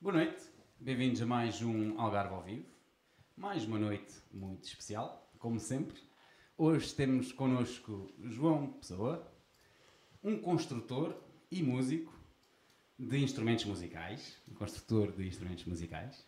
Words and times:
Boa 0.00 0.14
noite, 0.14 0.40
bem-vindos 0.78 1.20
a 1.20 1.26
mais 1.26 1.60
um 1.60 2.00
Algarve 2.00 2.32
ao 2.32 2.40
Vivo. 2.40 2.64
Mais 3.36 3.64
uma 3.64 3.80
noite 3.80 4.14
muito 4.32 4.62
especial, 4.62 5.28
como 5.40 5.58
sempre. 5.58 5.98
Hoje 6.56 6.94
temos 6.94 7.32
connosco 7.32 8.08
João 8.22 8.68
Pessoa, 8.74 9.28
um 10.22 10.38
construtor 10.38 11.16
e 11.50 11.64
músico 11.64 12.16
de 12.96 13.18
instrumentos 13.18 13.64
musicais, 13.64 14.36
um 14.48 14.54
construtor 14.54 15.10
de 15.10 15.26
instrumentos 15.26 15.64
musicais. 15.64 16.24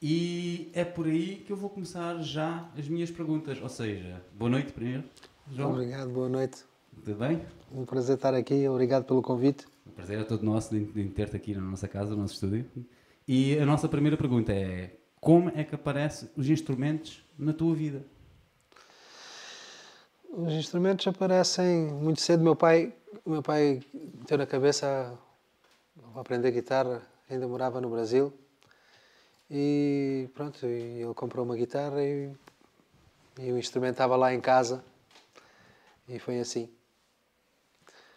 E 0.00 0.70
é 0.72 0.82
por 0.82 1.06
aí 1.06 1.44
que 1.46 1.52
eu 1.52 1.56
vou 1.56 1.68
começar 1.68 2.18
já 2.22 2.72
as 2.78 2.88
minhas 2.88 3.10
perguntas. 3.10 3.60
Ou 3.60 3.68
seja, 3.68 4.24
boa 4.32 4.50
noite 4.50 4.72
primeiro, 4.72 5.04
João. 5.50 5.72
Obrigado, 5.72 6.10
boa 6.10 6.30
noite. 6.30 6.64
Tudo 7.04 7.18
bem? 7.18 7.44
Um 7.70 7.84
prazer 7.84 8.16
estar 8.16 8.34
aqui, 8.34 8.66
obrigado 8.66 9.04
pelo 9.04 9.20
convite. 9.20 9.66
O 9.84 9.90
prazer 9.90 10.18
é 10.18 10.24
todo 10.24 10.42
nosso 10.42 10.70
de, 10.70 10.82
de 10.82 11.10
ter-te 11.10 11.36
aqui 11.36 11.54
na 11.54 11.60
nossa 11.60 11.86
casa, 11.86 12.12
no 12.12 12.22
nosso 12.22 12.34
estúdio. 12.34 12.66
E 13.26 13.58
a 13.58 13.64
nossa 13.64 13.88
primeira 13.88 14.16
pergunta 14.16 14.52
é: 14.52 14.96
como 15.20 15.50
é 15.50 15.62
que 15.62 15.74
aparecem 15.74 16.28
os 16.36 16.48
instrumentos 16.48 17.24
na 17.38 17.52
tua 17.52 17.74
vida? 17.74 18.04
Os 20.28 20.52
instrumentos 20.54 21.06
aparecem 21.06 21.86
muito 21.92 22.20
cedo. 22.20 22.42
Meu 22.42 22.56
pai, 22.56 22.92
meu 23.24 23.42
pai 23.42 23.80
meteu 23.92 24.38
na 24.38 24.46
cabeça 24.46 25.16
a 26.14 26.20
aprender 26.20 26.50
guitarra, 26.50 27.02
ainda 27.30 27.46
morava 27.46 27.80
no 27.80 27.90
Brasil. 27.90 28.32
E 29.50 30.30
pronto, 30.34 30.64
ele 30.64 31.12
comprou 31.14 31.44
uma 31.44 31.54
guitarra 31.54 32.02
e, 32.02 32.32
e 33.38 33.52
o 33.52 33.58
instrumento 33.58 33.92
estava 33.92 34.16
lá 34.16 34.32
em 34.32 34.40
casa. 34.40 34.82
E 36.08 36.18
foi 36.18 36.40
assim. 36.40 36.70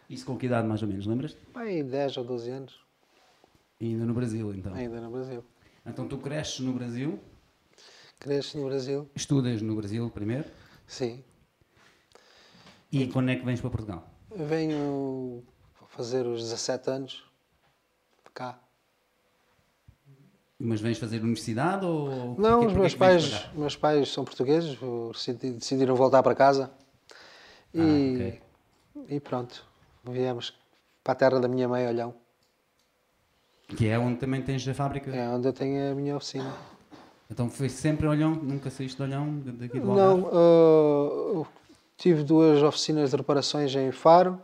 Isso 0.10 0.26
com 0.26 0.38
que 0.38 0.46
idade 0.46 0.68
mais 0.68 0.82
ou 0.82 0.88
menos, 0.88 1.06
lembras? 1.06 1.36
Pai, 1.52 1.84
10 1.84 2.18
ou 2.18 2.24
12 2.24 2.50
anos, 2.50 2.85
ainda 3.82 4.06
no 4.06 4.14
Brasil, 4.14 4.54
então. 4.54 4.74
ainda 4.74 5.02
no 5.02 5.12
Brasil. 5.12 5.44
Então 5.86 6.08
tu 6.08 6.18
cresces 6.18 6.60
no 6.60 6.74
Brasil, 6.74 7.20
Cresci 8.20 8.58
no 8.58 8.66
Brasil? 8.66 9.10
estudas 9.16 9.62
no 9.62 9.76
Brasil 9.76 10.10
primeiro, 10.10 10.46
Sim. 10.88 11.24
e 12.92 13.08
quando 13.08 13.30
é 13.30 13.36
que 13.36 13.46
vens 13.46 13.62
para 13.62 13.70
Portugal? 13.70 14.10
Venho 14.36 15.44
fazer 15.90 16.26
os 16.26 16.42
17 16.42 16.90
anos 16.90 17.24
cá. 18.34 18.60
Mas 20.58 20.80
vens 20.82 20.98
fazer 20.98 21.20
universidade 21.20 21.86
ou. 21.86 22.36
Não, 22.40 22.66
os 22.66 22.74
meus 22.74 22.96
pais, 22.96 23.46
meus 23.54 23.76
pais 23.76 24.12
são 24.12 24.24
portugueses, 24.26 24.78
decidiram 25.60 25.96
voltar 25.96 26.24
para 26.24 26.34
casa 26.34 26.72
e, 27.74 27.80
Ah, 27.80 28.14
ok. 28.16 28.42
e 29.16 29.20
pronto, 29.20 29.66
viemos 30.04 30.58
para 31.04 31.12
a 31.12 31.16
terra 31.16 31.40
da 31.42 31.48
minha 31.48 31.68
mãe, 31.68 31.86
Olhão, 31.88 32.16
Que 33.68 33.88
é 33.88 33.98
onde 33.98 34.18
também 34.20 34.42
tens 34.42 34.68
a 34.68 34.74
fábrica. 34.74 35.10
é 35.12 35.28
onde 35.30 35.48
eu 35.48 35.54
tenho 35.54 35.92
a 35.92 35.96
minha 35.96 36.16
oficina. 36.16 36.52
Então 37.30 37.50
foi 37.50 37.68
sempre 37.70 38.06
Olhão, 38.08 38.36
nunca 38.36 38.70
saíste 38.70 38.98
de 38.98 39.04
Olhão, 39.04 39.40
daqui 39.40 39.80
do? 39.80 39.88
Não, 39.88 40.30
eu 40.32 41.48
tive 41.98 42.24
duas 42.24 42.62
oficinas 42.62 43.10
de 43.10 43.16
reparações 43.18 43.74
em 43.76 43.92
Faro, 43.92 44.40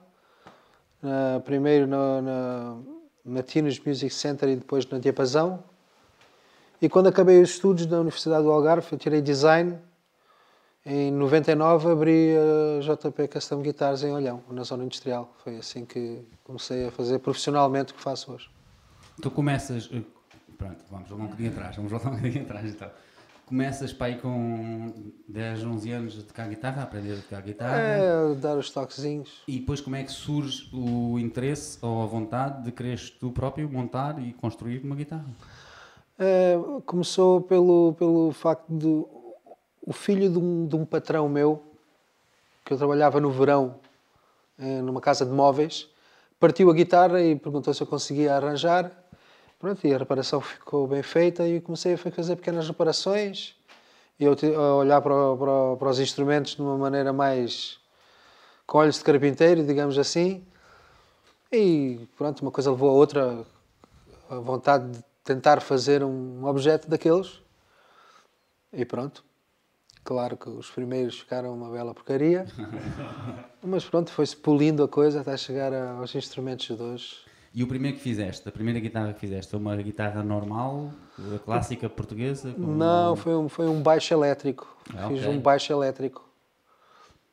na- 1.02 1.40
primeiro 1.46 1.86
na, 1.86 2.22
na, 2.22 2.78
na 3.24 3.44
Tinos 3.44 3.80
Music 3.80 4.12
Center 4.12 4.50
e 4.50 4.56
depois 4.56 4.86
na 4.88 4.98
Diapasão. 4.98 5.64
E 6.82 6.90
quando 6.90 7.08
acabei 7.08 7.40
os 7.40 7.52
estudos 7.52 7.86
na 7.86 8.00
Universidade 8.00 8.44
do 8.44 8.52
Algarve, 8.52 8.88
eu 8.92 8.98
tirei 8.98 9.22
design. 9.22 9.78
Em 10.84 11.12
99 11.12 11.92
abri 11.92 12.34
a 12.36 12.80
JP 12.82 13.28
Custom 13.28 13.62
Guitars 13.62 14.02
em 14.02 14.12
Olhão, 14.12 14.42
na 14.50 14.64
zona 14.64 14.84
industrial. 14.84 15.32
Foi 15.44 15.58
assim 15.58 15.86
que 15.86 16.20
comecei 16.44 16.88
a 16.88 16.92
fazer 16.92 17.20
profissionalmente 17.20 17.92
o 17.94 17.96
que 17.96 18.02
faço 18.02 18.32
hoje. 18.34 18.50
Tu 19.22 19.30
começas. 19.32 19.90
eh, 19.94 20.02
Pronto, 20.58 20.84
vamos 20.92 21.10
voltar 21.10 21.24
um 21.24 21.28
bocadinho 21.28 21.52
atrás, 21.52 21.76
vamos 21.76 21.92
voltar 21.92 22.10
um 22.10 22.16
bocadinho 22.16 22.44
atrás 22.44 22.70
então. 22.70 22.90
Começas 23.48 23.92
para 23.92 24.08
aí 24.08 24.18
com 24.20 24.94
10, 25.28 25.66
11 25.66 25.92
anos 25.92 26.20
a 26.20 26.22
tocar 26.22 26.48
guitarra, 26.48 26.82
a 26.82 26.84
aprender 26.84 27.14
a 27.14 27.22
tocar 27.22 27.42
guitarra. 27.42 27.78
É, 27.80 28.36
dar 28.36 28.58
os 28.58 28.70
toquezinhos. 28.70 29.42
E 29.48 29.60
depois 29.60 29.82
como 29.82 29.96
é 29.96 30.04
que 30.04 30.12
surge 30.12 30.70
o 30.72 31.18
interesse 31.20 31.78
ou 31.82 32.04
a 32.04 32.06
vontade 32.06 32.64
de 32.64 32.72
quereres 32.72 33.10
tu 33.10 33.32
próprio 33.32 33.70
montar 33.70 34.22
e 34.22 34.34
construir 34.34 34.84
uma 34.84 34.96
guitarra? 34.96 35.26
É, 36.18 36.56
começou 36.86 37.42
pelo, 37.42 37.94
pelo 37.98 38.32
facto 38.32 38.70
de 38.70 38.88
o 39.84 39.92
filho 39.92 40.32
de 40.32 40.38
um, 40.38 40.68
de 40.68 40.76
um 40.76 40.86
patrão 40.86 41.28
meu, 41.28 41.62
que 42.64 42.72
eu 42.74 42.78
trabalhava 42.78 43.20
no 43.20 43.32
verão 43.32 43.76
eh, 44.60 44.82
numa 44.82 45.02
casa 45.02 45.26
de 45.26 45.32
móveis, 45.32 45.90
partiu 46.40 46.70
a 46.70 46.74
guitarra 46.74 47.20
e 47.20 47.36
perguntou 47.36 47.74
se 47.74 47.82
eu 47.82 47.88
conseguia 47.88 48.36
arranjar. 48.36 49.01
Pronto, 49.62 49.86
e 49.86 49.94
a 49.94 49.98
reparação 50.00 50.42
ficou 50.42 50.88
bem 50.88 51.04
feita 51.04 51.48
e 51.48 51.62
comecei 51.62 51.94
a 51.94 51.98
fazer 51.98 52.36
pequenas 52.36 52.68
reparações 52.68 53.56
e 54.20 54.26
a 54.26 54.74
olhar 54.74 55.00
para, 55.02 55.38
para, 55.38 55.78
para 55.78 55.90
os 55.90 56.00
instrumentos 56.00 56.56
de 56.56 56.62
uma 56.64 56.76
maneira 56.76 57.14
mais 57.14 57.80
com 58.66 58.80
olhos 58.80 58.98
de 58.98 59.04
carpinteiro, 59.04 59.64
digamos 59.64 60.00
assim. 60.00 60.44
E 61.52 62.08
pronto, 62.18 62.42
uma 62.42 62.50
coisa 62.50 62.72
levou 62.72 62.90
a 62.90 62.94
outra, 62.94 63.46
a 64.32 64.36
vontade 64.38 64.94
de 64.94 65.04
tentar 65.24 65.62
fazer 65.62 66.04
um 66.04 66.44
objeto 66.44 66.90
daqueles. 66.90 67.40
E 68.74 68.84
pronto. 68.84 69.24
Claro 70.04 70.38
que 70.38 70.50
os 70.50 70.72
primeiros 70.72 71.20
ficaram 71.20 71.54
uma 71.54 71.70
bela 71.70 71.94
porcaria. 71.94 72.48
Mas 73.62 73.86
pronto, 73.86 74.12
foi-se 74.12 74.36
polindo 74.36 74.84
a 74.84 74.88
coisa 74.88 75.22
até 75.22 75.38
chegar 75.38 75.72
aos 75.72 76.16
instrumentos 76.16 76.66
de 76.66 76.82
hoje. 76.82 77.31
E 77.54 77.64
o 77.64 77.68
primeiro 77.68 77.98
que 77.98 78.04
fizeste, 78.04 78.48
a 78.48 78.52
primeira 78.52 78.80
guitarra 78.80 79.14
que 79.14 79.20
fizeste, 79.20 79.52
foi 79.52 79.60
uma 79.60 79.76
guitarra 79.76 80.24
normal, 80.24 80.92
clássica 81.44 81.90
portuguesa? 81.90 82.54
com- 82.54 82.60
Não, 82.62 83.16
foi 83.16 83.36
um, 83.36 83.50
foi 83.50 83.68
um 83.68 83.82
baixo 83.82 84.14
elétrico. 84.14 84.74
Ah, 84.96 85.08
Fiz 85.10 85.20
ok. 85.24 85.28
um 85.30 85.40
baixo 85.40 85.74
elétrico. 85.74 86.28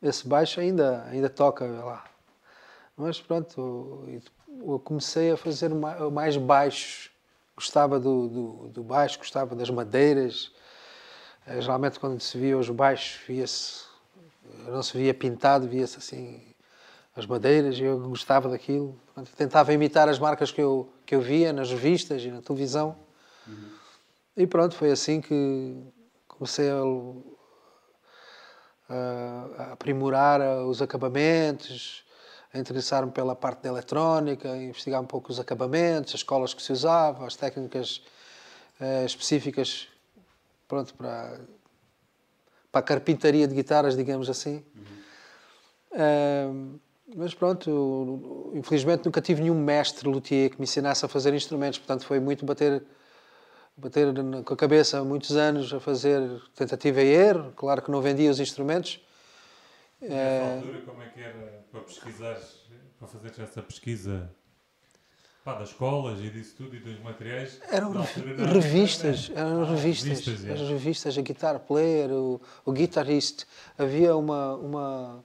Esse 0.02 0.26
baixo 0.26 0.60
ainda, 0.60 1.04
ainda 1.04 1.28
toca 1.28 1.64
lá. 1.66 2.04
Mas 2.96 3.20
pronto, 3.20 4.04
eu- 4.66 4.78
comecei 4.80 5.30
a 5.30 5.36
fazer 5.36 5.68
ma- 5.72 6.10
mais 6.10 6.36
baixos. 6.36 7.10
Gostava 7.56 7.98
do, 7.98 8.28
do, 8.28 8.68
do 8.68 8.82
baixo, 8.82 9.18
gostava 9.18 9.54
das 9.54 9.70
madeiras. 9.70 10.52
Eh, 11.46 11.60
Geralmente 11.60 11.98
quando 12.00 12.20
se 12.20 12.36
via 12.38 12.56
os 12.58 12.68
baixos, 12.70 13.20
via-se, 13.26 13.84
não 14.66 14.82
se 14.82 14.96
via 14.96 15.14
pintado, 15.14 15.68
via-se 15.68 15.98
assim 15.98 16.40
as 17.18 17.26
madeiras 17.26 17.76
e 17.78 17.82
eu 17.82 17.98
gostava 18.00 18.48
daquilo. 18.48 18.98
Tentava 19.36 19.72
imitar 19.72 20.08
as 20.08 20.18
marcas 20.18 20.50
que 20.52 20.60
eu, 20.60 20.88
que 21.04 21.14
eu 21.14 21.20
via 21.20 21.52
nas 21.52 21.70
revistas 21.70 22.22
e 22.22 22.30
na 22.30 22.40
televisão. 22.40 22.96
E 24.36 24.46
pronto, 24.46 24.74
foi 24.74 24.90
assim 24.92 25.20
que 25.20 25.76
comecei 26.28 26.70
a, 26.70 26.76
a- 28.88 29.48
a 29.58 29.72
aprimorar 29.72 30.40
os 30.66 30.80
acabamentos, 30.80 32.04
a 32.52 32.58
interessar-me 32.58 33.10
pela 33.12 33.34
parte 33.34 33.62
da 33.62 33.68
eletrónica, 33.68 34.52
a 34.52 34.56
investigar 34.56 35.00
um 35.00 35.06
pouco 35.06 35.30
os 35.30 35.40
acabamentos, 35.40 36.14
as 36.14 36.20
escolas 36.20 36.54
que 36.54 36.62
se 36.62 36.72
usavam, 36.72 37.26
as 37.26 37.36
técnicas 37.36 38.02
eh, 38.80 39.04
específicas 39.04 39.88
pronto, 40.68 40.94
para, 40.94 41.40
para 42.70 42.78
a 42.80 42.82
carpintaria 42.82 43.46
de 43.48 43.54
guitarras, 43.54 43.96
digamos 43.96 44.30
assim. 44.30 44.64
Ahm, 45.92 46.78
mas 47.16 47.34
pronto, 47.34 48.52
infelizmente 48.54 49.04
nunca 49.04 49.20
tive 49.20 49.42
nenhum 49.42 49.58
mestre 49.58 50.08
luthier 50.08 50.50
que 50.50 50.58
me 50.58 50.64
ensinasse 50.64 51.04
a 51.04 51.08
fazer 51.08 51.32
instrumentos, 51.34 51.78
portanto 51.78 52.04
foi 52.04 52.20
muito 52.20 52.44
bater, 52.44 52.82
bater 53.76 54.12
com 54.44 54.54
a 54.54 54.56
cabeça 54.56 55.02
muitos 55.02 55.36
anos 55.36 55.72
a 55.72 55.80
fazer 55.80 56.20
tentativa 56.54 57.00
e 57.00 57.08
erro. 57.08 57.52
Claro 57.56 57.82
que 57.82 57.90
não 57.90 58.00
vendia 58.02 58.30
os 58.30 58.40
instrumentos. 58.40 59.00
Nessa 60.00 60.54
altura, 60.54 60.80
como 60.82 61.02
é 61.02 61.08
que 61.08 61.20
era 61.20 61.64
para 61.72 61.80
pesquisar, 61.80 62.38
para 62.98 63.08
fazer 63.08 63.42
essa 63.42 63.62
pesquisa 63.62 64.30
pá, 65.44 65.54
das 65.54 65.70
escolas 65.70 66.20
e 66.20 66.30
disso 66.30 66.54
tudo 66.56 66.76
e 66.76 66.78
dos 66.78 67.00
materiais? 67.00 67.60
Eram 67.70 67.92
revistas, 68.52 69.24
internet. 69.24 69.38
eram 69.38 69.62
Ah, 69.62 69.70
revistas, 69.70 70.26
revistas, 70.26 70.44
é. 70.44 70.52
as 70.52 70.60
revistas, 70.68 71.18
a 71.18 71.22
Guitar 71.22 71.58
Player, 71.60 72.10
o, 72.12 72.40
o 72.64 72.72
Guitarist. 72.72 73.44
Havia 73.76 74.14
uma, 74.14 74.54
uma, 74.54 75.24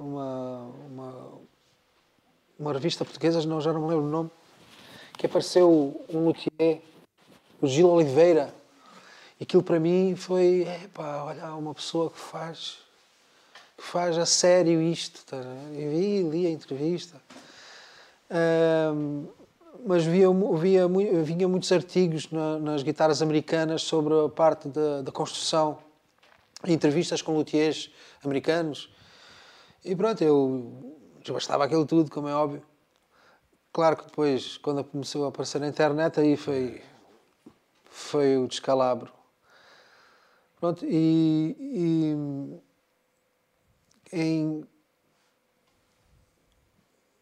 uma, 0.00 0.72
uma, 0.88 1.32
uma 2.58 2.72
revista 2.72 3.04
portuguesa, 3.04 3.46
não, 3.46 3.60
já 3.60 3.72
não 3.72 3.82
me 3.82 3.88
lembro 3.88 4.04
o 4.06 4.10
nome, 4.10 4.30
que 5.18 5.26
apareceu 5.26 6.04
um 6.08 6.24
luthier, 6.24 6.80
o 7.60 7.66
Gil 7.66 7.88
Oliveira. 7.90 8.54
E 9.38 9.44
aquilo 9.44 9.62
para 9.62 9.78
mim 9.80 10.14
foi, 10.16 10.66
epá, 10.84 11.22
olha, 11.24 11.54
uma 11.54 11.74
pessoa 11.74 12.10
que 12.10 12.18
faz, 12.18 12.78
que 13.76 13.82
faz 13.82 14.18
a 14.18 14.26
sério 14.26 14.80
isto. 14.82 15.24
Tá? 15.24 15.38
ver? 15.40 15.82
Eu 15.82 15.90
vi, 15.90 16.22
li 16.22 16.46
a 16.46 16.50
entrevista. 16.50 17.20
Ahm, 18.30 19.26
mas 19.86 20.04
via, 20.04 20.26
via, 20.58 20.88
vinha 21.22 21.48
muitos 21.48 21.72
artigos 21.72 22.30
na- 22.30 22.58
nas 22.58 22.82
guitarras 22.82 23.22
americanas 23.22 23.82
sobre 23.82 24.12
a 24.14 24.28
parte 24.28 24.68
da, 24.68 25.00
da 25.00 25.10
construção, 25.10 25.78
entrevistas 26.66 27.22
com 27.22 27.32
luthiers 27.34 27.90
americanos. 28.22 28.90
E 29.84 29.96
pronto, 29.96 30.22
eu 30.22 30.96
desbastava 31.22 31.64
aquilo 31.64 31.86
tudo, 31.86 32.10
como 32.10 32.28
é 32.28 32.34
óbvio. 32.34 32.62
Claro 33.72 33.96
que 33.96 34.04
depois, 34.06 34.58
quando 34.58 34.84
começou 34.84 35.24
a 35.24 35.28
aparecer 35.28 35.60
na 35.60 35.68
internet, 35.68 36.20
aí 36.20 36.36
foi 36.36 36.82
foi 37.90 38.38
o 38.38 38.46
descalabro. 38.46 39.12
Pronto, 40.58 40.84
e, 40.84 41.56
e 41.60 42.16
em 44.12 44.66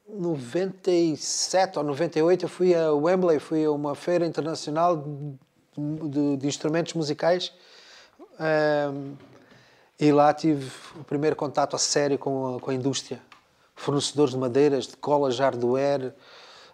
97 0.09 1.79
ou 1.79 1.85
98 1.85 2.45
eu 2.45 2.49
fui 2.49 2.75
a 2.75 2.93
Wembley, 2.93 3.39
fui 3.39 3.65
a 3.65 3.71
uma 3.71 3.95
feira 3.95 4.27
internacional 4.27 4.97
de, 4.97 6.09
de, 6.09 6.37
de 6.39 6.47
instrumentos 6.47 6.95
musicais 6.95 7.53
um, 8.41 9.17
e 9.99 10.13
lá 10.13 10.33
tive 10.33 10.71
o 10.97 11.05
primeiro 11.05 11.35
contato 11.35 11.75
a 11.75 11.79
sério 11.79 12.19
com 12.19 12.57
a, 12.57 12.61
com 12.61 12.71
a 12.71 12.75
indústria. 12.75 13.21
Fornecedores 13.75 14.33
de 14.33 14.39
madeiras, 14.39 14.87
de 14.87 14.97
colas, 14.97 15.39
hardware. 15.39 16.15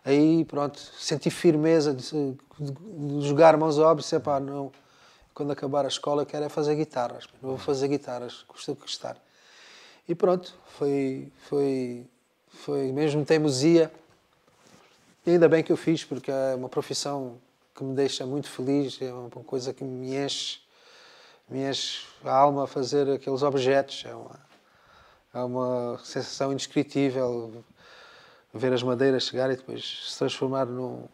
Aí, 0.05 0.45
pronto, 0.45 0.79
senti 0.99 1.31
firmeza 1.31 1.95
de, 1.95 2.11
de, 2.11 2.73
de 3.19 3.29
jogar 3.29 3.57
mãos 3.57 3.79
à 3.79 3.89
obra 3.89 4.03
e 4.03 4.05
disse, 4.05 4.19
não, 4.43 4.71
quando 5.33 5.53
acabar 5.53 5.85
a 5.85 5.89
escola 5.89 6.23
eu 6.23 6.27
quero 6.27 6.45
é 6.45 6.49
fazer 6.49 6.75
guitarras. 6.77 7.27
Não 7.43 7.51
vou 7.51 7.59
fazer 7.59 7.89
guitarras, 7.89 8.45
custa 8.47 8.73
o 8.73 8.77
que 8.77 8.83
custar. 8.83 9.17
E 10.09 10.15
pronto, 10.15 10.55
foi, 10.79 11.33
foi, 11.49 12.07
foi 12.49 12.93
mesmo 12.93 13.25
teimosia. 13.25 13.91
E 15.27 15.31
ainda 15.31 15.49
bem 15.49 15.63
que 15.63 15.73
eu 15.73 15.77
fiz, 15.77 16.05
porque 16.05 16.31
é 16.31 16.55
uma 16.55 16.69
profissão 16.69 17.39
que 17.75 17.83
me 17.83 17.95
deixa 17.95 18.27
muito 18.27 18.49
feliz, 18.49 19.01
é 19.01 19.13
uma 19.13 19.31
coisa 19.31 19.73
que 19.73 19.83
me 19.83 20.15
enche, 20.15 20.61
me 21.49 21.69
enche 21.69 22.07
a 22.25 22.35
alma 22.35 22.65
a 22.65 22.67
fazer 22.67 23.09
aqueles 23.11 23.43
objetos. 23.43 24.05
É 24.07 24.15
uma, 24.15 24.41
é 25.35 25.39
uma 25.39 25.99
sensação 26.03 26.53
indescritível 26.53 27.65
ver 28.53 28.73
as 28.73 28.83
madeiras 28.83 29.25
chegar 29.25 29.51
e 29.51 29.57
depois 29.57 30.11
se 30.11 30.19
transformar 30.19 30.67
num, 30.67 31.09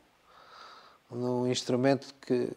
num 1.11 1.47
instrumento 1.47 2.15
que 2.21 2.53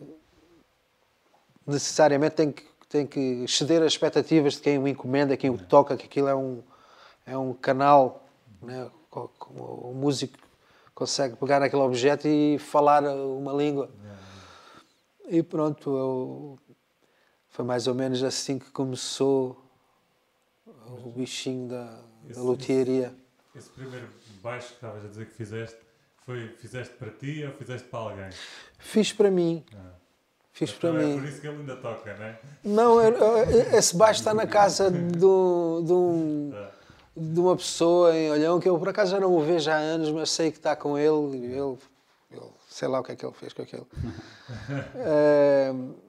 necessariamente 1.65 2.35
tem 2.35 2.51
que, 2.51 2.65
tem 2.89 3.07
que 3.07 3.43
exceder 3.43 3.81
as 3.81 3.93
expectativas 3.93 4.55
de 4.55 4.61
quem 4.61 4.77
o 4.77 4.87
encomenda, 4.87 5.37
quem 5.37 5.49
o 5.49 5.57
toca, 5.57 5.95
que 5.95 6.05
aquilo 6.05 6.27
é 6.27 6.35
um, 6.35 6.61
é 7.25 7.37
um 7.37 7.53
canal, 7.53 8.27
né? 8.61 8.91
o 9.11 9.93
músico 9.93 10.37
consegue 10.93 11.35
pegar 11.35 11.59
naquele 11.59 11.81
objeto 11.81 12.27
e 12.27 12.57
falar 12.59 13.03
uma 13.03 13.53
língua. 13.53 13.89
E 15.29 15.41
pronto, 15.41 15.97
eu, 15.97 16.59
foi 17.53 17.63
mais 17.63 17.87
ou 17.87 17.93
menos 17.93 18.23
assim 18.23 18.57
que 18.57 18.69
começou 18.71 19.63
o 21.05 21.11
bichinho 21.11 21.69
da, 21.69 21.99
esse, 22.27 22.39
da 22.39 22.43
lutearia. 22.43 23.13
Esse, 23.55 23.67
esse 23.67 23.69
primeiro 23.69 24.07
baixo 24.41 24.69
que 24.69 24.73
estavas 24.73 25.05
a 25.05 25.07
dizer 25.07 25.27
que 25.27 25.35
fizeste, 25.35 25.77
foi, 26.25 26.47
fizeste 26.57 26.95
para 26.95 27.11
ti 27.11 27.45
ou 27.45 27.53
fizeste 27.53 27.87
para 27.87 27.99
alguém? 27.99 28.29
Fiz 28.79 29.13
para 29.13 29.29
mim. 29.29 29.63
Ah. 29.75 29.91
Fiz 30.51 30.71
então 30.71 30.93
para 30.93 31.03
é 31.03 31.05
mim. 31.05 31.19
por 31.19 31.29
isso 31.29 31.41
que 31.41 31.47
ele 31.47 31.59
ainda 31.59 31.75
toca, 31.75 32.15
não 32.15 32.25
é? 32.25 32.39
Não, 32.63 32.99
esse 33.71 33.95
baixo 33.95 34.19
está 34.21 34.33
na 34.33 34.47
casa 34.47 34.89
de, 34.89 35.11
de, 35.11 35.23
um, 35.23 36.51
ah. 36.55 36.71
de 37.15 37.39
uma 37.39 37.55
pessoa 37.55 38.15
em 38.17 38.31
Olhão 38.31 38.59
que 38.59 38.67
eu 38.67 38.79
por 38.79 38.89
acaso 38.89 39.11
já 39.11 39.19
não 39.19 39.31
o 39.31 39.43
vejo 39.43 39.69
há 39.69 39.75
anos, 39.75 40.09
mas 40.09 40.31
sei 40.31 40.49
que 40.49 40.57
está 40.57 40.75
com 40.75 40.97
ele. 40.97 41.37
ele, 41.37 41.77
ele 42.31 42.51
sei 42.67 42.87
lá 42.87 42.99
o 42.99 43.03
que 43.03 43.11
é 43.11 43.15
que 43.15 43.23
ele 43.23 43.35
fez 43.35 43.53
com 43.53 43.61
aquilo. 43.61 43.87
é, 44.95 45.71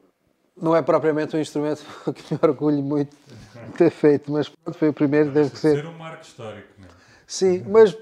não 0.56 0.74
é 0.74 0.82
propriamente 0.82 1.36
um 1.36 1.40
instrumento 1.40 1.84
que 2.14 2.34
me 2.34 2.40
orgulho 2.42 2.82
muito 2.82 3.16
de 3.66 3.72
ter 3.72 3.90
feito, 3.90 4.30
mas 4.30 4.48
pronto, 4.48 4.78
foi 4.78 4.88
o 4.88 4.92
primeiro, 4.92 5.30
deve 5.30 5.50
ser. 5.56 5.76
ser 5.76 5.86
um 5.86 5.96
marco 5.98 6.22
histórico, 6.22 6.68
não 6.78 6.86
é? 6.86 6.90
Sim, 7.26 7.64
mas 7.68 7.96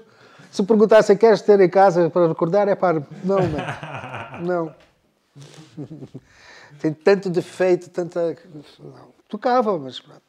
se 0.51 0.63
perguntassem 0.63 1.17
queres 1.17 1.41
ter 1.41 1.59
em 1.59 1.69
casa 1.69 2.09
para 2.09 2.27
recordar, 2.27 2.67
é 2.67 2.75
para. 2.75 2.99
Não, 3.23 3.39
não. 4.41 4.65
não. 4.65 4.75
Tem 6.79 6.93
tanto 6.93 7.29
defeito, 7.29 7.89
tanta. 7.89 8.37
Não, 8.79 9.13
tocava, 9.27 9.77
mas 9.79 9.99
pronto. 9.99 10.21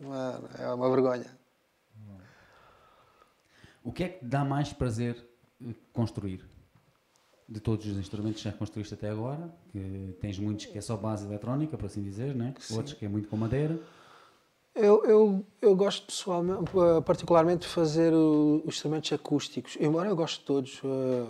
Não. 0.00 0.14
É, 0.58 0.64
é 0.64 0.68
uma 0.72 0.90
vergonha. 0.90 1.36
O 3.82 3.92
que 3.92 4.04
é 4.04 4.08
que 4.08 4.24
dá 4.24 4.44
mais 4.44 4.72
prazer 4.72 5.24
eh, 5.64 5.72
construir? 5.92 6.44
De 7.48 7.60
todos 7.60 7.86
os 7.86 7.96
instrumentos 7.96 8.42
que 8.42 8.48
já 8.48 8.52
construíste 8.52 8.94
até 8.94 9.08
agora, 9.08 9.48
que 9.70 10.16
tens 10.20 10.38
muitos 10.38 10.66
que 10.66 10.76
é 10.76 10.80
só 10.80 10.96
base 10.96 11.24
eletrónica, 11.26 11.78
por 11.78 11.86
assim 11.86 12.02
dizer, 12.02 12.34
né? 12.34 12.54
outros 12.72 12.94
que 12.94 13.04
é 13.04 13.08
muito 13.08 13.28
com 13.28 13.36
madeira. 13.36 13.78
Eu, 14.74 15.04
eu, 15.06 15.46
eu 15.62 15.74
gosto 15.74 16.06
pessoalmente, 16.06 16.70
eh, 16.76 17.00
particularmente 17.00 17.60
de 17.60 17.68
fazer 17.68 18.12
os 18.12 18.62
instrumentos 18.66 19.10
acústicos, 19.10 19.76
embora 19.80 20.08
eu 20.08 20.14
goste 20.14 20.40
de 20.40 20.44
todos. 20.44 20.82
Eh, 20.84 21.24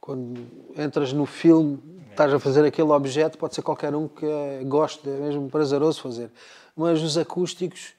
quando 0.00 0.40
entras 0.76 1.12
no 1.12 1.26
filme, 1.26 1.80
estás 2.10 2.34
a 2.34 2.38
fazer 2.38 2.64
aquele 2.64 2.90
objeto, 2.90 3.38
pode 3.38 3.54
ser 3.54 3.62
qualquer 3.62 3.94
um 3.94 4.08
que 4.08 4.26
goste, 4.66 5.08
é 5.08 5.16
mesmo 5.16 5.48
prazeroso 5.48 6.00
fazer. 6.02 6.30
Mas 6.76 7.00
os 7.02 7.16
acústicos 7.16 7.94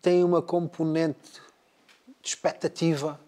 têm 0.00 0.24
uma 0.24 0.40
componente 0.40 1.42
de 2.22 2.28
expectativa, 2.28 3.20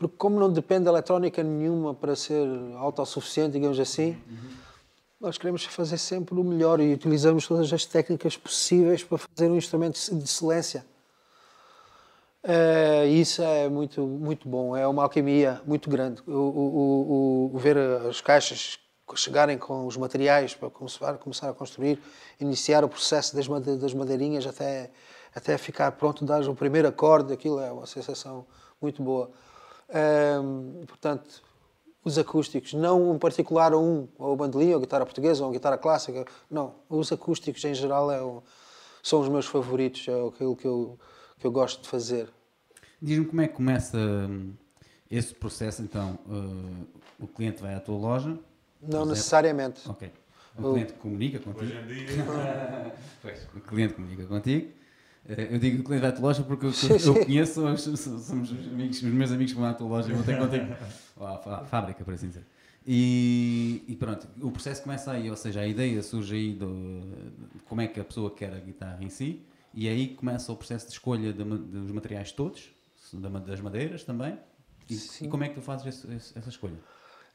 porque 0.00 0.16
como 0.16 0.40
não 0.40 0.50
depende 0.50 0.84
de 0.84 0.88
eletrónica 0.88 1.42
nenhuma 1.42 1.92
para 1.92 2.16
ser 2.16 2.48
autossuficiente, 2.78 3.52
digamos 3.52 3.78
assim, 3.78 4.16
uhum. 4.26 4.50
nós 5.20 5.36
queremos 5.36 5.62
fazer 5.66 5.98
sempre 5.98 6.34
o 6.40 6.42
melhor 6.42 6.80
e 6.80 6.94
utilizamos 6.94 7.46
todas 7.46 7.70
as 7.70 7.84
técnicas 7.84 8.34
possíveis 8.34 9.04
para 9.04 9.18
fazer 9.18 9.50
um 9.50 9.56
instrumento 9.56 9.98
de 9.98 10.24
excelência. 10.24 10.86
Uh, 12.42 13.04
isso 13.08 13.42
é 13.42 13.68
muito, 13.68 14.00
muito 14.06 14.48
bom, 14.48 14.74
é 14.74 14.86
uma 14.86 15.02
alquimia 15.02 15.60
muito 15.66 15.90
grande. 15.90 16.22
O, 16.26 16.32
o, 16.32 17.50
o, 17.52 17.56
o 17.56 17.58
ver 17.58 17.76
as 17.76 18.22
caixas 18.22 18.78
chegarem 19.14 19.58
com 19.58 19.86
os 19.86 19.98
materiais 19.98 20.54
para 20.54 20.70
começar, 20.70 21.18
começar 21.18 21.50
a 21.50 21.52
construir, 21.52 22.00
iniciar 22.40 22.82
o 22.84 22.88
processo 22.88 23.36
das, 23.36 23.46
das 23.78 23.92
madeirinhas 23.92 24.46
até, 24.46 24.90
até 25.34 25.58
ficar 25.58 25.92
pronto, 25.92 26.24
dar 26.24 26.48
o 26.48 26.54
primeiro 26.54 26.88
acorde, 26.88 27.34
aquilo 27.34 27.60
é 27.60 27.70
uma 27.70 27.86
sensação 27.86 28.46
muito 28.80 29.02
boa. 29.02 29.30
Uh, 29.90 30.86
portanto, 30.86 31.42
os 32.04 32.16
acústicos, 32.16 32.72
não 32.72 33.14
em 33.14 33.18
particular 33.18 33.74
um, 33.74 34.08
ou 34.18 34.36
bandolim, 34.36 34.72
ou 34.72 34.80
guitarra 34.80 35.04
portuguesa, 35.04 35.44
ou 35.44 35.50
guitarra 35.50 35.76
clássica, 35.76 36.24
não. 36.50 36.74
Os 36.88 37.12
acústicos 37.12 37.64
em 37.64 37.74
geral 37.74 38.10
é 38.10 38.22
o, 38.22 38.42
são 39.02 39.20
os 39.20 39.28
meus 39.28 39.46
favoritos, 39.46 40.06
é 40.08 40.26
aquilo 40.26 40.56
que 40.56 40.66
eu 40.66 40.98
que 41.40 41.46
eu 41.46 41.50
gosto 41.50 41.82
de 41.82 41.88
fazer. 41.88 42.28
Diz-me 43.00 43.24
como 43.24 43.40
é 43.40 43.48
que 43.48 43.54
começa 43.54 43.96
hum, 43.98 44.52
esse 45.10 45.34
processo, 45.34 45.82
então, 45.82 46.18
uh, 46.26 46.86
o 47.18 47.26
cliente 47.26 47.62
vai 47.62 47.74
à 47.74 47.80
tua 47.80 47.96
loja? 47.96 48.38
Não 48.80 49.06
necessariamente. 49.06 49.88
Ok. 49.88 50.12
O, 50.58 50.68
o 50.68 50.72
cliente 50.74 50.92
comunica 50.94 51.38
contigo. 51.38 51.64
Hoje 51.64 51.78
em 51.80 51.86
dia. 51.86 52.94
pois, 53.22 53.48
o 53.56 53.60
cliente 53.60 53.94
comunica 53.94 54.26
contigo. 54.26 54.70
Uh, 55.24 55.32
eu 55.52 55.58
digo 55.58 55.84
cliente 55.84 56.00
vai 56.00 56.10
à 56.10 56.12
tua 56.12 56.22
loja 56.22 56.42
porque 56.42 56.66
eu, 56.66 56.70
eu, 56.70 57.14
eu 57.14 57.24
conheço, 57.24 57.76
somos, 57.78 58.00
somos 58.00 58.50
amigos, 58.50 59.02
os 59.02 59.12
meus 59.12 59.30
amigos 59.32 59.52
que 59.52 59.58
vão 59.58 59.68
à 59.68 59.74
tua 59.74 59.88
loja 59.88 60.10
e 60.10 60.14
vão 60.14 60.22
ter 60.22 60.38
contigo. 60.38 60.66
fábrica, 61.66 62.04
por 62.04 62.14
assim 62.14 62.28
dizer. 62.28 62.44
E, 62.86 63.84
e, 63.86 63.94
pronto, 63.94 64.26
o 64.40 64.50
processo 64.50 64.82
começa 64.82 65.12
aí, 65.12 65.30
ou 65.30 65.36
seja, 65.36 65.60
a 65.60 65.66
ideia 65.66 66.02
surge 66.02 66.34
aí 66.34 66.52
do, 66.54 67.02
de 67.52 67.60
como 67.68 67.80
é 67.82 67.86
que 67.86 68.00
a 68.00 68.04
pessoa 68.04 68.30
quer 68.30 68.52
a 68.54 68.58
guitarra 68.58 69.02
em 69.02 69.10
si, 69.10 69.44
e 69.74 69.88
aí 69.88 70.08
começa 70.14 70.50
o 70.50 70.56
processo 70.56 70.86
de 70.86 70.92
escolha 70.92 71.32
de, 71.32 71.44
dos 71.44 71.92
materiais 71.92 72.32
todos, 72.32 72.70
das 73.12 73.60
madeiras 73.60 74.02
também. 74.02 74.38
E, 74.88 74.98
e 75.24 75.28
como 75.28 75.44
é 75.44 75.48
que 75.48 75.54
tu 75.54 75.60
fazes 75.60 76.04
esse, 76.04 76.38
essa 76.38 76.48
escolha? 76.48 76.78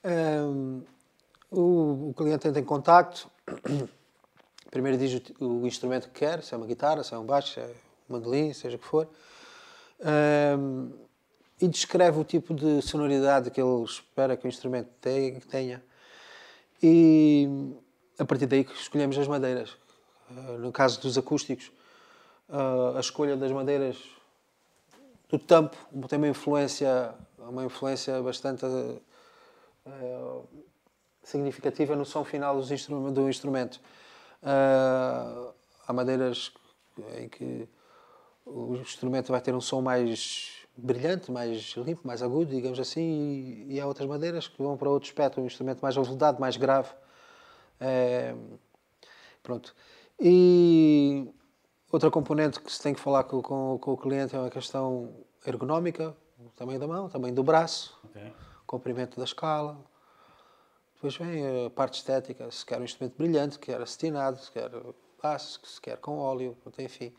Um, 0.03 0.81
o, 1.51 2.09
o, 2.09 2.13
cliente 2.13 2.47
entra 2.47 2.59
em 2.59 2.65
contacto, 2.65 3.29
primeiro 4.71 4.97
diz 4.97 5.21
o, 5.39 5.45
o, 5.45 5.67
instrumento 5.67 6.09
que 6.09 6.19
quer, 6.19 6.43
se 6.43 6.53
é 6.53 6.57
uma 6.57 6.65
guitarra, 6.65 7.03
se 7.03 7.13
é 7.13 7.17
um 7.17 7.25
baixo, 7.25 7.53
se 7.53 7.59
é 7.59 7.65
um 8.09 8.13
mandolim, 8.13 8.53
seja 8.53 8.75
o 8.75 8.79
que 8.79 8.85
for, 8.85 9.07
um, 10.59 10.91
e 11.61 11.67
descreve 11.67 12.19
o 12.19 12.23
tipo 12.23 12.53
de 12.53 12.81
sonoridade 12.81 13.49
que 13.49 13.61
ele 13.61 13.83
espera 13.83 14.35
que 14.35 14.45
o 14.45 14.49
instrumento 14.49 14.89
tenha. 15.49 15.81
E 16.83 17.47
a 18.19 18.25
partir 18.25 18.45
daí 18.45 18.67
escolhemos 18.75 19.17
as 19.17 19.27
madeiras. 19.27 19.77
Uh, 20.29 20.57
no 20.57 20.71
caso 20.71 20.99
dos 21.01 21.17
acústicos, 21.17 21.71
uh, 22.49 22.97
a 22.97 22.99
escolha 22.99 23.37
das 23.37 23.51
madeiras 23.51 23.97
do 25.29 25.39
tampo 25.39 25.77
tem 26.07 26.17
uma 26.17 26.27
influência, 26.27 27.13
uma 27.37 27.63
influência 27.63 28.21
bastante 28.21 28.65
uh, 28.65 30.47
significativa 31.23 31.95
no 31.95 32.05
som 32.05 32.23
final 32.23 32.61
do 32.61 33.29
instrumento. 33.29 33.79
Uh, 34.41 35.53
há 35.87 35.93
madeiras 35.93 36.51
em 37.17 37.27
que 37.27 37.67
o 38.45 38.75
instrumento 38.75 39.31
vai 39.31 39.41
ter 39.41 39.53
um 39.53 39.61
som 39.61 39.81
mais 39.81 40.65
brilhante, 40.77 41.31
mais 41.31 41.73
limpo, 41.77 42.05
mais 42.05 42.21
agudo, 42.21 42.51
digamos 42.53 42.79
assim, 42.79 43.01
e, 43.01 43.75
e 43.75 43.81
há 43.81 43.87
outras 43.87 44.07
madeiras 44.07 44.47
que 44.47 44.61
vão 44.61 44.77
para 44.77 44.89
outro 44.89 45.07
espectro, 45.07 45.41
um 45.41 45.45
instrumento 45.45 45.81
mais 45.81 45.97
aveludado, 45.97 46.39
mais 46.39 46.57
grave. 46.57 46.89
É, 47.79 48.35
pronto. 49.41 49.75
E 50.19 51.33
Outra 51.95 52.11
componente 52.11 52.59
que 52.59 52.69
se 52.69 52.81
tem 52.81 52.93
que 52.93 52.99
falar 52.99 53.23
com, 53.23 53.41
com, 53.41 53.77
com 53.79 53.93
o 53.93 53.97
cliente 53.97 54.35
é 54.35 54.39
uma 54.39 54.49
questão 54.49 55.13
ergonómica, 55.47 56.13
o 56.37 56.49
tamanho 56.49 56.77
da 56.77 56.85
mão, 56.85 57.05
o 57.05 57.09
tamanho 57.09 57.33
do 57.33 57.41
braço, 57.41 57.97
okay. 58.03 58.33
comprimento 58.67 59.17
da 59.17 59.23
escala. 59.23 59.77
Depois 61.05 61.17
vem 61.17 61.65
a 61.65 61.69
parte 61.69 61.99
estética, 61.99 62.49
se 62.49 62.65
quer 62.65 62.79
um 62.79 62.83
instrumento 62.83 63.15
brilhante, 63.15 63.59
quer 63.59 63.79
acetinado, 63.79 64.39
se 64.39 64.51
quer 64.51 64.71
baixo, 65.21 65.59
se 65.63 65.79
quer 65.79 65.97
com 65.97 66.17
óleo, 66.17 66.57
enfim. 66.79 67.13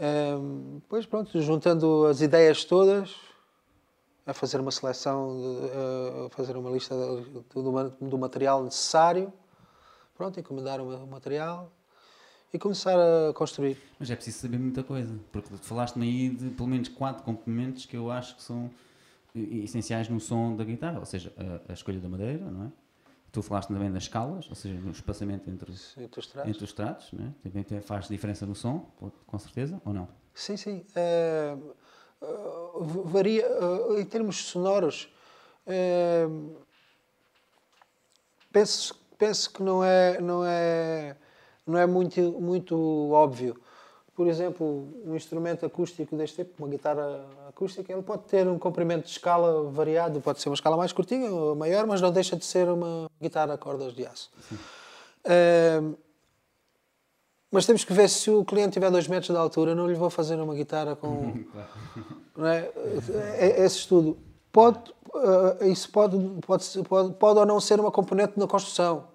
Um, 0.00 0.78
depois, 0.78 1.04
pronto, 1.04 1.38
juntando 1.42 2.06
as 2.06 2.22
ideias 2.22 2.64
todas, 2.64 3.14
a 4.24 4.32
fazer 4.32 4.60
uma 4.60 4.70
seleção, 4.70 5.36
a 6.26 6.30
fazer 6.30 6.56
uma 6.56 6.70
lista 6.70 6.94
do, 7.54 8.18
material 8.18 8.64
necessário, 8.64 9.30
pronto, 10.16 10.40
encomendar 10.40 10.80
o 10.80 11.06
material 11.06 11.70
e 12.52 12.58
começar 12.58 12.96
a 12.98 13.32
construir. 13.34 13.76
Mas 13.98 14.10
é 14.10 14.16
preciso 14.16 14.38
saber 14.38 14.58
muita 14.58 14.82
coisa, 14.82 15.14
porque 15.30 15.54
falaste-me 15.58 16.06
aí 16.06 16.28
de 16.30 16.48
pelo 16.50 16.68
menos 16.68 16.88
quatro 16.88 17.22
componentes 17.22 17.84
que 17.84 17.96
eu 17.96 18.10
acho 18.10 18.36
que 18.36 18.42
são 18.42 18.70
essenciais 19.34 20.08
no 20.08 20.18
som 20.18 20.56
da 20.56 20.64
guitarra, 20.64 20.98
ou 20.98 21.04
seja, 21.04 21.30
a, 21.36 21.72
a 21.72 21.74
escolha 21.74 22.00
da 22.00 22.08
madeira, 22.08 22.50
não 22.50 22.66
é? 22.68 22.85
Tu 23.36 23.42
falaste 23.42 23.68
também 23.68 23.92
das 23.92 24.04
escalas, 24.04 24.48
ou 24.48 24.54
seja, 24.54 24.80
no 24.80 24.90
espaçamento 24.90 25.50
entre, 25.50 25.70
entre 25.98 26.20
os 26.20 26.26
tratos, 26.26 26.50
entre 26.50 26.64
os 26.64 26.72
tratos 26.72 27.12
né? 27.12 27.34
também 27.42 27.82
faz 27.82 28.08
diferença 28.08 28.46
no 28.46 28.54
som, 28.54 28.90
com 29.26 29.38
certeza, 29.38 29.78
ou 29.84 29.92
não? 29.92 30.08
Sim, 30.32 30.56
sim. 30.56 30.86
Uh, 30.96 31.74
uh, 32.24 33.04
varia, 33.04 33.46
uh, 33.46 34.00
em 34.00 34.06
termos 34.06 34.46
sonoros, 34.46 35.12
penso, 38.50 38.98
penso 39.18 39.52
que 39.52 39.62
não 39.62 39.84
é, 39.84 40.18
não 40.18 40.42
é, 40.42 41.14
não 41.66 41.78
é 41.78 41.84
muito, 41.84 42.40
muito 42.40 43.10
óbvio 43.10 43.60
por 44.16 44.26
exemplo, 44.26 44.88
um 45.04 45.14
instrumento 45.14 45.66
acústico 45.66 46.16
deste 46.16 46.42
tipo, 46.42 46.64
uma 46.64 46.70
guitarra 46.70 47.22
acústica, 47.50 47.92
ele 47.92 48.00
pode 48.02 48.22
ter 48.22 48.48
um 48.48 48.58
comprimento 48.58 49.04
de 49.04 49.10
escala 49.10 49.70
variado, 49.70 50.22
pode 50.22 50.40
ser 50.40 50.48
uma 50.48 50.54
escala 50.54 50.74
mais 50.74 50.90
curtinha 50.90 51.30
ou 51.30 51.54
maior, 51.54 51.86
mas 51.86 52.00
não 52.00 52.10
deixa 52.10 52.34
de 52.34 52.44
ser 52.44 52.66
uma 52.66 53.10
guitarra 53.20 53.52
a 53.52 53.58
cordas 53.58 53.92
de 53.92 54.06
aço. 54.06 54.30
Uh, 55.22 55.94
mas 57.52 57.66
temos 57.66 57.84
que 57.84 57.92
ver 57.92 58.08
se 58.08 58.30
o 58.30 58.42
cliente 58.42 58.72
tiver 58.72 58.90
2 58.90 59.06
metros 59.06 59.28
de 59.28 59.36
altura, 59.36 59.74
não 59.74 59.86
lhe 59.86 59.94
vou 59.94 60.08
fazer 60.08 60.36
uma 60.40 60.54
guitarra 60.54 60.96
com. 60.96 61.44
não 62.34 62.46
é? 62.46 62.70
é? 63.38 63.64
Esse 63.64 63.80
estudo. 63.80 64.16
Pode, 64.50 64.78
uh, 65.14 65.62
isso 65.70 65.90
pode, 65.90 66.16
pode, 66.40 66.64
pode, 66.88 67.12
pode 67.14 67.38
ou 67.38 67.44
não 67.44 67.60
ser 67.60 67.78
uma 67.78 67.92
componente 67.92 68.38
na 68.38 68.46
construção. 68.46 69.08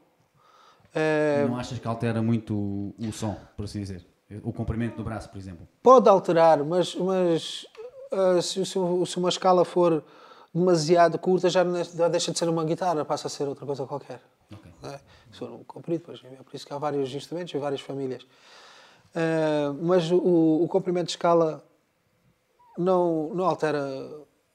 Uh, 0.93 1.47
não 1.49 1.57
achas 1.57 1.79
que 1.79 1.87
altera 1.87 2.21
muito 2.21 2.93
o 2.99 3.11
som, 3.11 3.35
por 3.57 3.65
assim 3.65 3.79
dizer? 3.79 4.10
O 4.43 4.53
comprimento 4.53 4.95
do 4.97 5.03
braço, 5.03 5.29
por 5.29 5.37
exemplo? 5.37 5.67
Pode 5.83 6.07
alterar, 6.07 6.63
mas, 6.63 6.95
mas 6.95 7.65
uh, 8.11 8.41
se, 8.41 8.65
se, 8.65 8.73
se, 9.05 9.17
uma 9.17 9.29
escala 9.29 9.65
for 9.65 10.03
demasiado 10.53 11.17
curta, 11.17 11.49
já, 11.49 11.63
deixa 12.09 12.31
de 12.31 12.39
ser 12.39 12.47
uma 12.47 12.63
guitarra, 12.63 13.03
passa 13.03 13.27
a 13.27 13.29
ser 13.29 13.47
outra 13.47 13.65
coisa 13.65 13.85
qualquer. 13.85 14.21
Okay. 14.51 14.71
É? 14.83 14.99
Se 15.31 15.39
for 15.39 15.51
um 15.51 15.63
comprido, 15.63 16.03
pois, 16.05 16.21
é 16.23 16.43
por 16.43 16.55
isso 16.55 16.65
que 16.65 16.73
há 16.73 16.77
vários 16.77 17.13
instrumentos 17.13 17.53
e 17.53 17.57
várias 17.57 17.81
famílias. 17.81 18.23
Uh, 18.23 19.73
mas 19.81 20.09
o, 20.11 20.63
o, 20.63 20.67
comprimento 20.69 21.07
de 21.07 21.11
escala 21.11 21.63
não, 22.77 23.33
não 23.33 23.45
altera 23.45 23.85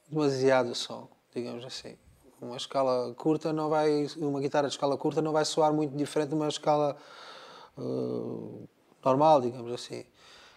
demasiado 0.09 0.71
o 0.71 0.75
som, 0.75 1.07
digamos 1.33 1.63
assim. 1.63 1.95
Uma 2.41 2.57
escala 2.57 3.13
curta 3.15 3.53
não 3.53 3.69
vai, 3.69 4.07
uma 4.17 4.39
guitarra 4.39 4.67
de 4.67 4.73
escala 4.73 4.97
curta 4.97 5.21
não 5.21 5.31
vai 5.31 5.45
soar 5.45 5.71
muito 5.71 5.95
diferente 5.95 6.29
de 6.29 6.35
uma 6.35 6.47
escala 6.47 6.95
uh, 7.77 8.67
normal, 9.07 9.41
digamos 9.41 9.71
assim. 9.71 10.03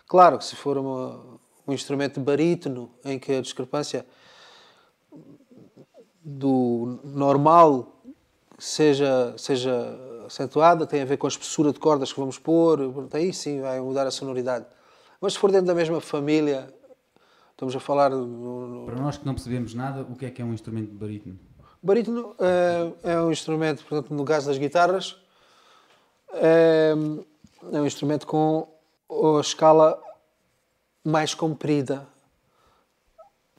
Claro 0.06 0.38
que 0.38 0.44
se 0.44 0.56
for 0.56 0.76
uma, 0.76 1.38
um 1.66 1.72
instrumento 1.72 2.20
barítono, 2.20 2.90
em 3.04 3.18
que 3.18 3.32
a 3.32 3.40
discrepância 3.40 4.04
do 6.22 7.00
normal 7.04 8.02
seja, 8.58 9.34
seja 9.38 9.72
acentuada, 10.26 10.86
tem 10.86 11.00
a 11.00 11.04
ver 11.04 11.16
com 11.16 11.26
a 11.26 11.32
espessura 11.34 11.72
de 11.72 11.78
cordas 11.78 12.12
que 12.12 12.20
vamos 12.20 12.38
pôr, 12.38 13.08
aí 13.12 13.32
sim 13.32 13.60
vai 13.60 13.80
mudar 13.80 14.06
a 14.06 14.10
sonoridade. 14.10 14.66
Mas 15.20 15.34
se 15.34 15.38
for 15.38 15.50
dentro 15.50 15.66
da 15.66 15.74
mesma 15.74 16.00
família, 16.00 16.72
estamos 17.52 17.74
a 17.76 17.80
falar. 17.80 18.10
No, 18.10 18.66
no... 18.66 18.86
Para 18.86 18.96
nós 18.96 19.18
que 19.18 19.26
não 19.26 19.34
percebemos 19.34 19.74
nada, 19.74 20.02
o 20.02 20.16
que 20.16 20.26
é 20.26 20.30
que 20.30 20.42
é 20.42 20.44
um 20.44 20.54
instrumento 20.54 20.90
de 20.90 20.96
barítono? 20.96 21.38
Barítono 21.82 22.34
é, 22.38 23.12
é 23.12 23.20
um 23.20 23.30
instrumento, 23.30 23.84
portanto, 23.84 24.14
no 24.14 24.24
caso 24.24 24.48
das 24.48 24.58
guitarras, 24.58 25.16
é, 26.34 26.94
é 27.72 27.80
um 27.80 27.86
instrumento 27.86 28.26
com 28.26 28.68
a 29.10 29.40
escala 29.40 30.00
mais 31.04 31.34
comprida. 31.34 32.06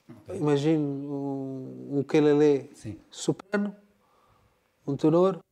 Okay. 0.08 0.36
Imagine 0.36 0.84
um 0.84 2.00
ukulele 2.00 2.70
Sim. 2.74 2.98
soprano, 3.10 3.74
um 4.86 4.96
tenor 4.96 5.42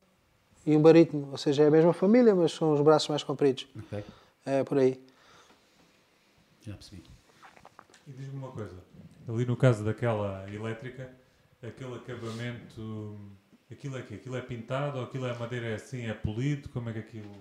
e 0.65 0.75
um 0.75 0.81
barítono. 0.81 1.29
Ou 1.31 1.37
seja, 1.37 1.63
é 1.63 1.67
a 1.67 1.71
mesma 1.71 1.93
família, 1.93 2.35
mas 2.35 2.51
são 2.51 2.73
os 2.73 2.81
braços 2.81 3.09
mais 3.09 3.23
compridos. 3.23 3.67
Okay. 3.85 4.03
É 4.45 4.63
por 4.63 4.77
aí. 4.77 5.03
Já 6.61 6.73
percebi. 6.73 7.03
E 8.07 8.11
diz-me 8.11 8.37
uma 8.37 8.51
coisa. 8.51 8.75
Ali 9.27 9.45
no 9.45 9.55
caso 9.55 9.83
daquela 9.83 10.49
elétrica, 10.51 11.11
aquele 11.61 11.95
acabamento... 11.95 13.17
Aquilo 13.71 13.97
é 13.97 14.01
que 14.01 14.15
Aquilo 14.15 14.35
é 14.35 14.41
pintado 14.41 14.97
ou 14.97 15.05
aquilo 15.05 15.25
é 15.25 15.37
madeira 15.37 15.73
assim, 15.73 16.05
é 16.05 16.13
polido? 16.13 16.69
Como 16.69 16.89
é 16.89 16.93
que 16.93 16.99
aquilo... 16.99 17.31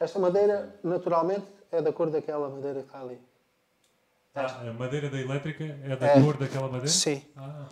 Esta 0.00 0.18
madeira, 0.18 0.74
naturalmente, 0.82 1.46
é 1.72 1.82
da 1.82 1.92
cor 1.92 2.10
daquela 2.10 2.48
madeira 2.48 2.80
que 2.80 2.86
está 2.86 3.00
ali. 3.00 3.20
Ah, 4.34 4.68
a 4.68 4.72
madeira 4.72 5.10
da 5.10 5.18
elétrica 5.18 5.64
é 5.64 5.96
da 5.96 6.06
é, 6.06 6.22
cor 6.22 6.36
daquela 6.36 6.66
madeira? 6.66 6.88
Sim. 6.88 7.22
Ah. 7.36 7.66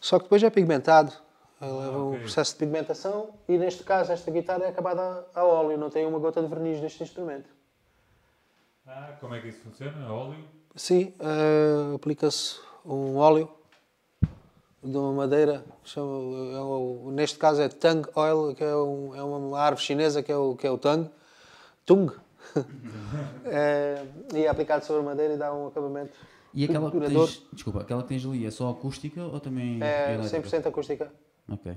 Só 0.00 0.18
que 0.18 0.24
depois 0.24 0.42
é 0.42 0.50
pigmentado. 0.50 1.12
Leva 1.60 1.74
ah, 1.74 1.88
okay. 1.90 2.18
um 2.18 2.20
processo 2.22 2.52
de 2.52 2.58
pigmentação 2.58 3.30
e, 3.48 3.56
neste 3.56 3.84
caso, 3.84 4.12
esta 4.12 4.30
guitarra 4.30 4.64
é 4.64 4.68
acabada 4.68 5.26
a 5.32 5.44
óleo, 5.44 5.78
não 5.78 5.88
tem 5.88 6.04
uma 6.04 6.18
gota 6.18 6.42
de 6.42 6.48
verniz 6.48 6.80
neste 6.80 7.02
instrumento. 7.02 7.48
Ah, 8.86 9.16
como 9.20 9.34
é 9.34 9.40
que 9.40 9.48
isso 9.48 9.60
funciona? 9.60 10.04
A 10.06 10.12
óleo? 10.12 10.44
Sim, 10.74 11.14
uh, 11.20 11.94
aplica-se 11.94 12.58
um 12.84 13.16
óleo 13.16 13.48
de 14.82 14.96
uma 14.96 15.12
madeira, 15.12 15.64
chama, 15.84 16.08
é 16.08 16.60
o, 16.60 17.10
neste 17.12 17.38
caso 17.38 17.62
é 17.62 17.68
Tang 17.68 18.08
Oil, 18.16 18.54
que 18.56 18.64
é, 18.64 18.74
um, 18.74 19.14
é, 19.14 19.22
uma 19.22 19.60
árvore 19.60 19.84
chinesa 19.84 20.22
que 20.22 20.32
é 20.32 20.36
o, 20.36 20.56
que 20.56 20.66
é 20.66 20.70
o 20.70 20.76
Tang 20.76 21.08
tung. 21.84 22.12
é, 23.46 24.04
e 24.34 24.44
é 24.44 24.48
aplicado 24.48 24.84
sobre 24.84 25.02
madeira 25.02 25.34
e 25.34 25.36
dá 25.36 25.54
um 25.54 25.68
acabamento. 25.68 26.12
E 26.54 26.64
aquela 26.64 26.90
que 26.90 27.00
tens, 27.00 27.46
desculpa, 27.52 27.80
aquela 27.80 28.02
que 28.02 28.08
tens 28.08 28.26
ali 28.26 28.44
é 28.44 28.50
só 28.50 28.70
acústica 28.70 29.22
ou 29.22 29.40
também 29.40 29.82
é 29.82 30.14
elétrica? 30.14 30.58
100% 30.58 30.66
acústica. 30.66 31.12
Ok. 31.48 31.76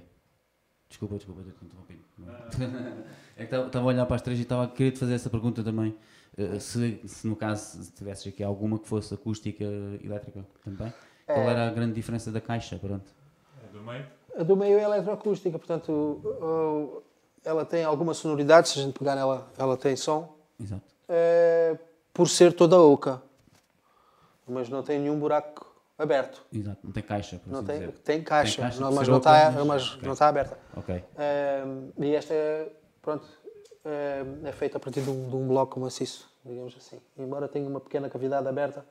Desculpa, 0.90 1.16
desculpa, 1.16 1.42
estou 1.42 1.68
interrompendo. 1.68 2.04
é 3.38 3.46
que 3.46 3.56
estava 3.56 3.86
a 3.86 3.88
olhar 3.88 4.06
para 4.06 4.16
as 4.16 4.22
três 4.22 4.40
e 4.40 4.44
estava 4.44 4.66
a 4.66 4.68
querer 4.68 4.92
te 4.92 5.00
fazer 5.00 5.14
essa 5.14 5.30
pergunta 5.30 5.64
também. 5.64 5.98
Uh, 6.38 6.60
se, 6.60 7.02
se, 7.06 7.28
no 7.28 7.36
caso 7.36 7.82
se 7.84 7.92
tivesses 7.94 8.28
aqui 8.28 8.44
alguma 8.44 8.78
que 8.78 8.88
fosse 8.88 9.14
acústica 9.14 9.64
elétrica 10.04 10.46
também, 10.64 10.94
é. 11.28 11.34
qual 11.34 11.50
era 11.50 11.68
a 11.68 11.72
grande 11.72 11.94
diferença 11.94 12.32
da 12.32 12.42
caixa? 12.42 12.78
Pronto. 12.78 13.10
A 13.64 13.72
do 13.72 13.82
meio? 13.82 14.06
A 14.38 14.44
do 14.44 14.58
meio 14.58 14.78
é 14.78 14.84
eletroacústica, 14.84 15.58
portanto, 15.58 15.90
o, 15.92 17.02
ela 17.46 17.64
tem 17.64 17.84
alguma 17.84 18.14
sonoridade, 18.14 18.70
se 18.70 18.80
a 18.80 18.82
gente 18.82 18.98
pegar 18.98 19.16
nela, 19.16 19.48
ela 19.58 19.78
tem 19.78 19.96
som. 19.96 20.36
Exato. 20.60 20.82
É, 21.08 21.78
por 22.12 22.28
ser 22.28 22.54
toda 22.54 22.80
oca. 22.80 23.22
Mas 24.48 24.68
não 24.68 24.82
tem 24.82 25.00
nenhum 25.00 25.20
buraco 25.20 25.66
aberto. 25.98 26.44
Exato, 26.52 26.80
não 26.84 26.92
tem 26.92 27.04
caixa, 27.04 27.42
não 27.46 27.60
assim 27.60 27.68
tem, 27.68 27.80
tem, 27.80 28.24
caixa, 28.24 28.56
tem 28.56 28.64
caixa 28.64 28.82
não, 28.82 28.92
mas, 28.92 29.08
não 29.08 29.18
está, 29.18 29.52
mas, 29.52 29.66
mas 29.66 29.92
okay. 29.94 30.06
não 30.06 30.14
está 30.14 30.28
aberta. 30.28 30.58
Ok. 30.76 31.04
É, 31.18 31.64
e 32.00 32.16
esta 32.16 32.34
é, 32.34 32.72
pronto, 33.02 33.28
é, 33.86 34.26
é 34.44 34.52
feita 34.52 34.78
a 34.78 34.80
partir 34.80 35.02
de 35.02 35.10
um, 35.10 35.30
de 35.30 35.36
um, 35.36 35.48
bloco 35.48 35.80
maciço, 35.80 36.30
digamos 36.44 36.76
assim. 36.78 37.00
Embora 37.18 37.48
tenha 37.48 37.68
uma 37.68 37.80
pequena 37.80 38.10
cavidade 38.10 38.48
aberta 38.48 38.86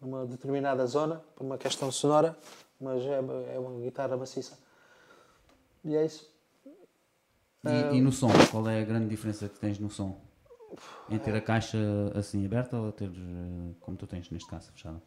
numa 0.00 0.24
determinada 0.26 0.86
zona, 0.86 1.22
por 1.36 1.44
uma 1.44 1.58
questão 1.58 1.92
sonora, 1.92 2.36
mas 2.80 3.04
é, 3.04 3.54
é 3.54 3.58
uma 3.58 3.80
guitarra 3.80 4.16
maciça. 4.16 4.58
E 5.84 5.94
é 5.94 6.04
isso. 6.04 6.30
E, 7.64 7.96
e, 7.96 8.00
no 8.00 8.10
som, 8.10 8.30
qual 8.50 8.68
é 8.68 8.80
a 8.80 8.84
grande 8.84 9.08
diferença 9.08 9.48
que 9.48 9.58
tens 9.58 9.78
no 9.78 9.90
som? 9.90 10.18
Em 11.10 11.18
ter 11.18 11.34
a 11.34 11.40
caixa 11.40 11.78
assim 12.14 12.44
aberta 12.46 12.76
ou 12.76 12.92
ter, 12.92 13.08
eh, 13.08 13.74
como 13.80 13.96
tu 13.96 14.06
tens 14.06 14.30
neste 14.30 14.48
caso, 14.48 14.72
fechada? 14.72 15.02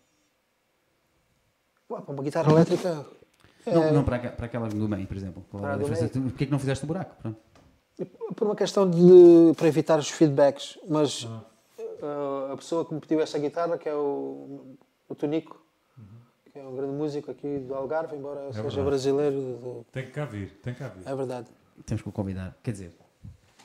Para 1.88 2.13
uma 2.13 2.24
guitarra 2.24 2.51
elétrica. 2.51 3.05
Não, 3.65 3.81
é... 3.81 3.91
não 3.93 4.03
para, 4.03 4.19
para 4.29 4.45
aquela 4.45 4.67
do 4.67 4.89
meio, 4.89 5.07
por 5.07 5.15
exemplo. 5.15 5.45
Qual 5.50 5.65
é 5.65 5.72
a 5.72 5.77
diferença? 5.77 6.10
Porquê 6.10 6.43
é 6.43 6.48
que 6.48 6.51
não 6.51 6.60
fizeste 6.60 6.83
o 6.83 6.88
buraco? 6.88 7.15
Pronto. 7.15 7.39
Por 8.36 8.45
uma 8.45 8.57
questão 8.57 8.89
de. 8.89 9.55
para 9.55 9.67
evitar 9.69 9.98
os 9.98 10.10
feedbacks. 10.10 10.77
Mas 10.86 11.25
ah. 11.29 12.51
a 12.51 12.57
pessoa 12.57 12.83
que 12.83 12.93
me 12.93 13.00
pediu 13.00 13.22
essa 13.22 13.39
guitarra, 13.39 13.77
que 13.77 13.88
é 13.88 13.95
o, 13.95 14.75
o 15.07 15.15
Tonico, 15.15 15.65
uhum. 15.98 16.03
que 16.51 16.60
é 16.60 16.62
um 16.62 16.75
grande 16.75 16.91
músico 16.91 17.31
aqui 17.31 17.60
do 17.60 17.74
Algarve, 17.74 18.17
embora 18.17 18.41
é 18.41 18.51
seja 18.51 18.63
verdade. 18.63 18.86
brasileiro. 18.86 19.38
Do... 19.38 19.86
Tem 19.93 20.07
que 20.07 20.12
cá 20.12 20.25
vir, 20.25 20.60
tem 20.62 20.74
que 20.74 20.79
cá 20.79 20.89
vir. 20.89 21.07
É 21.07 21.15
verdade. 21.15 21.48
Temos 21.85 22.01
que 22.01 22.09
o 22.09 22.11
convidar. 22.11 22.55
Quer 22.63 22.71
dizer, 22.71 22.91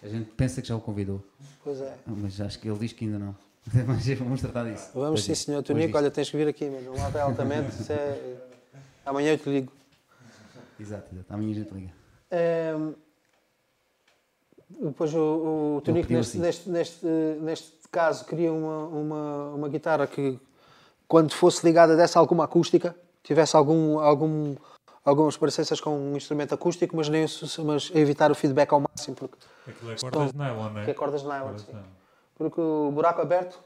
a 0.02 0.08
gente 0.08 0.30
pensa 0.30 0.62
que 0.62 0.68
já 0.68 0.76
o 0.76 0.80
convidou. 0.80 1.24
Pois 1.62 1.80
é. 1.80 1.94
Mas 2.06 2.40
acho 2.40 2.58
que 2.58 2.68
ele 2.68 2.78
diz 2.78 2.92
que 2.92 3.04
ainda 3.04 3.18
não. 3.18 3.36
Mas 3.86 4.06
vamos 4.18 4.40
tratar 4.40 4.64
disso. 4.64 4.90
Vamos 4.94 5.24
sim, 5.24 5.34
senhor 5.34 5.62
Tonico. 5.62 5.96
Olha, 5.96 6.10
tens 6.10 6.30
que 6.30 6.36
vir 6.36 6.48
aqui, 6.48 6.70
mas 6.70 6.84
não 6.84 6.94
é 6.94 7.20
altamente. 7.20 7.70
É... 7.92 8.36
Amanhã 9.04 9.32
eu 9.32 9.38
te 9.38 9.50
ligo. 9.50 9.72
Exato, 10.80 11.12
exato. 11.12 11.32
Amanhã 11.32 11.50
a 11.50 11.54
gente 11.54 11.74
liga. 11.74 11.92
É, 12.30 12.74
depois 14.68 15.14
o, 15.14 15.76
o 15.76 15.80
Tonico, 15.82 16.12
neste, 16.12 16.36
assim. 16.36 16.40
neste, 16.40 16.68
neste, 16.68 17.06
neste 17.40 17.72
caso, 17.90 18.24
queria 18.24 18.52
uma, 18.52 18.86
uma, 18.86 19.48
uma 19.54 19.68
guitarra 19.68 20.06
que, 20.06 20.38
quando 21.06 21.32
fosse 21.32 21.64
ligada, 21.66 21.96
desse 21.96 22.18
alguma 22.18 22.44
acústica, 22.44 22.94
tivesse 23.22 23.56
algum, 23.56 23.98
algum, 23.98 24.54
algumas 25.04 25.36
parecenças 25.36 25.80
com 25.80 25.90
um 25.98 26.16
instrumento 26.16 26.54
acústico, 26.54 26.96
mas, 26.96 27.08
nem, 27.08 27.24
mas 27.64 27.90
evitar 27.94 28.30
o 28.30 28.34
feedback 28.34 28.72
ao 28.72 28.80
máximo, 28.80 29.16
porque, 29.16 29.36
Aquilo 29.66 29.92
é 29.92 29.96
cordas 29.96 30.32
de 30.32 30.38
nylon, 30.38 30.70
não 30.70 30.80
é? 30.80 30.84
que 30.84 30.90
é 30.90 30.94
cordas 30.94 31.22
de 31.22 31.26
nylon. 31.28 31.42
Cordas 31.44 31.62
sim. 31.62 31.72
nylon. 31.72 31.86
Porque 32.36 32.60
o 32.60 32.90
buraco 32.92 33.20
aberto, 33.20 33.62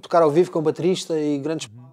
tocar 0.00 0.22
ao 0.22 0.30
vivo 0.30 0.50
com 0.50 0.62
baterista 0.62 1.18
e 1.18 1.38
grandes 1.38 1.66
Uhum. 1.68 1.74
palcos, 1.76 1.92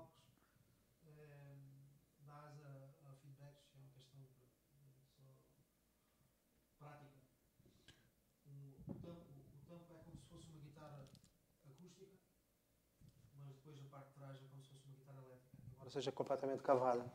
O 8.87 8.93
tampo 9.67 9.93
é 9.93 9.97
como 10.03 10.17
se 10.17 10.25
fosse 10.29 10.47
uma 10.51 10.59
guitarra 10.61 10.99
acústica, 11.69 12.05
mas 13.37 13.47
depois 13.55 13.77
a 13.85 13.89
parte 13.89 14.09
de 14.09 14.15
trás 14.19 14.35
é 14.35 14.47
como 14.51 14.63
se 14.63 14.69
fosse 14.69 14.85
uma 14.85 14.95
guitarra 14.97 15.21
elétrica, 15.25 15.57
embora 15.75 15.89
seja 15.91 16.11
completamente 16.11 16.63
cavada. 16.63 17.05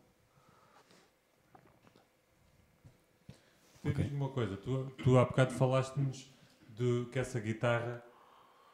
Tu 3.84 3.92
Diz-me 3.92 4.16
uma 4.16 4.30
coisa, 4.30 4.56
tu, 4.56 4.90
tu 5.04 5.18
há 5.18 5.24
bocado 5.26 5.52
falaste-nos 5.52 6.32
de 6.70 7.06
que 7.12 7.18
essa 7.18 7.38
guitarra 7.38 8.02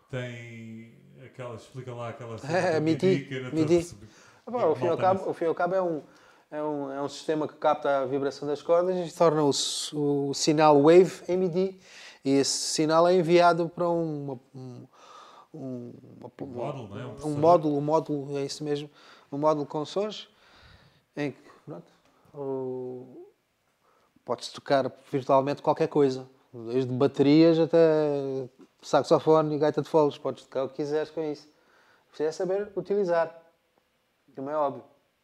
tem 0.08 0.94
aquela, 1.24 1.56
explica 1.56 1.92
lá 1.92 2.10
aquela 2.10 2.36
É, 2.48 2.78
do 2.78 2.84
MIDI, 2.84 3.28
MIDI. 3.52 3.74
perceber. 3.76 4.08
Ah, 4.46 4.50
pá, 4.52 4.62
ao, 4.62 4.74
fim 4.76 4.86
ao, 4.86 4.96
cabo, 4.96 5.24
ao 5.28 5.34
fim 5.34 5.44
ao 5.46 5.54
cabo 5.54 5.74
é 5.74 5.82
um, 5.82 6.02
é, 6.50 6.62
um, 6.62 6.92
é 6.92 7.02
um 7.02 7.08
sistema 7.08 7.46
que 7.48 7.54
capta 7.54 8.02
a 8.02 8.06
vibração 8.06 8.46
das 8.46 8.62
cordas 8.62 8.96
e 8.96 9.14
torna 9.16 9.42
o, 9.44 9.50
o 10.30 10.32
sinal 10.34 10.80
wave 10.82 11.22
em 11.28 11.36
MIDI. 11.36 11.80
E 12.24 12.30
esse 12.30 12.50
sinal 12.74 13.06
é 13.08 13.14
enviado 13.14 13.68
para 13.68 13.88
um, 13.88 14.38
um, 14.54 14.86
um, 15.52 15.92
uma- 16.20 16.30
Um 16.40 16.46
módulo, 16.46 16.88
não 16.88 16.98
é? 17.00 17.06
Um 17.06 17.26
um 17.26 17.36
módulo, 17.36 17.78
um 17.78 17.80
módulo, 17.80 18.38
é 18.38 18.44
isso 18.44 18.62
mesmo, 18.62 18.88
um 19.32 19.38
módulo 19.38 19.66
com 19.66 19.84
sons 19.84 20.28
em 21.16 21.32
que 21.32 21.38
pronto, 21.66 21.92
o- 22.34 23.19
pode-se 24.24 24.52
tocar 24.52 24.90
virtualmente 25.10 25.62
qualquer 25.62 25.88
coisa, 25.88 26.28
desde 26.52 26.92
baterias 26.92 27.58
até 27.58 28.48
saxofone 28.82 29.54
e 29.56 29.58
gaita 29.58 29.82
de 29.82 29.88
foles, 29.88 30.16
podes 30.18 30.44
tocar 30.44 30.64
o 30.64 30.68
que 30.68 30.76
quiseres 30.76 31.10
com 31.10 31.22
isso. 31.22 31.48
Precisa 32.08 32.32
saber 32.32 32.72
utilizar, 32.76 33.36
como 34.34 34.50
é 34.50 34.56
óbvio. 34.56 34.82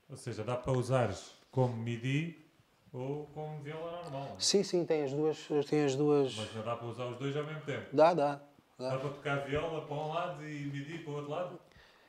Ou 0.08 0.16
seja, 0.16 0.44
dá 0.44 0.56
para 0.56 0.72
usares 0.72 1.32
como 1.50 1.74
MIDI 1.76 2.44
ou 2.92 3.26
como 3.34 3.60
viola 3.62 4.02
normal. 4.02 4.36
Sim, 4.38 4.62
sim, 4.62 4.84
tem 4.84 5.02
as 5.04 5.12
duas, 5.12 5.48
tem 5.68 5.84
as 5.84 5.96
duas. 5.96 6.36
Mas 6.36 6.54
não 6.54 6.62
dá 6.62 6.76
para 6.76 6.86
usar 6.86 7.06
os 7.06 7.18
dois 7.18 7.36
ao 7.36 7.44
mesmo 7.44 7.62
tempo. 7.62 7.86
Dá, 7.92 8.14
dá, 8.14 8.40
Dá 8.78 8.90
dá. 8.90 8.98
para 8.98 9.08
tocar 9.10 9.36
viola 9.46 9.84
para 9.86 9.96
um 9.96 10.08
lado 10.08 10.46
e 10.48 10.66
MIDI 10.66 10.98
para 11.00 11.10
o 11.12 11.16
outro 11.16 11.30
lado? 11.30 11.58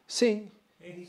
Sim, 0.06 0.52
É 0.54 0.57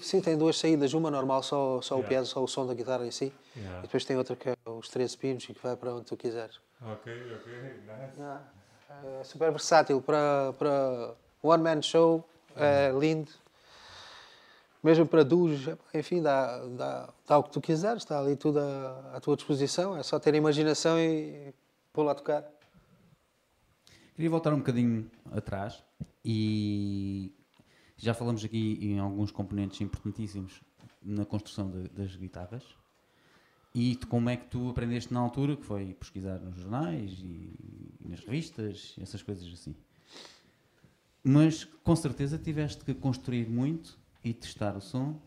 sim, 0.00 0.20
tem 0.20 0.37
duas 0.37 0.58
saídas, 0.58 0.92
uma 0.94 1.10
normal, 1.10 1.42
só, 1.42 1.80
só 1.82 1.94
o 1.94 1.98
Yeah. 1.98 2.08
piano, 2.08 2.26
só 2.26 2.42
o 2.42 2.48
som 2.48 2.66
da 2.66 2.75
guitarra 2.75 3.06
em 3.06 3.10
si. 3.10 3.26
E 3.56 3.58
Yeah. 3.58 3.82
depois 3.82 4.04
tem 4.04 4.16
outra 4.16 4.37
que 4.37 4.48
é 4.50 4.54
os 4.66 4.88
três 4.88 5.14
pinos 5.16 5.44
e 5.44 5.54
que 5.54 5.60
vai 5.62 5.76
para 5.76 5.94
onde 5.94 6.04
tu 6.06 6.16
quiseres. 6.16 6.60
Ok, 6.82 7.12
ok, 7.37 7.52
nice. 7.87 8.20
Ah, 8.20 8.42
É 9.20 9.25
super 9.25 9.50
versátil 9.50 10.00
para, 10.00 10.52
para 10.58 11.14
one 11.42 11.62
man 11.62 11.82
show, 11.82 12.25
é 12.56 12.90
lindo. 12.98 13.30
Mesmo 14.82 15.06
para 15.06 15.25
duos, 15.25 15.68
enfim, 15.92 16.22
dá, 16.22 16.64
dá, 16.68 17.08
dá 17.26 17.38
o 17.38 17.42
que 17.42 17.50
tu 17.50 17.60
quiseres, 17.60 18.02
está 18.02 18.18
ali 18.20 18.37
tudo 18.37 18.60
à, 18.60 19.16
à 19.16 19.20
tua 19.20 19.37
disposição, 19.37 19.96
é 19.96 20.02
só 20.02 20.18
ter 20.20 20.34
imaginação 20.34 20.98
e 20.98 21.52
pôr 21.92 22.04
lá 22.04 22.12
a 22.12 22.14
tocar. 22.14 22.44
Queria 24.14 24.30
voltar 24.30 24.52
um 24.52 24.58
bocadinho 24.58 25.10
atrás 25.32 25.82
e 26.25 27.33
já 27.98 28.14
falamos 28.14 28.44
aqui 28.44 28.78
em 28.80 28.98
alguns 28.98 29.30
componentes 29.30 29.80
importantíssimos 29.80 30.61
na 31.02 31.24
construção 31.24 31.70
de- 31.70 31.88
das 31.88 32.14
guitarras 32.16 32.64
e 33.74 33.96
de 33.96 34.06
como 34.06 34.30
é 34.30 34.37
que 34.37 34.46
tu 34.46 34.70
aprendeste 34.70 35.12
na 35.12 35.20
altura, 35.20 35.56
que 35.56 35.64
foi 35.64 35.94
pesquisar 35.94 36.38
nos 36.38 36.56
jornais 36.56 37.12
e, 37.20 37.52
e 38.00 38.08
nas 38.08 38.20
revistas, 38.20 38.96
essas 39.00 39.22
coisas 39.22 39.46
assim. 39.52 39.74
Mas 41.22 41.64
com 41.64 41.94
certeza 41.94 42.38
tiveste 42.38 42.84
que 42.84 42.94
construir 42.94 43.48
muito 43.48 43.98
e 44.24 44.32
testar 44.32 44.76
o 44.76 44.80
som 44.80 45.20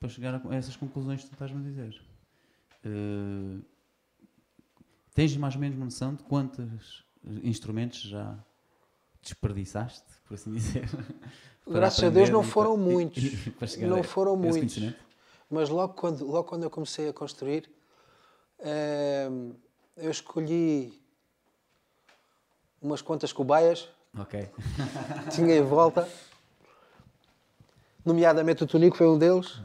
para 0.00 0.08
chegar 0.08 0.34
a 0.34 0.54
essas 0.54 0.76
conclusões 0.76 1.22
que 1.22 1.28
tu 1.28 1.32
estás-me 1.34 1.60
a 1.60 1.62
dizer. 1.68 2.02
Eh, 2.84 3.58
tens 5.14 5.36
mais 5.36 5.54
ou 5.54 5.60
menos 5.60 5.76
uma 5.76 5.84
noção 5.84 6.14
de 6.14 6.22
quantos 6.24 7.04
instrumentos 7.42 8.00
já 8.02 8.38
desperdiçaste, 9.22 10.06
por 10.26 10.34
assim 10.34 10.52
dizer? 10.54 10.88
Graças 11.66 12.02
a 12.04 12.08
Deus 12.10 12.28
não 12.30 12.42
foram 12.42 12.74
para- 12.76 12.82
muitos. 12.84 13.22
Não 13.78 14.02
foram 14.02 14.36
muitos. 14.36 14.92
Mas 15.50 15.68
logo 15.68 15.94
quando, 15.94 16.24
logo 16.26 16.44
quando 16.48 16.62
eu 16.64 16.70
comecei 16.70 17.08
a 17.08 17.12
construir, 17.12 17.70
eh, 18.58 19.28
eu 19.96 20.10
escolhi 20.10 20.98
umas 22.80 23.02
quantas 23.02 23.32
cobaias 23.32 23.88
Ok. 24.18 24.48
tinha 25.30 25.56
em 25.56 25.62
volta, 25.62 26.08
nomeadamente 28.04 28.64
o 28.64 28.66
Tonico 28.66 28.96
foi 28.96 29.06
um 29.06 29.16
deles, 29.18 29.60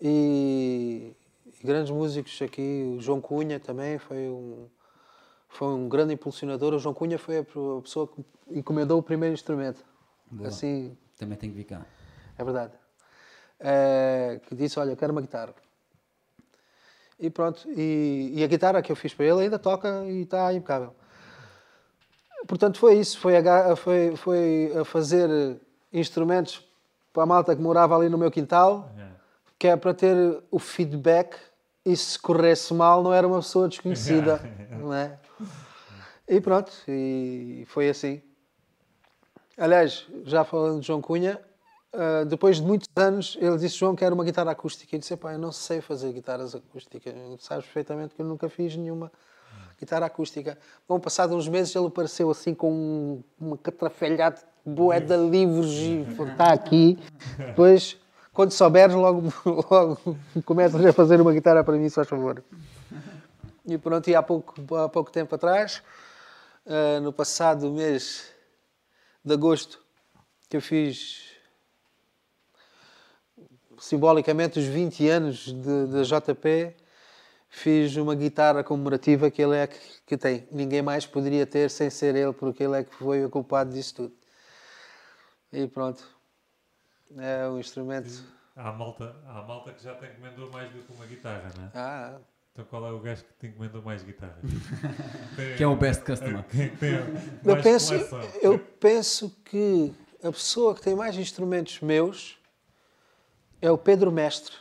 e, 0.00 1.12
e 1.46 1.66
grandes 1.66 1.90
músicos 1.90 2.40
aqui, 2.42 2.94
o 2.96 3.00
João 3.00 3.20
Cunha 3.20 3.58
também 3.58 3.98
foi 3.98 4.28
um, 4.28 4.68
foi 5.48 5.68
um 5.68 5.88
grande 5.88 6.12
impulsionador. 6.14 6.74
O 6.74 6.78
João 6.78 6.94
Cunha 6.94 7.18
foi 7.18 7.38
a 7.38 7.44
pessoa 7.82 8.06
que 8.08 8.24
encomendou 8.50 8.98
o 8.98 9.02
primeiro 9.02 9.32
instrumento. 9.34 9.82
Boa. 10.30 10.48
Assim, 10.48 10.96
Também 11.18 11.36
tenho 11.38 11.52
que 11.52 11.58
vir 11.58 11.64
cá. 11.64 11.84
é 12.38 12.44
verdade. 12.44 12.72
Eh, 13.58 14.40
que 14.46 14.54
disse, 14.54 14.78
olha, 14.78 14.90
eu 14.90 14.96
quero 14.96 15.12
uma 15.12 15.20
guitarra. 15.22 15.54
E 17.18 17.30
pronto, 17.30 17.66
e, 17.70 18.32
e 18.36 18.44
a 18.44 18.46
guitarra 18.46 18.82
que 18.82 18.92
eu 18.92 18.96
fiz 18.96 19.14
para 19.14 19.24
ele 19.24 19.42
ainda 19.44 19.58
toca 19.58 20.04
e 20.04 20.22
está 20.22 20.52
impecável. 20.52 20.94
Portanto, 22.46 22.78
foi 22.78 22.94
isso, 22.98 23.18
foi 23.18 23.36
a, 23.36 23.74
foi, 23.74 24.14
foi 24.16 24.72
a 24.78 24.84
fazer 24.84 25.58
instrumentos 25.92 26.62
para 27.12 27.22
a 27.22 27.26
malta 27.26 27.56
que 27.56 27.62
morava 27.62 27.96
ali 27.96 28.08
no 28.10 28.18
meu 28.18 28.30
quintal, 28.30 28.90
Yeah. 28.94 29.14
que 29.58 29.66
é 29.68 29.76
para 29.76 29.94
ter 29.94 30.14
o 30.50 30.58
feedback 30.58 31.34
e 31.84 31.96
se 31.96 32.18
corresse 32.18 32.74
mal 32.74 33.02
não 33.02 33.12
era 33.14 33.26
uma 33.26 33.38
pessoa 33.38 33.66
desconhecida, 33.68 34.38
não 34.78 34.92
é? 34.92 35.18
E 36.28 36.40
pronto, 36.40 36.70
e 36.86 37.64
foi 37.68 37.88
assim. 37.88 38.20
Aliás, 39.56 40.06
já 40.24 40.44
falando 40.44 40.80
de 40.80 40.86
João 40.86 41.00
Cunha, 41.00 41.40
ah, 41.96 42.24
depois 42.24 42.56
de 42.56 42.62
muitos 42.62 42.88
anos, 42.94 43.38
ele 43.40 43.56
disse: 43.56 43.76
João, 43.76 43.96
quero 43.96 44.14
uma 44.14 44.24
guitarra 44.24 44.50
acústica. 44.50 44.94
E 44.94 44.96
eu 44.96 45.00
disse: 45.00 45.16
Pá, 45.16 45.32
eu 45.32 45.38
não 45.38 45.50
sei 45.50 45.80
fazer 45.80 46.12
guitarras 46.12 46.54
acústicas. 46.54 47.14
Sabes 47.40 47.64
perfeitamente 47.64 48.14
que 48.14 48.20
eu 48.20 48.26
nunca 48.26 48.48
fiz 48.48 48.76
nenhuma 48.76 49.10
guitarra 49.78 50.06
acústica. 50.06 50.58
Bom, 50.86 51.00
passado 51.00 51.34
uns 51.34 51.48
meses, 51.48 51.74
ele 51.74 51.86
apareceu 51.86 52.30
assim 52.30 52.54
com 52.54 52.70
um, 52.70 53.24
uma 53.40 53.56
catrafelhada 53.56 54.40
boé 54.64 55.00
de 55.00 55.16
livros 55.16 55.72
e 55.72 56.06
está 56.30 56.52
aqui. 56.52 56.98
Depois, 57.38 57.96
quando 58.32 58.52
souberes, 58.52 58.94
logo, 58.94 59.32
logo 59.70 60.18
começas 60.44 60.84
a 60.84 60.92
fazer 60.92 61.18
uma 61.20 61.32
guitarra 61.32 61.64
para 61.64 61.76
mim, 61.76 61.88
se 61.88 61.94
faz 61.94 62.08
favor. 62.08 62.44
E 63.64 63.78
pronto, 63.78 64.08
e 64.08 64.14
há 64.14 64.22
pouco, 64.22 64.76
há 64.76 64.88
pouco 64.88 65.10
tempo 65.10 65.34
atrás, 65.34 65.82
ah, 66.66 67.00
no 67.00 67.12
passado 67.12 67.70
mês 67.70 68.35
de 69.26 69.34
agosto, 69.34 69.84
que 70.48 70.56
eu 70.56 70.60
fiz 70.62 71.32
simbolicamente 73.76 74.60
os 74.60 74.64
20 74.64 75.08
anos 75.08 75.52
da 75.52 76.02
JP, 76.02 76.72
fiz 77.48 77.96
uma 77.96 78.14
guitarra 78.14 78.62
comemorativa 78.62 79.28
que 79.28 79.42
ele 79.42 79.56
é 79.56 79.66
que, 79.66 79.78
que 80.06 80.16
tem. 80.16 80.46
Ninguém 80.52 80.80
mais 80.80 81.06
poderia 81.06 81.44
ter 81.44 81.68
sem 81.70 81.90
ser 81.90 82.14
ele, 82.14 82.32
porque 82.32 82.62
ele 82.62 82.76
é 82.76 82.84
que 82.84 82.94
foi 82.94 83.24
o 83.24 83.28
culpado 83.28 83.72
disso 83.74 83.96
tudo. 83.96 84.14
E 85.52 85.66
pronto. 85.66 86.04
É 87.18 87.48
um 87.48 87.58
instrumento. 87.58 88.08
Há 88.54 88.70
malta, 88.72 89.16
há 89.26 89.42
malta 89.42 89.72
que 89.72 89.82
já 89.82 89.96
te 89.96 90.06
encomendou 90.06 90.50
mais 90.50 90.70
do 90.72 90.82
que 90.82 90.92
uma 90.92 91.04
guitarra, 91.04 91.50
não 91.56 91.64
é? 91.64 91.70
Ah, 91.74 92.20
Então 92.56 92.64
qual 92.64 92.86
é 92.86 92.90
o 92.90 92.98
gajo 92.98 93.22
que 93.22 93.32
te 93.34 93.46
encomendou 93.48 93.82
mais 93.82 94.02
guitarras? 94.02 94.38
Que 95.58 95.62
é 95.62 95.66
o 95.66 95.76
best 95.76 96.02
customer. 96.02 96.42
Eu 97.44 97.62
penso, 97.62 97.94
eu 98.40 98.58
penso 98.58 99.30
que 99.44 99.92
a 100.22 100.32
pessoa 100.32 100.74
que 100.74 100.80
tem 100.80 100.94
mais 100.94 101.16
instrumentos 101.16 101.82
meus 101.82 102.38
é 103.60 103.70
o 103.70 103.76
Pedro 103.76 104.10
Mestre, 104.10 104.54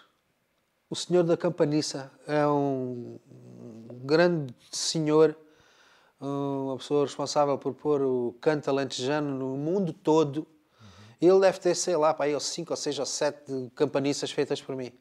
o 0.89 0.95
senhor 0.95 1.23
da 1.23 1.37
Campaniça. 1.37 2.11
É 2.27 2.45
um 2.45 3.17
grande 4.03 4.53
senhor, 4.69 5.33
uma 6.19 6.75
pessoa 6.75 7.05
responsável 7.05 7.57
por 7.57 7.73
pôr 7.73 8.01
o 8.01 8.35
canto 8.41 8.69
alentejano 8.69 9.37
no 9.37 9.55
mundo 9.55 9.93
todo. 9.93 10.45
Ele 11.21 11.39
deve 11.39 11.59
ter, 11.59 11.73
sei 11.73 11.95
lá, 11.95 12.13
para 12.13 12.25
aí, 12.25 12.39
cinco 12.41 12.73
ou 12.73 12.77
seis 12.77 12.99
ou 12.99 13.05
sete 13.05 13.71
campaniças 13.73 14.31
feitas 14.31 14.61
por 14.61 14.75
mim. 14.75 14.91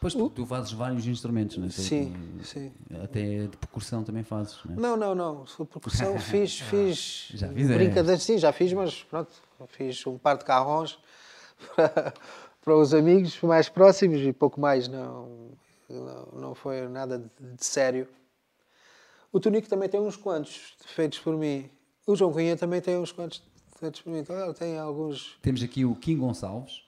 Pois 0.00 0.14
tu, 0.14 0.30
tu 0.30 0.46
fazes 0.46 0.72
vários 0.72 1.06
instrumentos, 1.06 1.58
não 1.58 1.66
é? 1.66 1.70
Sim, 1.70 2.14
sim. 2.42 2.72
Até 3.02 3.46
de 3.46 3.56
percussão 3.58 4.02
também 4.02 4.22
fazes, 4.22 4.58
não 4.64 4.74
é? 4.74 4.80
Não, 4.80 4.96
não, 4.96 5.14
não. 5.14 5.46
For 5.46 5.66
percussão, 5.66 6.16
fiz, 6.20 6.58
fiz. 6.60 7.28
Já 7.34 7.48
fizeste. 7.48 7.84
Brincadeiras, 7.84 8.22
sim, 8.22 8.38
já 8.38 8.52
fiz, 8.52 8.72
mas 8.72 9.02
pronto. 9.04 9.30
Fiz 9.68 10.06
um 10.06 10.16
par 10.16 10.38
de 10.38 10.44
carrões 10.44 10.98
para, 11.76 12.14
para 12.62 12.76
os 12.76 12.94
amigos 12.94 13.38
mais 13.42 13.68
próximos 13.68 14.20
e 14.22 14.32
pouco 14.32 14.58
mais. 14.58 14.88
Não, 14.88 15.50
não, 15.90 16.28
não 16.32 16.54
foi 16.54 16.88
nada 16.88 17.18
de, 17.18 17.54
de 17.56 17.64
sério. 17.64 18.08
O 19.30 19.38
Tonico 19.38 19.68
também 19.68 19.88
tem 19.88 20.00
uns 20.00 20.16
quantos 20.16 20.74
feitos 20.86 21.18
por 21.18 21.36
mim. 21.36 21.70
O 22.06 22.16
João 22.16 22.32
Cunha 22.32 22.56
também 22.56 22.80
tem 22.80 22.96
uns 22.96 23.12
quantos 23.12 23.42
feitos 23.78 24.00
por 24.00 24.10
mim. 24.10 24.20
Então, 24.20 24.36
ele 24.36 24.54
tem 24.54 24.78
alguns. 24.78 25.38
Temos 25.42 25.62
aqui 25.62 25.84
o 25.84 25.94
Kim 25.94 26.16
Gonçalves, 26.16 26.82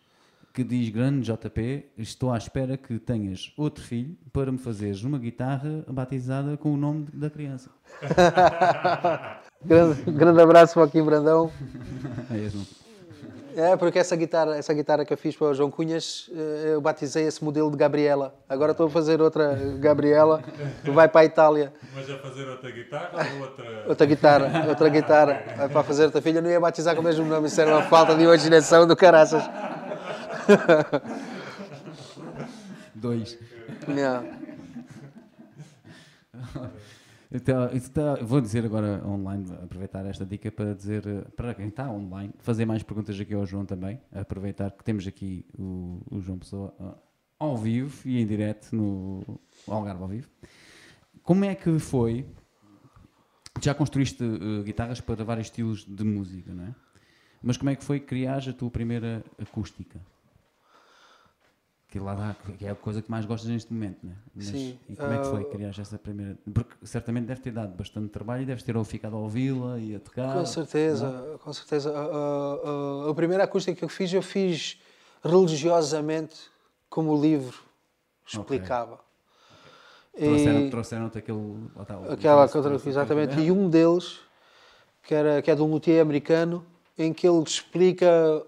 que 0.52 0.62
diz: 0.62 0.88
Grande 0.90 1.32
JP, 1.32 1.86
estou 1.96 2.32
à 2.32 2.38
espera 2.38 2.76
que 2.76 2.98
tenhas 2.98 3.52
outro 3.56 3.82
filho 3.82 4.16
para 4.32 4.52
me 4.52 4.58
fazeres 4.58 5.02
uma 5.02 5.18
guitarra 5.18 5.84
batizada 5.88 6.56
com 6.56 6.72
o 6.72 6.76
nome 6.76 7.06
da 7.12 7.30
criança. 7.30 7.70
Grande, 9.64 10.02
grande 10.10 10.40
abraço 10.40 10.74
para 10.74 10.82
o 10.82 10.90
Kim 10.90 11.04
Brandão. 11.04 11.48
É 12.28 12.34
mesmo. 12.34 12.66
É, 13.56 13.76
porque 13.76 13.98
essa 13.98 14.16
guitarra, 14.16 14.56
essa 14.56 14.72
guitarra 14.72 15.04
que 15.04 15.12
eu 15.12 15.16
fiz 15.16 15.36
para 15.36 15.48
o 15.48 15.54
João 15.54 15.70
Cunhas, 15.70 16.30
eh, 16.34 16.72
eu 16.72 16.80
batizei 16.80 17.26
esse 17.26 17.44
modelo 17.44 17.70
de 17.70 17.76
Gabriela. 17.76 18.34
Agora 18.48 18.72
estou 18.72 18.86
a 18.86 18.90
fazer 18.90 19.20
outra 19.20 19.54
Gabriela, 19.78 20.42
que 20.82 20.90
vai 20.90 21.06
para 21.06 21.20
a 21.20 21.24
Itália. 21.26 21.72
Mas 21.94 22.10
a 22.10 22.18
fazer 22.18 22.48
outra 22.48 22.70
guitarra 22.70 23.26
ou 23.34 23.42
outra. 23.42 23.84
Outra 23.86 24.06
guitarra, 24.06 24.68
outra 24.68 24.88
guitarra. 24.88 25.42
Vai 25.56 25.68
para 25.68 25.82
fazer 25.82 26.04
outra 26.06 26.22
filha. 26.22 26.40
Não 26.40 26.50
ia 26.50 26.60
batizar 26.60 26.94
com 26.94 27.02
o 27.02 27.04
mesmo 27.04 27.26
nome, 27.26 27.46
isso 27.46 27.60
era 27.60 27.70
uma 27.70 27.82
falta 27.82 28.14
de 28.14 28.22
imaginação 28.22 28.86
do 28.86 28.96
caraças. 28.96 29.42
Dois. 32.94 33.38
Então, 37.34 37.66
tá- 37.94 38.22
vou 38.22 38.42
dizer 38.42 38.62
agora 38.64 39.02
online, 39.06 39.46
aproveitar 39.62 40.04
esta 40.04 40.24
dica 40.26 40.52
para 40.52 40.74
dizer 40.74 41.06
eh, 41.06 41.22
para 41.34 41.54
quem 41.54 41.68
está 41.68 41.90
online, 41.90 42.30
fazer 42.40 42.66
mais 42.66 42.82
perguntas 42.82 43.18
aqui 43.18 43.32
ao 43.32 43.46
João 43.46 43.64
também. 43.64 43.98
Aproveitar 44.12 44.70
que 44.70 44.84
temos 44.84 45.06
aqui 45.06 45.46
o, 45.58 46.02
o 46.10 46.20
João 46.20 46.38
Pessoa 46.38 46.74
ah, 46.78 46.94
ao 47.38 47.56
vivo 47.56 48.06
e 48.06 48.20
em 48.20 48.26
direto 48.26 48.76
no 48.76 49.40
Algarve 49.66 50.02
ao 50.02 50.08
vivo. 50.08 50.28
Como 51.22 51.42
é 51.44 51.54
que 51.54 51.78
foi? 51.78 52.26
Já 53.62 53.72
construíste 53.74 54.22
eh, 54.22 54.62
guitarras 54.62 55.00
para 55.00 55.24
vários 55.24 55.46
estilos 55.46 55.86
de 55.86 56.04
música, 56.04 56.52
não 56.52 56.64
é? 56.64 56.74
Mas 57.42 57.56
como 57.56 57.70
é 57.70 57.76
que 57.76 57.82
foi 57.82 57.98
criar 57.98 58.46
a 58.46 58.52
tua 58.52 58.70
primeira 58.70 59.24
acústica? 59.40 59.98
Que 61.92 62.00
lá 62.00 62.14
dá, 62.14 62.34
que 62.58 62.64
é 62.64 62.70
a 62.70 62.74
coisa 62.74 63.02
que 63.02 63.10
mais 63.10 63.26
gostas 63.26 63.50
neste 63.50 63.70
momento, 63.70 63.98
não 64.02 64.12
é? 64.12 64.14
Mas, 64.34 64.46
Sim, 64.46 64.78
E 64.88 64.96
como 64.96 65.12
é 65.12 65.18
que 65.18 65.26
foi 65.26 65.42
ah, 65.42 65.44
criar 65.44 65.68
essa 65.78 65.98
primeira? 65.98 66.38
Porque 66.54 66.74
certamente 66.86 67.26
deve 67.26 67.42
ter 67.42 67.50
dado 67.50 67.76
bastante 67.76 68.08
trabalho 68.08 68.44
e 68.44 68.46
deves 68.46 68.62
ter 68.62 68.82
ficado 68.86 69.14
a 69.14 69.18
ouvi-la 69.18 69.78
e 69.78 69.94
a 69.96 70.00
tocar. 70.00 70.32
Com 70.32 70.46
certeza, 70.46 71.38
com 71.44 71.52
certeza. 71.52 71.92
A, 71.94 72.00
a- 72.00 73.08
a- 73.08 73.10
a 73.10 73.14
primeira 73.14 73.44
acústica 73.44 73.76
que 73.78 73.84
eu 73.84 73.90
fiz, 73.90 74.10
eu 74.10 74.22
fiz 74.22 74.80
religiosamente 75.22 76.36
como 76.88 77.12
o 77.14 77.20
livro 77.20 77.58
explicava. 78.26 78.98
Trouxeram- 80.16 80.60
E- 80.60 80.70
Trouxeram-te 80.70 81.18
aquele. 81.18 81.38
lá 81.76 81.82
está, 81.82 81.98
o- 81.98 82.10
Aquela 82.12 82.44
aquele- 82.44 82.62
contra 82.70 82.88
exatamente. 82.88 83.38
E 83.38 83.52
um 83.52 83.68
deles, 83.68 84.18
que, 85.02 85.14
era, 85.14 85.42
que 85.42 85.50
é 85.50 85.54
de 85.54 85.60
um 85.60 85.66
luthier 85.70 86.00
americano, 86.00 86.64
em 86.96 87.12
que 87.12 87.28
ele 87.28 87.42
explica 87.42 88.42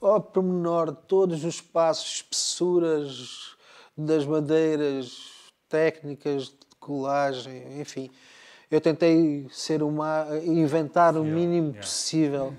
ao 0.00 0.20
pormenor 0.20 0.94
todos 0.94 1.44
os 1.44 1.60
passos, 1.60 2.16
espessuras 2.16 3.56
das 3.96 4.24
madeiras, 4.24 5.16
técnicas 5.68 6.44
de 6.44 6.76
colagem, 6.78 7.80
enfim. 7.80 8.10
Eu 8.70 8.80
tentei 8.80 9.46
ser 9.50 9.82
uma, 9.82 10.26
inventar 10.44 11.16
o 11.16 11.24
mínimo 11.24 11.68
yeah. 11.68 11.80
possível. 11.80 12.54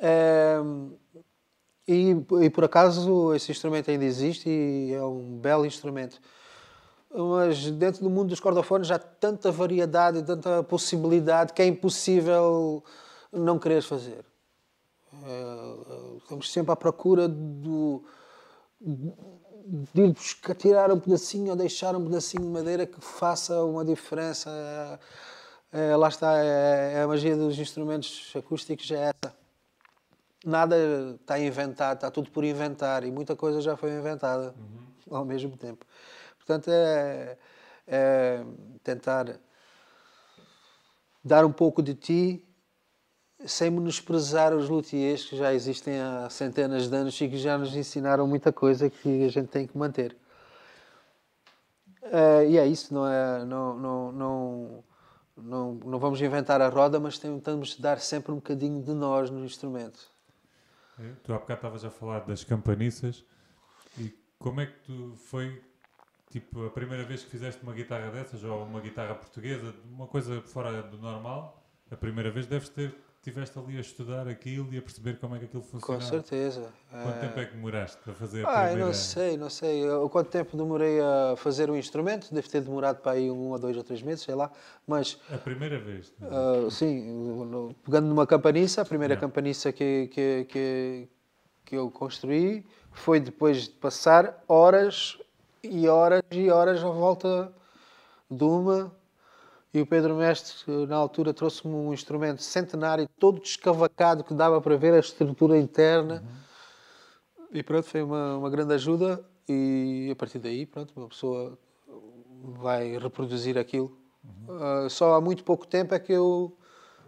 Ehm, 0.00 0.92
e, 1.86 2.16
e 2.44 2.50
por 2.50 2.64
acaso 2.64 3.34
esse 3.34 3.50
instrumento 3.50 3.90
ainda 3.90 4.04
existe 4.04 4.48
e 4.48 4.92
é 4.94 5.02
um 5.02 5.38
belo 5.38 5.66
instrumento 5.66 6.20
mas 7.14 7.70
dentro 7.70 8.02
do 8.02 8.10
mundo 8.10 8.28
dos 8.30 8.40
cordofones 8.40 8.90
há 8.90 8.98
tanta 8.98 9.52
variedade 9.52 10.18
e 10.18 10.22
tanta 10.22 10.62
possibilidade 10.62 11.52
que 11.52 11.60
é 11.60 11.66
impossível 11.66 12.82
não 13.30 13.58
querer 13.58 13.82
fazer. 13.82 14.24
Eh, 15.24 16.16
Estamos 16.22 16.50
sempre 16.50 16.72
à 16.72 16.76
procura 16.76 17.28
do, 17.28 18.02
de 18.80 20.02
ir 20.02 20.12
buscar, 20.12 20.54
tirar 20.54 20.90
um 20.90 20.98
pedacinho 20.98 21.50
ou 21.50 21.56
deixar 21.56 21.94
um 21.94 22.04
pedacinho 22.04 22.44
de 22.44 22.48
madeira 22.48 22.86
que 22.86 23.00
faça 23.00 23.62
uma 23.64 23.84
diferença. 23.84 24.50
Eh, 25.72 25.96
lá 25.96 26.08
está, 26.08 26.38
é, 26.38 26.94
é 26.94 27.02
a 27.02 27.08
magia 27.08 27.36
dos 27.36 27.58
instrumentos 27.58 28.32
acústicos, 28.36 28.90
é 28.90 29.10
essa. 29.10 29.34
Nada 30.44 30.76
está 31.20 31.38
inventado, 31.38 31.96
está 31.96 32.10
tudo 32.10 32.30
por 32.30 32.44
inventar 32.44 33.04
e 33.04 33.10
muita 33.10 33.36
coisa 33.36 33.60
já 33.60 33.76
foi 33.76 33.90
inventada 33.92 34.54
ao 35.10 35.24
mesmo 35.24 35.56
tempo. 35.56 35.84
Portanto, 36.38 36.68
é, 36.70 37.36
é 37.86 38.44
tentar 38.82 39.38
dar 41.22 41.44
um 41.44 41.52
pouco 41.52 41.82
de 41.82 41.94
ti 41.94 42.44
sem 43.46 43.70
menosprezar 43.70 44.54
os 44.54 44.68
luthiers 44.68 45.24
que 45.24 45.36
já 45.36 45.52
existem 45.52 46.00
há 46.00 46.28
centenas 46.30 46.88
de 46.88 46.96
anos 46.96 47.20
e 47.20 47.28
que 47.28 47.36
já 47.36 47.58
nos 47.58 47.74
ensinaram 47.74 48.26
muita 48.26 48.52
coisa 48.52 48.88
que 48.88 49.24
a 49.24 49.28
gente 49.28 49.48
tem 49.48 49.66
que 49.66 49.76
manter. 49.76 50.16
Eh, 52.02 52.50
e 52.50 52.58
é 52.58 52.66
isso, 52.66 52.92
não 52.92 53.06
é? 53.06 53.44
Não, 53.44 53.78
não, 53.78 54.12
não, 54.12 54.84
não, 55.36 55.74
não 55.74 55.98
vamos 55.98 56.20
inventar 56.20 56.60
a 56.60 56.68
roda, 56.68 56.98
mas 56.98 57.18
tentamos 57.18 57.78
dar 57.78 58.00
sempre 58.00 58.32
um 58.32 58.36
bocadinho 58.36 58.82
de 58.82 58.92
nós 58.92 59.30
no 59.30 59.44
instrumento. 59.44 60.10
É, 60.98 61.12
Tu 61.22 61.32
há 61.32 61.38
bocado 61.38 61.58
estavas 61.58 61.84
a 61.84 61.90
falar 61.90 62.20
das 62.20 62.44
campaniças 62.44 63.24
e 63.98 64.12
como 64.38 64.60
é 64.60 64.66
que 64.66 64.78
tu 64.80 65.14
foi 65.16 65.62
tipo 66.30 66.66
a 66.66 66.70
primeira 66.70 67.04
vez 67.04 67.22
que 67.22 67.30
fizeste 67.30 67.62
uma 67.62 67.72
guitarra 67.72 68.10
dessas 68.10 68.42
ou 68.42 68.64
uma 68.64 68.80
guitarra 68.80 69.14
portuguesa, 69.14 69.74
uma 69.90 70.06
coisa 70.06 70.40
fora 70.42 70.82
do 70.82 70.98
normal, 70.98 71.62
a 71.90 71.96
primeira 71.96 72.30
vez 72.30 72.46
deves 72.46 72.68
ter 72.68 72.94
tiveste 73.22 73.56
ali 73.58 73.76
a 73.78 73.80
estudar 73.80 74.26
aquilo 74.26 74.74
e 74.74 74.78
a 74.78 74.82
perceber 74.82 75.16
como 75.18 75.36
é 75.36 75.38
que 75.38 75.44
aquilo 75.44 75.62
Com 75.62 75.68
funcionava. 75.70 76.04
certeza. 76.04 76.68
Quanto 76.90 77.20
tempo 77.20 77.38
é 77.40 77.44
que 77.46 77.54
demoraste 77.54 77.98
a 78.10 78.12
fazer 78.14 78.44
a 78.44 78.48
Ah, 78.50 78.66
primeira? 78.66 78.86
não 78.86 78.92
sei, 78.92 79.36
não 79.36 79.48
sei. 79.48 79.84
Eu- 79.84 80.08
Quanto 80.10 80.28
tempo 80.28 80.56
demorei 80.56 81.00
a 81.00 81.34
fazer 81.36 81.70
o 81.70 81.76
instrumento? 81.76 82.34
Deve 82.34 82.48
ter 82.48 82.60
demorado 82.60 83.00
para 83.00 83.12
aí 83.12 83.30
um 83.30 83.50
ou 83.50 83.58
dois 83.58 83.76
ou 83.76 83.84
três 83.84 84.02
meses, 84.02 84.24
sei 84.24 84.34
lá. 84.34 84.50
Mas, 84.86 85.20
A 85.32 85.38
primeira 85.38 85.78
vez. 85.78 86.12
ah, 86.20 86.68
sim, 86.70 87.74
pegando 87.84 88.08
numa 88.08 88.26
campaniça, 88.26 88.82
a 88.82 88.84
primeira 88.84 89.14
Yeah. 89.14 89.26
campaniça 89.28 89.72
que, 89.72 90.08
que, 90.08 90.44
que, 90.48 91.08
que 91.64 91.76
eu 91.76 91.90
construí 91.92 92.66
foi 92.90 93.20
depois 93.20 93.64
de 93.64 93.70
passar 93.70 94.42
horas 94.48 95.16
e 95.62 95.86
horas 95.86 96.22
e 96.32 96.50
horas 96.50 96.82
à 96.82 96.88
volta 96.90 97.52
de 98.28 98.42
uma. 98.44 98.92
E 99.74 99.80
o 99.80 99.86
Pedro 99.86 100.14
Mestre, 100.16 100.86
na 100.86 100.96
altura, 100.96 101.32
trouxe-me 101.32 101.74
um 101.74 101.94
instrumento 101.94 102.42
centenário, 102.42 103.08
todo 103.18 103.40
descavacado, 103.40 104.22
que 104.22 104.34
dava 104.34 104.60
para 104.60 104.76
ver 104.76 104.92
a 104.92 104.98
estrutura 104.98 105.58
interna. 105.58 106.22
E 107.50 107.62
pronto, 107.62 107.86
foi 107.86 108.02
uma, 108.02 108.36
uma 108.36 108.50
grande 108.50 108.74
ajuda. 108.74 109.24
E 109.48 110.10
a 110.12 110.16
partir 110.16 110.38
daí, 110.38 110.66
pronto, 110.66 110.92
uma 110.94 111.08
pessoa 111.08 111.58
vai 112.42 112.98
reproduzir 112.98 113.56
aquilo. 113.56 113.96
Ah, 114.48 114.88
só 114.90 115.14
há 115.14 115.20
muito 115.20 115.42
pouco 115.42 115.66
tempo 115.66 115.94
é 115.94 115.98
que 115.98 116.12
eu, 116.12 116.54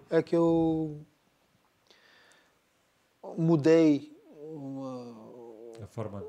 é 0.09 0.23
que 0.23 0.35
eu 0.35 1.05
mudei 3.37 4.11
uma, 4.39 5.15
A 5.83 5.87
forma. 5.87 6.25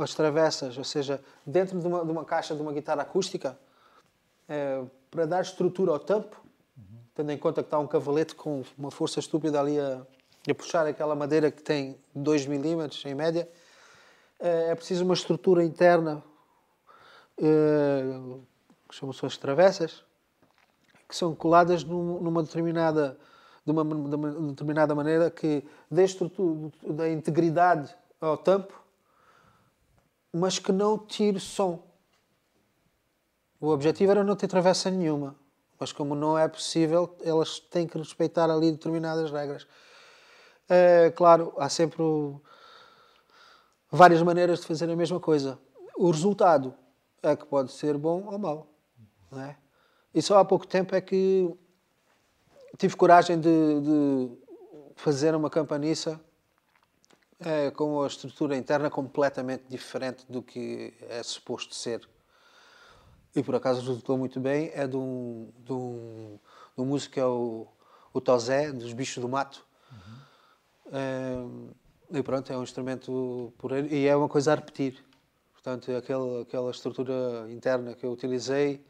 as 0.00 0.14
travessas, 0.14 0.78
ou 0.78 0.84
seja, 0.84 1.22
dentro 1.44 1.78
de 1.78 1.86
uma, 1.86 2.04
de 2.04 2.10
uma 2.10 2.24
caixa 2.24 2.54
de 2.54 2.62
uma 2.62 2.72
guitarra 2.72 3.02
acústica, 3.02 3.58
eh, 4.48 4.84
para 5.16 5.24
dar 5.24 5.40
estrutura 5.40 5.92
ao 5.92 5.98
tampo, 5.98 6.36
tendo 7.14 7.32
em 7.32 7.38
conta 7.38 7.62
que 7.62 7.68
está 7.68 7.78
um 7.78 7.86
cavalete 7.86 8.34
com 8.34 8.62
uma 8.76 8.90
força 8.90 9.18
estúpida 9.18 9.58
ali 9.58 9.80
a, 9.80 10.02
a 10.46 10.54
puxar 10.54 10.86
aquela 10.86 11.14
madeira 11.14 11.50
que 11.50 11.62
tem 11.62 11.96
2 12.14 12.44
milímetros 12.44 13.02
em 13.06 13.14
média, 13.14 13.48
eh, 14.38 14.68
é 14.72 14.74
preciso 14.74 15.04
uma 15.06 15.14
estrutura 15.14 15.64
interna, 15.64 16.22
eh, 17.38 18.02
que 18.86 18.94
chamam-se 18.94 19.24
as 19.24 19.38
travessas, 19.38 20.04
que 21.08 21.16
são 21.16 21.34
coladas 21.34 21.82
num- 21.82 22.20
numa 22.20 22.42
determinada 22.42 23.18
de 23.64 23.72
uma, 23.72 23.82
de 23.82 24.14
uma 24.16 24.48
determinada 24.50 24.94
maneira 24.94 25.30
que 25.30 25.64
dê 25.90 26.04
da 26.90 27.08
integridade 27.08 27.96
ao 28.20 28.36
tampo, 28.36 28.78
mas 30.30 30.58
que 30.58 30.72
não 30.72 30.98
tire 30.98 31.40
som. 31.40 31.85
O 33.60 33.68
objetivo 33.68 34.10
era 34.12 34.22
não 34.24 34.36
ter 34.36 34.48
travessa 34.48 34.90
nenhuma, 34.90 35.34
mas 35.78 35.92
como 35.92 36.14
não 36.14 36.38
é 36.38 36.46
possível, 36.46 37.16
elas 37.22 37.58
têm 37.58 37.86
que 37.86 37.96
respeitar 37.96 38.50
ali 38.50 38.70
determinadas 38.70 39.30
regras. 39.30 39.66
É, 40.68 41.10
claro, 41.10 41.54
há 41.56 41.68
sempre 41.68 42.02
o- 42.02 42.40
várias 43.90 44.20
maneiras 44.22 44.60
de 44.60 44.66
fazer 44.66 44.90
a 44.90 44.96
mesma 44.96 45.20
coisa. 45.20 45.58
O 45.96 46.10
resultado 46.10 46.74
é 47.22 47.34
que 47.34 47.46
pode 47.46 47.72
ser 47.72 47.96
bom 47.96 48.24
ou 48.26 48.38
mau. 48.38 48.66
Não 49.30 49.40
é? 49.40 49.56
E 50.14 50.20
só 50.20 50.38
há 50.38 50.44
pouco 50.44 50.66
tempo 50.66 50.94
é 50.94 51.00
que 51.00 51.50
tive 52.78 52.96
coragem 52.96 53.40
de, 53.40 53.80
de 53.80 54.30
fazer 54.96 55.34
uma 55.34 55.48
campaniça 55.48 56.20
é, 57.40 57.70
com 57.70 58.02
a 58.02 58.06
estrutura 58.06 58.56
interna 58.56 58.90
completamente 58.90 59.64
diferente 59.68 60.24
do 60.28 60.42
que 60.42 60.94
é 61.08 61.22
suposto 61.22 61.74
ser. 61.74 62.06
E 63.36 63.42
por 63.42 63.54
acaso 63.54 63.80
resultou 63.80 64.16
muito 64.16 64.40
bem. 64.40 64.72
É 64.74 64.86
de 64.86 64.96
um, 64.96 65.52
de 65.58 65.72
um, 65.72 66.38
de 66.74 66.82
um 66.82 66.86
músico 66.86 67.14
que 67.14 67.20
é 67.20 67.26
o, 67.26 67.66
o 68.12 68.20
Tozé, 68.20 68.72
dos 68.72 68.94
Bichos 68.94 69.22
do 69.22 69.28
Mato. 69.28 69.62
Uhum. 69.92 70.16
É, 72.10 72.18
e 72.18 72.22
pronto, 72.22 72.50
é 72.50 72.56
um 72.56 72.62
instrumento 72.62 73.52
por 73.58 73.72
ele, 73.72 73.94
e 73.94 74.06
é 74.06 74.16
uma 74.16 74.28
coisa 74.28 74.52
a 74.52 74.54
repetir. 74.54 75.04
Portanto, 75.52 75.94
aquela, 75.94 76.42
aquela 76.42 76.70
estrutura 76.70 77.46
interna 77.50 77.94
que 77.94 78.06
eu 78.06 78.12
utilizei 78.12 78.82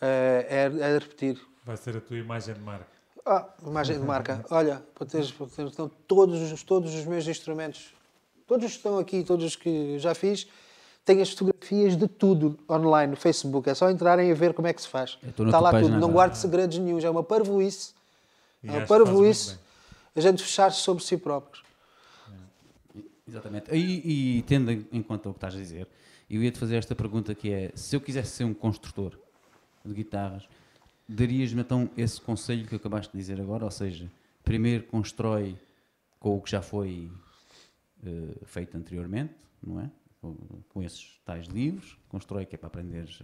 é, 0.00 0.46
é, 0.48 0.80
é 0.80 0.96
a 0.96 0.98
repetir. 0.98 1.40
Vai 1.64 1.76
ser 1.76 1.96
a 1.96 2.00
tua 2.00 2.16
imagem 2.16 2.54
de 2.54 2.60
marca. 2.60 2.86
Ah, 3.24 3.46
imagem 3.62 4.00
de 4.00 4.04
marca. 4.04 4.44
Olha, 4.50 4.82
para 4.94 5.06
teres, 5.06 5.30
para 5.30 5.46
teres 5.46 5.72
então, 5.72 5.88
todos, 6.08 6.50
os, 6.50 6.62
todos 6.64 6.94
os 6.94 7.04
meus 7.04 7.28
instrumentos, 7.28 7.94
todos 8.46 8.64
os 8.64 8.72
que 8.72 8.78
estão 8.78 8.98
aqui, 8.98 9.22
todos 9.22 9.44
os 9.44 9.54
que 9.54 9.98
já 9.98 10.14
fiz, 10.14 10.48
têm 11.08 11.22
as 11.22 11.30
fotografias 11.30 11.96
de 11.96 12.06
tudo 12.06 12.58
online 12.68 13.12
no 13.12 13.16
Facebook. 13.16 13.68
É 13.68 13.74
só 13.74 13.90
entrarem 13.90 14.28
e 14.28 14.34
ver 14.34 14.52
como 14.52 14.68
é 14.68 14.72
que 14.74 14.82
se 14.82 14.88
faz. 14.88 15.18
Está 15.26 15.58
lá 15.58 15.80
tudo. 15.80 15.98
Não 15.98 16.12
guardo 16.12 16.34
segredos 16.34 16.76
nenhum. 16.78 16.98
É 17.00 17.08
uma 17.08 17.24
parvoíce. 17.24 17.94
É 18.62 18.70
uma 18.70 18.86
parvoíce 18.86 19.58
a 20.14 20.20
gente 20.20 20.42
fechar-se 20.42 20.80
sobre 20.80 21.02
si 21.02 21.16
próprios. 21.16 21.62
Exatamente. 23.26 23.74
E, 23.74 24.38
e 24.38 24.42
tendo 24.42 24.70
em 24.70 25.02
conta 25.02 25.28
o 25.28 25.32
que 25.32 25.38
estás 25.38 25.54
a 25.54 25.58
dizer, 25.58 25.86
eu 26.28 26.42
ia-te 26.42 26.58
fazer 26.58 26.76
esta 26.76 26.94
pergunta 26.94 27.34
que 27.34 27.50
é, 27.50 27.72
se 27.74 27.96
eu 27.96 28.00
quisesse 28.00 28.30
ser 28.30 28.44
um 28.44 28.52
construtor 28.52 29.18
de 29.84 29.94
guitarras, 29.94 30.44
darias-me 31.08 31.60
então 31.62 31.88
esse 31.96 32.20
conselho 32.20 32.66
que 32.66 32.74
acabaste 32.74 33.12
de 33.12 33.18
dizer 33.18 33.40
agora? 33.40 33.64
Ou 33.64 33.70
seja, 33.70 34.10
primeiro 34.44 34.84
constrói 34.84 35.56
com 36.20 36.36
o 36.36 36.40
que 36.40 36.50
já 36.50 36.60
foi 36.60 37.10
uh, 38.02 38.44
feito 38.44 38.76
anteriormente, 38.76 39.34
não 39.62 39.80
é? 39.80 39.90
Com, 40.20 40.82
esses 40.82 41.20
tais 41.24 41.46
livros, 41.46 41.96
constrói 42.08 42.44
que 42.44 42.54
é 42.54 42.58
para 42.58 42.66
aprenderes 42.66 43.22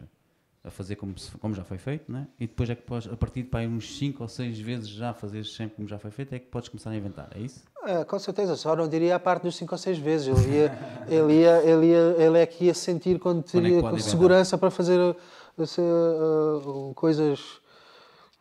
a 0.63 0.71
fazer 0.71 0.97
como, 0.97 1.19
se, 1.19 1.31
como 1.39 1.55
já 1.55 1.63
foi 1.63 1.77
feito, 1.77 2.11
não 2.11 2.21
é? 2.21 2.27
E 2.41 2.47
depois 2.47 2.71
é 2.71 2.75
que 2.75 2.83
podes, 2.83 3.13
a 3.13 3.17
partir 3.17 3.43
de 3.43 3.51
para 3.51 3.69
uns 3.69 3.99
5 3.99 4.23
ou 4.23 4.29
6 4.29 4.59
vezes 4.61 4.89
já 4.89 5.13
fazeres 5.13 5.55
sempre 5.55 5.77
como 5.77 5.87
já 5.87 5.99
foi 5.99 6.11
feito, 6.11 6.35
é 6.35 6.39
que 6.39 6.47
podes 6.47 6.71
começar 6.71 6.91
a 6.91 6.97
inventar, 6.97 7.29
é 7.35 7.41
isso? 7.41 7.65
É, 7.85 8.03
com 8.03 8.19
certeza, 8.19 8.57
só 8.57 8.75
não 8.75 8.89
diria 8.89 9.17
a 9.17 9.19
parte 9.19 9.43
dos 9.43 9.57
5 9.57 9.75
ou 9.75 9.79
6 9.79 9.99
vezes. 9.99 10.29
Ele, 10.29 10.57
ia, 10.57 10.79
ele, 11.07 11.33
ia, 11.41 11.63
ele, 11.63 11.87
ia, 11.89 12.17
ele 12.19 12.39
é 12.39 12.47
que 12.47 12.65
ia 12.65 12.75
sentir 12.75 13.19
quando 13.19 13.43
teria 13.43 13.81
quando 13.81 13.99
é 13.99 14.01
segurança 14.01 14.57
para 14.57 14.71
fazer 14.71 14.99
uh, 14.99 15.15
uh, 15.59 16.95
coisas 16.95 17.61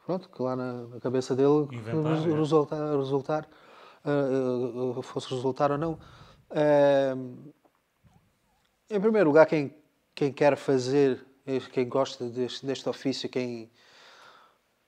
pronto, 0.05 0.29
que 0.29 0.41
lá 0.41 0.55
na, 0.55 0.73
na 0.87 0.99
cabeça 0.99 1.35
dele 1.35 1.67
inventar, 1.71 2.17
é. 2.17 2.33
resultar, 2.33 2.97
resultar 2.97 3.47
uh, 4.05 5.01
fosse 5.01 5.29
resultar 5.33 5.71
ou 5.71 5.77
não. 5.77 5.99
Em 8.93 9.01
primeiro 9.01 9.27
lugar, 9.27 9.47
quem, 9.47 9.73
quem 10.13 10.31
quer 10.31 10.55
fazer, 10.55 11.25
quem 11.71 11.89
gosta 11.89 12.29
deste, 12.29 12.63
deste 12.63 12.87
ofício, 12.87 13.27
quem, 13.27 13.71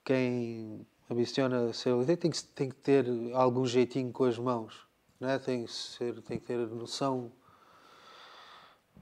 quem 0.04 0.86
ambiciona 1.10 1.72
ser 1.72 2.16
tem 2.16 2.30
que, 2.30 2.44
tem 2.44 2.68
que 2.68 2.76
ter 2.76 3.04
algum 3.34 3.66
jeitinho 3.66 4.12
com 4.12 4.24
as 4.24 4.38
mãos, 4.38 4.86
né? 5.18 5.40
tem, 5.40 5.64
que 5.64 5.72
ser, 5.72 6.22
tem 6.22 6.38
que 6.38 6.46
ter 6.46 6.56
noção 6.68 7.32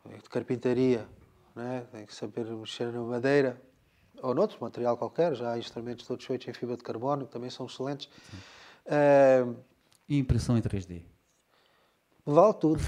de 0.07 0.29
carpintaria, 0.31 1.07
né? 1.55 1.87
tem 1.93 2.07
que 2.07 2.14
saber 2.14 2.47
mexer 2.47 2.90
na 2.90 3.03
madeira 3.03 3.61
ou 4.23 4.35
noutro 4.35 4.57
material 4.59 4.97
qualquer, 4.97 5.35
já 5.35 5.53
há 5.53 5.59
instrumentos 5.59 6.07
todos 6.07 6.25
feitos 6.25 6.49
em 6.49 6.53
fibra 6.55 6.79
de 6.79 6.83
carbono 6.83 7.27
que 7.27 7.33
também 7.33 7.51
são 7.51 7.67
excelentes. 7.67 8.09
Uh, 8.87 9.55
e 10.09 10.19
impressão 10.19 10.57
em 10.57 10.62
3D? 10.62 11.13
Vale 12.27 12.55
tudo. 12.55 12.81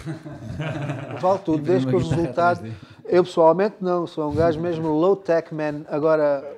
vale 1.21 1.39
tudo, 1.41 1.63
desde 1.63 1.87
que 1.87 1.95
o 1.95 1.99
resultado. 1.99 2.67
Eu 3.05 3.23
pessoalmente 3.23 3.77
não, 3.81 4.07
sou 4.07 4.31
um 4.31 4.35
gajo 4.35 4.61
mesmo 4.61 4.89
low-tech 4.89 5.55
man. 5.55 5.85
Agora, 5.89 6.57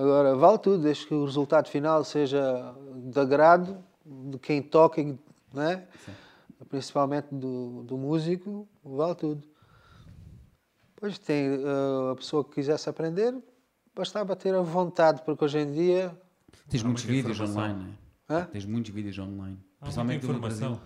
Agora, 0.00 0.34
vale 0.34 0.56
tudo, 0.56 0.82
desde 0.82 1.06
que 1.06 1.12
o 1.12 1.26
resultado 1.26 1.68
final 1.68 2.02
seja 2.04 2.74
de 3.04 3.20
agrado 3.20 3.76
de 4.02 4.38
quem 4.38 4.62
toca, 4.62 5.02
né? 5.52 5.86
principalmente 6.70 7.26
do, 7.34 7.82
do 7.82 7.98
músico, 7.98 8.66
vale 8.82 9.14
tudo. 9.14 9.46
Pois 10.96 11.18
tem 11.18 11.50
uh, 11.50 12.12
a 12.12 12.16
pessoa 12.16 12.42
que 12.42 12.52
quisesse 12.52 12.88
aprender, 12.88 13.36
bastava 13.94 14.34
ter 14.34 14.54
a 14.54 14.62
vontade, 14.62 15.20
porque 15.22 15.44
hoje 15.44 15.58
em 15.58 15.70
dia. 15.70 16.18
Tens 16.70 16.82
muitos 16.82 17.04
vídeos 17.04 17.38
online, 17.38 17.98
é? 18.26 18.40
Tens 18.44 18.64
muitos 18.64 18.90
vídeos 18.90 19.18
online. 19.18 19.58
Há 19.82 19.84
principalmente 19.84 20.24
informação. 20.24 20.80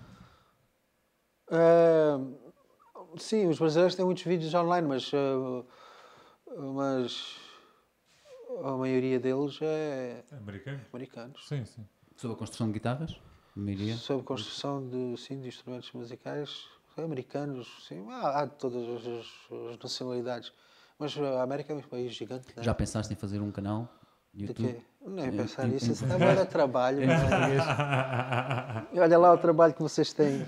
Uh, 1.49 3.19
sim, 3.19 3.47
os 3.47 3.59
brasileiros 3.59 3.95
têm 3.95 4.05
muitos 4.05 4.25
vídeos 4.25 4.53
online, 4.55 4.89
mas. 4.89 5.13
Uh, 5.13 5.65
mas 6.57 7.37
a 8.63 8.77
maioria 8.77 9.19
deles 9.19 9.59
é 9.63 10.25
Americano? 10.31 10.81
americanos. 10.93 11.49
Sim, 11.49 11.65
sim. 11.65 11.87
Sobre 12.17 12.37
a 12.37 12.39
construção 12.39 12.69
de 12.69 12.75
guitarras? 12.75 13.21
Maioria? 13.57 13.97
Sobre 13.97 14.23
a 14.23 14.27
construção 14.27 14.89
de, 14.89 15.17
sim, 15.17 15.41
de 15.41 15.49
instrumentos 15.49 15.93
musicais, 15.93 16.67
americanos, 16.97 17.87
sim, 17.89 18.07
há, 18.11 18.41
há 18.41 18.45
de 18.47 18.55
todas 18.57 18.89
as, 18.89 19.07
as, 19.07 19.79
nacionalidades. 19.79 20.53
Mas 20.99 21.17
a 21.19 21.43
América 21.43 21.73
é 21.73 21.77
um 21.77 21.83
país 21.83 22.13
gigante. 22.13 22.49
Né? 22.57 22.63
Já 22.63 22.75
pensaste 22.75 23.13
em 23.13 23.17
fazer 23.17 23.41
um 23.41 23.51
canal? 23.51 23.93
YouTube? 24.33 24.69
De 24.69 24.75
quê? 24.75 24.83
Nem 25.07 25.27
é, 25.27 25.31
pensar 25.31 25.67
nisso, 25.67 25.93
isso 25.93 26.07
dá 26.07 26.19
muito 26.19 26.47
trabalho. 26.47 27.01
e 28.93 28.99
olha 28.99 29.19
lá 29.19 29.35
o 29.35 29.39
trabalho 29.39 29.75
que 29.75 29.83
vocês 29.83 30.13
têm. 30.15 30.47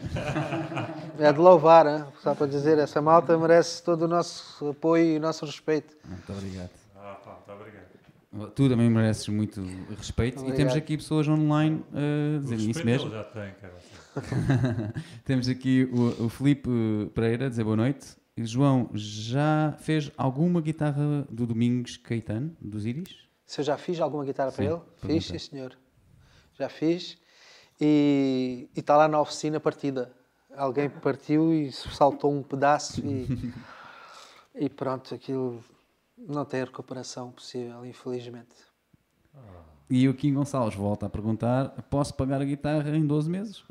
É 1.18 1.32
de 1.32 1.38
louvar, 1.38 1.86
hein? 1.86 2.04
só 2.22 2.34
para 2.34 2.46
dizer, 2.46 2.78
essa 2.78 3.02
malta 3.02 3.36
merece 3.36 3.82
todo 3.82 4.02
o 4.02 4.08
nosso 4.08 4.70
apoio 4.70 5.14
e 5.14 5.16
o 5.18 5.20
nosso 5.20 5.44
respeito. 5.44 5.94
Muito 6.04 6.32
obrigado. 6.32 6.70
Ah, 6.94 7.16
pá, 7.22 7.32
muito 7.32 7.52
obrigado. 7.52 7.86
Tu 8.54 8.68
também 8.68 8.90
mereces 8.90 9.28
muito 9.28 9.62
respeito 9.96 10.40
Obrigado. 10.40 10.54
e 10.54 10.56
temos 10.56 10.76
aqui 10.76 10.96
pessoas 10.96 11.26
online 11.28 11.82
a 11.92 12.36
uh, 12.36 12.40
dizer 12.40 12.56
isso 12.56 12.84
mesmo. 12.84 13.10
já 13.10 13.24
tem, 13.24 13.52
cara. 13.54 13.74
temos 15.24 15.48
aqui 15.48 15.88
o, 15.92 16.24
o 16.24 16.28
Felipe 16.28 16.70
Pereira 17.14 17.46
a 17.46 17.48
dizer 17.48 17.64
boa 17.64 17.76
noite. 17.76 18.16
João, 18.38 18.90
já 18.92 19.74
fez 19.78 20.10
alguma 20.16 20.60
guitarra 20.60 21.26
do 21.30 21.46
Domingos 21.46 21.96
Caetano, 21.96 22.54
dos 22.60 22.84
Iris? 22.84 23.25
Se 23.46 23.60
eu 23.60 23.64
já 23.64 23.78
fiz 23.78 24.00
alguma 24.00 24.24
guitarra 24.24 24.50
sim, 24.50 24.56
para 24.56 24.64
ele? 24.64 24.80
Fiz, 24.96 25.26
sim 25.26 25.38
senhor. 25.38 25.78
Já 26.54 26.68
fiz. 26.68 27.16
E 27.80 28.68
está 28.74 28.96
lá 28.96 29.06
na 29.06 29.20
oficina 29.20 29.60
partida. 29.60 30.12
Alguém 30.54 30.88
partiu 30.88 31.52
e 31.52 31.70
saltou 31.70 32.32
um 32.32 32.42
pedaço 32.42 33.00
e, 33.04 33.52
e 34.56 34.68
pronto, 34.68 35.14
aquilo 35.14 35.62
não 36.16 36.44
tem 36.44 36.64
recuperação 36.64 37.30
possível, 37.30 37.84
infelizmente. 37.84 38.56
E 39.88 40.08
o 40.08 40.14
Kim 40.14 40.34
Gonçalves 40.34 40.76
volta 40.76 41.06
a 41.06 41.08
perguntar: 41.08 41.68
posso 41.88 42.12
pagar 42.14 42.40
a 42.40 42.44
guitarra 42.44 42.96
em 42.96 43.06
12 43.06 43.30
meses? 43.30 43.62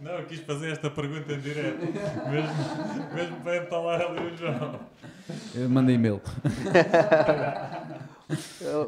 não, 0.00 0.12
eu 0.12 0.24
quis 0.26 0.38
fazer 0.40 0.70
esta 0.70 0.88
pergunta 0.88 1.32
em 1.32 1.40
direto, 1.40 1.84
mesmo, 2.30 2.54
mesmo 3.12 3.40
para 3.40 3.64
entalar 3.64 4.02
ali 4.02 4.32
o 4.32 4.36
João. 4.36 4.78
Manda 5.68 5.90
e-mail. 5.90 6.20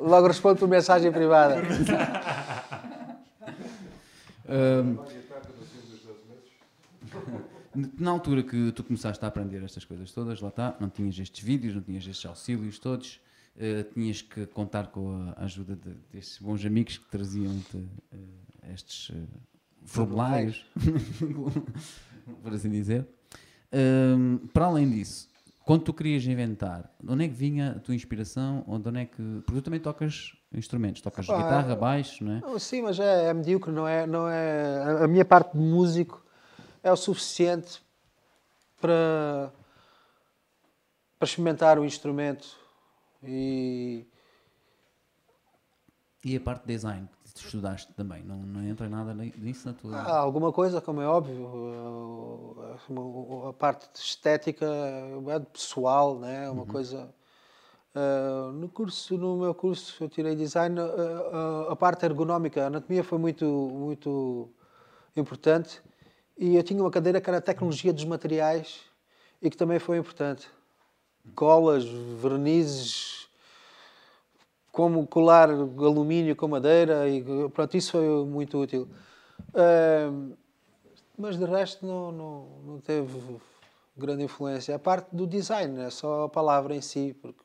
Logo 0.01 0.29
respondo 0.29 0.61
por 0.61 0.69
mensagem 0.69 1.11
privada. 1.11 1.61
um, 4.49 4.97
na 7.99 8.11
altura 8.11 8.43
que 8.43 8.73
tu 8.73 8.85
começaste 8.85 9.25
a 9.25 9.29
aprender 9.29 9.63
estas 9.65 9.85
coisas 9.85 10.11
todas, 10.13 10.41
lá 10.41 10.49
está, 10.49 10.77
não 10.79 10.89
tinhas 10.89 11.19
estes 11.19 11.45
vídeos, 11.45 11.75
não 11.75 11.83
tinhas 11.83 12.07
estes 12.07 12.25
auxílios 12.25 12.79
todos, 12.79 13.21
uh, 13.57 13.93
tinhas 13.93 14.23
que 14.23 14.47
contar 14.47 14.89
com 14.89 15.33
a 15.37 15.45
ajuda 15.45 15.77
de, 15.77 15.95
destes 16.13 16.39
bons 16.39 16.65
amigos 16.65 16.99
que 16.99 17.09
traziam-te 17.09 17.77
uh, 17.77 17.89
estes 18.73 19.11
uh, 19.11 19.27
formulários, 19.85 20.65
por 22.43 22.53
assim 22.53 22.71
dizer. 22.71 23.07
Um, 23.73 24.39
para 24.53 24.67
além 24.67 24.89
disso, 24.89 25.29
quando 25.65 25.83
tu 25.83 25.93
querias 25.93 26.25
inventar, 26.27 26.95
onde 27.07 27.25
é 27.25 27.29
que 27.29 27.35
vinha 27.35 27.73
a 27.73 27.81
tua 27.81 27.95
inspiração? 27.95 28.65
Onde, 28.67 28.89
é 28.99 29.07
que... 29.07 29.23
Porque 29.47 29.61
tu 29.61 29.63
também 29.63 29.81
tocas 29.81 30.33
instrumentos, 30.53 31.01
tocas 31.01 31.29
ah, 31.29 31.37
guitarra, 31.37 31.75
baixo, 31.75 32.23
não 32.23 32.33
é? 32.33 32.59
Sim, 32.59 32.83
mas 32.83 33.01
é, 33.01 33.27
é 33.31 33.35
medíocre, 33.35 33.73
não 33.73 33.89
é, 33.89 34.07
não 34.07 34.29
é... 34.29 35.03
A 35.03 35.09
minha 35.09 35.25
parte 35.25 35.53
de 35.53 35.59
músico 35.59 36.23
é 36.83 36.93
o 36.93 36.97
suficiente 36.97 37.83
para, 38.79 39.51
para 41.19 41.27
experimentar 41.27 41.79
o 41.79 41.85
instrumento 41.85 42.64
e, 43.27 44.07
E 46.25 46.37
a 46.37 46.41
parte 46.41 46.63
de 46.63 46.73
design, 46.73 47.07
que 47.23 47.35
tu 47.35 47.45
estudaste 47.45 47.93
também, 47.93 48.23
não, 48.25 48.39
não 48.39 48.63
entra 48.67 48.89
nada 48.89 49.13
ni- 49.13 49.35
nisso 49.37 49.69
na 49.69 49.75
tua... 49.75 49.95
Há 49.95 50.17
alguma 50.17 50.51
coisa, 50.51 50.81
como 50.81 51.03
é 51.03 51.07
óbvio, 51.07 52.57
a 53.47 53.53
parte 53.53 53.93
de 53.93 53.99
estética 53.99 54.65
é 54.65 55.41
pessoal, 55.41 56.19
né? 56.19 56.47
é 56.47 56.51
uma 56.51 56.65
coisa. 56.65 57.15
uh, 57.95 58.53
no 58.53 58.71
curso, 58.71 59.19
no 59.19 59.37
meu 59.37 59.55
curso, 59.55 60.03
eu 60.03 60.09
tirei 60.09 60.35
design, 60.35 60.81
uh, 60.81 60.85
uh, 60.85 61.71
a 61.71 61.77
parte 61.77 62.07
ergonómica, 62.07 62.65
a 62.65 62.67
anatomia 62.69 63.05
foi 63.05 63.19
muito, 63.19 63.45
muito 63.45 64.49
importante 65.15 65.83
e 66.39 66.57
eu 66.57 66.63
tinha 66.63 66.81
uma 66.83 66.91
cadeira 66.91 67.21
que 67.21 67.29
era 67.29 67.37
a 67.37 67.43
tecnologia 67.43 67.93
dos 67.93 68.05
materiais 68.07 68.81
e 69.43 69.51
que 69.51 69.57
também 69.59 69.79
foi 69.79 69.99
importante. 69.99 70.49
Colas, 71.35 71.85
vernizes, 71.85 73.29
como 74.71 75.07
colar 75.07 75.51
alumínio 75.51 76.35
com 76.35 76.49
madeira 76.49 77.09
e 77.09 77.25
pronto, 77.51 77.77
isso 77.77 77.93
foi 77.93 78.07
muito 78.25 78.59
útil. 78.59 78.89
Ahm, 79.55 80.33
mas 81.17 81.39
de 81.39 81.45
resto 81.45 81.87
não, 81.87 82.11
não, 82.11 82.49
não 82.67 82.81
teve 82.81 83.41
grande 83.97 84.25
influência. 84.25 84.75
A 84.75 84.79
parte 84.79 85.15
do 85.15 85.27
design, 85.27 85.81
é 85.81 85.91
só 85.91 86.25
a 86.25 86.29
palavra 86.29 86.75
em 86.75 86.81
si, 86.81 87.17
porque 87.23 87.41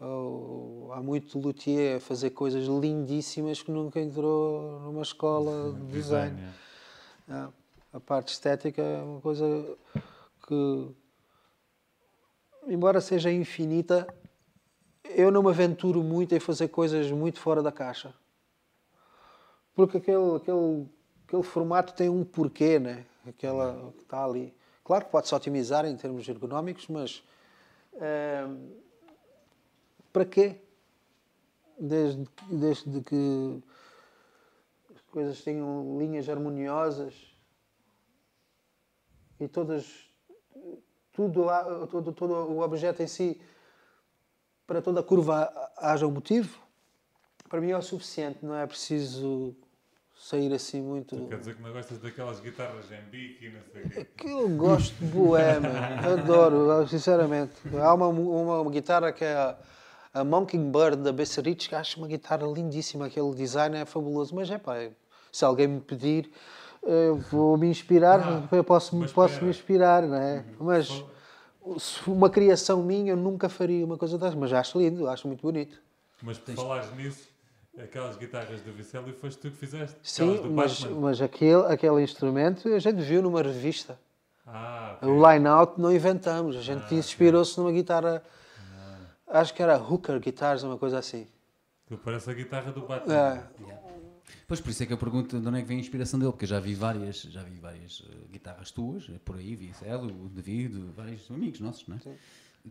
oh, 0.00 0.90
há 0.92 1.00
muito 1.00 1.38
luthier 1.38 1.96
a 1.96 2.00
fazer 2.00 2.30
coisas 2.30 2.66
lindíssimas 2.66 3.62
que 3.62 3.70
nunca 3.70 4.00
entrou 4.00 4.80
numa 4.80 5.02
escola 5.02 5.72
de 5.78 5.86
design. 5.86 6.40
é. 6.40 6.68
Ah, 7.30 7.50
a 7.92 8.00
parte 8.00 8.32
estética 8.32 8.82
é 8.82 9.02
uma 9.02 9.20
coisa 9.20 9.44
que, 10.46 10.88
embora 12.66 13.00
seja 13.00 13.30
infinita, 13.30 14.06
eu 15.04 15.30
não 15.30 15.42
me 15.42 15.50
aventuro 15.50 16.02
muito 16.02 16.34
em 16.34 16.40
fazer 16.40 16.68
coisas 16.68 17.10
muito 17.10 17.40
fora 17.40 17.62
da 17.62 17.72
caixa. 17.72 18.14
Porque 19.74 19.98
aquele, 19.98 20.36
aquele, 20.36 20.86
aquele 21.26 21.42
formato 21.42 21.94
tem 21.94 22.08
um 22.08 22.24
porquê, 22.24 22.78
né? 22.78 23.06
Aquela 23.26 23.92
que 23.96 24.02
está 24.02 24.24
ali. 24.24 24.54
Claro 24.84 25.04
que 25.04 25.10
pode-se 25.10 25.34
otimizar 25.34 25.84
em 25.84 25.96
termos 25.96 26.26
ergonómicos, 26.28 26.88
mas 26.88 27.22
ehm, 27.94 28.70
para 30.12 30.24
quê? 30.24 30.56
Desde, 31.78 32.26
desde 32.50 33.00
que 33.02 33.62
as 34.94 35.00
coisas 35.10 35.42
tenham 35.42 35.98
linhas 35.98 36.28
harmoniosas 36.28 37.14
e 39.38 39.46
todas 39.46 40.07
tudo, 41.18 41.46
todo, 41.90 42.12
todo 42.12 42.32
o 42.32 42.60
objeto 42.60 43.02
em 43.02 43.08
si 43.08 43.40
para 44.64 44.80
toda 44.80 45.00
a 45.00 45.02
curva 45.02 45.52
haja 45.78 46.06
um 46.06 46.12
motivo 46.12 46.56
para 47.48 47.60
mim 47.60 47.72
é 47.72 47.76
o 47.76 47.82
suficiente 47.82 48.38
não 48.42 48.54
é 48.54 48.64
preciso 48.64 49.56
sair 50.16 50.52
assim 50.52 50.80
muito 50.80 51.16
Quer 51.26 51.40
dizer 51.40 51.56
que 51.56 51.62
não 51.62 51.72
gostas 51.72 51.98
daquelas 51.98 52.38
guitarras 52.38 52.84
em 52.92 53.02
bico 53.10 53.44
e 53.44 53.50
não 53.50 53.60
sei 53.72 53.82
o 53.82 53.90
quê. 53.90 54.06
que 54.16 54.28
eu 54.28 54.48
gosto 54.50 54.94
de 54.94 55.06
boé, 55.06 55.58
meu. 55.58 55.70
adoro, 56.12 56.86
sinceramente. 56.88 57.52
Há 57.80 57.94
uma, 57.94 58.08
uma, 58.08 58.60
uma 58.60 58.70
guitarra 58.70 59.12
que 59.12 59.24
é 59.24 59.34
a, 59.34 59.56
a 60.12 60.24
Mockingbird 60.24 61.02
da 61.02 61.12
Besserich, 61.12 61.68
que 61.68 61.74
acho 61.74 61.98
uma 61.98 62.08
guitarra 62.08 62.46
lindíssima, 62.46 63.06
aquele 63.06 63.32
design 63.34 63.76
é 63.76 63.84
fabuloso, 63.84 64.34
mas 64.34 64.50
é 64.50 64.58
pá, 64.58 64.74
se 65.32 65.44
alguém 65.44 65.68
me 65.68 65.80
pedir, 65.80 66.30
eu 66.90 67.16
vou 67.16 67.56
me 67.56 67.68
inspirar, 67.68 68.20
Ah, 68.20 68.48
eu 68.56 68.64
posso, 68.64 68.96
mas 68.96 69.12
posso 69.12 69.34
espera. 69.34 69.44
me 69.44 69.50
inspirar, 69.50 70.02
não 70.02 70.16
é? 70.16 70.44
Mas 70.58 71.04
se 71.78 72.08
uma 72.10 72.30
criação 72.30 72.82
minha, 72.82 73.12
eu 73.12 73.16
nunca 73.16 73.48
faria 73.48 73.84
uma 73.84 73.98
coisa 73.98 74.16
dessas, 74.16 74.34
mas 74.34 74.52
acho 74.52 74.78
lindo, 74.78 75.06
acho 75.08 75.26
muito 75.28 75.42
bonito. 75.42 75.80
Mas 76.22 76.38
por 76.38 76.54
falares 76.54 76.90
nisso, 76.96 77.28
aquelas 77.78 78.16
guitarras 78.16 78.60
do 78.62 78.72
Vicelli 78.72 79.12
foste 79.12 79.38
tu 79.38 79.50
que 79.50 79.56
fizeste. 79.56 79.96
Sim, 80.02 80.40
mas, 80.50 80.82
mas 80.84 81.20
aquele, 81.20 81.66
aquele 81.66 82.02
instrumento 82.02 82.68
a 82.68 82.78
gente 82.78 83.00
viu 83.02 83.20
numa 83.22 83.42
revista. 83.42 83.98
Ah, 84.46 84.96
ok. 84.96 85.08
O 85.08 85.30
line-out 85.30 85.78
não 85.78 85.92
inventamos, 85.92 86.56
a 86.56 86.62
gente 86.62 86.94
Ah, 86.94 86.98
inspirou-se 86.98 87.58
numa 87.58 87.70
guitarra, 87.70 88.22
acho 89.26 89.52
que 89.52 89.62
era 89.62 89.76
Hooker 89.76 90.18
Guitars, 90.18 90.62
uma 90.62 90.78
coisa 90.78 90.98
assim. 90.98 91.26
Aquilo 91.84 92.00
parece 92.02 92.30
a 92.30 92.34
guitarra 92.34 92.72
do 92.72 92.80
Batman. 92.80 93.14
É, 93.14 93.42
Pois 94.46 94.60
por 94.60 94.70
isso 94.70 94.82
é 94.82 94.86
que 94.86 94.92
eu 94.92 94.98
pergunto 94.98 95.38
de 95.40 95.46
onde 95.48 95.58
é 95.58 95.62
que 95.62 95.68
vem 95.68 95.76
a 95.76 95.80
inspiração 95.80 96.18
dele, 96.18 96.32
porque 96.32 96.44
eu 96.44 96.48
já 96.48 96.60
vi 96.60 96.74
várias, 96.74 97.22
já 97.22 97.42
vi 97.42 97.58
várias 97.58 98.02
eh, 98.08 98.14
guitarras 98.32 98.70
tuas, 98.70 99.08
eh, 99.08 99.18
por 99.24 99.36
aí, 99.36 99.54
vi 99.54 99.72
Celo, 99.74 100.06
o 100.24 100.28
David, 100.28 100.74
vários 100.96 101.30
amigos 101.30 101.60
nossos, 101.60 101.86
não 101.86 101.96
é? 101.96 102.00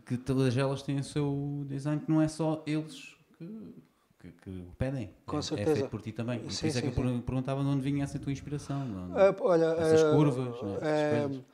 Que 0.04 0.16
todas 0.16 0.56
elas 0.56 0.82
têm 0.82 0.98
o 0.98 1.04
seu 1.04 1.64
design, 1.68 2.00
que 2.00 2.10
não 2.10 2.20
é 2.22 2.28
só 2.28 2.62
eles 2.66 3.14
que, 3.38 3.74
que, 4.20 4.28
que 4.42 4.50
o 4.50 4.72
pedem. 4.78 5.10
Com 5.26 5.36
é, 5.36 5.38
É 5.38 5.42
certeza. 5.42 5.74
feito 5.74 5.88
por 5.88 6.02
ti 6.02 6.12
também. 6.12 6.38
E 6.38 6.42
por 6.42 6.52
Sim, 6.52 6.66
isso 6.68 6.78
é 6.78 6.82
que 6.82 6.90
sim, 6.90 7.00
eu 7.00 7.04
per- 7.12 7.22
perguntava 7.22 7.62
de 7.62 7.68
onde 7.68 7.80
vinha 7.82 8.04
essa 8.04 8.18
tua 8.18 8.30
inspiração. 8.32 8.84
de 8.84 8.92
onde- 8.94 9.18
É, 9.20 9.36
olha, 9.40 9.64
Essas 9.78 10.02
é, 10.02 10.10
curvas, 10.10 10.62
né, 10.62 10.74
essas 10.76 10.82
é, 10.88 11.20
coisas. 11.26 11.44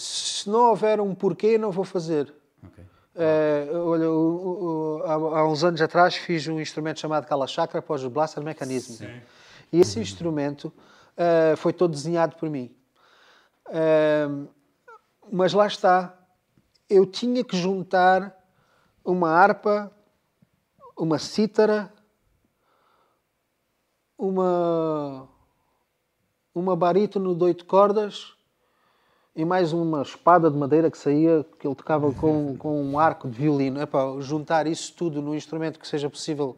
se 0.00 0.48
não 0.50 0.70
houver 0.70 1.00
um 1.00 1.14
porquê, 1.14 1.56
não 1.58 1.70
vou 1.70 1.84
fazer. 1.84 2.32
Ok. 2.62 2.84
É, 3.14 3.68
olha, 3.74 4.10
o- 4.10 4.98
o- 4.98 5.02
há, 5.04 5.12
há 5.40 5.48
uns 5.48 5.62
anos 5.62 5.80
atrás 5.82 6.16
fiz 6.16 6.46
um 6.48 6.58
instrumento 6.60 6.98
chamado 7.00 7.26
Kala 7.26 7.46
Chakra 7.46 7.82
para 7.82 7.94
os 7.94 8.06
Blaster 8.06 8.42
Mechanism. 8.42 8.94
Sim. 8.94 9.20
E 9.72 9.80
esse 9.80 9.98
instrumento 10.00 10.72
eh, 11.16 11.54
foi 11.56 11.72
todo 11.74 11.90
desenhado 11.90 12.36
por 12.36 12.48
mim. 12.48 12.74
Eh, 13.68 14.26
mas 15.30 15.52
lá 15.52 15.66
está, 15.66 16.18
eu 16.88 17.04
tinha 17.06 17.44
que 17.44 17.56
juntar 17.56 18.34
uma 19.04 19.30
harpa, 19.30 19.90
uma 20.96 21.18
cítara, 21.18 21.92
uma, 24.16 25.28
uma 26.54 26.76
barítono 26.76 27.34
de 27.34 27.44
oito 27.44 27.64
cordas 27.66 28.34
e 29.34 29.44
mais 29.44 29.72
uma 29.72 30.02
espada 30.02 30.50
de 30.50 30.56
madeira 30.56 30.90
que 30.90 30.98
saía, 30.98 31.44
que 31.58 31.66
ele 31.66 31.74
tocava 31.74 32.12
com, 32.12 32.56
com 32.58 32.82
um 32.82 32.98
arco 32.98 33.28
de 33.28 33.36
violino. 33.38 33.80
Epá, 33.80 34.04
juntar 34.20 34.66
isso 34.66 34.92
tudo 34.94 35.22
num 35.22 35.34
instrumento 35.34 35.78
que 35.78 35.88
seja 35.88 36.08
possível 36.10 36.56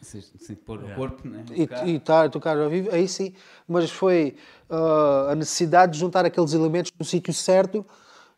Se, 0.00 0.22
se 0.22 0.54
pôr 0.54 0.78
Yeah. 0.80 0.94
o 0.94 0.96
corpo, 0.96 1.26
né? 1.28 1.44
e, 1.52 1.66
Tocar. 1.66 1.88
e 1.88 1.98
tá, 1.98 2.28
tocar 2.28 2.58
ao 2.58 2.68
vivo, 2.68 2.90
aí 2.92 3.08
sim, 3.08 3.34
mas 3.66 3.90
foi 3.90 4.36
ah, 4.70 5.28
a 5.32 5.34
necessidade 5.34 5.92
de 5.92 5.98
juntar 5.98 6.24
aqueles 6.24 6.52
elementos 6.52 6.92
no 6.98 7.04
sítio 7.04 7.32
certo 7.32 7.84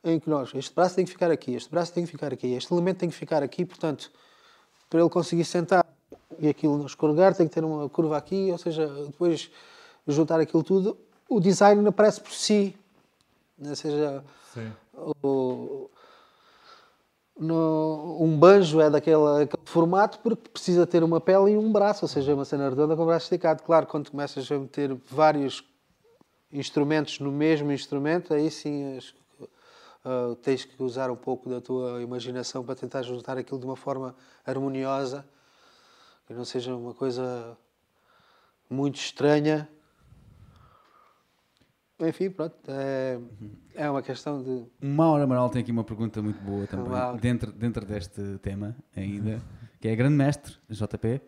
em 0.04 0.20
que 0.20 0.30
nós, 0.30 0.54
este 0.54 0.72
braço 0.72 0.94
tem 0.94 1.04
que 1.04 1.10
ficar 1.10 1.30
aqui, 1.32 1.54
este 1.54 1.68
braço 1.68 1.92
tem 1.92 2.04
que 2.04 2.10
ficar 2.10 2.32
aqui, 2.32 2.52
este 2.54 2.72
elemento 2.72 2.98
tem 2.98 3.08
que 3.10 3.14
ficar 3.16 3.42
aqui, 3.42 3.64
portanto, 3.64 4.10
para 4.88 5.00
ele 5.00 5.10
conseguir 5.10 5.44
sentar 5.44 5.84
e 6.38 6.48
aquilo 6.48 6.78
não 6.78 6.86
escorregar, 6.86 7.34
tem 7.34 7.48
que 7.48 7.54
ter 7.54 7.64
uma 7.64 7.88
curva 7.88 8.16
aqui, 8.16 8.50
ou 8.52 8.58
seja, 8.58 8.86
depois 9.04 9.50
juntar 10.06 10.38
aquilo 10.38 10.62
tudo, 10.62 10.96
o 11.28 11.40
design 11.40 11.84
aparece 11.88 12.20
por 12.20 12.30
si, 12.32 12.76
ou 13.60 13.74
seja, 13.76 14.24
o, 15.22 15.90
no- 17.38 18.16
um 18.20 18.38
banjo 18.38 18.80
é 18.80 18.88
daquele 18.90 19.42
aquele 19.42 19.62
formato 19.66 20.18
porque 20.20 20.48
precisa 20.50 20.86
ter 20.86 21.02
uma 21.02 21.20
pele 21.20 21.52
e 21.52 21.56
um 21.58 21.70
braço, 21.72 22.04
ou 22.04 22.08
seja, 22.08 22.34
uma 22.34 22.44
cena 22.44 22.68
redonda 22.68 22.96
com 22.96 23.02
o 23.02 23.06
braço 23.06 23.24
esticado. 23.26 23.62
Claro, 23.62 23.86
quando 23.86 24.10
começas 24.10 24.50
a 24.50 24.58
meter 24.58 24.94
vários 25.10 25.64
instrumentos 26.52 27.18
no 27.20 27.30
mesmo 27.32 27.72
instrumento, 27.72 28.32
aí 28.32 28.50
sim 28.50 28.96
as- 28.96 29.14
ah, 30.04 30.36
tens 30.42 30.64
que 30.64 30.82
usar 30.82 31.10
um 31.10 31.16
pouco 31.16 31.48
da 31.50 31.60
tua 31.60 32.00
imaginação 32.02 32.64
para 32.64 32.74
tentar 32.74 33.02
juntar 33.02 33.36
aquilo 33.36 33.58
de 33.60 33.66
uma 33.66 33.76
forma 33.76 34.14
harmoniosa, 34.46 35.24
que 36.26 36.32
não 36.34 36.44
seja 36.44 36.74
uma 36.74 36.94
coisa 36.94 37.56
muito 38.70 38.96
estranha. 38.96 39.68
Enfim, 41.98 42.28
pronto, 42.30 42.54
é, 42.68 43.18
é 43.74 43.90
uma 43.90 44.02
questão 44.02 44.42
de. 44.42 44.64
Mauro 44.86 45.22
Amaral 45.22 45.48
tem 45.48 45.62
aqui 45.62 45.72
uma 45.72 45.82
pergunta 45.84 46.20
muito 46.20 46.38
boa 46.42 46.66
também, 46.66 46.90
Mauro. 46.90 47.18
dentro, 47.18 47.50
dentro 47.52 47.86
deste 47.86 48.20
tema 48.42 48.76
ainda, 48.94 49.40
que 49.80 49.88
é 49.88 49.96
grande 49.96 50.14
mestre, 50.14 50.56
JP. 50.68 51.20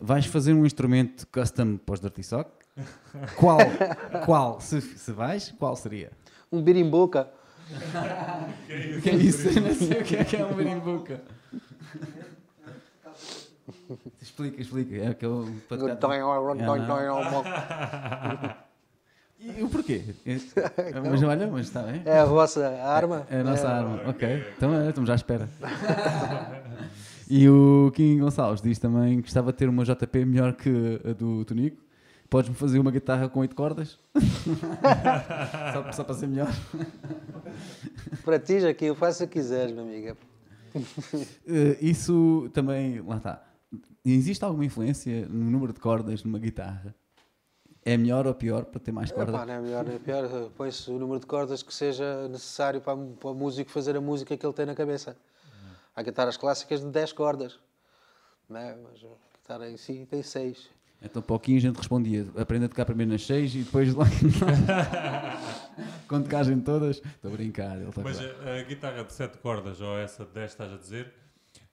Vais 0.00 0.26
fazer 0.26 0.52
um 0.54 0.66
instrumento 0.66 1.26
custom 1.28 1.76
para 1.76 1.92
os 1.92 2.00
Dirty 2.00 2.22
Sock? 2.24 2.50
Qual? 3.36 3.58
qual? 4.24 4.60
Se, 4.60 4.80
se 4.80 5.12
vais, 5.12 5.52
qual 5.58 5.76
seria? 5.76 6.10
Um 6.50 6.60
birimboca. 6.62 7.28
O 8.98 9.00
que 9.02 9.10
é 9.10 9.14
isso? 9.14 9.48
Não 9.60 9.74
sei 9.74 10.00
o 10.00 10.04
que 10.04 10.16
é 10.16 10.24
que 10.24 10.36
é 10.36 10.44
um 10.44 10.54
berimbuca. 10.54 11.20
explica, 14.20 14.60
explica. 14.60 14.96
É 14.96 15.06
aquele... 15.08 15.60
tocar- 15.68 15.96
E 19.42 19.62
o 19.62 19.70
porquê? 19.70 20.02
Mas 21.10 21.22
olha, 21.22 21.46
mas 21.46 21.66
está 21.66 21.82
bem. 21.82 22.02
É 22.04 22.18
a 22.18 22.26
vossa 22.26 22.68
arma? 22.68 23.26
É 23.30 23.40
a 23.40 23.44
nossa 23.44 23.68
arma. 23.68 24.02
Ok, 24.06 24.44
então 24.54 24.74
é, 24.74 24.90
estamos 24.90 25.08
à 25.08 25.14
espera. 25.14 25.48
e 27.28 27.48
o 27.48 27.90
Kim 27.94 28.18
Gonçalves 28.18 28.60
diz 28.60 28.78
também 28.78 29.16
que 29.16 29.22
gostava 29.22 29.50
de 29.50 29.56
ter 29.56 29.68
uma 29.68 29.82
JP 29.82 30.26
melhor 30.26 30.52
que 30.52 31.00
a 31.08 31.12
do 31.14 31.42
Tonico. 31.46 31.82
Podes-me 32.28 32.54
fazer 32.54 32.78
uma 32.78 32.90
guitarra 32.90 33.30
com 33.30 33.40
oito 33.40 33.56
cordas? 33.56 33.98
só, 35.72 35.92
só 35.92 36.04
para 36.04 36.14
ser 36.14 36.26
melhor. 36.28 36.52
Para 38.22 38.38
ti, 38.38 38.60
já 38.60 38.74
que 38.74 38.84
eu 38.84 38.94
faço 38.94 39.24
o 39.24 39.26
que 39.26 39.40
quiseres, 39.40 39.72
minha 39.72 39.84
amiga. 39.84 40.16
Eh, 41.48 41.78
isso 41.80 42.48
também, 42.52 43.00
lá 43.00 43.16
está. 43.16 43.42
existe 44.04 44.44
alguma 44.44 44.64
influência 44.64 45.26
no 45.28 45.50
número 45.50 45.72
de 45.72 45.80
cordas 45.80 46.22
numa 46.22 46.38
guitarra? 46.38 46.94
É 47.84 47.96
melhor 47.96 48.26
ou 48.26 48.34
pior 48.34 48.64
para 48.64 48.78
ter 48.78 48.92
mais 48.92 49.10
cordas? 49.10 49.34
Epá, 49.34 49.46
não 49.46 49.54
é 49.54 49.60
melhor, 49.60 49.84
não 49.84 49.94
é 49.94 49.98
pior. 49.98 50.50
Põe-se 50.56 50.90
o 50.90 50.98
número 50.98 51.18
de 51.18 51.26
cordas 51.26 51.62
que 51.62 51.72
seja 51.72 52.28
necessário 52.28 52.80
para, 52.80 52.96
para 52.96 53.30
o 53.30 53.34
músico 53.34 53.70
fazer 53.70 53.96
a 53.96 54.00
música 54.00 54.36
que 54.36 54.44
ele 54.44 54.52
tem 54.52 54.66
na 54.66 54.74
cabeça. 54.74 55.16
Há 55.96 56.02
guitarras 56.02 56.36
clássicas 56.36 56.80
de 56.80 56.86
10 56.88 57.12
cordas, 57.12 57.58
não 58.48 58.60
é? 58.60 58.76
mas 58.76 59.02
a 59.02 59.08
guitarra 59.38 59.70
em 59.70 59.76
si 59.76 60.06
tem 60.08 60.22
6. 60.22 60.70
Então, 61.02 61.22
pouquinho 61.22 61.58
a 61.58 61.60
gente 61.60 61.76
respondia: 61.76 62.26
aprenda 62.36 62.66
a 62.66 62.68
tocar 62.68 62.84
primeiro 62.84 63.12
nas 63.12 63.24
6 63.26 63.54
e 63.54 63.58
depois 63.62 63.94
lá. 63.94 64.04
Quando 66.06 66.28
casem 66.28 66.60
todas. 66.60 66.96
Estou 66.98 67.30
a 67.30 67.34
brincar. 67.34 67.76
Ele 67.76 67.88
está 67.88 68.02
a 68.02 68.04
Mas 68.04 68.20
a, 68.20 68.60
a 68.60 68.62
guitarra 68.62 69.04
de 69.04 69.12
7 69.12 69.38
cordas, 69.38 69.80
ou 69.80 69.98
essa 69.98 70.24
de 70.24 70.32
10 70.32 70.50
estás 70.50 70.72
a 70.72 70.76
dizer, 70.76 71.12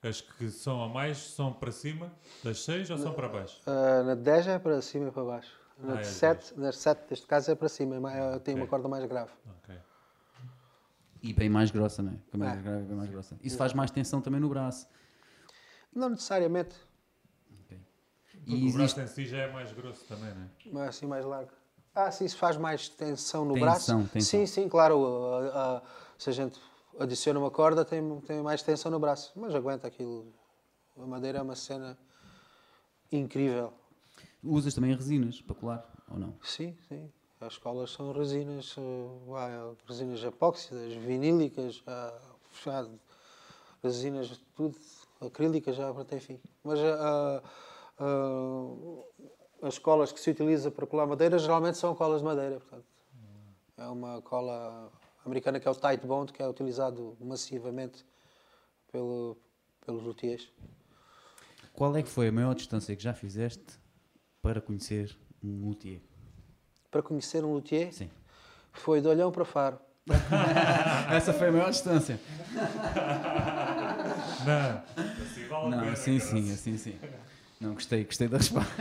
as 0.02 0.22
que 0.22 0.50
são 0.50 0.82
a 0.82 0.88
mais 0.88 1.18
são 1.18 1.52
para 1.52 1.72
cima 1.72 2.12
das 2.44 2.64
6 2.64 2.92
ou 2.92 2.98
são 2.98 3.14
para 3.14 3.28
baixo? 3.28 3.60
Ah, 3.66 4.04
na 4.04 4.16
de 4.16 4.22
10 4.22 4.48
é 4.48 4.60
para 4.60 4.82
cima 4.82 5.10
e 5.10 5.12
para 5.12 5.24
baixo. 5.24 5.57
Na 5.78 5.94
Ah, 5.94 5.96
de 5.98 6.02
é 6.02 6.04
7, 6.12 6.58
na 6.60 6.70
de 6.72 6.76
7 6.76 7.10
neste 7.10 7.26
caso 7.28 7.52
é 7.52 7.56
para 7.56 7.70
cima, 7.70 7.96
é 7.96 8.00
mais- 8.00 8.42
tem 8.42 8.56
uma 8.56 8.64
Ok. 8.64 8.70
corda 8.70 8.88
mais 8.88 9.06
grave. 9.06 9.32
Ok. 9.64 9.76
E 11.22 11.34
bem 11.34 11.50
mais 11.50 11.70
grossa, 11.72 12.02
não 12.02 12.14
é? 12.14 12.16
A 12.34 12.38
mais 12.38 12.54
É. 12.60 12.62
grave 12.62 12.78
é 12.80 12.84
bem 12.84 12.96
mais 12.96 13.10
grossa. 13.10 13.38
Isso 13.44 13.58
faz 13.58 13.74
mais 13.74 13.92
tensão 13.92 14.22
também 14.22 14.40
no 14.40 14.50
braço. 14.50 14.88
Não 15.94 16.10
necessariamente, 16.10 16.76
Porque 18.30 18.52
E 18.52 18.56
o 18.56 18.60
braço 18.74 18.78
existe 18.82 19.00
em 19.02 19.08
si 19.08 19.26
já 19.26 19.38
é 19.40 19.52
mais 19.52 19.72
grosso 19.74 20.06
também, 20.06 20.34
não 20.34 20.44
é? 20.44 20.48
mas 20.72 20.90
assim 20.90 21.06
mais 21.06 21.26
largo. 21.26 21.52
Ah, 21.94 22.10
sim, 22.12 22.24
isso 22.26 22.38
faz 22.38 22.56
mais 22.56 22.88
tensão 22.88 23.44
no 23.44 23.54
Tensão, 23.56 23.66
braço. 24.02 24.10
tensão. 24.14 24.22
Sim, 24.40 24.46
sim, 24.46 24.70
claro. 24.70 25.06
a- 25.34 25.78
a- 25.78 25.82
se 26.18 26.30
a 26.30 26.34
gente 26.34 26.60
adiciona 27.00 27.40
uma 27.40 27.52
corda, 27.52 27.84
tem, 27.84 28.22
tem 28.22 28.42
mais 28.42 28.62
tensão 28.64 28.90
no 28.92 29.00
braço. 29.00 29.34
Mas 29.36 29.54
aguenta 29.56 29.88
aquilo. 29.88 30.34
A 30.98 31.06
madeira 31.06 31.40
é 31.40 31.42
uma 31.42 31.56
cena 31.56 31.98
incrível. 33.12 33.74
Usas 34.44 34.74
também 34.74 34.94
resinas 34.94 35.42
para 35.42 35.56
colar, 35.56 35.94
ou 36.10 36.20
não? 36.20 36.36
Sim, 36.44 36.76
sim. 36.88 37.12
As 37.40 37.58
colas 37.58 37.92
são 37.92 38.12
resinas, 38.12 38.76
há 39.36 39.74
resinas 39.88 40.24
epóxidas, 40.24 40.94
vinílicas, 40.94 41.84
há 41.86 42.14
resinas 43.84 44.40
tudo, 44.56 44.76
acrílicas, 45.22 45.76
já 45.76 45.94
para 45.94 46.04
ter 46.04 46.20
fim. 46.20 46.40
Mas 46.64 46.80
ah, 46.80 47.44
as 49.62 49.78
colas 49.78 50.12
que 50.12 50.20
se 50.20 50.32
utiliza 50.32 50.72
para 50.72 50.88
colar 50.88 51.06
madeira 51.06 51.38
geralmente 51.38 51.78
são 51.78 51.94
colas 51.96 52.22
de 52.22 52.26
madeira. 52.26 52.60
Portanto, 52.60 52.86
é 53.78 53.88
uma 53.88 54.22
cola 54.22 54.92
americana 55.26 55.60
que 55.60 55.68
é 55.68 55.72
o 55.72 55.76
Tight 55.76 56.06
Bond, 56.06 56.34
que 56.34 56.42
é 56.42 56.48
utilizado 56.48 57.16
massivamente 57.20 58.06
pelo, 58.92 59.38
pelos 59.86 60.04
luthiers. 60.04 60.52
Qual 61.74 61.96
é 61.96 62.02
que 62.02 62.10
foi 62.10 62.30
a 62.30 62.32
maior 62.32 62.56
distância 62.56 62.96
que 62.96 63.04
já 63.04 63.14
fizeste 63.14 63.80
para 64.48 64.62
conhecer 64.62 65.14
um 65.44 65.66
luthier? 65.68 66.00
Para 66.90 67.02
conhecer 67.02 67.44
um 67.44 67.52
luthier, 67.54 67.92
Sim. 67.92 68.10
foi 68.72 69.02
de 69.02 69.08
Olhão 69.10 69.30
para 69.30 69.44
Faro. 69.44 69.78
Essa 71.12 71.34
foi 71.34 71.50
a 71.50 71.52
maior 71.52 71.70
distância. 71.70 72.18
Não, 74.46 74.82
assim 75.22 75.70
Não, 75.70 75.80
pena, 75.82 75.96
sim, 75.98 76.52
assim 76.54 76.78
sim. 76.78 76.96
Não, 77.60 77.74
gostei, 77.74 78.06
gostei 78.06 78.30
da 78.30 78.38
resposta. 78.38 78.72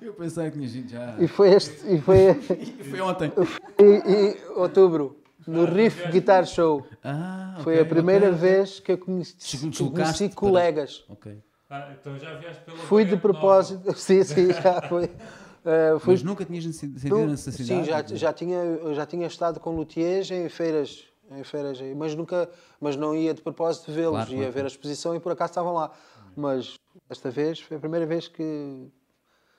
Eu 0.00 0.14
pensei 0.14 0.46
que 0.50 0.56
tinha 0.56 0.68
gente 0.68 0.92
já. 0.92 1.16
E 1.18 1.28
foi, 1.28 1.50
este, 1.50 1.94
e 1.94 2.00
foi, 2.00 2.30
E 2.80 2.84
foi 2.84 3.00
ontem. 3.02 3.30
e, 3.78 3.84
e 4.10 4.44
outubro, 4.58 5.20
no 5.46 5.66
Riff 5.66 6.10
Guitar 6.10 6.46
Show. 6.46 6.86
Ah, 7.04 7.58
Foi 7.62 7.74
ok, 7.74 7.82
a 7.82 7.84
primeira 7.86 8.28
ok. 8.28 8.38
vez 8.38 8.80
que 8.80 8.92
eu 8.92 8.96
conheci, 8.98 9.36
que 9.36 9.90
conheci 9.90 10.28
para- 10.30 10.34
colegas. 10.36 11.04
Ok. 11.10 11.42
Ah, 11.68 11.92
então 11.92 12.16
já 12.18 12.34
vieste 12.34 12.62
pela 12.62 12.76
Fui 12.76 13.04
de 13.04 13.10
variante 13.10 13.22
nova. 13.32 13.34
propósito, 13.34 13.92
sim, 13.98 14.22
sim, 14.22 14.52
já 14.52 14.80
foi. 14.88 15.04
Uh, 15.06 15.98
fui 15.98 16.12
Mas 16.14 16.22
nunca 16.22 16.44
tinhas 16.44 16.64
sentido 16.76 17.16
a 17.16 17.26
necessidade? 17.26 17.66
sim, 17.66 17.84
já, 17.84 18.02
já, 18.02 18.32
tinha, 18.32 18.94
já 18.94 19.04
tinha 19.06 19.26
estado 19.26 19.58
com 19.58 19.74
luthiers 19.74 20.30
em 20.30 20.48
feiras, 20.48 21.04
em 21.30 21.42
feiras, 21.42 21.80
mas 21.96 22.14
nunca, 22.14 22.48
mas 22.80 22.94
não 22.94 23.14
ia 23.16 23.34
de 23.34 23.42
propósito 23.42 23.90
vê-los, 23.90 24.12
Claro, 24.12 24.30
ia 24.30 24.36
claro, 24.38 24.52
ver 24.52 24.64
a 24.64 24.66
exposição 24.68 25.14
e 25.16 25.20
por 25.20 25.32
acaso 25.32 25.50
estavam 25.50 25.72
lá. 25.74 25.90
Mas 26.36 26.76
esta 27.10 27.30
vez 27.30 27.58
foi 27.60 27.76
a 27.78 27.80
primeira 27.80 28.06
vez 28.06 28.28
que 28.28 28.88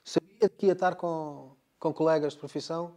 sabia 0.04 0.48
que 0.48 0.66
ia 0.66 0.72
estar 0.72 0.94
com, 0.94 1.54
com 1.78 1.92
colegas 1.92 2.32
de 2.32 2.38
profissão. 2.38 2.96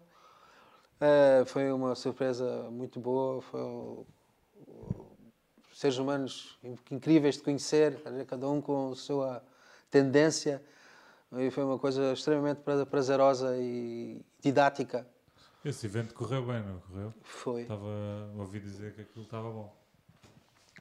Uh, 1.02 1.44
foi 1.48 1.72
uma 1.72 1.96
surpresa 1.96 2.70
muito 2.72 3.00
boa, 3.00 3.42
foi 3.42 3.60
seres 5.82 5.98
humanos 5.98 6.60
incríveis 6.92 7.38
de 7.38 7.42
conhecer, 7.42 8.00
cada 8.28 8.48
um 8.48 8.62
com 8.62 8.92
a 8.92 8.96
sua 8.96 9.44
tendência. 9.90 10.62
E 11.34 11.50
foi 11.50 11.64
uma 11.64 11.80
coisa 11.80 12.14
extremamente 12.14 12.60
pra- 12.60 12.86
prazerosa 12.86 13.58
e 13.58 14.24
didática. 14.40 15.08
Esse 15.66 15.88
evento 15.88 16.14
correu 16.14 16.46
bem, 16.46 16.62
não 16.62 16.80
correu? 16.82 17.14
Foi. 17.24 17.62
Estava 17.64 17.84
a 18.36 18.40
ouvir 18.40 18.60
dizer 18.60 18.94
que 18.94 19.02
aquilo 19.02 19.26
estava 19.26 19.50
bom. 19.50 19.76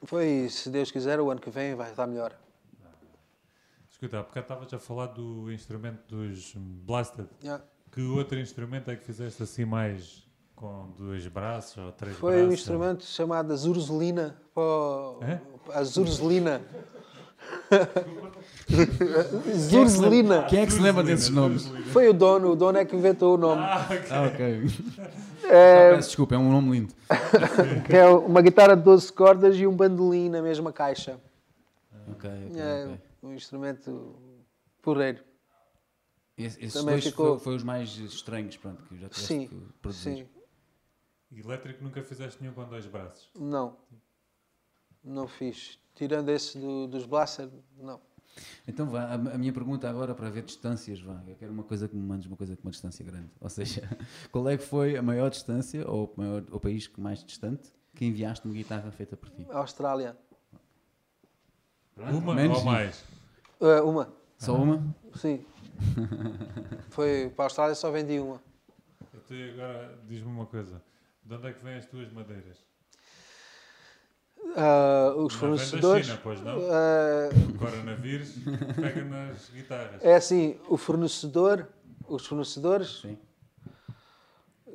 Foi, 0.02 0.48
se 0.50 0.68
Deus 0.68 0.90
quiser, 0.90 1.18
o 1.18 1.30
ano 1.30 1.40
que 1.40 1.48
vem 1.50 1.74
vai 1.74 1.90
estar 1.90 2.06
melhor. 2.06 2.36
Escuta, 3.90 4.18
há 4.18 4.22
bocado 4.22 4.44
estavas 4.44 4.74
a 4.74 4.78
falar 4.78 5.06
do 5.06 5.50
instrumento 5.50 6.02
dos 6.14 6.54
Blasted. 6.56 7.28
Yeah. 7.42 7.64
Que 7.90 8.02
outro 8.02 8.38
instrumento 8.38 8.90
é 8.90 8.96
que 8.96 9.04
fizeste 9.04 9.42
assim 9.42 9.64
mais 9.64 10.26
com 10.60 10.90
dois 10.98 11.26
braços 11.26 11.78
ou 11.78 11.90
três 11.90 12.14
Foi 12.16 12.32
braços? 12.34 12.50
um 12.50 12.52
instrumento 12.52 13.04
chamado 13.06 13.50
Azurzelina. 13.50 14.36
É? 15.22 15.40
Azurzelina. 15.78 16.60
Zurzelina. 19.56 20.44
Quem 20.44 20.60
é 20.60 20.66
que 20.66 20.72
se 20.72 20.80
lembra 20.80 21.02
desses 21.02 21.30
nomes? 21.30 21.66
Foi 21.92 22.08
o 22.08 22.12
dono, 22.12 22.50
o 22.52 22.56
dono 22.56 22.76
é 22.76 22.84
que 22.84 22.94
inventou 22.94 23.34
o 23.34 23.38
nome. 23.38 23.62
Ah, 23.62 23.86
ok. 24.32 24.66
Ah. 24.98 25.46
É, 25.52 25.94
Peço 25.94 26.08
desculpa, 26.08 26.34
é 26.34 26.38
um 26.38 26.50
nome 26.52 26.70
lindo. 26.72 26.94
que 27.86 27.96
é 27.96 28.06
uma 28.06 28.42
guitarra 28.42 28.76
de 28.76 28.82
12 28.82 29.10
cordas 29.12 29.56
e 29.56 29.66
um 29.66 29.74
bandolim 29.74 30.28
na 30.28 30.42
mesma 30.42 30.72
caixa. 30.72 31.18
Ok, 32.12 32.30
ok, 32.50 32.60
É 32.60 32.84
ok. 32.84 32.98
um 33.22 33.34
instrumento 33.34 34.14
porreiro. 34.82 35.20
Esse- 36.36 36.58
Esses 36.62 36.74
Também 36.74 36.94
dois 36.96 37.04
ficou- 37.06 37.34
foi, 37.36 37.44
foi 37.44 37.56
os 37.56 37.62
mais 37.64 37.88
estranhos, 37.96 38.56
pronto, 38.58 38.82
que 38.84 38.94
já 38.98 39.08
tiveste 39.08 39.26
Sim, 39.26 39.46
que 39.48 39.56
produzir. 39.80 40.16
sim. 40.16 40.26
Elétrico 41.38 41.82
nunca 41.84 42.02
fizeste 42.02 42.40
nenhum 42.42 42.54
com 42.54 42.64
dois 42.64 42.86
braços. 42.86 43.30
Não. 43.38 43.76
Não 45.02 45.26
fiz. 45.28 45.78
Tirando 45.94 46.28
esse 46.30 46.58
do- 46.58 46.86
dos 46.88 47.06
Blaster, 47.06 47.48
não. 47.78 48.00
Então 48.66 48.86
vá, 48.88 49.04
a, 49.04 49.14
a 49.14 49.38
minha 49.38 49.52
pergunta 49.52 49.88
agora 49.88 50.14
para 50.14 50.30
ver 50.30 50.42
distâncias, 50.42 51.00
vá. 51.00 51.22
Eu 51.26 51.34
quero 51.36 51.52
uma 51.52 51.62
coisa 51.64 51.88
que 51.88 51.94
me 51.96 52.02
mandes 52.02 52.26
uma 52.26 52.36
coisa 52.36 52.56
com 52.56 52.62
uma 52.62 52.70
distância 52.70 53.04
grande. 53.04 53.30
Ou 53.40 53.48
seja, 53.48 53.82
qual 54.30 54.48
é 54.48 54.56
que 54.56 54.62
foi 54.64 54.96
a 54.96 55.02
maior 55.02 55.30
distância 55.30 55.88
ou 55.88 56.12
o, 56.16 56.20
maior, 56.20 56.44
o 56.50 56.60
país 56.60 56.86
que 56.86 57.00
mais 57.00 57.22
distante 57.24 57.72
que 57.94 58.04
enviaste 58.04 58.46
uma 58.46 58.54
guitarra 58.54 58.90
feita 58.92 59.16
por 59.16 59.30
ti? 59.30 59.46
Austrália. 59.50 60.16
Uma 61.96 62.34
menos 62.34 62.58
ou 62.58 62.64
mais? 62.64 63.04
Uh, 63.60 63.86
uma, 63.86 64.12
Só 64.38 64.54
uma? 64.56 64.82
sim. 65.16 65.44
Foi 66.90 67.30
para 67.30 67.44
a 67.44 67.46
Austrália 67.46 67.74
só 67.74 67.90
vendi 67.90 68.18
uma. 68.18 68.40
E 69.30 69.50
agora 69.50 69.98
diz-me 70.08 70.28
uma 70.28 70.46
coisa. 70.46 70.82
De 71.30 71.36
onde 71.36 71.46
é 71.46 71.52
que 71.52 71.62
vêm 71.64 71.76
as 71.76 71.86
tuas 71.86 72.10
madeiras? 72.10 72.58
Uh, 74.36 75.14
os 75.16 75.32
Não 75.32 75.38
fornecedores. 75.38 76.06
China, 76.06 76.18
pois 76.20 76.40
não? 76.40 76.58
uh, 76.58 77.50
O 77.54 77.56
coronavírus 77.56 78.34
pega 78.74 79.04
nas 79.04 79.48
guitarras. 79.50 80.04
é 80.04 80.16
assim, 80.16 80.60
o 80.68 80.76
fornecedor, 80.76 81.68
os 82.08 82.26
fornecedores 82.26 83.02
Sim. 83.02 83.16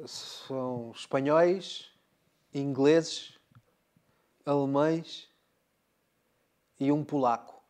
são 0.05 0.93
espanhóis, 0.95 1.91
ingleses, 2.53 3.37
alemães 4.45 5.29
e 6.79 6.89
um 6.89 7.03
polaco. 7.03 7.61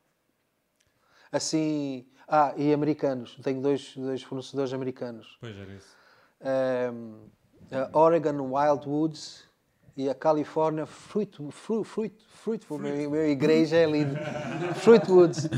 Assim, 1.31 2.07
ah, 2.27 2.53
e 2.55 2.71
americanos. 2.71 3.36
Tenho 3.41 3.63
dois, 3.63 3.97
dois 3.97 4.21
fornecedores 4.21 4.73
americanos. 4.73 5.38
Pois 5.41 5.57
era 5.57 5.73
isso. 5.73 5.97
Um, 6.93 7.31
a 7.72 7.97
Oregon 7.97 8.51
Wildwoods 8.51 9.43
e 9.97 10.09
a 10.09 10.16
California 10.16 10.86
Fruit, 10.86 11.38
Fruit, 11.51 11.86
Fruit, 11.86 12.13
Fruitful. 12.28 12.80
Meu, 12.80 13.09
meu 13.09 13.28
igreja 13.28 13.78
é 13.78 13.86
lindo. 13.86 14.16
Fruitwoods. 14.76 15.49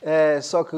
É, 0.00 0.40
só 0.42 0.64
que, 0.64 0.76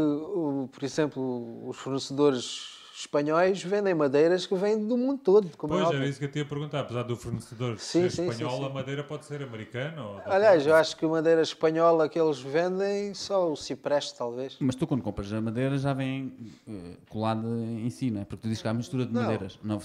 por 0.72 0.82
exemplo, 0.82 1.68
os 1.68 1.76
fornecedores 1.76 2.73
espanhóis 2.96 3.62
vendem 3.62 3.92
madeiras 3.94 4.46
que 4.46 4.54
vêm 4.54 4.86
do 4.86 4.96
mundo 4.96 5.20
todo. 5.22 5.56
Como 5.56 5.74
é 5.74 5.76
Pois 5.76 5.88
óbvio. 5.88 6.00
era 6.00 6.08
isso 6.08 6.18
que 6.18 6.24
eu 6.26 6.30
te 6.30 6.38
ia 6.38 6.44
perguntar. 6.44 6.80
Apesar 6.80 7.02
do 7.02 7.16
fornecedor 7.16 7.78
Sim, 7.78 8.08
ser 8.08 8.22
espanhol, 8.26 8.58
sim. 8.58 8.64
a 8.66 8.68
madeira 8.68 9.02
pode 9.02 9.24
ser 9.26 9.42
americana? 9.42 10.02
Ou 10.04 10.22
Aliás, 10.24 10.64
eu 10.66 10.74
acho 10.74 10.96
que 10.96 11.04
a 11.04 11.08
madeira 11.08 11.42
espanhola 11.42 12.08
que 12.08 12.18
eles 12.20 12.38
vendem, 12.40 13.12
só 13.14 13.50
o 13.50 13.56
cipreste, 13.56 14.16
talvez. 14.16 14.56
Mas 14.60 14.76
tu, 14.76 14.86
quando 14.86 15.02
compras 15.02 15.32
a 15.32 15.40
madeira, 15.40 15.76
já 15.76 15.92
vem 15.92 16.32
eh, 16.68 16.96
colada 17.08 17.46
em 17.48 17.90
si, 17.90 18.10
não 18.10 18.20
é? 18.20 18.24
Porque 18.24 18.42
tu 18.42 18.48
dizes 18.48 18.62
que 18.62 18.68
há 18.68 18.74
mistura 18.74 19.04
de 19.04 19.12
Não. 19.12 19.22
madeiras. 19.22 19.58
Não, 19.62 19.80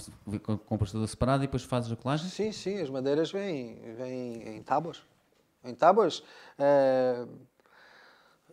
compras 0.66 0.92
toda 0.92 1.06
separada 1.06 1.42
e 1.42 1.46
depois 1.46 1.64
fazes 1.64 1.90
a 1.90 1.96
colagem? 1.96 2.28
Sim, 2.28 2.52
sim, 2.52 2.80
as 2.80 2.88
madeiras 2.90 3.32
vêm, 3.32 3.76
vêm 3.96 4.56
em 4.56 4.62
tábuas. 4.62 5.02
Em 5.64 5.74
tábuas. 5.74 6.22
eh, 6.58 7.26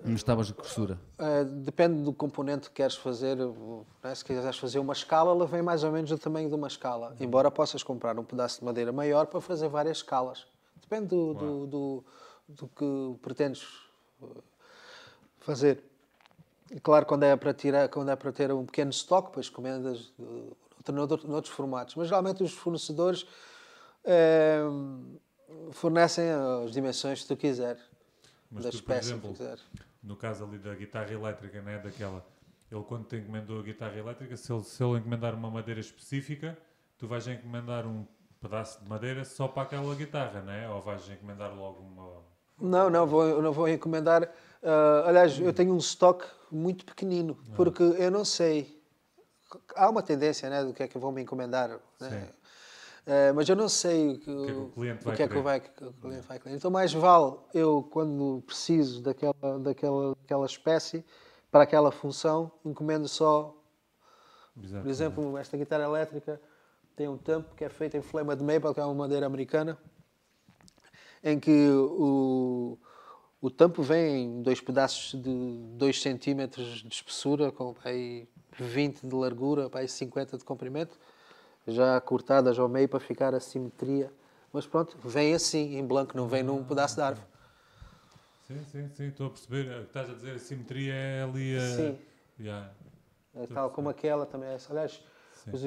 Mas 0.04 0.16
estavas 0.16 0.48
de 0.48 0.54
grossura. 0.54 1.00
Uh, 1.20 1.46
depende 1.46 2.02
do 2.04 2.14
componente 2.14 2.70
que 2.70 2.76
queres 2.76 2.96
fazer. 2.96 3.38
Né? 3.38 4.16
Se 4.16 4.24
quiseres 4.24 4.58
fazer 4.58 4.80
uma 4.80 4.94
escala, 4.94 5.32
ela 5.32 5.46
vem 5.46 5.62
mais 5.62 5.84
ou 5.84 5.92
menos 5.92 6.10
do 6.10 6.18
tamanho 6.18 6.50
de 6.50 6.56
uma 6.56 6.68
escala. 6.68 7.16
Embora 7.20 7.50
possas 7.52 7.84
comprar 7.84 8.18
um 8.18 8.24
pedaço 8.24 8.60
de 8.60 8.66
madeira 8.66 8.92
maior 8.92 9.26
para 9.28 9.42
fazer 9.42 9.68
várias 9.68 9.98
escalas. 9.98 10.46
Depende 10.82 11.08
do, 11.08 11.34
do, 11.34 11.68
do, 11.68 12.06
do 12.48 12.68
que 12.68 13.20
pretendes 13.22 13.64
uh, 14.22 14.44
fazer. 15.40 15.84
E 16.72 16.80
claro, 16.80 17.06
quando 17.06 17.24
é 17.24 17.36
para 17.36 17.54
tirar, 17.54 17.90
quando 17.90 18.12
é 18.12 18.16
para 18.16 18.32
ter 18.32 18.52
um 18.52 18.66
pequeno 18.66 18.92
estoque, 18.92 19.30
depois 19.30 19.50
comendas 19.50 20.14
uh, 20.20 20.56
noutros 20.92 21.54
formatos. 21.54 21.96
Mas 21.96 22.08
geralmente 22.08 22.44
os 22.44 22.54
fornecedores 22.54 23.26
fornecem 25.72 26.30
as 26.64 26.72
dimensões 26.72 27.22
que 27.22 27.28
tu 27.28 27.36
quiseres. 27.36 27.82
Mas 28.50 28.64
das 28.64 28.76
tu, 28.76 28.84
por 28.84 28.94
peças 28.94 29.12
exemplo, 29.12 29.32
quiseres. 29.32 29.64
No 30.08 30.16
caso 30.16 30.46
ali 30.46 30.58
da 30.58 30.74
guitarra 30.74 31.12
elétrica, 31.12 31.62
né, 31.62 31.78
daquela, 31.80 32.26
ele 32.72 32.84
quando 32.84 33.06
te 33.06 33.18
encomendou 33.18 33.60
a 33.60 33.64
guitarra 33.64 33.98
elétrica, 33.98 34.38
se 34.38 34.52
ele, 34.52 34.64
se 34.64 34.84
ele 34.84 35.00
encomendar 35.00 35.36
uma 35.36 35.52
madeira 35.52 35.82
específica, 35.82 36.58
tu 36.98 37.08
vais 37.08 37.28
encomendar 37.28 37.86
um 37.86 38.06
pedaço 38.40 38.82
de 38.82 38.90
madeira 38.90 39.26
só 39.26 39.48
para 39.48 39.64
aquela 39.64 39.94
guitarra, 39.96 40.42
né? 40.42 40.70
Ou 40.70 40.82
vais 40.82 41.10
encomendar 41.10 41.54
logo 41.54 41.82
uma... 41.82 42.24
Não, 42.60 42.90
não 42.90 43.06
vou, 43.06 43.42
não 43.42 43.52
vou 43.52 43.68
encomendar. 43.68 44.24
Uh, 44.24 45.06
aliás, 45.06 45.40
eu 45.40 45.54
tenho 45.54 45.74
um 45.74 45.78
estoque 45.78 46.26
muito 46.52 46.86
pequenino, 46.86 47.38
porque 47.56 47.84
eu 47.84 48.10
não 48.10 48.26
sei. 48.26 48.82
Há 49.76 49.90
uma 49.90 50.02
tendência, 50.02 50.50
né, 50.50 50.64
do 50.64 50.74
que 50.74 50.82
é 50.82 50.88
que 50.88 50.98
vão 50.98 51.12
me 51.12 51.22
encomendar. 51.22 51.80
Né? 52.00 52.30
Uh, 53.08 53.34
mas 53.34 53.48
eu 53.48 53.56
não 53.56 53.70
sei 53.70 54.16
o 54.16 54.20
que, 54.20 54.26
que 54.26 54.32
é 54.32 54.46
que 54.48 54.52
o 54.52 54.68
cliente 54.74 55.04
vai 55.06 55.16
que 55.16 55.24
é 55.24 55.28
que 55.30 55.40
vai- 55.40 55.60
que 55.62 55.84
o 55.86 55.94
cliente 55.94 56.28
vai 56.28 56.40
querer. 56.40 56.56
Então, 56.56 56.70
mais 56.70 56.92
vale 56.94 57.38
eu, 57.54 57.82
quando 57.90 58.44
preciso 58.46 59.02
daquela, 59.02 59.60
daquela, 59.62 60.14
daquela 60.16 60.46
espécie, 60.46 61.06
para 61.50 61.64
aquela 61.64 61.90
função, 61.90 62.52
encomendo 62.66 63.08
só 63.08 63.54
por 64.82 64.90
exemplo, 64.90 65.38
esta 65.38 65.56
guitarra 65.56 65.84
elétrica 65.86 66.42
tem 66.98 67.08
um 67.08 67.18
tampo 67.18 67.56
que 67.56 67.64
é 67.64 67.70
feito 67.70 67.96
em 67.96 68.02
flema 68.02 68.36
de 68.36 68.44
maple, 68.44 68.74
que 68.74 68.80
é 68.82 68.84
uma 68.84 68.94
madeira 68.94 69.26
americana, 69.26 69.78
em 71.24 71.40
que 71.40 71.70
o, 71.70 72.78
o 73.40 73.50
tampo 73.50 73.82
vem 73.84 74.26
em 74.26 74.42
dois 74.42 74.60
pedaços 74.60 75.12
de 75.22 75.60
2 75.78 76.02
cm 76.02 76.48
de 76.48 76.88
espessura, 76.94 77.52
com 77.52 77.74
aí 77.86 78.28
20 78.60 79.06
de 79.08 79.16
largura, 79.16 79.70
aí 79.74 79.88
50 79.88 80.38
de 80.38 80.44
comprimento, 80.44 80.98
já 81.68 82.00
cortadas 82.02 82.58
ao 82.58 82.68
meio 82.68 82.88
para 82.88 83.00
ficar 83.00 83.36
a 83.36 83.40
simetria. 83.40 84.12
Mas 84.52 84.66
pronto, 84.66 84.98
vem 85.04 85.34
assim, 85.34 85.78
em 85.78 85.86
branco, 85.86 86.16
não 86.16 86.28
vem 86.28 86.42
num 86.42 86.64
pedaço 86.64 86.96
de 86.96 87.02
árvore. 87.02 87.28
Sim, 88.48 88.64
sim, 88.72 88.90
sim, 88.96 89.08
estou 89.10 89.28
a 89.28 89.30
perceber. 89.30 89.70
O 89.78 89.82
que 89.82 89.88
estás 89.88 90.10
a 90.10 90.14
dizer, 90.14 90.36
a 90.36 90.40
simetria 90.40 90.94
é 90.94 91.24
ali 91.24 91.58
a... 91.58 91.76
Sim. 91.76 92.00
Yeah. 92.40 92.72
É 93.36 93.46
Tal 93.48 93.70
como 93.70 93.90
aquela 93.90 94.26
também. 94.26 94.50
Aliás, 94.70 95.04
os 95.52 95.64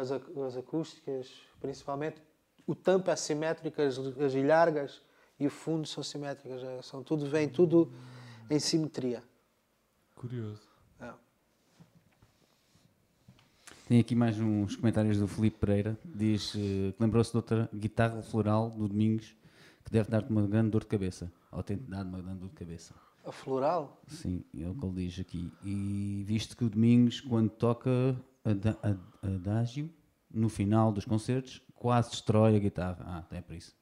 as, 0.00 0.10
as 0.12 0.56
acústicas, 0.56 1.30
principalmente, 1.60 2.20
o 2.66 2.74
tampo 2.74 3.10
é 3.10 3.16
simétrico, 3.16 3.80
as, 3.82 3.98
as 3.98 4.34
ilhargas 4.34 5.02
e 5.38 5.46
o 5.46 5.50
fundo 5.50 5.86
são 5.86 6.02
simétricas. 6.02 6.62
é, 6.62 6.82
São 6.82 7.02
tudo, 7.02 7.26
vem 7.26 7.48
tudo 7.48 7.92
em 8.48 8.58
simetria. 8.58 9.22
Curioso. 10.14 10.68
É. 11.00 11.12
Tem 13.90 13.98
aqui 13.98 14.14
mais 14.14 14.38
uns 14.38 14.76
comentários 14.76 15.18
do 15.18 15.26
Filipe 15.26 15.58
Pereira. 15.58 15.98
Diz 16.04 16.54
eh, 16.54 16.92
que 16.92 17.02
lembrou-se 17.02 17.32
de 17.32 17.36
outra 17.38 17.68
guitarra 17.74 18.22
floral 18.22 18.70
do 18.70 18.86
Domingos 18.86 19.34
que 19.84 19.90
deve 19.90 20.08
dar-te 20.08 20.30
uma 20.30 20.46
grande 20.46 20.70
dor 20.70 20.82
de 20.82 20.86
cabeça. 20.86 21.28
Ou 21.50 21.60
tem 21.60 21.76
dado 21.76 22.08
uma 22.08 22.20
grande 22.22 22.38
dor 22.38 22.50
de 22.50 22.54
cabeça. 22.54 22.94
A 23.26 23.32
floral, 23.32 24.00
Sim, 24.06 24.44
é 24.56 24.68
o 24.68 24.74
que 24.76 24.86
ele 24.86 25.06
diz 25.08 25.18
aqui. 25.18 25.52
E 25.64 26.22
visto 26.24 26.56
que 26.56 26.64
o 26.64 26.70
Domingos, 26.70 27.20
quando 27.20 27.50
toca 27.50 28.16
adágio, 29.20 29.90
no 30.32 30.48
final 30.48 30.92
dos 30.92 31.04
concertos, 31.04 31.60
quase 31.74 32.10
destrói 32.10 32.54
a 32.54 32.60
guitarra. 32.60 32.98
Ah, 33.00 33.24
é 33.36 33.40
por 33.40 33.56
isso. 33.56 33.74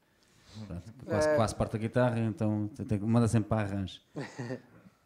Pronto, 0.67 0.91
quase, 1.05 1.29
É. 1.29 1.37
quase 1.37 1.55
parte 1.55 1.77
a 1.77 1.79
guitarra, 1.79 2.19
então 2.21 2.67
tem- 2.75 2.87
tem- 2.87 2.99
manda 3.01 3.29
sempre 3.29 3.51
para 3.51 3.61
arranjo. 3.61 4.01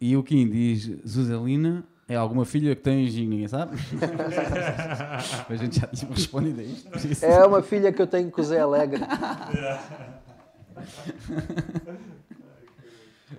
E 0.00 0.16
o 0.16 0.22
Kim 0.22 0.48
diz: 0.48 0.84
Zuzelina 1.04 1.84
é 2.12 2.16
alguma 2.16 2.44
filha 2.44 2.74
que 2.76 2.82
tens 2.82 3.14
e 3.14 3.26
ninguém 3.26 3.48
sabe? 3.48 3.76
a 5.48 5.54
gente 5.56 5.80
já 5.80 5.86
tinha 5.88 6.10
respondido 6.10 6.60
a 6.60 6.64
isto. 6.64 7.24
é 7.24 7.44
uma 7.46 7.62
filha 7.62 7.92
que 7.92 8.00
eu 8.02 8.06
tenho 8.06 8.30
com 8.30 8.40
o 8.40 8.44
Zé 8.44 8.60
Alegre. 8.60 9.00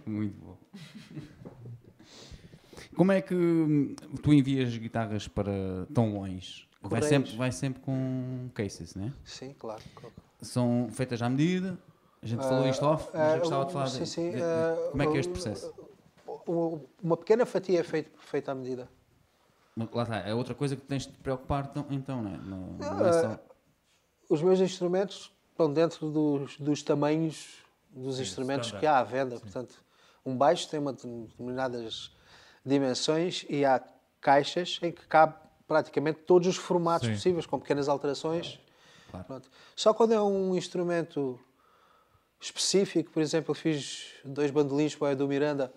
Muito 0.06 0.36
bom. 0.44 0.58
Como 2.96 3.12
é 3.12 3.22
que 3.22 3.96
tu 4.22 4.34
envias 4.34 4.76
guitarras 4.78 5.28
para 5.28 5.52
tão 5.94 6.14
longe? 6.14 6.68
Vai 6.82 7.02
sempre, 7.02 7.36
vai 7.36 7.52
sempre 7.52 7.82
com 7.82 8.50
cases, 8.54 8.94
né? 8.96 9.12
Sim, 9.24 9.56
claro. 9.58 9.82
São 10.42 10.90
feitas 10.92 11.22
à 11.22 11.30
medida. 11.30 11.78
A 12.22 12.26
gente 12.26 12.42
falou 12.42 12.68
isto 12.68 12.86
off, 12.86 13.10
mas 13.14 13.22
Ah, 13.22 13.34
eu 13.36 13.40
gostava 13.40 13.66
de 13.66 13.74
falar 13.74 13.88
sim, 13.88 14.00
de- 14.04 14.10
sim, 14.10 14.30
de- 14.32 14.38
de- 14.38 14.42
ah, 14.44 14.88
como 14.92 15.04
é 15.04 15.08
que 15.08 15.18
é 15.18 15.20
este 15.20 15.32
processo. 15.32 15.74
Uma 16.46 17.18
pequena 17.18 17.46
fatia 17.46 17.80
é 17.80 17.84
feita, 17.84 18.12
feita 18.20 18.52
à 18.52 18.56
medida. 18.56 18.90
Lá 19.76 20.04
está, 20.04 20.18
é 20.18 20.34
outra 20.34 20.54
coisa 20.54 20.76
que 20.76 20.84
tens 20.84 21.08
de 21.08 21.14
te 21.14 21.20
preocupar 21.20 21.66
então, 21.72 21.86
então 21.90 22.22
né? 22.22 22.40
Não, 22.44 22.58
não 22.74 22.78
Ah, 22.82 23.08
é 23.08 23.14
só... 23.14 23.40
Os 24.30 24.42
meus 24.42 24.60
instrumentos 24.60 25.32
estão 25.52 25.72
dentro 25.72 26.10
dos, 26.12 26.58
dos 26.58 26.84
tamanhos 26.84 27.64
dos 27.90 28.18
Sim, 28.18 28.22
instrumentos 28.24 28.72
que 28.72 28.86
há 28.86 29.00
à 29.00 29.04
venda. 29.04 29.40
Portanto, 29.40 29.84
um 30.26 30.36
baixo 30.36 30.70
tem 30.70 30.80
uma 30.80 30.94
determinadas 30.94 32.16
dimensões 32.66 33.46
e 33.50 33.66
há 33.66 33.82
caixas 34.22 34.80
em 34.82 34.92
que 34.92 35.06
cabe 35.08 35.36
praticamente 35.68 36.20
todos 36.22 36.48
os 36.48 36.56
formatos 36.56 37.08
Sim. 37.08 37.14
possíveis, 37.16 37.46
com 37.46 37.60
pequenas 37.60 37.90
alterações. 37.90 38.60
Claro. 39.10 39.26
Pronto. 39.26 39.50
Só 39.76 39.94
quando 39.94 40.14
é 40.14 40.22
um 40.22 40.56
instrumento 40.56 41.40
específico, 42.40 43.12
por 43.12 43.22
exemplo, 43.22 43.52
eu 43.52 43.56
fiz 43.56 44.16
dois 44.26 44.52
bandolins 44.52 44.96
para 44.96 45.08
o 45.08 45.12
Edu 45.12 45.28
Miranda, 45.28 45.74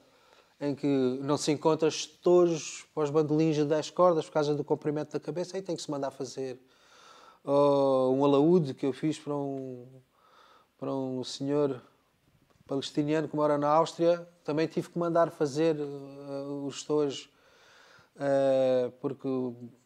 em 0.61 0.74
que 0.74 0.86
não 0.86 1.36
se 1.36 1.52
encontra 1.52 1.88
estojos 1.88 2.86
para 2.94 3.04
os 3.04 3.11
bandolins 3.11 3.57
de 3.57 3.64
10 3.64 3.90
cordas 3.90 4.24
por 4.24 4.32
causa 4.32 4.54
do 4.54 4.64
comprimento 4.64 5.12
da 5.12 5.20
cabeça, 5.20 5.57
aí 5.57 5.62
tem 5.62 5.76
que 5.76 5.82
se 5.82 5.90
mandar 5.90 6.11
fazer. 6.11 6.59
Ou 7.44 8.16
um 8.16 8.24
alaúde 8.24 8.74
que 8.74 8.86
eu 8.86 8.92
fiz 8.92 9.18
para 9.18 9.34
um, 9.34 9.86
para 10.78 10.92
um 10.92 11.22
senhor 11.22 11.80
palestiniano 12.66 13.28
que 13.28 13.36
mora 13.36 13.57
na 13.57 13.68
Áustria, 13.68 14.26
também 14.42 14.66
tive 14.66 14.90
que 14.90 14.98
mandar 14.98 15.30
fazer 15.30 15.76
eh, 15.78 16.42
os 16.64 16.76
estojos 16.76 17.30
eh, 18.18 18.90
porque 19.00 19.28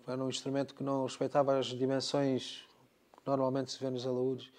era 0.07 0.23
um 0.23 0.29
instrumento 0.29 0.75
que 0.75 0.83
não 0.83 1.05
respeitava 1.05 1.59
as 1.59 1.66
dimensões 1.66 2.64
que 3.12 3.27
normalmente 3.27 3.71
se 3.71 3.79
vê 3.79 3.91
nos 3.91 4.07
alaúdes. 4.07 4.51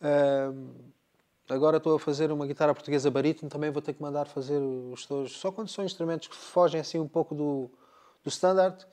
Eh, 0.00 0.50
agora 1.48 1.76
estou 1.76 1.96
a 1.96 1.98
fazer 1.98 2.32
uma 2.32 2.46
guitarra 2.46 2.74
portuguesa 2.74 3.10
barítono, 3.10 3.50
também 3.50 3.70
vou 3.70 3.82
ter 3.82 3.92
que 3.92 4.02
mandar 4.02 4.26
fazer 4.26 4.58
os 4.58 5.00
estojos. 5.00 5.36
Só 5.38 5.52
quando 5.52 5.68
são 5.68 5.84
instrumentos 5.84 6.28
que 6.28 6.36
fogem 6.36 6.80
assim 6.80 6.98
um 6.98 7.08
pouco 7.08 7.34
do, 7.34 7.70
do 8.22 8.28
standard, 8.28 8.86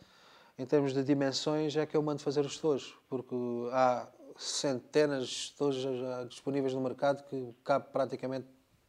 em 0.57 0.65
termos 0.65 0.93
de 0.93 1.03
dimensões, 1.03 1.75
é 1.75 1.85
que 1.85 1.95
eu 1.95 2.01
mando 2.01 2.21
fazer 2.21 2.41
os 2.41 2.53
estojos, 2.53 2.95
porque 3.09 3.35
há 3.71 4.07
centenas 4.37 5.27
de 5.27 5.33
estojos 5.33 5.81
já 5.99 6.23
disponíveis 6.25 6.73
no 6.73 6.81
mercado 6.81 7.23
que 7.23 7.53
cabe 7.63 7.87
praticamente 7.91 8.47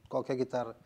qualquer 0.08 0.36
guitarra. 0.36 0.76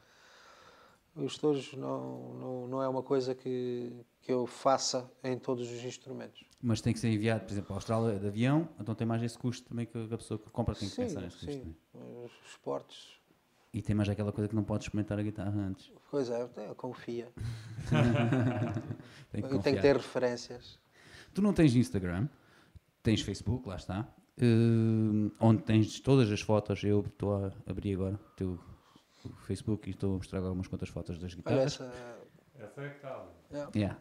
Os 1.14 1.33
estojos 1.33 1.72
não, 1.72 2.35
não, 2.35 2.66
não 2.68 2.83
é 2.83 2.89
uma 2.89 3.03
coisa 3.03 3.35
que, 3.35 4.05
que 4.20 4.31
eu 4.31 4.47
faça 4.47 5.11
em 5.24 5.39
todos 5.39 5.70
os 5.70 5.83
instrumentos. 5.83 6.45
Mas 6.61 6.81
tem 6.81 6.93
que 6.93 6.99
ser 6.99 7.09
enviado, 7.09 7.45
por 7.45 7.53
exemplo, 7.53 7.72
à 7.72 7.77
Austrália 7.77 8.18
de 8.18 8.27
avião, 8.27 8.68
então 8.79 8.95
tem 8.95 9.07
mais 9.07 9.22
esse 9.22 9.39
custo 9.39 9.66
também 9.68 9.87
que 9.87 9.97
a 10.12 10.16
pessoa 10.18 10.39
que 10.39 10.51
compra 10.51 10.74
tem 10.74 10.89
que 10.89 10.95
sim, 10.95 11.03
pensar 11.03 11.22
nesse 11.22 11.39
custo. 11.39 11.62
sim. 11.62 11.77
Os 12.27 12.51
esportes. 12.51 13.16
E 13.72 13.83
tem 13.83 13.95
mais 13.95 14.09
aquela 14.09 14.33
coisa 14.33 14.49
que 14.49 14.55
não 14.57 14.64
podes 14.64 14.87
experimentar 14.87 15.18
a 15.18 15.22
guitarra 15.22 15.51
antes. 15.61 15.93
Pois 16.11 16.31
é, 16.31 16.49
eu 16.57 16.74
confia. 16.74 17.29
Tem 19.31 19.43
que 19.43 19.53
Eu 19.55 19.59
tenho 19.61 19.77
que 19.77 19.83
ter 19.83 19.97
referências. 19.97 20.79
Tu 21.35 21.43
não 21.43 21.53
tens 21.53 21.74
Instagram, 21.74 22.29
tens 23.03 23.20
Facebook, 23.20 23.68
lá 23.68 23.77
está, 23.77 24.09
eh, 24.39 25.31
onde 25.41 25.62
tens 25.62 26.01
todas 26.01 26.31
as 26.33 26.41
fotos. 26.41 26.83
Eu 26.83 27.01
estou 27.01 27.45
a 27.45 27.53
abrir 27.70 27.95
agora 27.95 28.14
o 28.14 28.18
teu 28.37 28.59
Facebook 29.47 29.89
e 29.89 29.93
estou 29.93 30.14
a 30.14 30.16
mostrar 30.16 30.39
algumas 30.41 30.68
quantas 30.68 30.89
fotos 30.89 31.18
das 31.18 31.33
Olha, 31.33 31.37
guitarras. 31.37 31.74
essa, 31.74 31.93
Essa 32.59 32.81
é 32.83 32.89
que 32.89 32.97
está 32.97 33.14
ali. 33.14 33.31
é, 33.74 33.79
Yeah. 33.79 34.01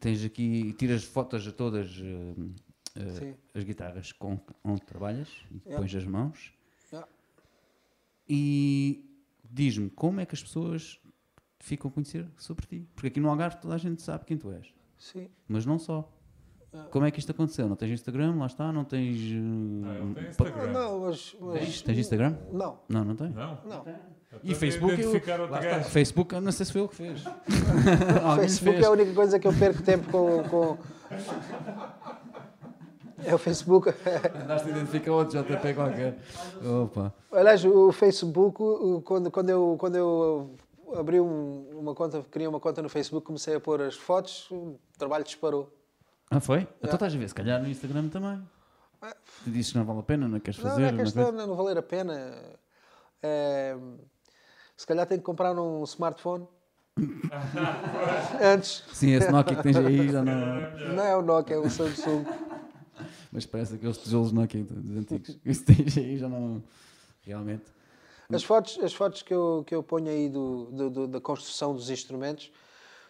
Tens 0.00 0.24
aqui, 0.24 0.72
tiras 0.74 1.04
fotos 1.04 1.46
a 1.46 1.52
todas 1.52 1.88
eh, 2.96 3.10
Sim. 3.10 3.34
as 3.54 3.62
guitarras 3.64 4.10
com 4.12 4.40
onde 4.64 4.80
trabalhas 4.82 5.28
e 5.52 5.56
Yeah. 5.66 5.78
pões 5.78 5.94
as 5.94 6.04
mãos. 6.04 6.52
E 8.28 9.04
diz-me 9.50 9.88
como 9.90 10.20
é 10.20 10.26
que 10.26 10.34
as 10.34 10.42
pessoas 10.42 11.00
ficam 11.60 11.90
a 11.90 11.92
conhecer 11.92 12.26
sobre 12.36 12.66
ti? 12.66 12.88
Porque 12.94 13.08
aqui 13.08 13.20
no 13.20 13.28
Algarve 13.30 13.56
toda 13.56 13.74
a 13.74 13.78
gente 13.78 14.02
sabe 14.02 14.24
quem 14.24 14.36
tu 14.36 14.50
és, 14.52 14.66
sim. 14.98 15.28
mas 15.48 15.64
não 15.66 15.78
só. 15.78 16.12
Ah. 16.72 16.86
Como 16.90 17.06
é 17.06 17.10
que 17.10 17.18
isto 17.18 17.30
aconteceu? 17.32 17.66
Não 17.66 17.76
tens 17.76 17.92
Instagram? 17.92 18.36
Lá 18.36 18.44
está, 18.46 18.70
não 18.70 18.84
tens. 18.84 19.16
ele 19.18 20.14
tem 20.14 20.24
pa- 20.24 20.28
Instagram. 20.28 20.72
Não, 20.72 21.00
mas, 21.00 21.34
mas- 21.40 21.58
Tens? 21.60 21.82
Tens 21.82 21.98
Instagram? 21.98 22.36
Não, 22.52 22.80
Não, 22.88 23.04
não 23.04 23.16
tens. 23.16 23.34
Não? 23.34 23.58
não. 23.64 23.84
E 24.44 24.54
Facebook, 24.54 25.00
eu, 25.00 25.12
lá 25.48 25.58
está. 25.64 25.80
Facebook, 25.84 26.34
eu 26.34 26.40
não 26.42 26.52
sei 26.52 26.66
se 26.66 26.72
foi 26.72 26.82
ele 26.82 26.88
que 26.90 26.96
fez. 26.96 27.24
Facebook 28.36 28.72
fez. 28.74 28.84
é 28.84 28.86
a 28.86 28.90
única 28.90 29.14
coisa 29.14 29.38
que 29.38 29.48
eu 29.48 29.54
perco 29.54 29.82
tempo 29.82 30.10
com. 30.10 30.42
com... 30.44 30.78
É 33.24 33.34
o 33.34 33.38
Facebook. 33.38 33.92
Andaste 34.42 34.68
a 34.68 34.70
identificar 34.70 35.12
outro 35.12 35.42
JP 35.42 35.74
qualquer. 35.74 36.18
Opa. 36.84 37.12
Aliás, 37.32 37.64
o 37.64 37.90
Facebook, 37.92 38.58
quando, 39.04 39.30
quando, 39.30 39.50
eu, 39.50 39.76
quando 39.78 39.96
eu 39.96 40.54
abri 40.94 41.20
um- 41.20 41.68
uma 41.78 41.94
conta, 41.94 42.24
criei 42.30 42.46
uma 42.48 42.60
conta 42.60 42.80
no 42.80 42.88
Facebook, 42.88 43.26
comecei 43.26 43.54
a 43.56 43.60
pôr 43.60 43.82
as 43.82 43.96
fotos, 43.96 44.48
o 44.50 44.78
trabalho 44.96 45.24
disparou. 45.24 45.72
Ah, 46.30 46.40
foi? 46.40 46.66
Então 46.80 46.94
estás 46.94 47.14
a 47.14 47.18
ver, 47.18 47.28
se 47.28 47.34
calhar 47.34 47.60
no 47.60 47.68
Instagram 47.68 48.08
também. 48.08 48.40
Tu 49.44 49.50
dizes 49.50 49.72
que 49.72 49.78
não 49.78 49.84
vale 49.84 50.00
a 50.00 50.02
pena, 50.02 50.28
não 50.28 50.40
queres 50.40 50.60
Não, 50.62 50.70
fazer. 50.70 50.82
não 50.82 50.88
é 50.88 50.92
uma 50.92 51.02
questão 51.02 51.30
de 51.30 51.36
não 51.38 51.56
valer 51.56 51.78
a 51.78 51.82
pena. 51.82 52.42
É, 53.22 53.76
se 54.76 54.86
calhar 54.86 55.06
tenho 55.06 55.20
que 55.20 55.24
comprar 55.26 55.52
um 55.58 55.82
smartphone. 55.84 56.46
Antes. 58.42 58.84
Sim, 58.92 59.12
esse 59.12 59.30
Nokia 59.30 59.56
que 59.56 59.62
tens 59.62 59.76
aí 59.76 60.08
já 60.10 60.22
não. 60.22 60.94
Não 60.94 61.02
é 61.04 61.16
o 61.16 61.22
Nokia, 61.22 61.56
é 61.56 61.58
o 61.58 61.70
Samsung. 61.70 62.24
Mas 63.32 63.44
parece 63.46 63.74
aqueles 63.74 63.98
tijolos 63.98 64.32
Nokia 64.32 64.64
dos 64.64 64.96
antigos. 64.96 65.38
Isso 65.44 65.64
tens 65.64 65.96
aí 65.98 66.16
já 66.18 66.28
não. 66.28 66.62
Realmente. 67.22 67.64
As 68.30 68.42
fotos, 68.42 68.78
as 68.78 68.92
fotos 68.92 69.22
que, 69.22 69.32
eu, 69.32 69.64
que 69.66 69.74
eu 69.74 69.82
ponho 69.82 70.08
aí 70.08 70.28
do, 70.28 70.66
do- 70.66 70.90
do- 70.90 71.08
da 71.08 71.20
construção 71.20 71.74
dos 71.74 71.88
instrumentos 71.90 72.50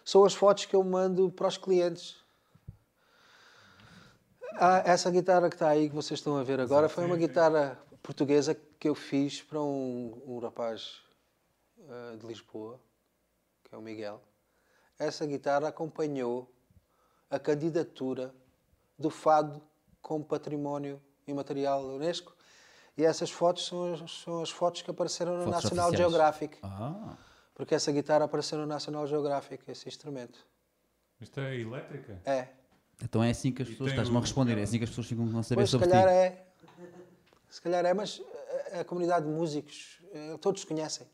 são 0.03 0.23
as 0.23 0.33
fotos 0.33 0.65
que 0.65 0.75
eu 0.75 0.83
mando 0.83 1.29
para 1.31 1.47
os 1.47 1.57
clientes. 1.57 2.17
Ah, 4.53 4.81
essa 4.85 5.09
guitarra 5.11 5.49
que 5.49 5.55
está 5.55 5.69
aí, 5.69 5.89
que 5.89 5.95
vocês 5.95 6.19
estão 6.19 6.35
a 6.37 6.43
ver 6.43 6.59
agora, 6.59 6.89
foi 6.89 7.05
uma 7.05 7.15
guitarra 7.17 7.77
portuguesa 8.01 8.57
que 8.79 8.89
eu 8.89 8.95
fiz 8.95 9.41
para 9.41 9.61
um, 9.61 10.21
um 10.25 10.39
rapaz 10.39 11.01
ah, 11.89 12.15
de 12.19 12.25
Lisboa, 12.25 12.79
que 13.63 13.73
é 13.75 13.77
o 13.77 13.81
Miguel. 13.81 14.21
Essa 14.97 15.25
guitarra 15.25 15.67
acompanhou 15.69 16.51
a 17.29 17.39
candidatura 17.39 18.33
do 18.97 19.09
Fado 19.09 19.61
como 20.01 20.23
património 20.23 21.01
imaterial 21.27 21.81
da 21.87 21.93
Unesco. 21.93 22.35
E 22.97 23.03
essas 23.05 23.29
fotos 23.31 23.65
são 23.65 23.93
as, 23.93 24.11
são 24.23 24.41
as 24.41 24.49
fotos 24.49 24.81
que 24.81 24.91
apareceram 24.91 25.33
no 25.37 25.45
Fotos 25.45 25.63
National 25.63 25.87
oficiais. 25.89 26.09
Geographic. 26.11 26.57
Ah, 26.63 27.15
Porque 27.55 27.73
essa 27.75 27.91
guitarra 27.91 28.25
apareceu 28.25 28.57
no 28.57 28.65
National 28.65 29.07
Geographic, 29.07 29.63
esse 29.71 29.87
instrumento. 29.87 30.39
Isto 31.21 31.39
é 31.39 31.55
elétrica? 31.59 32.21
É. 32.25 32.47
então 33.03 33.23
é 33.23 33.29
assim 33.29 33.51
que 33.51 33.61
as 33.61 33.69
pessoas. 33.69 33.91
Estás-me 33.91 34.17
a 34.17 34.19
responder, 34.19 34.57
é 34.57 34.63
assim 34.63 34.77
que 34.77 34.83
as 34.83 34.89
pessoas 34.89 35.07
ficam 35.07 35.25
a 35.37 35.43
saber 35.43 35.55
Pois, 35.61 35.69
se 35.69 35.71
sobre 35.71 35.87
calhar 35.89 36.07
ti. 36.07 36.13
é. 36.13 36.45
Se 37.49 37.61
calhar 37.61 37.85
é, 37.85 37.93
mas 37.93 38.21
a, 38.73 38.81
a 38.81 38.85
comunidade 38.85 39.25
de 39.25 39.31
músicos, 39.31 40.01
eh, 40.13 40.37
todos 40.39 40.63
conhecem. 40.63 41.07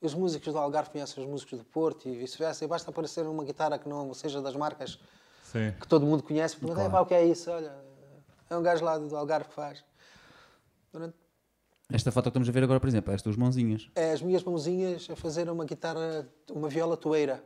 Os 0.00 0.14
músicos 0.14 0.52
do 0.52 0.58
Algarve 0.58 0.90
conhecem 0.90 1.22
os 1.22 1.28
músicos 1.28 1.58
do 1.58 1.64
Porto 1.64 2.08
e 2.08 2.16
vice-versa. 2.16 2.64
E 2.64 2.68
basta 2.68 2.90
aparecer 2.90 3.24
uma 3.26 3.44
guitarra 3.44 3.78
que 3.78 3.88
não 3.88 4.12
seja 4.14 4.40
das 4.40 4.56
marcas 4.56 4.98
Sim. 5.44 5.72
que 5.80 5.86
todo 5.86 6.04
mundo 6.06 6.22
conhece. 6.22 6.56
Pergunta, 6.56 6.80
Claro. 6.80 6.88
"É, 6.88 6.92
pá, 6.92 7.00
o 7.02 7.06
que 7.06 7.14
é 7.14 7.24
isso? 7.24 7.50
Olha, 7.50 7.72
é 8.52 8.56
um 8.58 8.62
gajo 8.62 8.84
lá 8.84 8.98
do 8.98 9.16
Algarve 9.16 9.48
que 9.48 9.54
faz. 9.54 9.84
Durante- 10.92 11.16
Esta 11.90 12.10
foto 12.12 12.24
que 12.24 12.28
estamos 12.30 12.48
a 12.48 12.52
ver 12.52 12.62
agora, 12.64 12.80
por 12.80 12.88
exemplo, 12.88 13.12
é 13.12 13.14
as 13.14 13.22
tuas 13.22 13.36
mãozinhas. 13.36 13.90
É 13.94 14.12
as 14.12 14.22
minhas 14.22 14.42
mãozinhas 14.42 15.08
a 15.10 15.16
fazer 15.16 15.48
uma 15.50 15.64
guitarra, 15.64 16.26
uma 16.50 16.68
viola 16.68 16.96
toeira. 16.96 17.42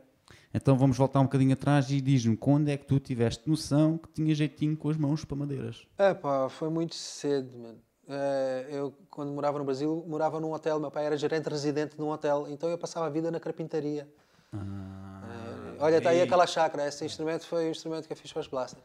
Então 0.53 0.77
vamos 0.77 0.97
voltar 0.97 1.19
um 1.19 1.23
bocadinho 1.23 1.53
atrás 1.53 1.89
e 1.91 1.99
diz-me 2.01 2.35
quando 2.37 2.69
é 2.69 2.77
que 2.77 2.85
tu 2.85 2.99
tiveste 2.99 3.47
noção 3.49 3.97
que 3.97 4.07
tinha 4.09 4.33
jeitinho 4.33 4.75
com 4.77 4.89
as 4.89 4.97
mãos 4.97 5.23
para 5.25 5.35
madeiras? 5.37 5.85
É 5.97 6.13
pá, 6.13 6.47
foi 6.49 6.69
muito 6.69 6.95
cedo, 6.95 7.57
mano. 7.57 7.79
Eh, 8.09 8.67
eu, 8.71 8.93
quando 9.09 9.31
morava 9.33 9.59
no 9.59 9.65
Brasil, 9.65 10.03
morava 10.07 10.39
num 10.39 10.53
hotel. 10.53 10.79
Meu 10.79 10.89
pai 10.89 11.05
era 11.05 11.17
gerente 11.17 11.49
residente 11.49 11.99
num 11.99 12.09
hotel, 12.09 12.47
então 12.49 12.69
eu 12.69 12.77
passava 12.77 13.05
a 13.05 13.09
vida 13.09 13.29
na 13.29 13.39
carpintaria. 13.39 14.07
Ah, 14.53 15.21
Eh, 15.29 15.77
olha, 15.83 15.97
está 15.97 16.09
aí 16.11 16.21
aquela 16.21 16.47
chácara. 16.47 16.87
Esse 16.87 17.03
instrumento 17.05 17.45
foi 17.45 17.67
o 17.67 17.71
instrumento 17.71 18.07
que 18.07 18.13
eu 18.13 18.17
fiz 18.17 18.31
para 18.31 18.39
os 18.39 18.47
Blaster. 18.47 18.81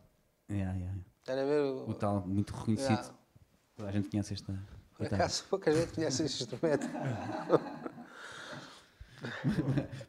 yeah, 0.51 0.77
yeah. 0.77 0.99
Está 1.23 1.33
a 1.41 1.45
ver? 1.45 1.61
O, 1.63 1.91
O 1.91 1.95
tal, 1.95 2.25
muito 2.27 2.53
reconhecido. 2.55 2.91
Yeah. 2.91 3.11
Toda 3.77 3.89
a 3.89 3.93
gente 3.93 4.09
conhece 4.09 4.35
esta. 4.35 4.53
Por 4.97 5.07
acaso, 5.07 5.45
pouca 5.49 5.73
gente 5.73 5.93
conhece 5.95 6.25
esse 6.25 6.43
instrumento. 6.43 6.87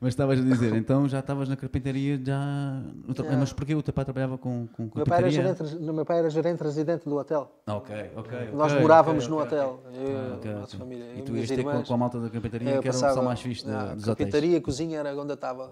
Mas 0.01 0.09
estavas 0.14 0.39
a 0.39 0.41
dizer, 0.43 0.74
então 0.74 1.07
já 1.07 1.20
estavas 1.20 1.47
na 1.47 1.55
carpintaria, 1.55 2.18
já. 2.18 2.82
Yeah. 3.16 3.38
Mas 3.38 3.53
porquê 3.53 3.76
o 3.76 3.84
teu 3.84 3.93
pai 3.93 4.03
trabalhava 4.05 4.39
com, 4.39 4.68
com 4.74 4.89
meu, 4.95 5.05
pai 5.05 5.20
era 5.20 5.32
carpintaria? 5.32 5.55
gerente, 5.55 5.80
meu 5.93 6.03
pai 6.05 6.18
era 6.18 6.30
gerente 6.32 6.64
residente 6.64 7.05
do 7.07 7.16
hotel. 7.16 7.61
Ah, 7.68 7.76
ok, 7.76 8.11
ok. 8.16 8.51
Nós 8.53 8.74
morávamos 8.74 9.26
ok, 9.26 9.36
no 9.36 9.41
ok, 9.43 9.57
hotel. 9.59 9.84
Eu, 9.93 10.18
Ah, 10.18 10.36
ok, 10.38 10.51
a 10.51 10.55
nossa 10.55 10.78
família. 10.78 11.05
E 11.16 11.22
tu 11.22 11.38
ias 11.38 11.47
ter 11.47 11.61
com, 11.61 11.70
a- 11.70 11.74
irmãs. 11.74 11.88
com 11.88 11.93
a 11.93 11.97
malta 11.97 12.20
da 12.20 12.30
carpintaria, 12.32 12.70
Eu 12.72 12.82
que 12.82 12.88
era 12.88 12.97
o 12.97 13.24
mais 13.24 13.39
fixe 13.39 13.66
da- 13.68 13.91
Ah, 13.91 13.93
dos 13.93 14.07
hotéis. 14.07 14.18
carpintaria, 14.18 14.59
cozinha 14.61 14.97
era 14.99 15.16
onde 15.16 15.32
eu 15.32 15.36
estava. 15.36 15.72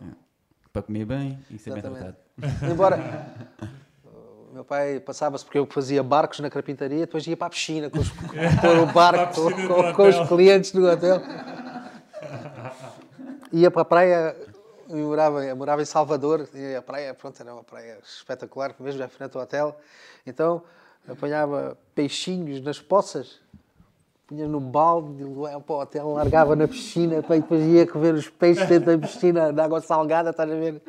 Para 0.72 0.84
comer 0.84 1.06
bem 1.06 1.40
e 1.50 1.58
ser 1.58 1.74
bem 1.74 1.82
tratado. 1.82 2.16
Embora 2.72 2.98
meu 4.52 4.66
pai 4.66 5.00
passava-se 5.00 5.44
porque 5.46 5.58
eu 5.58 5.66
fazia 5.66 6.04
barcos 6.04 6.40
na 6.40 6.50
carpintaria, 6.50 7.00
depois 7.02 7.26
ia 7.26 7.38
para 7.38 7.48
a 7.48 7.50
piscina 7.50 7.90
com, 7.90 8.00
os, 8.00 8.10
com 8.10 8.84
o 8.84 8.86
barco 8.94 9.34
com, 9.42 9.52
com- 9.52 9.82
do 9.90 9.94
com 9.94 10.04
os 10.08 10.28
clientes 10.28 10.72
do 10.72 10.86
hotel. 10.88 11.22
Ia 13.54 13.70
para 13.72 13.82
a 13.82 13.86
praia, 13.86 14.36
eu 14.90 14.98
morava, 15.08 15.46
eu 15.46 15.56
morava 15.56 15.82
em 15.82 15.86
Salvador, 15.86 16.48
e 16.54 16.76
a 16.76 16.82
praia, 16.82 17.14
pronto, 17.14 17.42
era 17.42 17.54
uma 17.54 17.64
praia 17.64 17.98
espetacular, 18.04 18.74
mesmo 18.80 19.00
já 19.00 19.08
frente 19.08 19.36
ao 19.36 19.44
hotel. 19.44 19.78
Então 20.26 20.62
apanhava 21.08 21.78
peixinhos 21.96 22.62
nas 22.62 22.80
poças, 22.80 23.40
punha 24.28 24.48
no 24.48 24.60
balde, 24.60 25.24
levava 25.24 25.60
para 25.60 25.76
o 25.76 25.80
hotel, 25.82 26.14
largava 26.14 26.56
na 26.56 26.68
piscina, 26.68 27.16
depois 27.22 27.44
ia 27.66 27.88
comer 27.88 28.14
os 28.14 28.30
peixes 28.30 28.68
dentro 28.68 28.98
da 28.98 29.08
piscina 29.08 29.52
de 29.52 29.60
água 29.60 29.82
salgada, 29.82 30.30
estás 30.30 30.50
a 30.50 30.56
ver? 30.56 30.82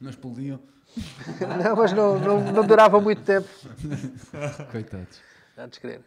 Não 0.00 0.10
explodiam. 0.10 0.60
Não, 1.62 1.76
mas 1.76 1.92
não, 1.92 2.18
não, 2.18 2.52
não 2.52 2.66
durava 2.66 2.98
muito 3.00 3.20
tempo. 3.22 3.46
Coitados. 4.72 5.20
Antes 5.58 5.78
crer. 5.78 6.00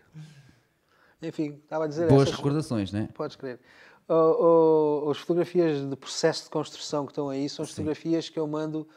Enfim, 1.22 1.60
estava 1.64 1.84
a 1.84 1.88
dizer 1.88 2.08
Boas 2.08 2.24
essas- 2.24 2.36
recordações, 2.38 2.92
né? 2.92 3.10
Podes 3.14 3.36
crer. 3.36 3.60
Oh, 4.08 5.04
oh, 5.06 5.12
as 5.12 5.18
fotografias 5.20 5.88
de 5.88 5.96
processo 5.96 6.46
de 6.46 6.50
construção 6.50 7.06
que 7.06 7.12
estão 7.12 7.30
aí 7.30 7.48
são 7.50 7.64
as 7.64 7.70
fotografias 7.70 8.30
que 8.30 8.40
eu 8.40 8.48
mando 8.48 8.88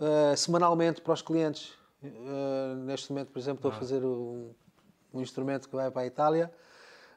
eh, 0.00 0.34
semanalmente 0.36 1.02
para 1.02 1.12
os 1.12 1.20
clientes. 1.20 1.74
Eh, 2.02 2.74
neste 2.86 3.10
momento, 3.12 3.28
por 3.30 3.38
exemplo, 3.38 3.58
estou 3.58 3.70
a 3.72 3.74
fazer 3.74 4.02
um, 4.04 4.54
um 5.12 5.20
instrumento 5.20 5.68
que 5.68 5.76
vai 5.76 5.90
para 5.90 6.02
a 6.02 6.06
Itália, 6.06 6.50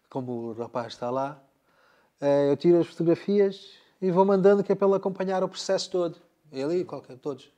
como 0.09 0.31
o 0.49 0.53
rapaz 0.53 0.93
está 0.93 1.09
lá. 1.09 1.41
Eh, 2.19 2.51
eu 2.51 2.57
tiro 2.57 2.79
as 2.79 2.87
fotografias 2.87 3.69
e 4.01 4.11
vou 4.11 4.25
mandando 4.25 4.61
que 4.63 4.71
é 4.71 4.75
para 4.75 4.87
ele 4.87 4.97
acompanhar 4.97 5.41
o 5.43 5.47
processo 5.47 5.89
todo. 5.89 6.24
Ele 6.51 6.79
e 6.79 6.85
qualquer, 6.85 7.17
todos. 7.17 7.51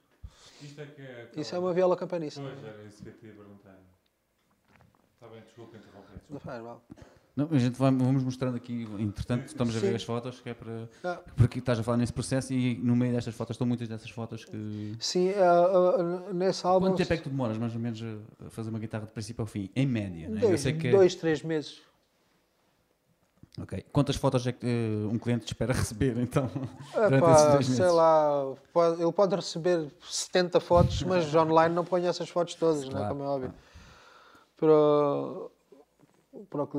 Isto 0.62 0.82
é 0.82 0.86
que 0.86 1.02
é. 1.02 1.24
aquela- 1.24 1.42
Isso 1.42 1.56
é 1.56 1.60
uma 1.60 1.74
viola 1.74 1.96
campaniça. 1.96 2.42
Pois, 2.42 2.64
era 2.64 2.84
isso 2.84 3.04
que 3.04 3.10
eu 3.10 3.14
te 3.14 3.26
ia 3.28 3.34
perguntar. 3.34 3.78
Está 5.16 5.28
bem, 5.28 5.42
desculpa 5.42 5.78
interromper. 5.78 6.10
Não 6.12 6.18
desculpa. 6.18 6.40
faz 6.40 6.64
mal. 6.64 6.84
Não, 7.36 7.48
a 7.52 7.58
gente 7.60 7.78
vai, 7.78 7.92
vamos 7.92 8.24
mostrando 8.24 8.56
aqui, 8.58 8.88
entretanto, 8.98 9.46
estamos 9.46 9.76
a 9.76 9.80
ver 9.80 9.90
Sim. 9.90 9.96
as 9.96 10.04
fotos, 10.04 10.42
que 10.42 10.50
é 10.50 10.54
para. 10.56 10.90
Ah. 11.04 11.22
Porque 11.36 11.60
estás 11.60 11.78
a 11.78 11.84
falar 11.84 11.98
nesse 11.98 12.12
processo 12.12 12.52
e 12.52 12.76
no 12.80 12.96
meio 12.96 13.14
destas 13.14 13.36
fotos 13.36 13.54
estão 13.54 13.68
muitas 13.68 13.88
dessas 13.88 14.10
fotos 14.10 14.44
que. 14.44 14.96
Sim, 15.00 15.30
ah, 15.34 16.30
ah, 16.30 16.34
nesse 16.34 16.66
álbum. 16.66 16.88
Quanto 16.88 16.98
tempo 16.98 17.14
é 17.14 17.18
que 17.18 17.24
tu 17.24 17.30
demoras 17.30 17.58
mais 17.60 17.76
ou 17.76 17.80
menos 17.80 18.02
a- 18.02 18.50
fazer 18.50 18.72
uma 18.72 18.80
guitarra 18.80 19.06
de 19.06 19.12
princípio 19.12 19.44
ao 19.44 19.46
fim? 19.48 19.70
Em 19.76 19.86
média, 19.86 20.28
né? 20.30 20.40
Dois, 20.42 20.62
sei 20.62 20.74
que. 20.74 20.90
dois, 20.90 21.14
três 21.14 21.44
meses. 21.44 21.80
Ok. 23.60 23.84
Quantas 23.92 24.16
fotos 24.16 24.46
é 24.46 24.52
que 24.52 24.66
eh, 24.66 25.08
um 25.08 25.18
cliente 25.18 25.46
espera 25.46 25.74
receber 25.74 26.18
então? 26.18 26.50
durante 26.94 27.16
Epá, 27.16 27.32
esses 27.34 27.52
dois 27.52 27.66
sei 27.66 27.76
meses? 27.80 27.94
lá, 27.94 28.56
pode- 28.72 29.02
ele 29.02 29.12
pode 29.12 29.36
receber 29.36 29.92
70 30.08 30.60
fotos, 30.60 31.02
mas 31.04 31.34
online 31.34 31.74
não 31.74 31.84
põe 31.84 32.06
essas 32.06 32.30
fotos 32.30 32.54
todas, 32.56 32.84
né, 32.86 32.92
Claro. 32.92 33.08
como 33.16 33.24
é 33.24 33.28
óbvio. 33.28 33.54
Para, 34.58 34.68
para 36.50 36.64
o 36.64 36.70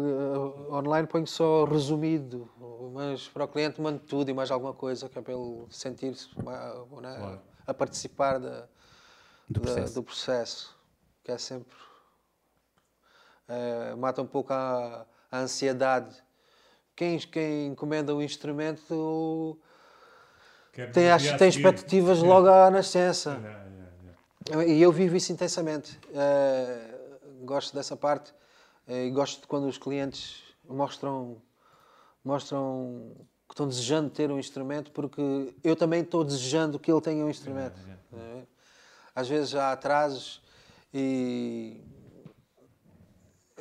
eh, 0.71 0.73
online 0.75 1.07
ponho 1.09 1.27
só 1.27 1.65
resumido, 1.65 2.49
mas 2.93 3.29
para 3.29 3.45
o 3.45 3.49
cliente 3.49 3.81
mando 3.81 3.99
tudo 4.01 4.31
e 4.31 4.35
mais 4.35 4.51
alguma 4.51 4.73
coisa, 4.73 5.09
que 5.09 5.19
é 5.19 5.23
para 5.23 5.33
ele 5.35 5.67
sentir-se 5.71 6.29
né, 6.39 7.17
Claro. 7.19 7.41
a 7.67 7.75
participar 7.75 8.39
da, 8.39 8.69
Do 9.49 9.61
da- 9.61 9.61
processo. 9.61 9.95
do 9.95 10.03
processo, 10.05 10.77
que 11.25 11.33
é 11.33 11.39
sempre. 11.39 11.77
eh, 13.49 13.95
mata 13.97 14.23
um 14.23 14.27
pouco 14.27 14.53
a, 14.53 15.07
a 15.31 15.39
ansiedade. 15.39 16.15
Quem, 16.99 17.17
quem 17.21 17.67
encomenda 17.69 18.13
o 18.13 18.21
instrumento 18.21 19.57
tem, 20.93 21.07
no 21.07 21.15
as- 21.15 21.23
dia 21.23 21.35
a 21.37 21.39
tem 21.39 21.49
expectativas 21.49 22.19
logo 22.21 22.49
à 22.49 22.69
nascença. 22.73 23.39
Yeah, 23.41 23.65
yeah, 23.71 24.65
yeah. 24.65 24.73
E 24.73 24.83
eu 24.83 24.91
vivo 24.91 25.15
isso 25.15 25.31
intensamente. 25.33 25.97
Eh, 26.13 26.95
gosto 27.45 27.73
dessa 27.73 27.97
parte 27.97 28.35
eh, 28.89 29.07
e 29.07 29.11
gosto 29.13 29.43
de 29.43 29.47
quando 29.47 29.69
os 29.69 29.79
clientes 29.79 30.43
mostram, 30.69 31.41
mostram 32.25 33.13
que 33.49 33.55
estão 33.55 33.69
desejando 33.69 34.11
ter 34.11 34.29
um 34.33 34.39
instrumento, 34.41 34.91
porque 34.91 35.55
eu 35.63 35.77
também 35.77 36.01
estou 36.03 36.25
desejando 36.25 36.81
que 36.81 36.91
ele 36.91 37.01
tenha 37.01 37.25
um 37.25 37.31
instrumento. 37.31 37.79
Eh, 38.13 38.43
Às 39.15 39.29
vezes 39.29 39.55
há 39.55 39.71
atrasos 39.71 40.43
e 40.93 41.81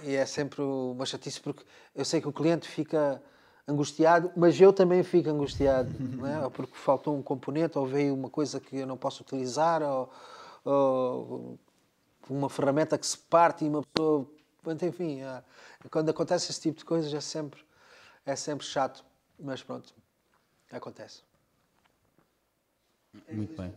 e 0.04 0.16
é 0.16 0.26
sempre 0.26 0.62
uma 0.62 1.06
chatice 1.06 1.40
porque 1.40 1.66
eu 1.96 2.06
sei 2.06 2.22
que 2.22 2.28
o 2.28 2.34
cliente 2.34 2.68
fica 2.68 3.22
angustiado, 3.68 4.32
mas 4.36 4.60
eu 4.60 4.72
também 4.72 5.04
fico 5.04 5.30
angustiado, 5.30 5.92
não 6.18 6.26
é? 6.26 6.44
Ou 6.44 6.52
porque 6.52 6.76
faltou 6.76 7.16
um 7.18 7.22
componente, 7.22 7.78
ou 7.78 7.86
veio 7.86 8.14
uma 8.14 8.30
coisa 8.30 8.60
que 8.60 8.78
eu 8.78 8.88
não 8.88 8.98
posso 8.98 9.24
utilizar, 9.24 9.82
ou, 9.84 10.10
ou 10.64 11.60
uma 12.30 12.50
ferramenta 12.50 12.98
que 12.98 13.06
se 13.06 13.18
parte 13.18 13.66
e 13.66 13.70
uma 13.70 13.82
pessoa. 13.84 14.28
Enfim, 14.82 15.22
é- 15.22 15.44
quando 15.90 16.10
acontece 16.10 16.52
esse 16.52 16.60
tipo 16.62 16.80
de 16.80 16.86
coisas 16.86 17.14
é 17.14 17.22
sempre, 17.22 17.62
é 18.26 18.36
sempre 18.36 18.66
chato, 18.66 19.04
mas 19.40 19.64
pronto, 19.64 19.94
acontece. 20.72 21.24
Muito 23.32 23.56
bem. 23.56 23.74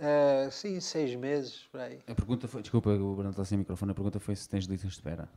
É, 0.00 0.48
sim, 0.50 0.80
seis 0.80 1.14
meses, 1.14 1.68
por 1.70 1.80
aí. 1.80 1.98
A 2.06 2.14
pergunta 2.14 2.48
foi, 2.48 2.62
desculpa, 2.62 2.90
o 2.90 3.14
Bruno 3.14 3.30
está 3.30 3.44
sem 3.44 3.58
microfone, 3.58 3.92
a 3.92 3.94
pergunta 3.94 4.18
foi 4.18 4.34
se 4.34 4.48
tens 4.48 4.64
listas 4.64 4.90
de 4.90 4.96
espera. 4.96 5.28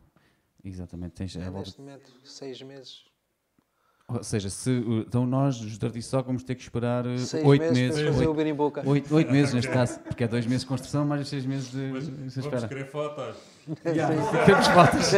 Exatamente, 0.64 1.11
tens 1.14 1.36
volta. 1.36 1.59
Neste 1.59 1.82
momento, 1.82 2.11
seis 2.24 2.61
meses. 2.61 3.05
Ou 4.07 4.22
seja, 4.24 4.49
se, 4.49 4.70
então 5.07 5.26
nós, 5.26 5.59
os 5.61 5.78
Dirty 5.78 6.01
Sock, 6.01 6.28
vamos 6.28 6.43
ter 6.43 6.55
que 6.55 6.61
esperar 6.61 7.05
uh, 7.05 7.18
Seis 7.18 7.45
oito 7.45 7.61
meses, 7.61 7.78
meses. 7.78 8.01
para 8.01 8.11
fazer 8.11 8.26
o 8.26 8.30
Oito, 8.30 8.38
birimboca. 8.38 8.89
oito, 8.89 9.16
oito 9.16 9.32
meses 9.32 9.53
neste 9.53 9.72
caso, 9.72 9.99
porque 10.01 10.26
é 10.26 10.28
dois 10.28 10.45
meses 10.45 10.61
de 10.61 10.68
construção 10.68 11.05
mais 11.05 11.22
os 11.22 11.30
seis 11.30 11.45
meses 11.45 11.72
de, 11.72 11.78
Mas 11.91 12.07
vamos 12.09 12.38
espera. 12.38 12.68
querer 12.68 12.86
fotos. 12.88 13.36
Queremos 13.84 14.68
fotos. 14.68 15.09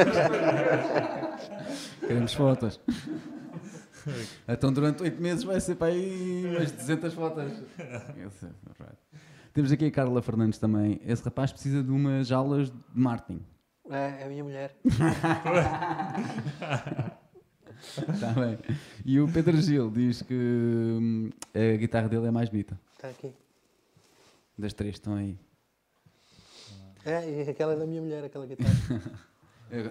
Queremos 1.99 2.33
fotos. 2.37 2.79
Então 4.47 4.71
durante 4.71 5.01
oito 5.01 5.19
meses 5.21 5.43
vai 5.43 5.59
ser 5.59 5.75
para 5.75 5.87
aí 5.87 6.45
umas 6.45 6.71
200 6.71 7.13
fotos. 7.13 7.51
Eu 8.17 8.29
sei, 8.29 8.49
right. 8.79 8.97
Temos 9.55 9.71
aqui 9.71 9.85
a 9.85 9.91
Carla 9.91 10.21
Fernandes 10.21 10.59
também. 10.59 10.99
Esse 11.05 11.23
rapaz 11.23 11.49
precisa 11.49 11.81
de 11.81 11.89
umas 11.89 12.29
aulas 12.29 12.69
de 12.69 12.75
marketing. 12.93 13.41
É, 13.89 14.23
é 14.23 14.25
a 14.25 14.27
minha 14.27 14.43
mulher. 14.43 14.75
Está 17.97 18.33
bem. 18.35 18.59
E 19.05 19.17
o 19.17 19.31
Pedro 19.31 19.55
Gil 19.55 19.89
diz 19.89 20.21
que 20.21 20.33
hum, 20.33 21.29
a 21.53 21.77
guitarra 21.77 22.09
dele 22.09 22.27
é 22.27 22.31
mais 22.31 22.49
bonita. 22.49 22.77
Está 22.97 23.07
aqui. 23.07 23.33
Das 24.57 24.73
três 24.73 24.95
estão 24.95 25.15
aí. 25.15 25.39
É, 27.05 27.45
e 27.45 27.49
aquela 27.49 27.75
é 27.75 27.77
da 27.77 27.85
minha 27.85 28.01
mulher, 28.01 28.25
aquela 28.25 28.45
guitarra. 28.45 28.69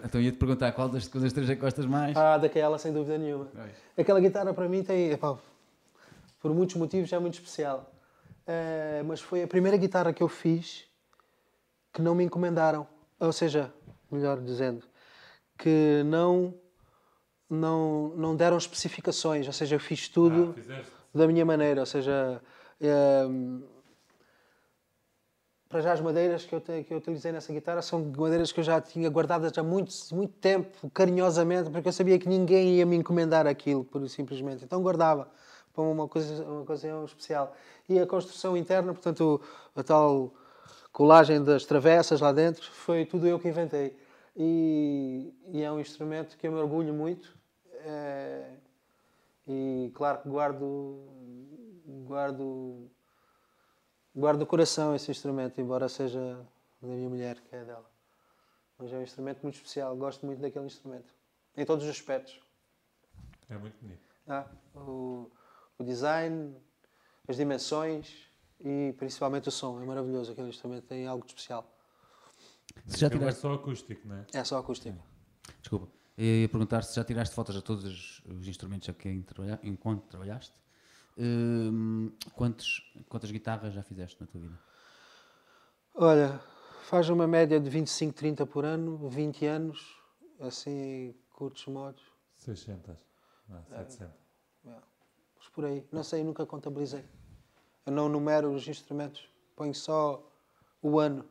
Então 0.05 0.21
ia-te 0.21 0.39
perguntar 0.39 0.71
qual 0.71 0.89
das, 0.89 1.09
das 1.09 1.33
três 1.33 1.51
é 1.51 1.57
que 1.57 1.61
gostas 1.61 1.85
mais? 1.85 2.17
Ah, 2.17 2.39
daquela, 2.39 2.79
sem 2.79 2.93
dúvida 2.93 3.19
nenhuma. 3.19 3.49
Aquela 3.99 4.21
guitarra 4.21 4.55
para 4.55 4.69
mim 4.69 4.85
tem, 4.85 5.11
epá, 5.11 5.37
por 6.41 6.55
muitos 6.55 6.77
motivos, 6.77 7.13
é 7.13 7.19
muito 7.19 7.35
especial. 7.35 7.94
Eh, 8.47 9.03
mas 9.07 9.21
foi 9.21 9.43
a 9.43 9.49
primeira 9.49 9.77
guitarra 9.77 10.13
que 10.13 10.23
eu 10.23 10.29
fiz 10.29 10.85
que 11.93 12.03
não 12.03 12.15
me 12.15 12.25
encomendaram. 12.25 12.87
Ou 13.19 13.33
seja, 13.33 13.73
melhor 14.11 14.41
dizendo, 14.41 14.85
que 15.57 16.03
não, 16.05 16.55
não, 17.49 18.09
não 18.17 18.37
deram 18.37 18.59
especificações. 18.59 19.47
Ou 19.47 19.53
seja, 19.53 19.77
eu 19.77 19.81
fiz 19.81 20.09
tudo 20.09 20.55
Ah, 20.69 20.83
da 21.15 21.27
minha 21.27 21.45
maneira. 21.45 21.81
Ou 21.81 21.87
seja, 21.87 22.43
ehm, 22.81 23.63
para 25.69 25.81
já 25.81 25.93
as 25.93 26.01
madeiras 26.01 26.45
que 26.45 26.55
eu, 26.55 26.61
te- 26.61 26.85
que 26.85 26.93
eu 26.93 26.99
utilizei 26.99 27.33
nessa 27.33 27.53
guitarra 27.53 27.81
são 27.83 28.05
madeiras 28.17 28.53
que 28.53 28.61
eu 28.61 28.65
já 28.65 28.81
tinha 28.81 29.09
guardadas 29.09 29.57
há 29.57 29.63
muito, 29.63 29.93
muito 30.13 30.35
tempo, 30.35 30.91
carinhosamente, 30.91 31.71
porque 31.71 31.89
eu 31.89 31.93
sabia 31.93 32.19
que 32.19 32.29
ninguém 32.29 32.75
ia 32.77 32.87
me 32.87 32.97
encomendar 32.97 33.47
aquilo, 33.47 33.87
e 34.05 34.09
simplesmente. 34.09 34.65
Então 34.65 34.83
guardava 34.83 35.31
para 35.75 35.83
uma 35.85 36.07
coisa, 36.09 36.45
uma 36.45 36.61
ocasião 36.63 37.05
especial. 37.05 37.55
E 37.89 37.99
a 37.99 38.07
construção 38.07 38.57
interna, 38.57 38.93
portanto, 38.93 39.43
o- 39.77 39.81
a 39.81 39.83
tal 39.83 40.33
colagem 40.93 41.43
das 41.43 41.65
travessas 41.67 42.21
lá 42.21 42.33
dentro, 42.33 42.71
foi 42.71 43.05
tudo 43.05 43.27
eu 43.27 43.39
que 43.39 43.49
inventei. 43.49 43.97
E, 44.37 45.33
e 45.49 45.63
é 45.63 45.71
um 45.71 45.81
instrumento 45.81 46.37
que 46.37 46.47
eu 46.47 46.53
me 46.53 46.59
orgulho 46.59 46.95
muito. 46.95 47.35
eh, 47.87 48.55
e 49.47 49.91
claro 49.95 50.23
que 50.23 50.29
guardo, 50.31 51.07
guardo, 52.07 52.89
guardo 54.17 54.39
no 54.41 54.47
coração 54.47 54.95
esse 54.95 55.11
instrumento, 55.11 55.61
embora 55.61 55.87
seja 55.89 56.41
da 56.81 56.89
minha 56.89 57.09
mulher, 57.11 57.37
que 57.51 57.55
é 57.55 57.63
dela. 57.63 57.85
Mas 58.79 58.91
é 58.93 58.97
um 58.97 59.03
instrumento 59.03 59.43
muito 59.43 59.57
especial, 59.57 59.95
gosto 59.97 60.25
muito 60.25 60.41
daquele 60.41 60.65
instrumento. 60.65 61.13
Em 61.57 61.65
todos 61.67 61.85
os 61.85 61.91
aspectos. 61.91 62.41
É 63.51 63.57
muito 63.59 63.77
bonito. 63.83 64.01
Ah, 64.27 64.47
o, 64.75 65.31
o 65.79 65.85
design, 65.85 66.57
as 67.29 67.37
dimensões 67.37 68.13
e 68.61 68.95
principalmente 68.97 69.49
o 69.49 69.53
som. 69.53 69.81
É 69.81 69.85
maravilhoso 69.85 70.33
aquele 70.33 70.49
instrumento, 70.49 70.87
tem 70.87 71.07
algo 71.07 71.25
de 71.25 71.33
especial. 71.33 71.71
Se 72.87 72.99
já 72.99 73.07
é 73.07 73.11
tiraste, 73.11 73.41
só 73.41 73.53
acústico, 73.55 74.07
não 74.07 74.17
é? 74.17 74.27
É 74.33 74.45
só 74.45 74.59
acústico. 74.59 74.99
desculpa, 75.61 75.89
eu 76.17 76.25
ia 76.43 76.49
perguntar 76.49 76.83
se 76.83 76.95
já 76.95 77.05
tiraste 77.05 77.35
fotos 77.35 77.57
a 77.57 77.63
todos 77.63 77.85
os, 77.85 78.23
os 78.25 78.49
instrumentos 78.49 78.89
a 78.89 78.93
quem 78.93 79.23
trabalha, 79.23 79.59
enquanto 79.63 80.07
trabalhaste. 80.07 80.55
Hum, 81.17 82.11
quantos, 82.35 82.93
quantas 83.09 83.31
guitarras 83.31 83.73
já 83.73 83.83
fizeste 83.83 84.21
na 84.21 84.27
tua 84.27 84.41
vida? 84.41 84.59
Olha, 85.95 86.41
faz 86.83 87.09
uma 87.09 87.27
média 87.27 87.61
de 87.61 87.71
25, 87.71 88.13
30 88.13 88.47
por 88.47 88.65
ano, 88.65 89.09
20 89.09 89.47
anos, 89.47 89.97
assim, 90.41 91.15
curtos 91.31 91.67
modos. 91.67 92.03
600. 92.39 92.97
Não, 93.49 93.65
700. 93.67 94.24
Por 95.53 95.65
aí, 95.65 95.85
não 95.93 96.03
sei, 96.03 96.25
nunca 96.25 96.45
contabilizei. 96.47 97.05
Eu 97.87 97.93
não 97.93 98.09
numero 98.09 98.51
os 98.53 98.67
instrumentos, 98.67 99.29
ponho 99.55 99.75
só 99.75 100.23
o 100.83 100.99
ano. 100.99 101.25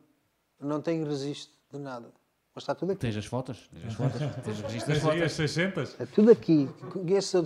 Eu 0.60 0.66
não 0.66 0.80
tenho 0.80 1.06
registro 1.06 1.54
de 1.72 1.78
nada. 1.78 2.12
Mas 2.54 2.62
está 2.62 2.74
tudo 2.74 2.92
aqui. 2.92 3.00
Tens 3.00 3.16
as 3.16 3.26
fotos? 3.26 3.68
Tens 3.68 3.86
as 3.86 3.94
fotos? 3.94 4.20
Tens 4.44 4.58
os 4.58 4.62
registros 4.62 4.94
das 4.94 5.02
fotos? 5.02 5.22
as 5.22 5.32
600? 5.32 6.00
É 6.00 6.06
tudo 6.06 6.30
aqui. 6.30 6.68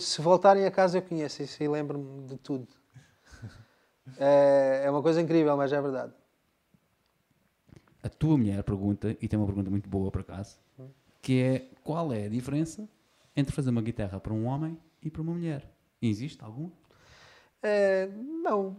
Se 0.00 0.20
voltarem 0.20 0.66
a 0.66 0.70
casa 0.70 0.98
eu 0.98 1.02
conheço 1.02 1.42
isso 1.42 1.62
e 1.62 1.68
lembro-me 1.68 2.26
de 2.26 2.36
tudo. 2.36 2.68
É, 4.16 4.82
é 4.84 4.90
uma 4.90 5.02
coisa 5.02 5.20
incrível, 5.20 5.56
mas 5.56 5.72
é 5.72 5.80
verdade. 5.80 6.12
A 8.02 8.08
tua 8.08 8.38
mulher 8.38 8.62
pergunta, 8.62 9.16
e 9.20 9.28
tem 9.28 9.38
uma 9.38 9.46
pergunta 9.46 9.70
muito 9.70 9.88
boa 9.88 10.10
por 10.10 10.20
acaso, 10.20 10.58
que 11.20 11.42
é 11.42 11.70
qual 11.82 12.12
é 12.12 12.26
a 12.26 12.28
diferença 12.28 12.88
entre 13.34 13.54
fazer 13.54 13.70
uma 13.70 13.82
guitarra 13.82 14.20
para 14.20 14.32
um 14.32 14.46
homem 14.46 14.78
e 15.02 15.10
para 15.10 15.20
uma 15.22 15.32
mulher? 15.32 15.77
Existe 16.01 16.42
alguma? 16.44 16.72
É, 17.62 18.09
não, 18.42 18.76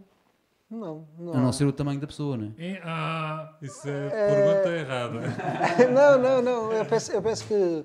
não, 0.70 1.06
não. 1.18 1.34
A 1.34 1.40
não 1.40 1.52
ser 1.52 1.66
o 1.66 1.72
tamanho 1.72 2.00
da 2.00 2.06
pessoa, 2.06 2.36
não 2.36 2.54
é? 2.58 2.62
E- 2.62 2.80
ah, 2.82 3.54
isso 3.60 3.88
é 3.88 4.08
pergunta 4.26 4.68
errada. 4.70 5.20
não, 5.92 6.18
não, 6.18 6.42
não. 6.42 6.72
Eu 6.72 6.84
penso, 6.86 7.12
eu 7.12 7.20
penso 7.22 7.44
que. 7.46 7.84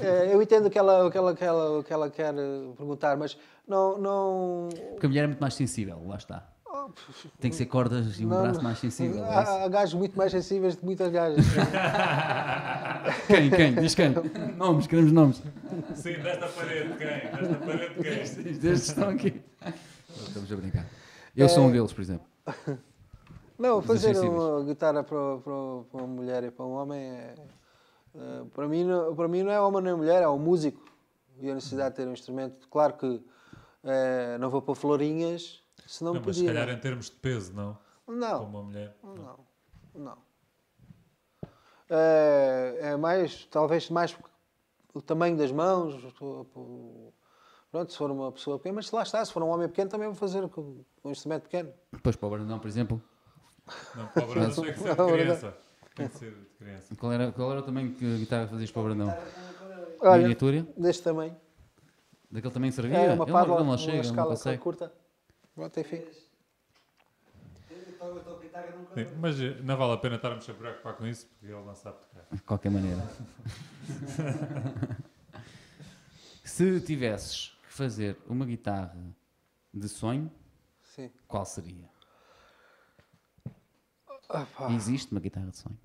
eh, 0.00 0.30
eu 0.34 0.42
entendo 0.42 0.66
o 0.66 0.70
que 0.70 0.78
ela, 0.78 1.06
o 1.06 1.10
que, 1.10 1.16
ela, 1.16 1.34
que, 1.34 1.44
ela, 1.44 1.82
que 1.84 1.92
ela 1.92 2.10
quer 2.10 2.34
perguntar, 2.76 3.16
mas 3.16 3.38
não. 3.66 3.96
não 3.98 4.68
Porque 4.92 5.06
a 5.06 5.08
mulher 5.08 5.24
é 5.24 5.26
muito 5.28 5.40
mais 5.40 5.54
sensível, 5.54 6.02
lá 6.06 6.16
está. 6.16 6.46
Tem 7.40 7.50
que 7.50 7.56
ser 7.56 7.66
cordas 7.66 8.18
e 8.20 8.26
um 8.26 8.28
Não, 8.28 8.42
braço 8.42 8.62
mais 8.62 8.78
sensível. 8.78 9.24
é 9.24 9.28
há, 9.34 9.64
há 9.64 9.68
gajos 9.68 9.94
muito 9.94 10.16
mais 10.16 10.30
sensíveis 10.32 10.76
de 10.76 10.84
muitas 10.84 11.10
gajas. 11.12 11.44
Quem? 13.26 13.50
Quem? 13.50 13.74
Diz 13.74 13.94
quem? 13.94 14.14
nomes, 14.56 14.86
queremos 14.86 15.12
nomes. 15.12 15.42
Sim, 15.94 16.14
desta 16.14 16.48
parede 16.48 16.94
quem? 16.96 17.08
Desta 17.08 17.54
parede 17.66 17.94
quem? 17.94 18.52
Destes 18.54 18.88
estão 18.88 19.08
aqui. 19.10 19.40
Estamos 20.28 20.52
a 20.52 20.56
brincar. 20.56 20.86
Eu 21.36 21.48
sou 21.48 21.64
um 21.64 21.72
deles, 21.72 21.92
por 21.92 22.00
exemplo. 22.02 22.26
Não, 23.58 23.80
fazer 23.82 24.16
uma 24.18 24.64
guitarra 24.64 25.04
para, 25.04 25.38
para, 25.38 25.52
para 25.90 25.98
uma 26.02 26.06
mulher 26.08 26.42
e 26.44 26.50
para 26.50 26.64
um 26.64 26.72
homem 26.72 27.00
é. 27.00 27.34
eh, 28.16 28.42
para, 28.52 28.66
mim, 28.66 28.82
não- 28.84 29.14
para 29.14 29.28
mim 29.28 29.44
não 29.44 29.52
é 29.52 29.60
homem 29.60 29.80
nem 29.80 29.94
mulher, 29.94 30.22
é 30.22 30.28
um 30.28 30.38
músico. 30.40 30.82
E 31.40 31.48
a 31.48 31.54
necessidade 31.54 31.90
de 31.90 31.96
ter 32.02 32.08
um 32.08 32.12
instrumento. 32.12 32.66
Claro 32.68 32.94
que 32.94 33.22
eh, 33.84 34.36
não 34.40 34.50
vou 34.50 34.60
pôr 34.60 34.74
florinhas, 34.74 35.62
se 35.86 36.02
não, 36.04 36.14
Não, 36.14 36.22
mas 36.24 36.36
se 36.36 36.42
podia. 36.42 36.54
calhar 36.60 36.76
em 36.76 36.80
termos 36.80 37.06
de 37.06 37.12
peso, 37.16 37.52
não? 37.52 37.76
Não, 38.06 38.44
uma 38.44 38.62
mulher. 38.62 38.96
não, 39.02 39.38
não. 39.94 40.18
É, 41.88 42.78
é 42.80 42.96
mais, 42.96 43.44
talvez 43.46 43.90
mais 43.90 44.16
o 44.92 45.02
tamanho 45.02 45.36
das 45.36 45.52
mãos. 45.52 45.94
Pronto, 47.70 47.90
se 47.92 47.98
for 47.98 48.10
uma 48.10 48.30
pessoa 48.32 48.58
pequena, 48.58 48.76
mas 48.76 48.90
lá 48.90 49.02
está, 49.02 49.24
se 49.24 49.32
for 49.32 49.42
um 49.42 49.48
homem 49.48 49.68
pequeno 49.68 49.90
também 49.90 50.06
vou 50.06 50.14
fazer 50.16 50.48
com 50.48 50.84
um 51.04 51.10
instrumento 51.10 51.42
pequeno. 51.42 51.72
Depois 51.92 52.14
para 52.16 52.26
o 52.26 52.30
Brandão, 52.30 52.58
por 52.58 52.68
exemplo, 52.68 53.02
Não, 53.94 54.06
para 54.08 54.24
o 54.24 54.26
Brandão 54.28 54.64
tem 54.64 54.72
que 54.72 54.78
ser 54.80 54.90
de 54.92 54.96
Não, 54.98 55.06
criança. 55.12 55.56
Tem 55.94 56.08
que 56.08 56.16
ser 56.18 56.30
de 56.32 56.44
criança. 56.58 56.94
qual 56.96 57.12
era, 57.12 57.32
qual 57.32 57.50
era 57.50 57.60
o 57.60 57.62
tamanho 57.62 57.92
que 57.94 58.14
a 58.14 58.18
guitarra 58.18 58.46
fazias 58.48 58.70
para 58.70 58.80
o 58.80 58.84
Brandão? 58.84 59.16
Olha, 60.00 60.22
Miniatura? 60.22 60.66
deste 60.76 61.02
tamanho. 61.02 61.36
Daquele 62.30 62.52
também 62.54 62.70
servia? 62.70 62.98
É 62.98 63.14
uma 63.14 63.26
não- 63.26 63.46
não 63.48 63.62
uma 63.62 63.78
chega, 63.78 63.94
não 63.94 64.00
escala 64.02 64.28
consegue. 64.30 64.62
Curta. 65.54 65.56
Pronto, 65.72 65.80
enfim. 65.80 66.04
Sim, 68.94 69.06
mas 69.18 69.40
eh, 69.40 69.60
não 69.62 69.76
vale 69.76 69.92
a 69.92 69.96
pena 69.96 70.16
estarmos 70.16 70.48
a 70.48 70.54
preocupar 70.54 70.94
com 70.94 71.06
isso 71.06 71.26
porque 71.26 71.46
ele 71.46 71.64
não 71.64 71.74
sabe 71.74 71.98
tocar. 72.00 72.26
De 72.30 72.42
qualquer 72.42 72.70
maneira. 72.70 73.02
Se 76.44 76.80
tivesses 76.80 77.58
que 77.66 77.72
fazer 77.72 78.16
uma 78.26 78.44
guitarra 78.44 78.96
de 79.72 79.88
sonho, 79.88 80.30
Sim. 80.82 81.10
qual 81.26 81.44
seria? 81.44 81.88
Ah, 84.28 84.46
pá. 84.56 84.70
Existe 84.72 85.10
uma 85.10 85.20
guitarra 85.20 85.50
de 85.50 85.56
sonho? 85.56 85.78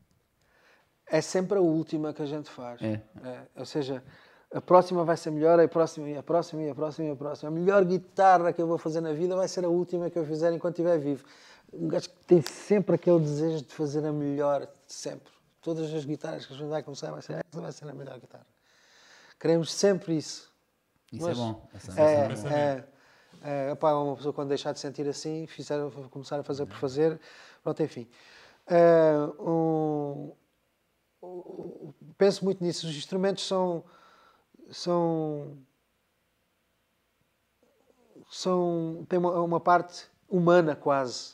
é 1.10 1.22
sempre 1.22 1.58
a 1.58 1.62
última 1.62 2.14
que 2.14 2.22
a 2.22 2.26
gente 2.26 2.50
faz. 2.50 2.82
É. 2.82 3.02
É, 3.24 3.48
ou 3.56 3.66
seja, 3.66 4.04
a 4.52 4.60
próxima 4.62 5.04
vai 5.04 5.16
ser 5.16 5.30
melhor, 5.32 5.60
a 5.60 5.68
próxima 5.68 6.10
e 6.10 6.18
a 6.18 6.24
próxima 6.24 6.64
e 6.64 6.70
a 6.70 6.76
próxima 6.76 7.08
e 7.08 7.12
a 7.12 7.16
próxima. 7.16 7.50
A 7.50 7.52
melhor 7.52 7.86
guitarra 7.86 8.52
que 8.52 8.62
eu 8.62 8.68
vou 8.68 8.78
fazer 8.78 9.00
na 9.02 9.14
vida 9.14 9.36
vai 9.36 9.48
ser 9.48 9.64
a 9.66 9.70
última 9.70 10.10
que 10.10 10.18
eu 10.18 10.26
fizer 10.26 10.52
enquanto 10.54 10.76
estiver 10.80 10.98
vivo. 10.98 11.24
Um 11.72 11.88
gajo 11.88 12.10
que 12.10 12.26
tem 12.26 12.42
sempre 12.42 12.96
aquele 12.96 13.20
desejo 13.20 13.64
de 13.64 13.74
fazer 13.74 14.04
a 14.06 14.12
melhor, 14.12 14.68
sempre. 14.88 15.32
Todas 15.62 15.94
as 15.94 16.04
guitarras 16.04 16.46
que 16.48 16.54
a 16.54 16.56
gente 16.58 16.70
vai 16.70 16.82
começar 16.82 17.12
vai 17.12 17.22
ser 17.22 17.34
essa, 17.34 17.62
vai 17.62 17.72
ser 17.72 17.88
a 17.90 17.94
melhor 17.94 18.20
guitarra. 18.20 18.46
Queremos 19.40 19.72
sempre 19.72 20.18
isso. 20.18 20.50
Isso 21.12 21.26
Mas- 21.28 21.38
é 21.38 21.42
bom. 21.42 21.70
Essa- 21.74 22.02
É, 22.02 22.14
essa- 22.16 22.28
pensamento. 22.30 22.56
é, 22.56 22.86
é, 23.44 23.72
epá, 23.72 23.94
uma 23.94 24.16
pessoa 24.16 24.34
quando 24.34 24.50
deixar 24.50 24.72
de 24.74 24.80
sentir 24.80 25.08
assim, 25.08 25.46
fizer, 25.46 25.78
começar 26.10 26.40
a 26.40 26.44
fazer 26.44 26.66
por 26.66 26.76
fazer, 26.78 27.20
pronto, 27.64 27.84
enfim. 27.84 28.08
É, 28.66 29.14
um- 29.40 30.32
um- 31.22 31.94
penso 32.18 32.44
muito 32.46 32.64
nisso. 32.64 32.88
Os 32.88 32.96
instrumentos 32.96 33.46
são 33.48 33.84
são 34.72 35.58
são 38.30 39.06
têm 39.10 39.18
uma, 39.20 39.40
uma 39.42 39.60
parte 39.60 40.06
humana 40.28 40.76
quase, 40.76 41.34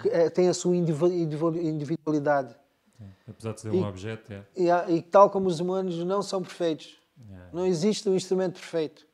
que 0.00 0.08
é, 0.08 0.28
tem 0.28 0.48
a 0.48 0.54
sua 0.54 0.74
individu- 0.76 1.12
individu- 1.12 1.60
individualidade 1.60 2.56
Apesar 3.28 3.52
de 3.54 3.60
ser 3.60 3.74
E- 3.74 3.78
um 3.78 3.84
objeto, 3.88 4.32
é. 4.32 4.44
e, 4.56 4.70
há- 4.70 4.88
e 4.90 5.02
tal 5.02 5.28
como 5.30 5.48
os 5.48 5.58
humanos 5.58 5.96
não 6.04 6.22
são 6.22 6.40
perfeitos. 6.42 7.00
É. 7.30 7.48
Não 7.52 7.66
existe 7.66 8.08
um 8.08 8.14
instrumento 8.14 8.54
perfeito. 8.54 9.06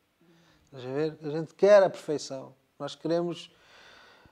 A 0.72 0.78
ver? 0.78 1.18
A 1.22 1.30
gente 1.30 1.54
quer 1.54 1.82
a 1.82 1.88
perfeição. 1.88 2.54
Nós 2.78 2.94
queremos 2.94 3.50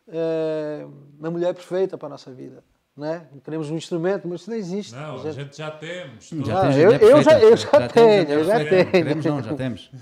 eh, 0.09 0.87
uma 1.19 1.31
mulher 1.31 1.55
perfeita 1.55 1.97
para 1.97 2.07
a 2.07 2.11
nossa 2.11 2.31
vida. 2.33 2.63
Não 2.97 3.07
é? 3.07 3.27
Queremos 3.45 3.71
um 3.71 3.77
instrumento, 3.77 4.27
mas 4.27 4.41
isso 4.41 4.51
não 4.51 4.57
existe. 4.57 4.95
Não, 4.95 5.19
A 5.19 5.23
a 5.29 5.33
gente- 5.33 5.57
já 5.59 5.71
temos. 5.71 6.29
Já. 6.47 6.59
Ah, 6.59 6.63
tens 6.63 6.77
eu- 6.79 6.93
eu 6.93 7.23
já- 7.23 7.41
eu 7.41 7.57
já 7.57 7.69
temos 7.71 7.93
tenho, 7.93 8.31
eu 8.31 8.45
já 8.45 8.57
tenho. 8.65 8.91
Queremos 8.91 9.25
não, 9.27 9.43
já 9.43 9.55
temos. 9.55 9.91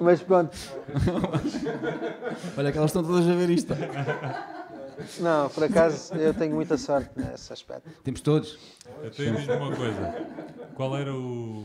Mas 0.00 0.20
pronto, 0.22 0.56
Olha 2.56 2.72
que 2.72 2.78
elas 2.78 2.90
estão 2.90 3.02
todas 3.02 3.26
a 3.28 3.34
ver 3.34 3.48
isto. 3.50 3.72
não, 5.20 5.48
por 5.50 5.64
acaso 5.64 6.14
eu 6.14 6.34
tenho 6.34 6.54
muita 6.54 6.76
sorte 6.76 7.10
nesse 7.16 7.52
aspecto. 7.52 7.88
Temos 8.02 8.20
todos. 8.20 8.58
Até 8.98 9.30
diz-me 9.30 9.54
uma 9.56 9.74
coisa. 9.74 10.14
Qual 10.74 10.96
era 10.96 11.12
o 11.14 11.18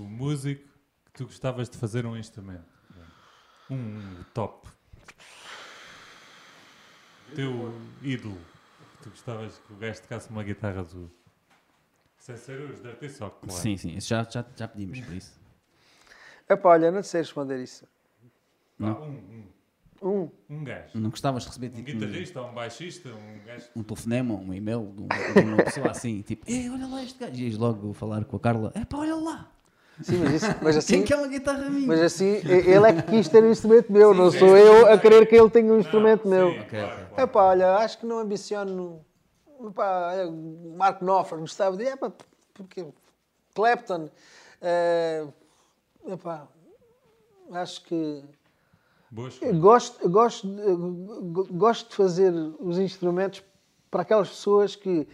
músico 0.09 0.61
que 1.05 1.11
tu 1.17 1.25
gostavas 1.25 1.69
de 1.69 1.77
fazer 1.77 2.05
um 2.05 2.15
instrumento? 2.15 2.63
Um 3.69 3.99
top. 4.33 4.67
Teu 7.35 7.73
ídolo. 8.01 8.37
Que 8.97 9.03
tu 9.03 9.09
gostavas 9.11 9.57
que 9.65 9.73
o 9.73 9.75
gajo 9.77 10.01
tocasse 10.01 10.29
uma 10.29 10.43
guitarra 10.43 10.81
azul. 10.81 11.09
Sem 12.17 12.35
ser 12.37 12.59
os 12.61 12.79
da 12.81 12.91
só, 13.09 13.29
claro. 13.29 13.61
Sim, 13.61 13.77
sim. 13.77 13.95
Isso 13.95 14.09
já, 14.09 14.23
já, 14.23 14.45
já 14.55 14.67
pedimos 14.67 14.99
por 14.99 15.13
isso. 15.13 15.39
Epá, 16.49 16.69
olha, 16.69 16.91
não 16.91 17.01
sei 17.03 17.21
responder 17.21 17.61
isso. 17.61 17.85
Pá, 18.77 18.87
um, 18.99 19.09
um, 19.11 19.43
Um, 20.01 20.29
um 20.49 20.63
gajo. 20.63 20.97
Não 20.97 21.09
gostavas 21.09 21.43
de 21.43 21.49
receber 21.49 21.67
Um 21.67 21.83
tipo, 21.83 21.99
guitarrista, 21.99 22.41
um 22.41 22.53
baixista, 22.53 23.09
um 23.09 23.39
gajo. 23.45 23.65
um 23.75 23.83
telefonema, 23.83 24.33
um 24.33 24.53
e-mail 24.53 24.93
de, 24.95 25.01
um- 25.03 25.07
de 25.07 25.39
uma 25.53 25.63
pessoa 25.63 25.91
assim, 25.91 26.21
tipo, 26.21 26.49
Ei, 26.49 26.69
olha 26.69 26.87
lá 26.87 27.03
este 27.03 27.19
gajo. 27.19 27.33
E 27.35 27.47
ias 27.47 27.57
logo 27.57 27.93
falar 27.93 28.23
com 28.25 28.37
a 28.37 28.39
Carla, 28.39 28.71
é 28.75 28.85
pá, 28.85 28.97
olha 28.97 29.15
lá. 29.15 29.51
Sim, 30.01 30.17
mas, 30.17 30.33
isso, 30.33 30.55
mas 30.61 30.75
assim, 30.77 30.93
Quem 30.97 31.03
quer 31.03 31.15
uma 31.17 31.27
guitarra 31.27 31.69
minha? 31.69 31.87
mas 31.87 32.01
assim, 32.01 32.41
ele 32.45 32.87
é 32.87 32.93
que 32.93 33.01
quis 33.03 33.27
ter 33.27 33.43
um 33.43 33.51
instrumento 33.51 33.91
meu, 33.91 34.13
não 34.13 34.31
sim, 34.31 34.39
sou 34.39 34.49
sim, 34.49 34.61
eu 34.63 34.87
a 34.91 34.97
querer 34.97 35.25
que 35.27 35.35
ele 35.35 35.49
tenha 35.49 35.71
um 35.73 35.79
instrumento 35.79 36.27
Não, 36.27 36.31
meu. 36.31 36.53
sim, 36.53 36.59
Ok, 36.59 36.69
claro, 36.79 36.93
ok. 36.93 37.05
claro. 37.09 37.23
Epá, 37.29 37.43
olha, 37.45 37.75
acho 37.77 37.97
que 37.99 38.05
não 38.05 38.19
ambiciono. 38.19 39.05
Epá, 39.67 40.11
olha, 40.13 40.31
Mark 40.75 41.01
Knopfler 41.01 41.41
gostava 41.41 41.75
de. 41.77 41.83
Epá, 41.85 42.11
porque. 42.53 42.85
Clapton. 43.53 44.09
eh, 44.61 45.25
epá, 46.07 46.47
acho 47.51 47.83
que. 47.83 48.23
Boas. 49.11 49.39
Gosto, 49.59 50.01
eu 50.03 50.09
gosto, 50.09 50.47
gosto 51.51 51.89
de 51.89 51.95
fazer 51.95 52.31
os 52.59 52.77
instrumentos 52.77 53.43
para 53.89 54.03
aquelas 54.03 54.29
pessoas 54.29 54.75
que, 54.75 55.07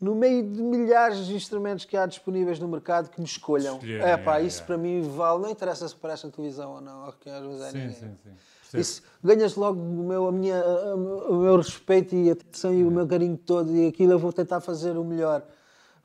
no 0.00 0.14
meio 0.14 0.42
de 0.48 0.62
milhares 0.62 1.26
de 1.26 1.34
instrumentos 1.34 1.84
que 1.84 1.96
há 1.96 2.06
disponíveis 2.06 2.58
no 2.60 2.68
mercado, 2.68 3.10
que 3.10 3.20
me 3.20 3.26
escolham. 3.26 3.74
Escolherem, 3.78 4.12
Epá, 4.12 4.38
é, 4.38 4.42
isso 4.44 4.62
é. 4.62 4.66
para 4.66 4.78
mim 4.78 5.02
vale. 5.02 5.42
Não 5.42 5.50
interessa 5.50 5.88
se 5.88 5.94
aparece 5.94 6.24
na 6.26 6.32
televisão 6.32 6.72
ou 6.74 6.80
não, 6.80 7.06
ou 7.06 7.12
que 7.14 7.28
às 7.28 7.44
vezes 7.44 7.60
é 7.62 7.70
Sim, 7.70 7.78
ninguém. 7.78 7.94
sim, 7.94 8.16
sim. 8.22 8.30
Percebo. 8.60 8.80
Isso, 8.82 9.02
ganhas 9.24 9.54
logo 9.56 9.80
o 9.80 10.06
meu, 10.06 10.28
a 10.28 10.32
minha, 10.32 10.60
a- 10.62 10.94
o 10.94 11.38
meu 11.40 11.56
respeito 11.56 12.14
e 12.14 12.30
atenção 12.30 12.72
e 12.72 12.84
o 12.84 12.90
meu 12.90 13.06
carinho 13.08 13.36
todo 13.36 13.74
e 13.74 13.88
aquilo 13.88 14.12
eu 14.12 14.18
vou 14.18 14.32
tentar 14.32 14.60
fazer 14.60 14.96
o 14.96 15.02
melhor 15.04 15.42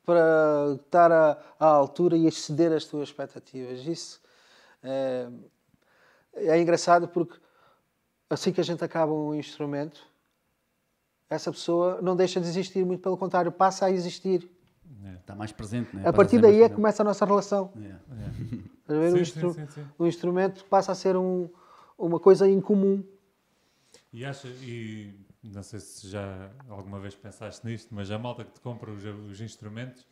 para 0.06 0.76
estar 0.76 1.12
à, 1.12 1.38
à 1.60 1.66
altura 1.68 2.16
e 2.18 2.26
exceder 2.26 2.72
as 2.72 2.86
tuas 2.86 3.10
expectativas. 3.10 3.86
Isso 3.86 4.20
é, 4.82 5.28
é 6.36 6.60
engraçado 6.60 7.08
porque 7.08 7.36
assim 8.30 8.52
que 8.52 8.60
a 8.62 8.64
gente 8.64 8.84
acaba 8.84 9.14
um 9.14 9.36
instrumento, 9.36 10.02
essa 11.30 11.52
pessoa 11.52 12.02
não 12.02 12.16
deixa 12.16 12.40
de 12.40 12.48
existir, 12.48 12.86
muito 12.86 13.02
pelo 13.02 13.18
contrário, 13.18 13.52
passa 13.52 13.86
a 13.86 13.92
existir. 13.92 14.50
Está 15.20 15.36
mais 15.36 15.52
presente, 15.52 15.96
né? 15.96 16.04
A 16.08 16.14
partir 16.14 16.40
daí 16.40 16.62
é 16.64 16.70
que 16.70 16.76
começa 16.76 17.02
a 17.04 17.06
nossa 17.06 17.26
relação. 17.26 17.72
É. 17.78 18.94
Ver? 18.94 19.12
Sim, 19.12 19.14
o, 19.14 19.16
sim, 19.16 19.22
instru- 19.22 19.54
sim, 19.54 19.68
sim. 19.68 19.86
o 19.98 20.06
instrumento 20.06 20.66
passa 20.66 20.92
a 20.92 20.96
ser 20.96 21.16
um- 21.18 21.50
uma 21.98 22.20
coisa 22.20 22.48
em 22.50 22.60
comum. 22.62 23.04
E 24.12 24.24
acha, 24.26 24.48
e 24.48 25.14
não 25.44 25.64
sei 25.64 25.80
se 25.80 26.08
já 26.10 26.52
alguma 26.70 27.00
vez 27.00 27.16
pensaste 27.16 27.66
nisto, 27.66 27.94
mas 27.94 28.12
a 28.12 28.20
malta 28.20 28.44
que 28.44 28.52
te 28.52 28.60
compra 28.62 28.92
os, 28.92 29.04
os 29.04 29.42
instrumentos, 29.42 30.06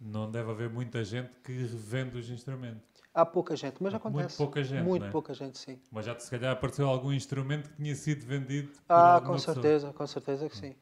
não 0.00 0.30
deve 0.30 0.50
haver 0.50 0.68
muita 0.68 1.02
gente 1.04 1.30
que 1.42 1.52
revende 1.52 2.18
os 2.18 2.28
instrumentos. 2.28 2.93
Há 3.14 3.24
pouca 3.24 3.54
gente, 3.54 3.76
mas 3.80 3.92
Muito 3.92 3.96
acontece. 4.08 4.36
pouca 4.36 4.64
gente, 4.64 4.82
Muito 4.84 5.02
não 5.02 5.08
é? 5.08 5.12
pouca 5.12 5.32
gente, 5.32 5.56
sim. 5.56 5.78
Mas 5.92 6.04
já 6.04 6.18
se 6.18 6.28
calhar 6.28 6.52
apareceu 6.52 6.88
algum 6.88 7.12
instrumento 7.12 7.70
que 7.70 7.76
tinha 7.76 7.94
sido 7.94 8.26
vendido 8.26 8.68
por 8.70 8.80
Ah, 8.88 9.20
com 9.24 9.34
pessoa. 9.34 9.54
certeza, 9.54 9.92
com 9.92 10.06
certeza 10.06 10.48
que 10.48 10.56
sim. 10.56 10.74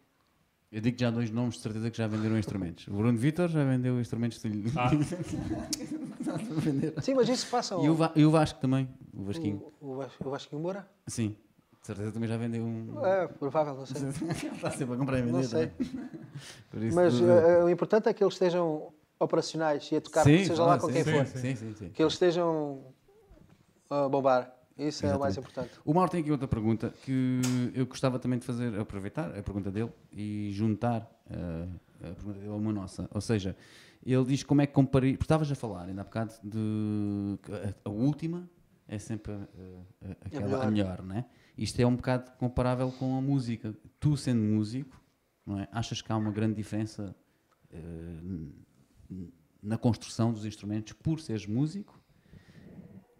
Eu 0.72 0.80
digo 0.80 0.98
já 0.98 1.10
dois 1.10 1.30
nomes 1.30 1.56
de 1.56 1.60
certeza 1.60 1.90
que 1.90 1.98
já 1.98 2.06
venderam 2.06 2.38
instrumentos. 2.38 2.88
O 2.88 2.92
Bruno 2.92 3.18
Vitor 3.18 3.50
já 3.50 3.62
vendeu 3.62 4.00
instrumentos 4.00 4.40
de 4.40 4.48
lhe 4.48 4.72
Ah. 4.74 4.88
Sim, 7.02 7.14
mas 7.14 7.28
isso 7.28 7.46
passa 7.50 7.74
E 7.74 7.90
o, 7.90 7.94
Va- 7.94 8.12
e 8.16 8.24
o 8.24 8.30
Vasco 8.30 8.58
também, 8.58 8.88
o 9.12 9.24
Vasquinho. 9.24 9.70
o, 9.80 9.90
o, 9.92 9.96
Vas- 9.96 10.12
o 10.24 10.30
Vasquinho 10.30 10.62
Moura? 10.62 10.88
Sim, 11.06 11.36
de 11.80 11.86
certeza 11.86 12.10
também 12.12 12.26
já 12.28 12.36
vendeu 12.38 12.62
um. 12.64 13.04
É, 13.04 13.28
provável, 13.28 13.74
não 13.74 13.84
sei. 13.84 14.08
Está 14.54 14.70
sempre 14.70 14.94
a 14.94 14.98
comprar 14.98 15.18
e 15.18 15.22
vender. 15.22 15.32
Não 15.32 15.42
sei. 15.42 15.70
isso, 16.80 16.96
Mas 16.96 17.14
tudo- 17.18 17.30
eh, 17.30 17.64
o 17.64 17.68
importante 17.68 18.08
é 18.08 18.14
que 18.14 18.24
eles 18.24 18.32
estejam 18.34 18.92
operacionais 19.22 19.90
e 19.92 19.96
a 19.96 20.00
tocar, 20.00 20.24
sim, 20.24 20.44
seja 20.44 20.62
lá 20.64 20.78
com 20.78 20.88
quem 20.88 21.04
for. 21.04 21.26
Sim, 21.26 21.54
sim, 21.56 21.74
sim. 21.74 21.88
Que 21.90 22.02
eles 22.02 22.14
estejam 22.14 22.82
a 23.88 24.08
bombar. 24.08 24.54
Isso 24.76 25.04
é 25.06 25.14
o 25.14 25.20
mais 25.20 25.36
importante. 25.36 25.70
O 25.84 25.92
Mauro 25.92 26.10
tem 26.10 26.20
aqui 26.22 26.30
outra 26.32 26.48
pergunta 26.48 26.92
que 27.04 27.40
eu 27.74 27.86
gostava 27.86 28.18
também 28.18 28.38
de 28.38 28.44
fazer, 28.46 28.78
aproveitar 28.80 29.28
a 29.38 29.42
pergunta 29.42 29.70
dele 29.70 29.90
e 30.10 30.50
juntar 30.52 31.08
eh, 31.30 31.68
a 32.10 32.14
pergunta 32.14 32.38
dele 32.38 32.50
a 32.50 32.54
uma 32.56 32.72
nossa. 32.72 33.06
Ou 33.12 33.20
seja, 33.20 33.54
ele 34.04 34.24
diz 34.24 34.42
como 34.42 34.62
é 34.62 34.66
que 34.66 34.72
compararia. 34.72 35.12
Porque 35.12 35.24
estavas 35.24 35.52
a 35.52 35.54
falar 35.54 35.84
ainda 35.88 36.00
há 36.00 36.04
bocado 36.04 36.32
de 36.42 37.38
a, 37.84 37.88
a 37.88 37.92
última 37.92 38.48
é 38.88 38.98
sempre 38.98 39.32
eh, 39.32 39.78
a- 40.08 40.26
aquela, 40.26 40.46
melhor. 40.46 40.64
a 40.66 40.70
melhor, 40.70 41.02
não 41.02 41.16
é? 41.16 41.24
Isto 41.56 41.80
é 41.80 41.86
um 41.86 41.94
bocado 41.94 42.32
comparável 42.38 42.90
com 42.92 43.16
a 43.16 43.20
música. 43.20 43.74
Tu, 44.00 44.16
sendo 44.16 44.40
músico, 44.42 44.98
não 45.46 45.60
é? 45.60 45.68
achas 45.70 46.00
que 46.00 46.10
há 46.10 46.16
uma 46.16 46.30
grande 46.32 46.54
diferença 46.54 47.14
n- 47.70 48.52
na 49.62 49.78
construção 49.78 50.32
dos 50.32 50.44
instrumentos 50.44 50.92
por 50.94 51.20
seres 51.20 51.46
músico 51.46 52.00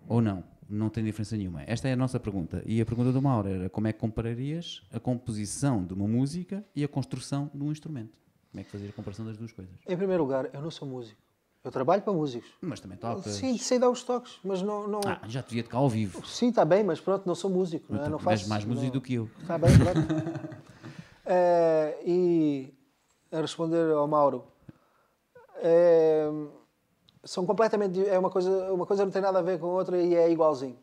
ou 0.09 0.21
não? 0.21 0.45
Não 0.69 0.89
tem 0.89 1.05
diferença 1.05 1.37
nenhuma. 1.37 1.63
Esta 1.67 1.89
é 1.89 1.93
a 1.93 1.97
nossa 1.97 2.19
pergunta. 2.19 2.63
E 2.65 2.81
a 2.81 2.87
pergunta 2.87 3.13
do 3.13 3.21
Mauro 3.21 3.49
era 3.49 3.69
como 3.69 3.87
é 3.89 3.93
que 3.93 3.99
compararias 3.99 4.83
a 4.93 4.99
composição 4.99 5.85
de 5.85 5.93
uma 5.93 6.09
música 6.09 6.65
e 6.75 6.83
a 6.83 6.89
construção 6.89 7.51
de 7.53 7.63
um 7.63 7.71
instrumento? 7.71 8.17
Como 8.51 8.61
é 8.61 8.65
que 8.65 8.71
fazias 8.71 8.91
a 8.91 8.93
comparação 8.95 9.25
das 9.27 9.37
duas 9.37 9.53
coisas? 9.53 9.75
Em 9.87 9.97
primeiro 9.97 10.23
lugar, 10.23 10.49
eu 10.55 10.63
não 10.63 10.71
sou 10.71 10.89
músico. 10.89 11.21
Eu 11.65 11.71
trabalho 11.71 12.03
para 12.03 12.13
músicos. 12.13 12.51
Mas 12.61 12.81
também 12.81 12.99
tocas. 12.99 13.35
Sim, 13.35 13.57
sei 13.57 13.79
dar 13.79 13.89
os 13.89 14.03
toques, 14.03 14.41
mas 14.43 14.63
não. 14.63 14.89
não... 14.89 15.01
Ah, 15.07 15.21
já 15.29 15.43
te 15.43 15.55
via 15.55 15.63
tocar 15.63 15.79
ao 15.79 15.89
vivo. 15.89 16.27
Sim, 16.27 16.49
está 16.49 16.65
bem, 16.65 16.83
mas 16.83 17.01
pronto, 17.01 17.25
não 17.27 17.35
sou 17.37 17.49
músico. 17.51 17.93
Não, 17.93 18.01
é? 18.01 18.05
Tu 18.05 18.11
não 18.11 18.17
és 18.19 18.25
faço, 18.25 18.49
mais 18.49 18.65
músico 18.65 18.87
não- 18.87 18.93
do 18.93 19.01
que 19.01 19.15
eu. 19.15 19.31
Está 19.41 19.59
bem, 19.59 19.71
pronto. 19.79 20.63
Eh, 21.25 21.99
e 22.05 22.75
a 23.31 23.41
responder 23.41 23.93
ao 23.93 24.09
Mauro, 24.09 24.45
eh, 25.63 26.31
são 27.25 27.47
completamente. 27.47 28.05
É 28.07 28.19
uma 28.19 28.31
coisa, 28.31 28.73
uma 28.73 28.85
coisa 28.87 29.05
não 29.05 29.13
tem 29.13 29.23
nada 29.23 29.39
a 29.39 29.43
ver 29.43 29.59
com 29.59 29.67
a 29.67 29.73
outra 29.73 29.97
e 30.01 30.15
é 30.15 30.31
igualzinho. 30.31 30.79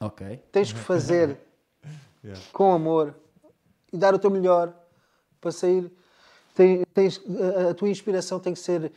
Ok. 0.00 0.42
Tens 0.52 0.72
que 0.72 0.78
fazer 0.78 1.38
Yeah. 2.24 2.42
com 2.52 2.72
amor 2.72 3.14
e 3.92 3.96
dar 3.96 4.12
o 4.12 4.18
teu 4.18 4.28
melhor 4.28 4.74
para 5.40 5.52
sair. 5.52 5.90
Tem- 6.52 6.84
tens, 6.92 7.20
a, 7.66 7.70
a 7.70 7.74
tua 7.74 7.88
inspiração 7.88 8.40
tem 8.40 8.52
que 8.52 8.58
ser 8.58 8.92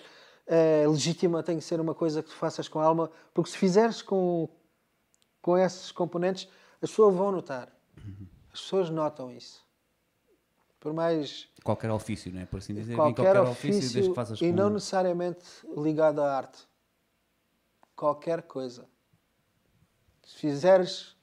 eh, 0.47 0.85
legítima, 0.87 1.43
tem 1.43 1.57
que 1.59 1.63
ser 1.63 1.79
uma 1.79 1.93
coisa 1.93 2.23
que 2.23 2.29
tu 2.29 2.35
faças 2.35 2.67
com 2.67 2.79
alma, 2.79 3.11
porque 3.31 3.51
se 3.51 3.57
fizeres 3.57 4.01
com, 4.01 4.49
com 5.39 5.55
esses 5.55 5.91
componentes, 5.91 6.49
as 6.81 6.89
pessoas 6.89 7.15
vão 7.15 7.31
notar. 7.31 7.71
As 8.51 8.59
pessoas 8.59 8.89
notam 8.89 9.31
isso. 9.31 9.63
Por 10.81 10.93
mais 10.93 11.47
Qualquer 11.63 11.91
ofício, 11.91 12.33
não 12.33 12.41
é? 12.41 12.45
Por 12.47 12.57
assim 12.57 12.73
dizer, 12.73 12.95
qualquer, 12.95 13.23
qualquer 13.23 13.41
ofício, 13.41 13.93
desde 13.93 14.09
que 14.09 14.15
faças 14.15 14.41
e 14.41 14.49
com... 14.49 14.55
não 14.55 14.71
necessariamente 14.71 15.45
ligado 15.77 16.19
à 16.21 16.35
arte. 16.35 16.67
Qualquer 17.95 18.41
coisa. 18.41 18.89
Se 20.23 20.35
fizeres 20.37 21.15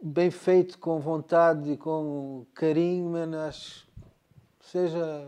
bem 0.00 0.30
feito, 0.30 0.78
com 0.78 1.00
vontade 1.00 1.72
e 1.72 1.76
com 1.78 2.46
carinho, 2.52 3.16
acho- 3.46 3.88
seja 4.60 5.26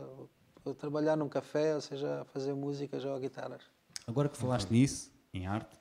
a 0.66 0.74
trabalhar 0.74 1.16
num 1.16 1.28
café, 1.28 1.74
ou 1.74 1.80
seja 1.80 2.20
a 2.20 2.24
fazer 2.26 2.52
música, 2.54 3.00
jogar 3.00 3.18
guitarras. 3.18 3.62
Agora 4.06 4.28
que 4.28 4.36
falaste 4.36 4.70
nisso, 4.70 5.10
em 5.32 5.46
arte, 5.46 5.74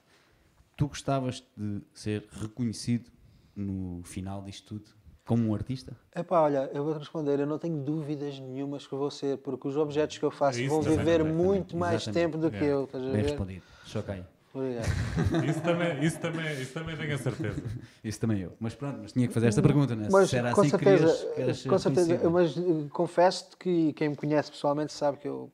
tu 0.78 0.88
gostavas 0.88 1.44
de 1.58 1.82
ser 1.94 2.26
reconhecido 2.32 3.12
no 3.54 4.02
final 4.06 4.42
disto 4.42 4.80
tudo 4.80 4.99
como 5.30 5.48
um 5.48 5.54
artista? 5.54 5.96
Epá, 6.16 6.42
olha, 6.42 6.72
eu 6.74 6.84
vou 6.84 6.96
te 6.96 6.98
responder, 7.02 7.40
eu 7.40 7.46
não 7.46 7.60
tenho 7.60 7.78
dúvidas 7.84 8.40
nenhumas 8.40 8.88
que 8.88 8.96
vou 8.96 9.12
ser, 9.12 9.38
porque 9.38 9.68
os 9.68 9.78
objetos 9.78 10.18
que 10.18 10.26
eu 10.26 10.32
faço 10.32 10.58
É 10.58 10.62
isso 10.64 10.70
vão 10.70 10.82
também, 10.82 10.98
viver 10.98 11.20
também, 11.20 11.34
muito 11.34 11.78
mais 11.78 12.02
Exatamente. 12.02 12.32
tempo 12.32 12.38
do 12.40 12.50
que 12.50 12.66
É. 12.66 12.72
eu, 12.72 12.86
estás 12.86 13.04
a 13.04 13.08
Bem 13.08 13.16
ver? 13.18 13.30
respondido. 13.30 13.66
Choquei. 13.86 14.26
Obrigado. 14.52 14.88
Isso 15.48 15.62
também, 15.62 16.04
isso 16.04 16.20
também, 16.20 16.62
isso 16.62 16.74
também 16.74 16.98
tenho 16.98 17.14
a 17.14 17.18
certeza. 17.20 17.62
Isso 18.04 18.20
também 18.20 18.40
eu. 18.42 18.54
Mas 18.60 18.74
pronto, 18.74 18.98
mas 19.04 19.12
tinha 19.12 19.28
que 19.28 19.34
fazer 19.34 19.46
esta 19.48 19.62
pergunta, 19.62 19.96
não 19.96 20.06
é? 20.06 20.10
Mas 20.10 20.32
Se 20.32 20.38
era 20.38 20.52
com 20.52 20.62
assim 20.62 20.72
que 20.72 20.78
certeza, 20.78 21.06
querias, 21.06 21.36
querias 21.36 21.64
com 21.66 21.78
certeza, 21.78 22.14
reconhecido. 22.16 22.32
mas 22.32 22.58
eh, 22.58 22.90
confesso-te 22.92 23.58
que 23.58 23.94
quem 23.94 24.10
me 24.10 24.16
conhece 24.16 24.50
pessoalmente 24.50 24.92
sabe 24.92 25.20
que 25.20 25.28
eu 25.28 25.52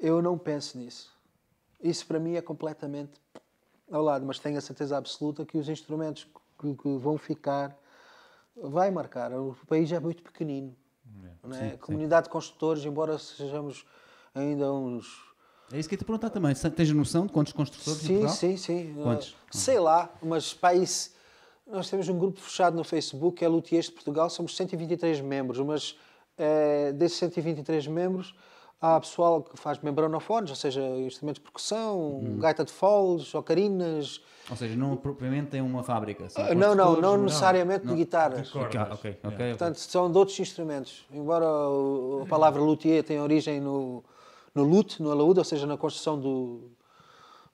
eu 0.00 0.20
não 0.20 0.36
penso 0.36 0.76
nisso. 0.76 1.12
Isso 1.80 2.04
para 2.06 2.18
mim 2.18 2.34
é 2.34 2.42
completamente 2.42 3.20
ao 3.88 4.02
lado, 4.02 4.26
mas 4.26 4.40
tenho 4.40 4.58
a 4.58 4.60
certeza 4.60 4.96
absoluta 4.96 5.46
que 5.46 5.56
os 5.56 5.68
instrumentos 5.68 6.26
que, 6.60 6.74
que 6.74 6.96
vão 6.98 7.16
ficar 7.16 7.78
vai 8.56 8.90
marcar. 8.90 9.32
O 9.32 9.56
país 9.66 9.90
é 9.92 10.00
muito 10.00 10.22
pequenino. 10.22 10.74
não 11.42 11.56
é? 11.56 11.70
Sim, 11.70 11.74
a 11.74 11.78
comunidade 11.78 12.24
de 12.24 12.30
construtores, 12.30 12.84
embora 12.84 13.18
sejamos 13.18 13.84
ainda 14.34 14.72
uns 14.72 15.06
É 15.72 15.78
isso 15.78 15.88
que 15.88 15.94
ia 15.94 15.98
te 15.98 16.04
perguntar 16.04 16.30
também. 16.30 16.54
Tens 16.54 16.90
noção 16.92 17.26
de 17.26 17.32
quantos 17.32 17.52
construtores 17.52 18.00
Sim, 18.00 18.28
sim, 18.28 18.56
sim. 18.56 18.94
Quantos? 19.02 19.30
Uh, 19.30 19.36
sei 19.50 19.78
lá, 19.78 20.12
mas 20.22 20.56
isso- 20.74 21.12
nós 21.66 21.88
temos 21.88 22.08
um 22.08 22.18
grupo 22.18 22.40
fechado 22.40 22.76
no 22.76 22.84
Facebook, 22.84 23.38
que 23.38 23.44
é 23.44 23.48
Luthiers 23.48 23.86
de 23.86 23.92
Portugal, 23.92 24.28
somos 24.28 24.54
123 24.56 25.20
membros, 25.20 25.58
mas 25.60 25.96
eh, 26.36 26.92
desses 26.92 27.18
123 27.18 27.86
membros 27.86 28.34
há 28.82 28.98
pessoal 28.98 29.42
que 29.44 29.56
faz 29.56 29.78
membranofones, 29.78 30.50
ou 30.50 30.56
seja, 30.56 30.80
instrumentos 30.98 31.38
de 31.38 31.44
percussão, 31.44 32.16
Hum. 32.18 32.38
gaita 32.40 32.64
de 32.64 32.72
foles, 32.72 33.32
ocarinas. 33.32 34.20
Ou 34.50 34.56
seja, 34.56 34.74
não 34.74 34.96
propriamente 34.96 35.50
tem 35.50 35.60
uma 35.60 35.84
fábrica. 35.84 36.26
Ah, 36.34 36.52
não, 36.52 36.74
não, 36.74 37.00
não 37.00 37.16
necessariamente 37.16 37.86
não. 37.86 37.94
de 37.94 38.00
guitarras. 38.00 38.48
De 38.48 38.52
cordas. 38.52 38.74
Ok, 38.90 39.10
ok, 39.12 39.18
ok. 39.22 39.48
Portanto, 39.50 39.76
são 39.76 40.10
de 40.10 40.18
outros 40.18 40.38
instrumentos. 40.40 41.06
Embora 41.12 41.46
a 41.46 42.26
palavra 42.26 42.60
luthier 42.60 43.04
tenha 43.04 43.22
origem 43.22 43.60
no, 43.60 44.02
no 44.52 44.64
lute, 44.64 45.00
no 45.00 45.12
alaúde, 45.12 45.38
ou 45.38 45.44
seja, 45.44 45.64
na 45.64 45.76
construção 45.76 46.18
do, 46.18 46.72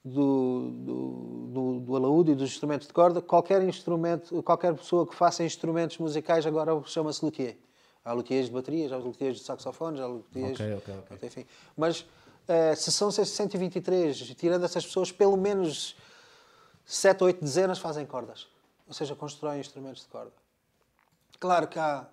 do, 0.03 0.71
do, 0.71 1.47
do, 1.53 1.79
do 1.81 1.95
alaúde 1.95 2.31
e 2.31 2.35
dos 2.35 2.49
instrumentos 2.49 2.87
de 2.87 2.93
corda, 2.93 3.21
qualquer 3.21 3.61
instrumento, 3.61 4.41
qualquer 4.41 4.73
pessoa 4.73 5.05
que 5.05 5.13
faça 5.13 5.43
instrumentos 5.43 5.99
musicais 5.99 6.43
agora 6.47 6.71
chama-se 6.85 7.23
luthier. 7.23 7.55
Há 8.03 8.13
luthiers 8.13 8.47
de 8.47 8.53
baterias, 8.53 8.91
há 8.91 8.97
luthiers 8.97 9.37
de 9.37 9.43
saxofones, 9.43 9.99
há 9.99 10.07
luthiers... 10.07 10.59
Ok, 10.59 10.73
ok, 10.75 10.93
ok. 11.11 11.27
Enfim. 11.27 11.45
Mas 11.75 12.05
eh, 12.47 12.75
se 12.75 12.91
são 12.91 13.11
123, 13.11 14.35
tirando 14.35 14.63
essas 14.63 14.85
pessoas, 14.85 15.11
pelo 15.11 15.37
menos 15.37 15.95
7 16.85 17.21
ou 17.21 17.27
8 17.27 17.41
dezenas 17.41 17.77
fazem 17.77 18.05
cordas. 18.05 18.47
Ou 18.87 18.93
seja, 18.93 19.15
constroem 19.15 19.59
instrumentos 19.59 20.01
de 20.01 20.07
corda. 20.07 20.33
Claro 21.39 21.67
que 21.67 21.77
há 21.77 22.07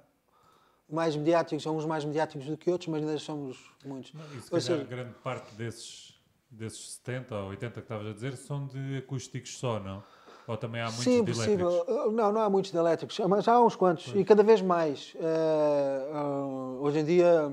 mais 0.89 1.16
mediáticos, 1.16 1.66
há 1.66 1.70
uns 1.70 1.87
mais 1.87 2.05
mediáticos 2.05 2.47
do 2.47 2.57
que 2.57 2.70
outros, 2.70 2.89
mas 2.89 3.01
ainda 3.03 3.18
somos 3.18 3.59
muitos. 3.84 4.12
Não, 4.12 4.24
e 4.26 4.28
se 4.28 4.37
Ou 4.37 4.51
calhar 4.51 4.62
seja, 4.62 4.84
grande 4.84 5.14
parte 5.24 5.55
desses, 5.55 6.14
desses 6.51 6.93
70 6.97 7.34
ou 7.34 7.49
80 7.49 7.72
que 7.72 7.80
estavas 7.80 8.07
a 8.07 8.12
dizer 8.12 8.37
são 8.37 8.66
de 8.66 8.99
acústicos 8.99 9.59
só, 9.59 9.80
não? 9.80 10.03
Ou 10.47 10.57
também 10.57 10.81
há 10.81 10.85
muitos 10.85 11.05
Sim, 11.05 11.25
de 11.25 11.33
possível. 11.33 11.69
elétricos? 11.69 12.07
Uh, 12.07 12.13
Não, 12.13 12.33
não 12.33 12.41
há 12.41 12.49
muitos 12.49 12.71
de 12.71 12.79
elétricos, 12.79 13.19
mas 13.21 13.49
há 13.49 13.61
uns 13.61 13.75
quantos 13.75 14.15
e 14.15 14.25
cada 14.25 14.43
vez 14.43 14.63
mais. 14.63 15.15
Eh, 15.19 16.11
uh, 16.13 16.79
hoje 16.81 17.01
em 17.01 17.05
dia 17.05 17.53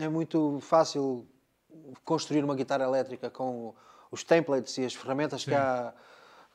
é 0.00 0.08
muito 0.08 0.58
fácil 0.60 1.26
construir 2.04 2.44
uma 2.44 2.54
guitarra 2.54 2.84
elétrica 2.84 3.28
com 3.30 3.74
os 4.10 4.22
templates 4.22 4.78
e 4.78 4.84
as 4.84 4.94
ferramentas 4.94 5.44
que 5.44 5.50
Sim. 5.50 5.56
há, 5.56 5.92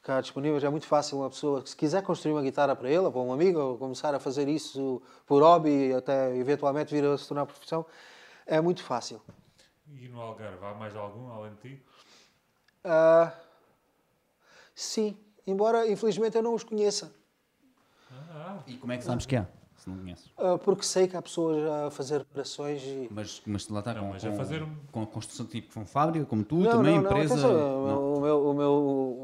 que 0.01 0.11
há 0.11 0.21
disponíveis. 0.21 0.63
É 0.63 0.69
muito 0.69 0.87
fácil 0.87 1.19
uma 1.19 1.29
pessoa, 1.29 1.65
se 1.65 1.75
quiser 1.75 2.01
construir 2.03 2.31
uma 2.33 2.41
guitarra 2.41 2.75
para 2.75 2.89
ele 2.89 2.99
ou 2.99 3.11
para 3.11 3.21
um 3.21 3.33
amigo, 3.33 3.59
ou 3.59 3.77
começar 3.77 4.15
a 4.15 4.19
fazer 4.19 4.47
isso 4.47 5.01
por 5.25 5.41
hobby 5.41 5.89
e 5.89 5.93
até 5.93 6.35
eventualmente 6.37 6.93
vir 6.93 7.03
a 7.05 7.17
se 7.17 7.27
tornar 7.27 7.45
profissão, 7.45 7.85
é 8.45 8.61
muito 8.61 8.81
fácil. 8.81 9.21
E 9.87 10.07
no 10.07 10.21
Algarve, 10.21 10.65
há 10.65 10.73
mais 10.73 10.95
algum 10.95 11.29
além 11.31 11.53
de 11.55 11.61
ti? 11.61 11.85
Ah, 12.83 13.33
sim, 14.73 15.17
embora 15.45 15.87
infelizmente 15.89 16.35
eu 16.37 16.43
não 16.43 16.53
os 16.53 16.63
conheça. 16.63 17.11
Ah, 18.31 18.57
E 18.67 18.77
como 18.77 18.91
é 18.93 18.97
que 18.97 19.03
sabes 19.03 19.25
que 19.25 19.35
há? 19.35 19.45
Se 19.77 19.89
não 19.89 19.97
conheces. 19.97 20.31
Ah, 20.37 20.57
porque 20.57 20.83
sei 20.83 21.07
que 21.07 21.17
há 21.17 21.21
pessoas 21.21 21.61
a 21.69 21.91
fazer 21.91 22.19
reparações 22.19 22.81
e. 22.81 23.07
Mas, 23.11 23.41
mas 23.45 23.67
lá 23.69 23.79
está 23.79 23.93
Não, 23.93 24.03
com, 24.03 24.09
mas 24.13 24.23
a 24.25 24.29
com, 24.31 24.35
fazer 24.37 24.63
um- 24.63 24.75
com 24.91 25.01
a 25.03 25.07
construção 25.07 25.45
tipo 25.45 25.73
com 25.73 25.85
fábrica, 25.85 26.25
como 26.25 26.43
tu, 26.45 26.55
não, 26.55 26.71
também 26.71 26.95
não, 26.95 27.01
não, 27.03 27.11
empresa. 27.11 27.33
atenção, 27.33 27.85
não. 27.85 28.14
O, 28.25 28.27
meu, 28.27 28.49
o, 28.49 28.53
meu, 28.55 28.73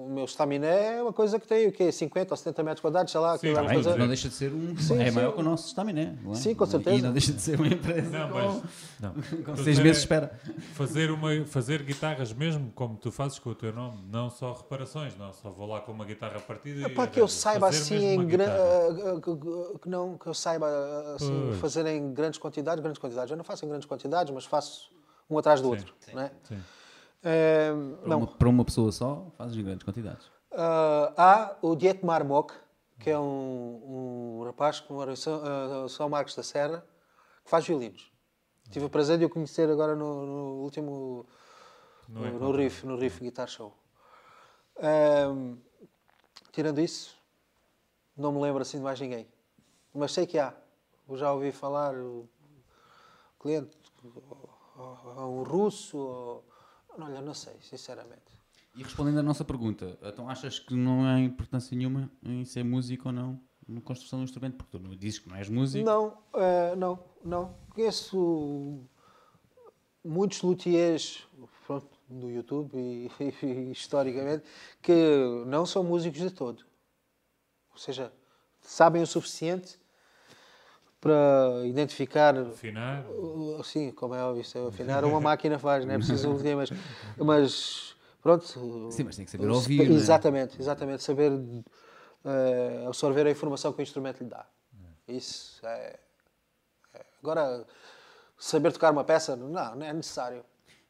o 0.05 0.09
meu 0.13 0.25
estaminé 0.25 0.97
é 0.97 1.01
uma 1.01 1.11
coisa 1.11 1.39
que 1.39 1.47
tem 1.47 1.67
o 1.67 1.71
quê? 1.71 1.91
50 1.91 2.33
ou 2.33 2.37
70 2.37 2.63
metros 2.63 2.81
quadrados, 2.81 3.11
sei 3.11 3.19
lá. 3.19 3.35
Sim, 3.37 3.53
tá 3.53 3.63
vai 3.63 3.75
fazer- 3.81 3.97
não 3.97 4.07
deixa 4.07 4.29
de 4.29 4.35
ser 4.35 4.53
um. 4.53 4.77
Sim, 4.77 5.01
é 5.01 5.05
sim. 5.09 5.11
maior 5.15 5.31
que 5.33 5.39
o 5.39 5.43
nosso 5.43 5.67
estaminé. 5.67 6.15
não 6.21 6.33
é? 6.33 6.35
Sim, 6.35 6.53
com 6.53 6.65
certeza. 6.67 6.95
E 6.97 7.01
não 7.01 7.11
deixa 7.11 7.33
de 7.33 7.41
ser 7.41 7.55
uma 7.59 7.67
empresa 7.67 8.19
não, 8.19 8.29
com, 8.29 8.35
mas 8.37 8.63
não. 9.01 9.13
com 9.43 9.55
seis 9.55 9.79
meses 9.79 9.81
de 9.81 9.87
é 9.87 9.91
espera. 9.91 10.39
Fazer, 10.73 11.09
uma, 11.09 11.29
fazer 11.45 11.81
guitarras 11.83 12.31
mesmo, 12.33 12.71
como 12.75 12.95
tu 12.95 13.11
fazes 13.11 13.39
com 13.39 13.49
o 13.49 13.55
teu 13.55 13.73
nome, 13.73 13.97
não 14.11 14.29
só 14.29 14.53
reparações, 14.53 15.17
não 15.17 15.33
só 15.33 15.49
vou 15.49 15.67
lá 15.67 15.81
com 15.81 15.91
uma 15.91 16.05
guitarra 16.05 16.39
partida 16.39 16.85
É 16.85 16.91
e 16.91 16.93
para 16.93 17.07
que 17.07 17.19
eu 17.19 17.27
saiba 17.27 17.67
Fazer 17.71 17.95
assim 17.95 18.05
em 18.05 18.17
uma 18.19 18.23
gran- 18.25 18.45
guitarra. 18.45 18.59
ah, 18.63 19.15
ah, 19.17 19.21
que- 19.73 19.79
que 19.79 19.89
não 19.89 20.17
que 20.17 20.27
eu 20.27 20.33
saiba 20.33 20.67
assim, 21.15 21.45
Pois. 21.47 21.59
fazer 21.59 21.85
em 21.87 22.13
grandes 22.13 22.39
quantidades, 22.39 22.81
grandes 22.83 22.99
quantidades. 22.99 23.31
Eu 23.31 23.37
não 23.37 23.43
faço 23.43 23.65
em 23.65 23.67
grandes 23.69 23.87
quantidades, 23.87 24.33
mas 24.33 24.45
faço 24.45 24.89
um 25.29 25.37
atrás 25.37 25.61
do 25.61 25.69
Sim. 25.69 25.71
outro, 25.75 25.93
não 26.13 26.21
é? 26.21 26.31
Sim. 26.43 26.57
Para 27.21 28.07
não. 28.07 28.17
uma, 28.19 28.27
para 28.27 28.49
uma 28.49 28.65
pessoa 28.65 28.91
só, 28.91 29.27
fazes 29.37 29.55
em 29.57 29.63
grandes 29.63 29.83
quantidades. 29.83 30.29
Ah, 30.51 31.13
há 31.17 31.55
o 31.61 31.75
Dietmar 31.75 32.25
Mock, 32.25 32.53
que 32.99 33.09
é 33.09 33.17
um, 33.19 34.39
um 34.39 34.43
rapaz 34.45 34.79
que 34.79 34.91
mora 34.91 35.11
em 35.13 35.15
São, 35.15 35.41
ah, 35.43 35.87
São 35.87 36.09
Marcos 36.09 36.35
da 36.35 36.43
Serra, 36.43 36.85
que 37.43 37.49
faz 37.49 37.65
violinos. 37.65 38.11
Tive 38.71 38.85
o 38.85 38.89
prazer 38.89 39.17
de 39.19 39.25
o 39.25 39.29
conhecer 39.29 39.69
agora 39.69 39.95
no, 39.95 40.25
no 40.25 40.63
último 40.63 41.25
Não 42.07 42.25
é 42.25 42.31
no, 42.31 42.39
contra- 42.39 42.57
Riff, 42.57 42.85
no 42.87 42.95
Riff 42.97 43.19
Guitar 43.19 43.47
Show. 43.47 43.75
Ahm, 44.79 45.57
tirando 46.51 46.79
isso, 46.79 47.15
não 48.15 48.31
me 48.31 48.41
lembro 48.41 48.61
assim 48.61 48.77
de 48.77 48.83
mais 48.83 48.99
ninguém. 48.99 49.27
Mas 49.93 50.11
sei 50.13 50.25
que 50.25 50.39
há. 50.39 50.53
Eu 51.09 51.17
já 51.17 51.31
ouvi 51.33 51.51
falar 51.51 51.93
o 51.95 52.29
cliente, 53.39 53.77
ou- 54.03 54.49
ou 55.17 55.39
um 55.39 55.43
russo, 55.43 55.97
ou... 55.97 56.50
Olha, 56.97 57.21
não 57.21 57.33
sei, 57.33 57.53
sinceramente. 57.61 58.41
E 58.75 58.83
respondendo 58.83 59.19
à 59.19 59.23
nossa 59.23 59.43
pergunta, 59.43 59.97
então 60.01 60.29
achas 60.29 60.59
que 60.59 60.73
não 60.73 61.03
há 61.03 61.19
importância 61.19 61.75
nenhuma 61.75 62.09
em 62.23 62.45
ser 62.45 62.63
músico 62.63 63.09
ou 63.09 63.13
não 63.13 63.39
na 63.67 63.81
construção 63.81 64.19
do 64.19 64.23
instrumento? 64.23 64.55
Porque 64.57 64.77
tu 64.77 64.79
não 64.79 64.95
dizes 64.95 65.19
que 65.19 65.29
não 65.29 65.35
és 65.35 65.49
músico. 65.49 65.85
Não, 65.85 66.17
eh, 66.33 66.75
não, 66.75 66.99
não. 67.23 67.55
Conheço 67.69 68.79
muitos 70.03 70.41
luthiers 70.41 71.27
pronto, 71.65 71.87
do 72.09 72.29
YouTube 72.29 72.77
e, 72.77 73.09
e 73.45 73.71
historicamente 73.71 74.43
que 74.81 75.43
não 75.47 75.65
são 75.65 75.83
músicos 75.83 76.21
de 76.21 76.31
todo. 76.31 76.63
Ou 77.71 77.77
seja, 77.77 78.11
sabem 78.61 79.01
o 79.01 79.07
suficiente 79.07 79.79
para 81.01 81.65
identificar 81.65 82.37
Afinar, 82.37 83.03
Uh, 83.09 83.63
Sim, 83.63 83.91
como 83.91 84.13
é 84.13 84.23
óbvio, 84.23 84.43
é 84.55 84.67
afinar 84.67 85.03
uma 85.03 85.19
máquina 85.19 85.57
faz, 85.57 85.83
não 85.83 85.93
é 85.93 85.97
preciso 85.97 86.29
um 86.29 86.33
luthier, 86.33 86.55
mas, 86.55 86.71
mas 87.17 87.95
pronto. 88.21 88.45
Sim, 88.91 89.03
mas 89.03 89.15
tem 89.15 89.25
que 89.25 89.31
saber 89.31 89.49
uh, 89.49 89.55
ouvir, 89.55 89.81
é? 89.81 89.93
Exatamente, 89.93 90.61
exatamente, 90.61 91.03
saber 91.03 91.31
eh, 92.23 92.85
absorver 92.87 93.25
a 93.25 93.31
informação 93.31 93.73
que 93.73 93.81
o 93.81 93.83
instrumento 93.83 94.23
lhe 94.23 94.29
dá. 94.29 94.45
Isso 95.07 95.65
é, 95.65 95.99
é- 96.93 97.05
Agora, 97.21 97.65
saber 98.37 98.71
tocar 98.71 98.91
uma 98.91 99.03
peça, 99.03 99.35
não, 99.35 99.49
não 99.49 99.85
é 99.85 99.91
necessário. 99.93 100.45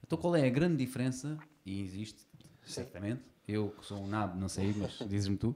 Então 0.05 0.17
qual 0.17 0.35
é 0.35 0.45
a 0.45 0.49
grande 0.49 0.75
diferença, 0.75 1.37
e 1.65 1.81
existe, 1.81 2.27
certamente, 2.65 3.23
eu 3.47 3.69
que 3.79 3.85
sou 3.85 3.97
um 3.97 4.07
nabo, 4.07 4.37
não 4.37 4.49
sei, 4.49 4.73
mas 4.73 4.99
dizes-me 5.07 5.37
tu, 5.37 5.55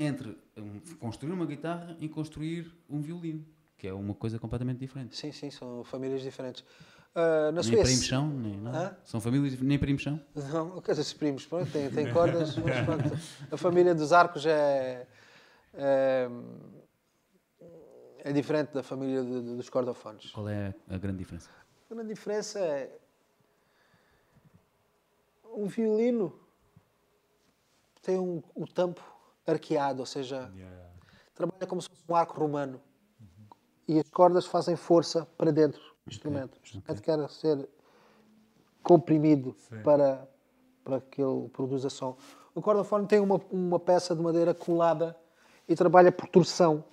entre 0.00 0.34
construir 0.98 1.30
uma 1.32 1.44
guitarra 1.44 1.94
e 2.00 2.08
construir 2.08 2.72
um 2.88 3.00
violino, 3.02 3.44
que 3.76 3.86
é 3.86 3.92
uma 3.92 4.14
coisa 4.14 4.38
completamente 4.38 4.78
diferente. 4.78 5.14
Sim, 5.14 5.30
sim, 5.30 5.50
são 5.50 5.84
famílias 5.84 6.22
diferentes. 6.22 6.64
Ah, 7.14 7.46
na 7.52 7.60
nem 7.60 7.62
Suécia. 7.62 7.82
primo 7.84 8.02
chão, 8.02 8.28
nem 8.30 8.58
nada. 8.58 8.98
São 9.04 9.20
famílias 9.20 9.60
nem 9.60 9.78
primo 9.78 9.98
chão. 9.98 10.18
Não, 10.34 10.80
quer 10.80 10.94
dizer, 10.94 11.14
primos, 11.16 11.44
pronto, 11.44 11.70
tem, 11.70 11.90
tem 11.90 12.08
cordas, 12.12 12.56
mas 12.56 12.82
pronto, 12.84 13.04
a 13.52 13.56
família 13.58 13.94
dos 13.94 14.10
arcos 14.12 14.46
é, 14.46 15.06
é, 15.74 16.28
é 18.20 18.32
diferente 18.32 18.72
da 18.72 18.82
família 18.82 19.22
de- 19.22 19.42
de- 19.42 19.56
dos 19.56 19.68
cordofones. 19.68 20.30
Qual 20.30 20.48
é 20.48 20.74
a 20.88 20.96
grande 20.96 21.18
diferença? 21.18 21.50
A 21.90 21.94
grande 21.94 22.14
diferença 22.14 22.58
é 22.58 22.96
um 25.44 25.66
violino 25.66 26.32
tem 28.02 28.18
um, 28.18 28.42
o 28.54 28.66
tampo 28.66 29.02
arqueado, 29.50 30.00
ou 30.00 30.06
seja, 30.06 30.50
Yeah. 30.54 30.86
trabalha 31.34 31.66
como 31.66 31.80
se 31.82 31.88
fosse 31.88 32.02
um 32.08 32.14
arco 32.14 32.38
romano. 32.38 32.80
E 33.88 33.98
as 33.98 34.08
cordas 34.08 34.46
fazem 34.46 34.76
força 34.76 35.26
para 35.36 35.50
dentro 35.50 35.80
do 35.80 36.10
instrumento. 36.12 36.54
O 36.56 36.60
instrumento 36.62 37.02
quer 37.02 37.28
ser 37.30 37.68
comprimido 38.82 39.56
Sim. 39.68 39.82
para, 39.82 40.28
para 40.84 41.00
que 41.00 41.20
ele 41.20 41.48
produza 41.48 41.90
som. 41.90 42.16
O 42.54 42.62
cordofone 42.62 43.06
tem 43.06 43.20
uma, 43.20 43.40
uma 43.50 43.78
peça 43.78 44.14
de 44.14 44.22
madeira 44.22 44.54
colada 44.54 45.16
e 45.68 45.74
trabalha 45.74 46.10
por 46.12 46.28
torção. 46.28 46.84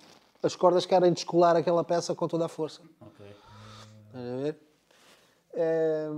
As 0.42 0.54
cordas 0.54 0.86
querem 0.86 1.12
descolar 1.12 1.56
aquela 1.56 1.82
peça 1.82 2.14
com 2.14 2.28
toda 2.28 2.46
a 2.46 2.48
força. 2.48 2.80
Ok. 3.00 3.26
Estás 4.06 4.24
a 4.24 4.36
ver? 4.36 4.58
É, 5.52 6.08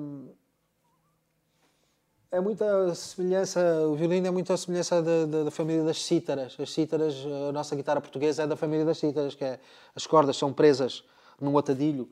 é 2.33 2.41
muita 2.41 2.95
semelhança, 2.95 3.61
o 3.89 3.95
violino 3.97 4.27
é 4.29 4.31
muita 4.31 4.57
semelhança 4.57 5.03
da, 5.03 5.27
da, 5.27 5.45
da 5.45 5.51
família 5.51 5.85
das 5.85 6.03
cítaras. 6.03 6.57
As 6.59 6.73
cítaras, 6.73 7.15
a 7.49 7.53
nossa 7.53 7.75
guitarra 7.75 8.01
portuguesa 8.01 8.45
é 8.45 8.47
da 8.47 8.57
família 8.57 8.85
das 8.85 8.99
cítaras, 8.99 9.35
que 9.35 9.45
é 9.45 9.59
as 9.95 10.07
cordas 10.07 10.37
são 10.37 10.53
presas 10.53 11.05
num 11.41 11.57
atadilho 11.59 12.09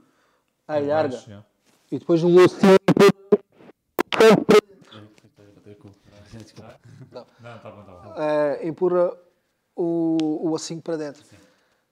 à 0.67 0.79
larga 0.79 1.17
Baixo, 1.17 1.45
e 1.91 1.99
depois 1.99 2.23
o 2.25 2.35
osso 2.37 2.57
Desculpa. 6.33 6.77
Não, 7.41 7.57
está 7.57 7.71
bom, 7.71 7.81
está 7.81 7.93
bom. 7.93 8.15
eh, 8.17 8.69
empurra 8.69 9.17
o, 9.75 10.47
o 10.49 10.53
ossinho 10.53 10.83
para 10.83 10.97
dentro. 10.97 11.23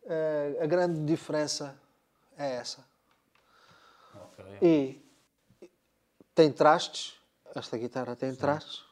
Eh, 0.04 0.58
a 0.60 0.66
grande 0.66 1.00
diferença 1.04 1.74
é 2.36 2.56
essa. 2.56 2.84
E 4.60 5.00
tem 6.34 6.52
trastes, 6.52 7.14
esta 7.58 7.76
guitarra 7.76 8.14
tem 8.14 8.34
trastes. 8.34 8.84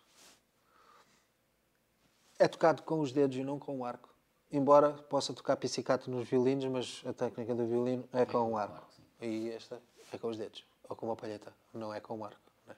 É 2.39 2.49
tocado 2.49 2.83
com 2.83 3.01
os 3.01 3.13
dedos 3.13 3.37
e 3.37 3.45
não 3.45 3.59
com 3.59 3.79
o 3.79 3.85
arco. 3.85 4.09
Embora 4.51 4.93
possa 4.93 5.33
tocar 5.33 5.57
pizzicato 5.57 6.11
nos 6.11 6.29
violinos, 6.29 6.65
mas 6.67 7.03
a 7.07 7.13
técnica 7.13 7.55
do 7.55 7.67
violino 7.67 8.09
é 8.13 8.25
com 8.25 8.53
o 8.53 8.57
arco. 8.57 8.87
E 9.21 9.51
esta 9.51 9.81
é 10.13 10.19
com 10.19 10.29
os 10.29 10.37
dedos, 10.37 10.65
ou 10.89 10.97
com 10.97 11.07
uma 11.07 11.17
palheta, 11.17 11.53
não 11.73 11.93
é 11.93 12.01
com 12.01 12.19
o 12.19 12.25
arco. 12.25 12.41
né? 12.67 12.77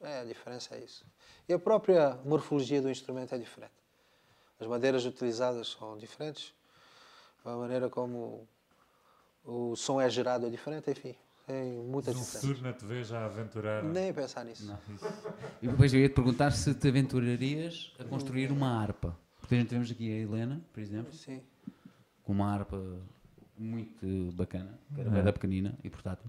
É, 0.00 0.20
a 0.20 0.24
diferença 0.24 0.74
é 0.74 0.80
isso. 0.80 1.04
E 1.48 1.52
a 1.52 1.58
própria 1.58 2.18
morfologia 2.24 2.80
do 2.82 2.90
instrumento 2.90 3.34
é 3.34 3.38
diferente. 3.38 3.74
As 4.58 4.66
madeiras 4.66 5.04
utilizadas 5.04 5.68
são 5.68 5.96
diferentes, 5.98 6.54
a 7.44 7.56
maneira 7.56 7.88
como 7.88 8.48
o 9.44 9.76
som 9.76 10.00
é 10.00 10.08
gerado 10.10 10.46
é 10.46 10.50
diferente, 10.50 10.90
enfim, 10.90 11.16
muitas 11.52 12.14
No 12.14 12.20
diferenças. 12.20 12.40
futuro 12.40 12.60
não 12.62 12.72
te 12.72 12.84
vês 12.84 13.12
a 13.12 13.24
aventurar. 13.26 13.82
Nem 13.84 14.12
pensar 14.12 14.44
nisso. 14.44 14.66
Não. 14.66 14.78
E 15.62 15.68
depois 15.68 15.92
eu 15.94 16.00
ia 16.00 16.08
te 16.08 16.14
perguntar 16.14 16.50
se 16.52 16.74
te 16.74 16.88
aventurarias 16.88 17.94
a 17.98 18.04
construir 18.04 18.50
uma 18.50 18.68
harpa. 18.80 19.16
Porque 19.40 19.54
a 19.54 19.58
gente 19.58 19.68
temos 19.68 19.90
aqui 19.90 20.10
a 20.10 20.16
Helena, 20.22 20.60
por 20.72 20.80
exemplo, 20.80 21.12
Sim. 21.12 21.40
com 22.24 22.32
uma 22.32 22.52
harpa 22.52 22.82
muito 23.56 24.32
bacana, 24.34 24.76
que 24.94 25.00
era, 25.00 25.16
É. 25.16 25.18
era 25.20 25.32
pequenina 25.32 25.78
e 25.84 25.88
portátil. 25.90 26.28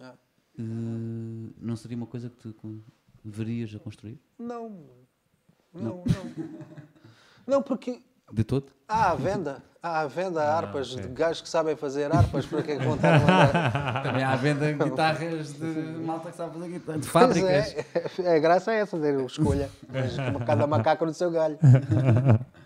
Ah. 0.00 0.14
Eh, 0.58 0.62
não 0.62 1.76
seria 1.76 1.96
uma 1.96 2.06
coisa 2.08 2.28
que 2.28 2.36
tu 2.52 2.82
verias 3.24 3.72
a 3.74 3.78
construir? 3.78 4.18
Não. 4.38 4.68
Não, 5.72 6.02
não. 6.04 6.04
Não, 7.46 7.62
porque 7.62 8.02
De 8.32 8.44
todo? 8.44 8.66
há 8.88 9.10
à 9.10 9.14
venda. 9.14 9.62
Há 9.82 10.00
à 10.00 10.06
venda 10.06 10.42
harpas 10.42 10.92
ok. 10.92 11.06
de 11.06 11.08
gajos 11.14 11.40
que 11.40 11.48
sabem 11.48 11.74
fazer 11.74 12.14
harpas 12.14 12.44
para 12.44 12.62
quem 12.62 12.78
contar 12.78 13.18
uma 13.22 14.02
Também 14.02 14.22
há 14.22 14.36
venda 14.36 14.70
guitarras 14.72 15.54
de 15.54 15.64
malta 16.04 16.30
que 16.30 16.36
sabe 16.36 16.52
fazer 16.52 16.68
guitarra, 16.68 16.98
de 16.98 17.08
Pois 17.08 17.24
fábricas. 17.24 17.74
é, 18.20 18.22
é, 18.24 18.36
a 18.36 18.38
graça 18.38 18.72
é 18.72 18.80
essa, 18.80 18.98
ter 19.00 19.18
escolha. 19.24 19.70
Cada 20.46 20.66
macaco 20.66 21.06
no 21.06 21.14
seu 21.14 21.30
galho. 21.30 21.58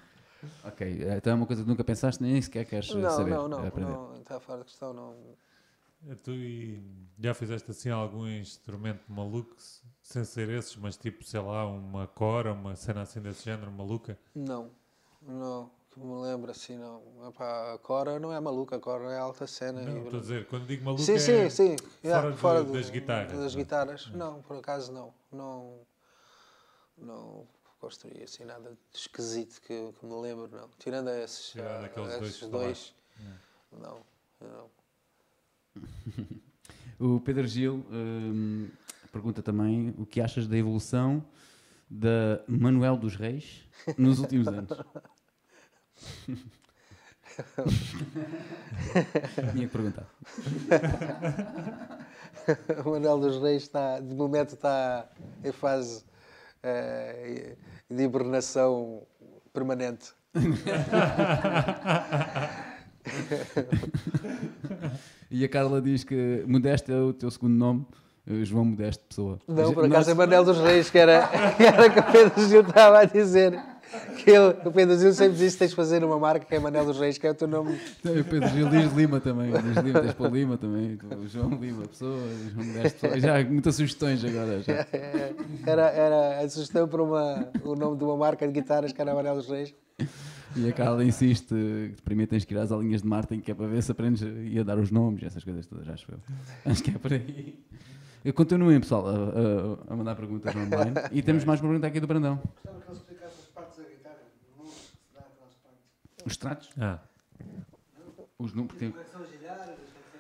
Ok, 0.62 1.07
então 1.17 1.33
é 1.33 1.37
uma 1.37 1.47
coisa 1.47 1.62
que 1.62 1.69
nunca 1.69 1.85
pensaste, 1.85 2.23
nem 2.23 2.41
sequer 2.41 2.65
queres 2.65 2.93
Não, 2.95 3.11
saber. 3.11 3.31
não, 3.31 3.49
não, 3.49 3.67
aprender. 3.67 3.91
não. 3.93 4.15
Está 4.17 4.41
fora 4.41 4.59
de 4.61 4.65
questão, 4.67 4.93
não. 4.93 5.15
Tu 6.23 6.33
e 6.33 6.83
já 7.19 7.33
fizeste 7.33 7.71
assim 7.71 7.89
algum 7.91 8.27
instrumento 8.27 9.01
maluco, 9.09 9.55
sem 10.03 10.25
ser 10.25 10.49
esses, 10.51 10.77
mas 10.77 10.97
tipo, 10.97 11.25
sei 11.25 11.41
lá, 11.41 11.67
uma 11.67 12.07
cora, 12.07 12.53
uma 12.53 12.77
cena 12.77 13.03
assim 13.03 13.21
desse 13.21 13.45
género 13.45 13.71
maluca? 13.73 14.19
Não. 14.35 14.69
Não. 15.27 15.70
Que 15.91 16.01
me 16.01 16.12
lembro 16.22 16.51
assim, 16.51 16.77
não. 16.77 17.01
Epá, 17.29 17.72
a 17.75 17.79
Cora 17.79 18.18
não 18.18 18.33
é 18.33 18.41
maluca, 18.41 18.75
a 18.77 18.81
Cora 18.81 19.12
é 19.12 19.18
alta 19.18 19.47
cena. 19.47 19.81
Não, 19.83 19.99
e- 19.99 20.03
estou 20.05 20.18
a 20.18 20.22
dizer, 20.22 20.47
quando 20.49 20.66
digo 20.66 20.85
maluco 20.85 21.03
Sim, 21.03 21.12
é 21.14 21.18
sim, 21.18 21.51
sim. 21.51 21.77
Yeah, 22.05 22.20
fora, 22.22 22.33
de- 22.33 22.39
fora 22.41 22.64
do- 22.64 22.72
das 22.72 22.91
guitarras. 22.91 23.31
Das 23.39 23.55
não 23.55 23.61
é? 23.61 23.62
guitarras. 23.64 24.07
Não, 24.12 24.43
por 24.43 24.57
acaso 24.57 24.93
não. 24.93 25.14
Não, 25.31 25.79
não 26.99 27.47
construí 27.81 28.22
assim 28.25 28.45
nada 28.45 28.70
de 28.93 28.99
esquisito 28.99 29.61
que, 29.61 29.93
que 29.93 30.07
me 30.07 30.14
lembro, 30.20 30.49
não. 30.51 30.68
Tirando 30.79 31.11
esses, 31.11 31.51
Tirando 31.51 31.83
ah, 31.83 31.87
aqueles 31.87 32.09
dois 32.18 32.22
esses 32.31 32.41
que 32.43 32.49
dois. 32.49 32.95
falaste. 32.95 32.95
Não, 33.72 34.01
não. 34.41 34.70
O 36.99 37.20
Pedro 37.20 37.45
Gil 37.47 37.85
hum, 37.91 38.68
pergunta 39.12 39.43
também 39.43 39.93
o 39.99 40.07
que 40.07 40.20
achas 40.20 40.47
da 40.47 40.57
evolução 40.57 41.25
da 41.91 42.41
Manuel 42.47 42.97
dos 42.97 43.16
Reis 43.16 43.66
nos 43.99 44.18
últimos 44.20 44.47
anos. 44.49 44.70
Tinha 49.53 49.66
que 49.66 49.68
perguntar. 49.68 50.07
O 52.84 52.90
Manuel 52.90 53.18
dos 53.20 53.40
Reis 53.40 53.62
está, 53.62 53.99
de 54.01 54.14
momento 54.14 54.53
está 54.55 55.09
em 55.42 55.51
fase 55.51 56.05
eh, 56.62 57.57
de 57.90 58.03
hibernação 58.03 59.03
permanente. 59.53 60.12
E 65.30 65.45
a 65.45 65.49
Carla 65.49 65.80
diz 65.82 66.05
que 66.05 66.45
Modesto 66.47 66.92
é 66.92 66.97
o 67.01 67.12
teu 67.12 67.28
segundo 67.30 67.55
nome, 67.55 67.86
eh, 68.26 68.45
João 68.45 68.64
Modesto 68.66 69.05
Pessoa. 69.09 69.38
Não, 69.49 69.72
por 69.74 69.82
Nós- 69.88 69.92
acaso 69.92 70.11
é 70.11 70.14
Manuel 70.14 70.45
dos 70.45 70.59
Reis, 70.61 70.90
que 70.90 70.99
era, 70.99 71.26
que 71.57 71.62
era 71.64 71.90
que 71.90 71.99
o 71.99 72.03
Pedro 72.05 72.49
Gil 72.49 72.61
estava 72.61 73.01
a 73.01 73.05
dizer. 73.05 73.61
Que 74.24 74.30
ele, 74.30 74.57
o 74.64 74.72
Pedro 74.72 74.99
Gil 74.99 75.12
sempre 75.12 75.36
disse 75.36 75.57
que 75.57 75.59
tens 75.61 75.70
de 75.70 75.76
fazer 75.76 76.03
uma 76.05 76.18
marca 76.18 76.45
que 76.47 76.55
é 76.55 76.59
Manuel 76.59 76.84
dos 76.86 76.99
Reis, 76.99 77.18
que 77.18 77.26
é 77.26 77.30
o 77.30 77.34
teu 77.34 77.47
nome. 77.49 77.78
Tem 78.03 78.20
o 78.20 78.24
Pedro 78.24 78.49
Gil 78.49 78.68
diz 78.68 78.92
Lima 78.92 79.20
também. 79.20 79.51
Diz 79.53 79.76
Lima, 79.84 80.01
tens 80.01 80.14
para 80.14 80.28
Lima 80.30 80.57
também. 80.57 80.97
tu, 80.97 81.28
João 81.28 81.51
Lima 81.51 81.86
Pessoa, 81.86 82.18
Pessoa. 82.82 83.20
Já 83.20 83.38
há 83.40 83.45
muitas 83.45 83.74
sugestões 83.76 84.24
agora. 84.24 84.62
Já. 84.62 84.86
Era, 85.66 85.88
era 85.90 86.41
a 86.45 86.49
sugestão 86.49 86.87
para 86.88 87.03
uma, 87.03 87.49
o 87.64 87.75
nome 87.75 87.96
de 87.99 88.04
uma 88.04 88.16
marca 88.16 88.46
de 88.46 88.53
guitarras 88.53 88.92
que 88.92 89.00
era 89.00 89.14
Manuel 89.14 89.37
dos 89.37 89.49
Reis. 89.49 89.75
E 90.57 90.68
a 90.68 90.72
Carla 90.72 91.03
insiste 91.04 91.49
que 91.49 91.95
primeiro 92.04 92.30
tens 92.30 92.45
que 92.45 92.54
ir 92.54 92.58
às 92.58 92.71
aulinhas 92.71 93.03
de 93.03 93.08
Martin, 93.08 93.41
que 93.41 93.50
é 93.50 93.54
para 93.54 93.66
ver 93.66 93.83
se 93.83 93.91
aprendes 93.91 94.22
e 94.22 94.58
a 94.58 94.62
dar 94.62 94.79
os 94.79 94.91
nomes, 94.91 95.22
essas 95.22 95.42
coisas 95.42 95.66
todas, 95.66 95.88
acho 95.88 96.07
eu. 96.12 96.18
Acho 96.71 96.83
que 96.83 96.91
é 96.91 96.99
por 96.99 97.12
aí. 97.12 97.58
Continuem, 98.34 98.80
pessoal, 98.80 99.07
a, 99.07 99.11
a- 99.11 99.92
a 99.92 99.96
mandar 99.96 100.14
perguntas 100.14 100.54
online. 100.54 100.92
E 101.12 101.21
temos 101.22 101.45
mais 101.45 101.61
uma 101.61 101.68
pergunta 101.68 101.87
aqui 101.88 102.00
do 102.00 102.07
Brandão. 102.07 102.41
Gostava 102.54 102.80
que 102.80 102.88
ele 102.91 102.96
explicasse 102.96 103.34
as 103.41 103.46
partes 103.49 103.79
da 103.79 103.84
guitarra. 103.84 104.16
Os 106.25 106.37
tratos? 106.37 106.71
Ah. 106.80 106.99
Os 108.38 108.53
números? 108.53 108.76
Porque... 108.79 108.95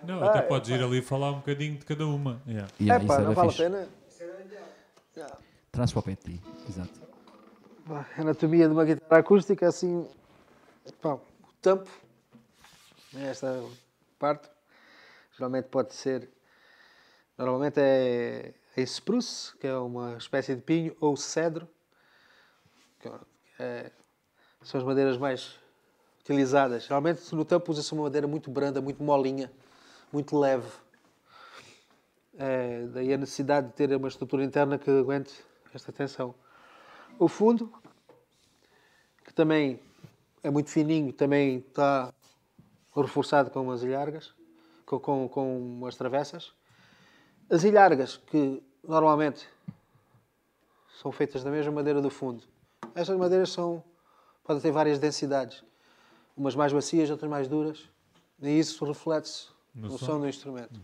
Não, 0.02 0.22
Ah, 0.22 0.28
até 0.30 0.38
é, 0.40 0.42
podes 0.42 0.68
ir 0.70 0.82
ali 0.82 1.00
falar 1.00 1.30
um 1.32 1.36
bocadinho 1.36 1.78
de 1.78 1.84
cada 1.84 2.06
uma. 2.06 2.42
Yeah. 2.46 2.68
Yeah, 2.80 3.04
é 3.04 3.06
pá, 3.08 3.18
não 3.20 3.32
vale 3.32 3.48
fixe. 3.50 3.62
a 3.64 3.70
pena. 3.70 3.88
Yeah. 5.16 5.36
Traz 5.72 5.92
para 5.92 6.00
o 6.00 6.02
pé 6.02 6.10
de 6.12 6.16
ti, 6.38 6.42
exato. 6.68 6.92
Pá, 7.86 8.06
Anatomia 8.18 8.66
de 8.68 8.72
uma 8.74 8.84
guitarra 8.84 9.20
acústica, 9.20 9.66
assim, 9.66 10.08
pá, 11.00 11.14
o 11.14 11.20
tampo, 11.62 11.90
esta 13.16 13.62
parte, 14.18 14.48
geralmente 15.36 15.66
pode 15.68 15.94
ser, 15.94 16.28
normalmente 17.38 17.78
é 17.80 18.54
em 18.76 18.82
spruce, 18.82 19.56
que 19.58 19.66
é 19.66 19.76
uma 19.76 20.16
espécie 20.16 20.54
de 20.54 20.62
pinho, 20.62 20.96
ou 21.00 21.16
cedro, 21.16 21.68
que 23.00 23.08
é- 23.58 23.90
são 24.62 24.80
as 24.80 24.86
madeiras 24.86 25.16
mais 25.16 25.58
utilizadas. 26.24 26.84
Geralmente 26.84 27.34
no 27.34 27.44
tampo 27.44 27.70
usa-se 27.70 27.92
uma 27.92 28.04
madeira 28.04 28.26
muito 28.26 28.50
branda, 28.50 28.80
muito 28.80 29.02
molinha, 29.02 29.52
muito 30.10 30.38
leve. 30.38 30.66
É, 32.36 32.86
daí 32.86 33.12
a 33.12 33.18
necessidade 33.18 33.68
de 33.68 33.74
ter 33.74 33.94
uma 33.94 34.08
estrutura 34.08 34.42
interna 34.42 34.78
que 34.78 34.90
aguente 34.90 35.44
esta 35.72 35.92
tensão. 35.92 36.34
O 37.18 37.28
fundo, 37.28 37.70
que 39.22 39.34
também 39.34 39.78
é 40.42 40.50
muito 40.50 40.70
fininho, 40.70 41.12
também 41.12 41.58
está 41.58 42.12
reforçado 42.96 43.50
com 43.50 43.60
umas 43.60 43.82
ilhargas, 43.82 44.34
com, 44.86 44.98
com, 44.98 45.28
com 45.28 45.58
umas 45.58 45.94
travessas. 45.96 46.52
As 47.50 47.64
ilhargas, 47.64 48.16
que 48.16 48.62
normalmente 48.82 49.46
são 51.00 51.12
feitas 51.12 51.44
da 51.44 51.50
mesma 51.50 51.72
madeira 51.72 52.00
do 52.00 52.08
fundo. 52.10 52.42
Estas 52.94 53.16
madeiras 53.16 53.50
são, 53.50 53.84
podem 54.42 54.62
ter 54.62 54.72
várias 54.72 54.98
densidades. 54.98 55.62
Umas 56.36 56.54
mais 56.54 56.72
macias, 56.72 57.10
outras 57.10 57.30
mais 57.30 57.48
duras. 57.48 57.88
E 58.42 58.58
isso 58.58 58.84
reflete-se 58.84 59.48
No 59.74 59.88
no, 59.88 59.98
som? 59.98 60.06
som 60.06 60.20
do 60.20 60.28
instrumento. 60.28 60.80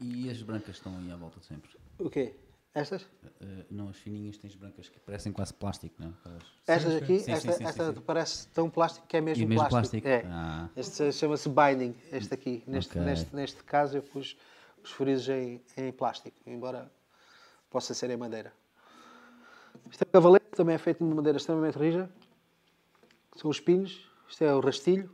E 0.00 0.28
as 0.30 0.42
brancas 0.42 0.76
estão 0.76 0.96
aí 0.98 1.10
à 1.10 1.16
volta 1.16 1.40
de 1.40 1.46
sempre. 1.46 1.70
O 1.98 2.10
quê? 2.10 2.34
Estas? 2.74 3.02
Uh, 3.02 3.64
não, 3.70 3.88
as 3.90 3.96
fininhas 3.96 4.38
tens 4.38 4.54
brancas 4.54 4.88
que 4.88 4.98
parecem 5.00 5.30
quase 5.32 5.52
plástico, 5.52 5.94
não 5.98 6.08
é? 6.08 6.38
Estas 6.66 6.92
sim. 6.92 6.98
aqui, 6.98 7.18
Sim, 7.18 7.24
sim, 7.24 7.32
esta, 7.32 7.52
sim, 7.52 7.64
esta 7.64 7.88
sim, 7.90 7.94
sim. 7.94 8.00
parece 8.00 8.48
tão 8.48 8.70
plástico 8.70 9.06
que 9.06 9.16
é 9.16 9.20
mesmo, 9.20 9.42
E 9.42 9.46
mesmo 9.46 9.68
plástico. 9.68 10.02
plástico? 10.02 10.08
É. 10.08 10.22
Ah. 10.32 10.68
Este 10.74 11.12
chama-se 11.12 11.48
binding, 11.50 11.94
este 12.10 12.32
aqui. 12.34 12.64
Neste, 12.66 12.90
Ok. 12.92 13.02
neste, 13.02 13.36
neste 13.36 13.62
caso 13.64 13.98
eu 13.98 14.02
pus 14.02 14.36
os 14.82 14.90
frisos 14.90 15.28
em, 15.28 15.60
em 15.76 15.92
plástico, 15.92 16.36
embora 16.46 16.90
possa 17.70 17.92
ser 17.94 18.08
em 18.10 18.16
madeira. 18.16 18.52
Isto 19.90 20.02
é 20.02 20.06
o 20.08 20.10
cavalete, 20.10 20.46
também 20.52 20.74
é 20.74 20.78
feito 20.78 21.04
de 21.04 21.14
madeira 21.14 21.36
extremamente 21.36 21.78
rija. 21.78 22.08
São 23.36 23.50
os 23.50 23.60
pinos. 23.60 24.10
Isto 24.32 24.44
é 24.44 24.54
o 24.54 24.60
rastilho. 24.60 25.10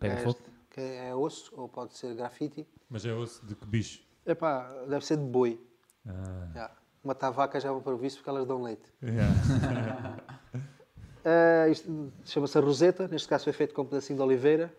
Pega 0.00 0.14
é 0.14 0.16
fogo? 0.16 0.38
este, 0.38 0.50
que 0.70 0.80
é 0.80 1.14
osso, 1.14 1.52
ou 1.54 1.68
pode 1.68 1.92
ser 1.94 2.14
grafite. 2.14 2.66
Mas 2.88 3.04
é 3.04 3.12
osso 3.12 3.44
de 3.44 3.54
que 3.54 3.66
bicho? 3.66 4.02
Epá, 4.24 4.72
deve 4.88 5.04
ser 5.04 5.18
de 5.18 5.24
boi. 5.24 5.60
Ah, 6.08 6.50
Já. 6.54 6.70
Matar 7.04 7.30
vacas 7.30 7.62
já 7.62 7.70
vão 7.70 7.82
para 7.82 7.92
o 7.92 7.98
visto 7.98 8.16
porque 8.16 8.30
elas 8.30 8.46
dão 8.46 8.62
leite. 8.62 8.90
yeah. 9.02 10.16
Ah, 11.26 11.68
isto 11.68 12.12
chama-se 12.26 12.58
roseta, 12.58 13.08
neste 13.08 13.26
caso 13.26 13.44
foi 13.44 13.52
feito 13.54 13.74
com 13.74 13.80
um 13.80 13.86
pedacinho 13.86 14.18
de 14.18 14.22
oliveira. 14.22 14.74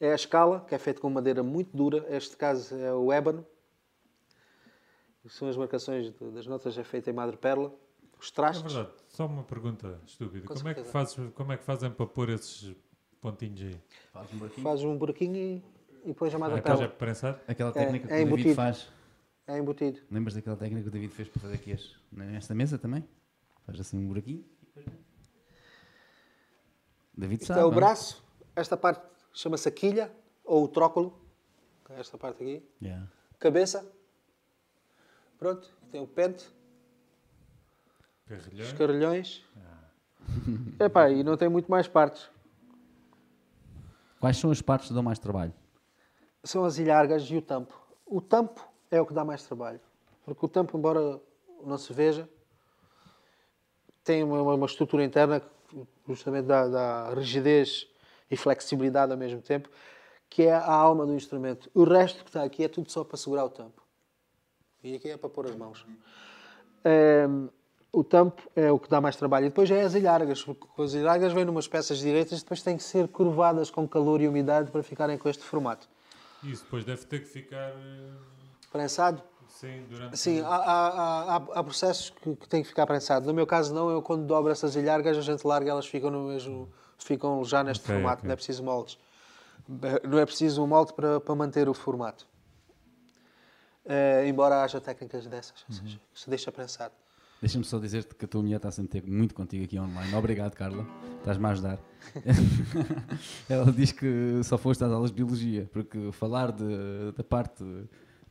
É 0.00 0.12
a 0.12 0.14
escala, 0.14 0.64
que 0.66 0.74
é 0.74 0.78
feito 0.78 1.02
com 1.02 1.10
madeira 1.10 1.42
muito 1.42 1.76
dura. 1.76 2.06
Este 2.08 2.34
caso 2.34 2.74
é 2.74 2.90
o 2.94 3.12
ébano. 3.12 3.46
São 5.28 5.48
as 5.48 5.56
marcações 5.56 6.10
das 6.32 6.46
notas, 6.46 6.78
é 6.78 6.82
feito 6.82 7.10
em 7.10 7.12
madreperla. 7.12 7.70
Os 8.20 8.28
É 8.28 8.32
trastes. 8.34 8.72
verdade. 8.72 8.94
Só 9.08 9.26
uma 9.26 9.42
pergunta 9.42 9.98
estúpida. 10.06 10.46
Com 10.46 10.54
Como 10.54 10.68
é, 10.68 10.74
que 10.74 10.84
fazes, 10.84 11.16
como 11.34 11.52
é 11.52 11.56
que 11.56 11.64
fazem 11.64 11.90
para 11.90 12.06
pôr 12.06 12.28
esses 12.28 12.74
pontinhos 13.20 13.60
aí? 13.62 13.80
Faz 14.12 14.32
um 14.32 14.38
buraquinho. 14.38 14.62
Faz 14.62 14.84
um 14.84 14.96
buraquinho 14.98 15.36
e, 15.36 15.64
e 16.10 16.14
pões 16.14 16.34
a 16.34 16.36
Ah, 16.36 16.40
já 16.40 16.46
é 16.46 16.48
madreperla. 16.50 16.88
prensado? 16.88 17.40
Aquela 17.48 17.70
É- 17.70 17.72
técnica 17.72 18.04
é 18.06 18.08
que 18.08 18.14
o 18.14 18.16
David 18.18 18.28
embutido. 18.34 18.54
faz. 18.54 18.88
É 19.46 19.58
embutido. 19.58 20.00
Lembras 20.10 20.34
daquela 20.34 20.56
técnica 20.56 20.82
que 20.82 20.88
o 20.88 20.92
David 20.92 21.14
fez 21.14 21.28
para 21.28 21.40
fazer 21.42 21.54
aqui 21.54 21.72
as- 21.72 21.96
nesta 22.12 22.54
mesa 22.54 22.78
também? 22.78 23.04
Faz 23.66 23.80
assim 23.80 23.98
um 23.98 24.06
buraquinho. 24.08 24.44
e 24.62 24.66
depois- 24.66 24.86
David 27.16 27.40
Isto 27.42 27.48
sabe. 27.48 27.60
é 27.60 27.64
o 27.64 27.68
não 27.68 27.74
braço. 27.74 28.24
Esta 28.54 28.76
parte 28.76 29.02
chama-se 29.32 29.68
a 29.68 29.72
quilha, 29.72 30.12
ou 30.44 30.64
o 30.64 30.68
é 31.90 32.00
Esta 32.00 32.16
parte 32.18 32.42
aqui. 32.42 32.62
Yeah. 32.80 33.06
Cabeça. 33.38 33.90
Pronto. 35.38 35.68
Tem 35.90 36.00
o 36.00 36.06
pente. 36.06 36.48
Os 38.30 38.44
Carrilhão? 38.44 38.76
carrilhões. 38.76 39.44
Epá, 40.78 41.10
e 41.10 41.24
não 41.24 41.36
tem 41.36 41.48
muito 41.48 41.70
mais 41.70 41.88
partes. 41.88 42.30
Quais 44.20 44.36
são 44.36 44.50
as 44.50 44.62
partes 44.62 44.88
que 44.88 44.94
dão 44.94 45.02
mais 45.02 45.18
trabalho? 45.18 45.52
São 46.44 46.64
as 46.64 46.78
ilhargas 46.78 47.24
e 47.24 47.36
o 47.36 47.42
tampo. 47.42 47.74
O 48.06 48.20
tampo 48.20 48.66
é 48.90 49.00
o 49.00 49.06
que 49.06 49.12
dá 49.12 49.24
mais 49.24 49.42
trabalho. 49.42 49.80
Porque 50.24 50.44
o 50.44 50.48
tampo, 50.48 50.76
embora 50.78 51.20
não 51.64 51.76
se 51.76 51.92
veja, 51.92 52.28
tem 54.04 54.22
uma, 54.22 54.40
uma 54.42 54.66
estrutura 54.66 55.04
interna 55.04 55.40
que 55.40 55.86
justamente 56.06 56.46
dá, 56.46 56.68
dá 56.68 57.14
rigidez 57.14 57.88
e 58.30 58.36
flexibilidade 58.36 59.10
ao 59.10 59.18
mesmo 59.18 59.42
tempo, 59.42 59.68
que 60.28 60.44
é 60.44 60.52
a 60.52 60.72
alma 60.72 61.04
do 61.04 61.14
instrumento. 61.14 61.68
O 61.74 61.84
resto 61.84 62.22
que 62.22 62.30
está 62.30 62.44
aqui 62.44 62.62
é 62.62 62.68
tudo 62.68 62.90
só 62.90 63.02
para 63.02 63.16
segurar 63.16 63.44
o 63.44 63.50
tampo. 63.50 63.82
E 64.82 64.94
aqui 64.94 65.10
é 65.10 65.16
para 65.16 65.28
pôr 65.28 65.46
as 65.46 65.54
mãos. 65.56 65.84
Ehm, 66.84 67.48
o 67.92 68.04
tampo 68.04 68.42
é 68.54 68.70
o 68.70 68.78
que 68.78 68.88
dá 68.88 69.00
mais 69.00 69.16
trabalho. 69.16 69.46
E 69.46 69.48
depois 69.48 69.70
é 69.70 69.82
as 69.82 69.94
ilhargas. 69.94 70.42
porque 70.44 70.66
As 70.82 70.92
ilhargas 70.94 71.32
vêm 71.32 71.44
numas 71.44 71.66
peças 71.66 71.98
direitas 71.98 72.38
e 72.38 72.42
depois 72.42 72.62
têm 72.62 72.76
que 72.76 72.82
ser 72.82 73.08
curvadas 73.08 73.70
com 73.70 73.86
calor 73.88 74.20
e 74.20 74.28
umidade 74.28 74.70
para 74.70 74.82
ficarem 74.82 75.18
com 75.18 75.28
este 75.28 75.42
formato. 75.42 75.88
Isso 76.42 76.64
depois 76.64 76.84
deve 76.84 77.04
ter 77.04 77.20
que 77.20 77.26
ficar 77.26 77.70
eh, 77.70 78.10
Prensado? 78.72 79.22
sim 79.48 79.84
durante. 79.90 80.16
Sim, 80.16 80.40
há, 80.40 80.46
há, 80.46 80.88
há, 80.88 81.36
há- 81.36 81.64
processos 81.64 82.10
que, 82.10 82.34
que 82.36 82.48
têm 82.48 82.62
que 82.62 82.68
ficar 82.68 82.86
prensados. 82.86 83.26
No 83.26 83.34
meu 83.34 83.46
caso, 83.46 83.74
não. 83.74 83.90
Eu, 83.90 84.00
quando 84.00 84.24
dobro 84.24 84.50
essas 84.52 84.74
ilhargas, 84.76 85.18
a 85.18 85.20
gente 85.22 85.44
larga, 85.46 85.70
elas 85.70 85.86
ficam, 85.86 86.10
no 86.10 86.28
mesmo, 86.28 86.68
ficam 86.98 87.44
já 87.44 87.62
neste 87.64 87.82
Ok, 87.84 87.94
formato. 87.94 88.18
ok. 88.20 88.28
Não 88.28 88.32
é 88.32 88.36
preciso 88.36 88.62
moldes. 88.62 88.98
Não 90.08 90.18
é 90.18 90.24
preciso 90.26 90.62
um 90.62 90.66
molde 90.66 90.92
para, 90.94 91.20
para 91.20 91.34
manter 91.34 91.68
o 91.68 91.74
formato. 91.74 92.26
Eh, 93.84 94.26
embora 94.28 94.62
haja 94.62 94.80
técnicas 94.80 95.26
dessas, 95.26 95.64
ou 95.68 95.74
seja, 95.74 96.00
se 96.14 96.28
deixa 96.30 96.52
prensado. 96.52 96.92
Deixa-me 97.40 97.64
só 97.64 97.78
dizer-te 97.78 98.14
que 98.14 98.24
a 98.24 98.28
tua 98.28 98.42
mulher 98.42 98.56
está 98.56 98.68
a 98.68 98.72
sentir 98.72 99.02
muito 99.06 99.34
contigo 99.34 99.64
aqui 99.64 99.78
online. 99.78 100.14
Obrigado, 100.14 100.54
Carla. 100.54 100.86
Estás-me 101.18 101.46
a 101.46 101.48
ajudar. 101.50 101.78
Ela 103.48 103.72
diz 103.72 103.92
que 103.92 104.40
só 104.44 104.58
foste 104.58 104.84
às 104.84 104.90
aulas 104.92 105.10
de 105.10 105.16
biologia, 105.16 105.68
porque 105.72 106.12
falar 106.12 106.52
de- 106.52 107.12
da 107.16 107.24
parte 107.24 107.64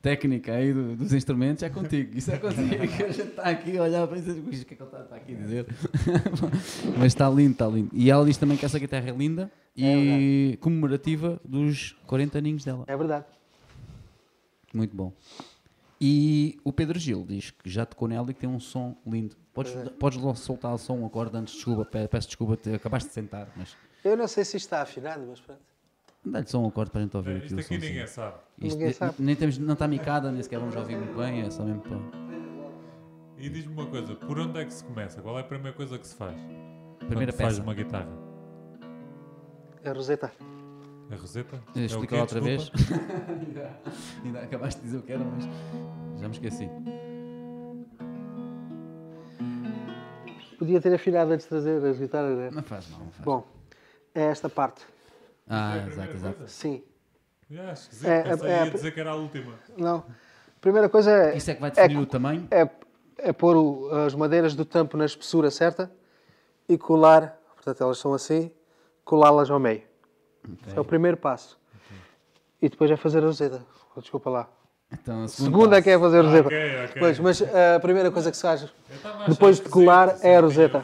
técnica 0.02 0.54
aí 0.54 0.72
do- 0.74 0.96
dos 0.96 1.12
instrumentos 1.12 1.64
é 1.64 1.70
contigo. 1.70 2.16
Isso 2.18 2.32
é 2.32 2.38
contigo. 2.38 2.70
A 3.04 3.12
gente 3.12 3.22
está 3.30 3.44
aqui 3.44 3.78
a 3.78 3.84
olhar 3.84 4.08
para 4.08 4.18
isso. 4.20 4.32
O 4.32 4.44
que 4.44 4.56
é 4.56 4.64
que 4.64 4.74
ele 4.76 4.84
está, 4.84 5.00
está 5.02 5.16
aqui 5.16 5.34
a 5.36 5.38
dizer? 5.40 5.66
Mas 6.98 7.08
está 7.08 7.30
lindo, 7.30 7.52
está 7.54 7.68
lindo. 7.68 7.90
E 7.94 8.12
ela 8.12 8.24
diz 8.26 8.38
também 8.38 8.58
que 8.58 8.66
essa 8.66 8.78
guitarra 8.80 9.10
é 9.10 9.14
linda 9.14 9.52
e 9.76 10.58
comemorativa 10.62 11.40
dos 11.44 11.96
40 12.06 12.38
aninhos 12.38 12.64
dela. 12.64 12.84
É 12.88 12.96
verdade. 12.96 13.26
Muito 14.74 14.96
bom. 14.96 15.12
E 16.02 16.58
o 16.64 16.72
Pedro 16.72 16.98
Gil 16.98 17.26
diz 17.28 17.52
que 17.52 17.70
já 17.70 17.86
tocou 17.86 18.08
nela 18.08 18.30
e 18.32 18.34
que 18.34 18.40
tem 18.40 18.50
um 18.50 18.60
som 18.60 18.96
lindo. 19.06 19.36
Podes, 19.54 19.76
É. 19.76 19.84
podes 19.90 20.40
soltar 20.40 20.74
o 20.74 20.78
som, 20.78 20.96
um 21.00 21.06
acorde 21.06 21.36
antes, 21.36 21.54
desculpa, 21.56 21.84
pe- 21.84 22.08
peço 22.08 22.28
desculpa, 22.28 22.56
te, 22.56 22.74
acabaste 22.74 23.10
de 23.10 23.16
sentar, 23.16 23.50
mas 23.58 23.76
Eu 24.04 24.16
não 24.16 24.28
sei 24.28 24.46
se 24.46 24.56
isto 24.56 24.66
está 24.68 24.82
afinado, 24.82 25.26
mas 25.28 25.42
pronto. 25.42 25.60
dá-lhe 26.26 26.48
só 26.48 26.60
um 26.60 26.68
acorde 26.68 26.92
para 26.92 27.02
a 27.02 27.04
gente 27.04 27.18
ouvir 27.18 27.32
Eh, 27.32 27.38
aqui 27.38 27.46
Isto 27.48 27.58
o 27.58 27.60
aqui 27.60 27.78
ninguém 27.78 28.08
sabe. 28.08 28.36
Isto 28.60 28.74
Ninguém 28.76 28.88
ne- 28.88 28.94
sabe. 28.94 29.16
Nem 29.20 29.36
temos, 29.36 29.58
não 29.58 29.74
está 29.74 29.88
micada, 29.90 30.32
nem 30.32 30.42
sequer 30.42 30.60
vamos 30.60 30.76
ouvir 30.76 30.96
muito 30.98 31.18
bem, 31.18 31.42
é 31.42 31.50
só 31.52 31.64
mesmo 31.64 31.82
para... 31.82 31.98
E 33.38 33.50
diz-me 33.50 33.74
uma 33.74 33.86
coisa, 33.88 34.16
por 34.16 34.40
onde 34.40 34.60
é 34.60 34.66
que 34.66 34.74
se 34.74 34.84
começa? 34.84 35.22
Qual 35.22 35.38
é 35.38 35.42
a 35.42 35.46
primeira 35.46 35.76
coisa 35.76 35.98
que 36.00 36.08
se 36.08 36.16
faz? 36.16 36.36
Primeira 37.00 37.32
Quando 37.34 37.38
faz 37.42 37.54
peça. 37.56 37.62
uma 37.64 37.74
guitarra? 37.74 38.10
É 39.84 39.90
a 39.90 39.94
roseta. 39.94 40.32
A 41.12 41.16
roseta? 41.16 41.60
É 41.76 41.80
Explica 41.82 42.16
lá 42.16 42.22
outra 42.22 42.40
vez. 42.40 42.72
Ainda, 43.30 43.80
ainda 44.24 44.40
acabaste 44.42 44.80
de 44.80 44.86
dizer 44.86 44.98
o 44.98 45.02
que 45.02 45.12
era, 45.12 45.24
mas 45.24 45.44
já 46.20 46.28
me 46.28 46.34
esqueci. 46.34 46.70
Podia 50.58 50.80
ter 50.82 50.94
afinado 50.94 51.32
antes 51.32 51.46
de 51.46 51.50
trazer 51.50 51.84
as 51.86 51.98
guitarras, 51.98 52.38
né? 52.38 52.50
Não 52.52 52.62
faz 52.64 52.90
mal, 52.90 53.00
não 53.00 53.12
faz 53.12 53.26
Bom, 53.26 53.48
é 54.14 54.24
esta 54.26 54.50
parte. 54.50 54.86
Ah, 55.48 55.78
É 55.78 55.88
exato, 55.88 56.16
exato. 56.16 56.36
coisa? 56.38 56.52
Sim. 56.52 56.84
Yeah, 57.50 57.74
esquisito. 57.74 58.08
É, 58.08 58.24
Pensei 58.24 58.48
é, 58.48 58.52
ia 58.52 58.62
é, 58.62 58.70
dizer 58.70 58.92
que 58.92 59.00
era 59.00 59.12
a 59.12 59.16
última. 59.16 59.54
Não. 59.78 60.04
Primeira 60.62 60.90
coisa 60.90 61.12
é. 61.12 61.36
Isso 61.38 61.50
é 61.50 61.56
que 61.56 61.62
vai 61.62 61.72
definir 61.72 61.96
é, 61.98 62.00
o 62.00 62.06
tamanho? 62.06 62.48
é, 62.52 62.70
é 63.18 63.34
pôr 63.34 63.56
o- 63.56 63.90
as 64.06 64.14
madeiras 64.14 64.54
do 64.54 64.66
tampo 64.66 64.96
na 64.98 65.06
espessura 65.06 65.50
certa 65.50 65.90
e 66.68 66.78
colar, 66.78 67.40
portanto 67.56 67.82
elas 67.82 67.98
são 67.98 68.14
assim, 68.14 68.52
colá-las 69.04 69.50
ao 69.50 69.60
meio. 69.60 69.89
Esse 70.68 70.78
é 70.78 70.80
o 70.80 70.86
primeiro 70.86 71.18
passo. 71.18 71.58
E 72.62 72.70
depois 72.70 72.90
é 72.92 72.98
fazer 72.98 73.20
a 73.20 73.28
roseta. 73.28 73.66
Desculpa 73.98 74.30
lá. 74.30 74.50
Então, 74.92 75.24
a 75.24 75.28
Segunda 75.28 75.78
é 75.78 75.82
que 75.82 75.90
é 75.90 76.00
fazer 76.00 76.20
a 76.20 76.22
roseta. 76.24 76.48
ok, 76.48 76.86
ok. 76.86 77.00
Pois, 77.00 77.20
mas 77.20 77.42
eh, 77.42 77.76
a 77.76 77.80
primeira 77.80 78.10
coisa 78.10 78.32
que 78.32 78.38
se 78.38 78.42
faz 78.42 78.68
depois 79.28 79.60
de 79.60 79.70
colar 79.70 80.18
é 80.22 80.36
a 80.36 80.42
roseta. 80.42 80.84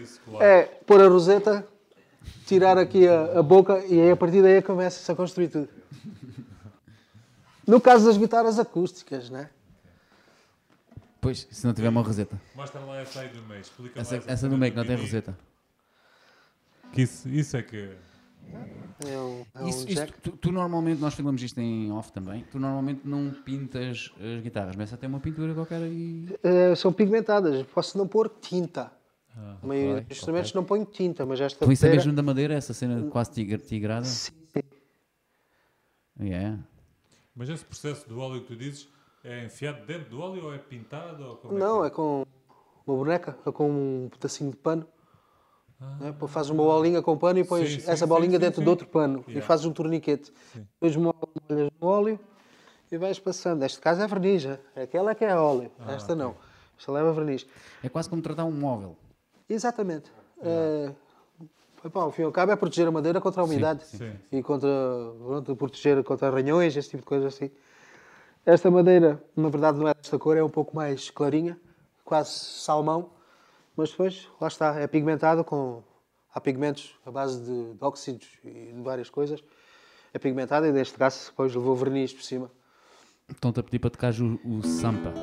isso, 0.00 0.20
é 0.40 0.62
pôr 0.86 1.00
a 1.00 1.08
roseta, 1.08 1.66
tirar 2.46 2.78
aqui 2.78 3.08
a, 3.08 3.40
a 3.40 3.42
boca 3.42 3.84
e 3.86 4.00
aí 4.00 4.10
a 4.10 4.16
partir 4.16 4.40
daí 4.40 4.62
começa-se 4.62 5.10
a 5.10 5.14
construir 5.16 5.48
tudo. 5.48 5.68
No 7.66 7.80
caso 7.80 8.06
das 8.06 8.16
guitarras 8.16 8.58
acústicas, 8.58 9.28
né? 9.28 9.50
Pois, 11.20 11.48
se 11.50 11.66
não 11.66 11.74
tiver 11.74 11.88
uma 11.88 12.00
roseta. 12.00 12.40
Mostra 12.54 12.80
lá 12.80 13.00
essa 13.00 13.20
aí 13.20 13.28
do 13.28 13.42
meio, 13.42 13.60
explica 13.60 14.00
Essa, 14.00 14.16
essa 14.16 14.30
essa 14.30 14.48
no 14.48 14.56
meio 14.56 14.72
do 14.72 14.74
que 14.74 14.78
não 14.80 14.86
tem 14.86 14.96
roseta. 14.96 15.36
Que 16.92 17.02
isso, 17.02 17.28
isso 17.28 17.56
é 17.56 17.62
que... 17.62 17.90
É 19.06 19.16
um, 19.16 19.44
é 19.54 19.62
um 19.62 19.68
Isso, 19.68 19.86
tu, 20.22 20.32
tu 20.32 20.50
normalmente, 20.50 21.00
nós 21.00 21.14
falamos 21.14 21.40
isto 21.40 21.60
em 21.60 21.92
off 21.92 22.10
também, 22.12 22.44
tu 22.50 22.58
normalmente 22.58 23.02
não 23.04 23.30
pintas 23.30 24.10
as 24.18 24.42
guitarras, 24.42 24.74
mas 24.74 24.90
tem 24.90 25.08
uma 25.08 25.20
pintura 25.20 25.54
qualquer 25.54 25.82
e. 25.82 26.26
Eh, 26.42 26.74
são 26.74 26.92
pigmentadas. 26.92 27.64
Posso 27.68 27.96
não 27.96 28.08
pôr 28.08 28.28
tinta. 28.40 28.90
Ah, 29.36 29.56
A 29.62 29.66
maioria 29.66 29.92
ok, 29.98 30.04
dos 30.08 30.16
instrumentos 30.18 30.52
não 30.52 30.64
põe 30.64 30.84
tinta, 30.84 31.24
mas 31.24 31.40
esta 31.40 31.58
Então 31.64 31.72
isso 31.72 31.86
é 31.86 31.90
mesmo 31.90 32.12
da 32.12 32.22
madeira, 32.24 32.54
essa 32.54 32.74
cena 32.74 33.08
quase 33.08 33.30
tigra- 33.30 33.58
tigrada? 33.58 34.04
Sim. 34.04 34.32
Yeah. 36.20 36.58
Mas 37.36 37.48
esse 37.48 37.64
processo 37.64 38.08
do 38.08 38.18
óleo 38.18 38.40
que 38.40 38.48
tu 38.48 38.56
dizes 38.56 38.88
é 39.22 39.44
enfiado 39.44 39.86
dentro 39.86 40.10
do 40.10 40.20
óleo 40.20 40.46
ou 40.46 40.54
é 40.54 40.58
pintado? 40.58 41.22
Ou 41.24 41.36
como 41.36 41.56
Não, 41.56 41.84
é 41.84 41.86
é 41.86 41.90
com 41.90 42.26
uma 42.84 42.96
boneca, 42.96 43.38
é 43.46 43.52
com 43.52 43.70
um 43.70 44.08
pedacinho 44.08 44.50
de 44.50 44.56
pano. 44.56 44.84
Né? 46.00 46.14
Pô, 46.18 46.26
Fazes 46.26 46.50
uma 46.50 46.62
bolinha 46.62 47.02
com 47.02 47.16
pano 47.16 47.38
e 47.38 47.44
pões 47.44 47.68
Sim, 47.70 47.80
sim, 47.80 47.90
essa 47.90 48.04
sim, 48.04 48.08
bolinha 48.08 48.32
sim, 48.32 48.38
dentro 48.38 48.56
sim. 48.56 48.64
de 48.64 48.68
outro 48.68 48.86
pano 48.86 49.24
e 49.26 49.32
Yeah. 49.32 49.46
fazes 49.46 49.64
um 49.66 49.72
torniquete. 49.72 50.32
Depois 50.54 50.96
molhas 50.96 51.70
no 51.80 51.86
óleo 51.88 52.18
e 52.90 52.96
vais 52.96 53.18
passando. 53.18 53.60
Neste 53.60 53.80
caso 53.80 54.02
é 54.02 54.06
verniz, 54.06 54.44
é? 54.44 54.58
aquela 54.82 55.14
que 55.14 55.24
é 55.24 55.34
óleo, 55.36 55.70
Ah, 55.78 55.92
esta 55.92 56.14
não. 56.14 56.34
Esta 56.78 56.92
leva 56.92 57.12
verniz. 57.12 57.46
É 57.82 57.88
quase 57.88 58.08
como 58.08 58.22
tratar 58.22 58.44
um 58.44 58.52
móvel. 58.52 58.96
Exatamente. 59.48 60.12
É, 60.40 60.92
Epá, 61.84 62.00
ao 62.02 62.10
fim 62.10 62.22
e 62.22 62.24
ao 62.24 62.32
cabo 62.32 62.50
é 62.52 62.56
proteger 62.56 62.88
a 62.88 62.90
madeira 62.90 63.20
contra 63.20 63.40
a 63.40 63.44
umidade 63.44 63.84
Sim. 63.84 64.12
e 64.32 64.42
contra, 64.42 64.68
pronto, 65.24 65.56
proteger 65.56 66.02
contra 66.02 66.26
arranhões, 66.28 66.76
esse 66.76 66.90
tipo 66.90 67.02
de 67.02 67.06
coisa 67.06 67.28
assim. 67.28 67.50
Esta 68.44 68.70
madeira, 68.70 69.22
na 69.36 69.48
verdade, 69.48 69.78
não 69.78 69.86
é 69.86 69.94
desta 69.94 70.18
cor, 70.18 70.36
é 70.36 70.42
um 70.42 70.48
pouco 70.48 70.74
mais 70.74 71.08
clarinha, 71.10 71.58
quase 72.04 72.30
salmão, 72.30 73.10
mas 73.78 73.90
depois, 73.90 74.28
lá 74.40 74.48
está, 74.48 74.74
é 74.80 74.88
pigmentada 74.88 75.44
com. 75.44 75.84
Há 76.34 76.40
pigmentos 76.40 76.94
à 77.06 77.12
base 77.12 77.40
de, 77.40 77.74
de 77.74 77.78
óxidos 77.84 78.26
e 78.44 78.72
de 78.72 78.82
várias 78.82 79.08
coisas. 79.08 79.42
É 80.12 80.18
pigmentada 80.18 80.66
e 80.66 80.72
neste 80.72 80.98
caso 80.98 81.30
depois 81.30 81.54
levou 81.54 81.76
verniz 81.76 82.12
por 82.12 82.22
cima. 82.24 82.50
Estão-te 83.28 83.60
a 83.60 83.62
pedir 83.62 83.78
para 83.78 83.90
tocar 83.90 84.12
o, 84.14 84.40
o 84.44 84.62
Sampa. 84.64 85.14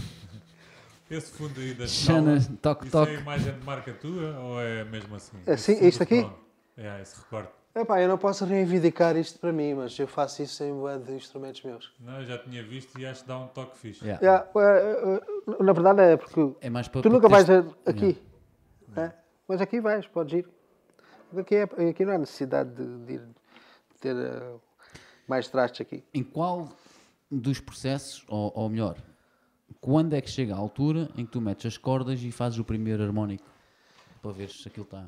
Esse 1.10 1.32
fundo 1.32 1.58
aí 1.58 1.74
da 1.74 1.86
Xana, 1.86 2.38
toque, 2.60 2.84
isso 2.84 2.92
toque. 2.92 3.12
é 3.12 3.16
a 3.16 3.20
imagem 3.20 3.58
de 3.58 3.64
marca 3.64 3.92
tua 3.94 4.38
ou 4.40 4.60
é 4.60 4.84
mesmo 4.84 5.14
assim? 5.16 5.36
Assim, 5.46 5.72
Esse 5.72 5.88
isto 5.88 6.02
aqui? 6.02 6.16
redondo. 6.16 6.38
É, 6.76 7.00
esse 7.00 7.16
recorte. 7.20 7.52
Epá, 7.74 8.00
eu 8.00 8.08
não 8.08 8.18
posso 8.18 8.44
reivindicar 8.44 9.16
isto 9.16 9.38
para 9.38 9.52
mim, 9.52 9.74
mas 9.74 9.98
eu 9.98 10.06
faço 10.06 10.42
isso 10.42 10.62
em 10.62 10.72
bué 10.72 10.96
de 10.98 11.12
instrumentos 11.12 11.62
meus. 11.62 11.92
Não, 12.00 12.20
eu 12.20 12.26
já 12.26 12.38
tinha 12.38 12.62
visto 12.62 12.98
e 12.98 13.06
acho 13.06 13.22
que 13.22 13.28
dá 13.28 13.38
um 13.38 13.48
toque 13.48 13.76
fixe. 13.78 14.04
Yeah. 14.04 14.24
Yeah, 14.24 14.48
eh, 14.56 15.20
eh, 15.20 15.33
na 15.60 15.72
verdade 15.72 16.00
é 16.00 16.16
porque 16.16 16.54
É 16.60 16.70
mais 16.70 16.88
para 16.88 17.02
tu 17.02 17.08
nunca 17.10 17.28
vais 17.28 17.48
a- 17.50 17.64
aqui, 17.86 18.20
né? 18.88 19.14
mas 19.48 19.60
aqui 19.60 19.80
vais, 19.80 20.06
podes 20.06 20.38
ir. 20.40 20.48
Aqui, 21.36 21.56
é, 21.56 21.62
aqui 21.90 22.04
não 22.04 22.14
há 22.14 22.18
necessidade 22.18 22.70
de, 22.70 22.98
de 23.06 23.12
ir- 23.14 23.26
de 23.26 23.98
ter 24.00 24.14
eh, 24.16 24.54
mais 25.26 25.48
trastes 25.48 25.80
aqui. 25.80 26.04
Em 26.14 26.22
qual 26.22 26.68
dos 27.30 27.58
processos, 27.60 28.24
ou, 28.28 28.52
ou 28.54 28.68
melhor, 28.68 28.96
quando 29.80 30.14
é 30.14 30.20
que 30.20 30.30
chega 30.30 30.54
a 30.54 30.58
altura 30.58 31.08
em 31.16 31.26
que 31.26 31.32
tu 31.32 31.40
metes 31.40 31.66
as 31.66 31.76
cordas 31.76 32.22
e 32.22 32.30
fazes 32.30 32.58
o 32.58 32.64
primeiro 32.64 33.02
harmónico? 33.02 33.44
Para 34.22 34.30
ver 34.32 34.48
se 34.48 34.68
aquilo 34.68 34.84
está. 34.84 35.04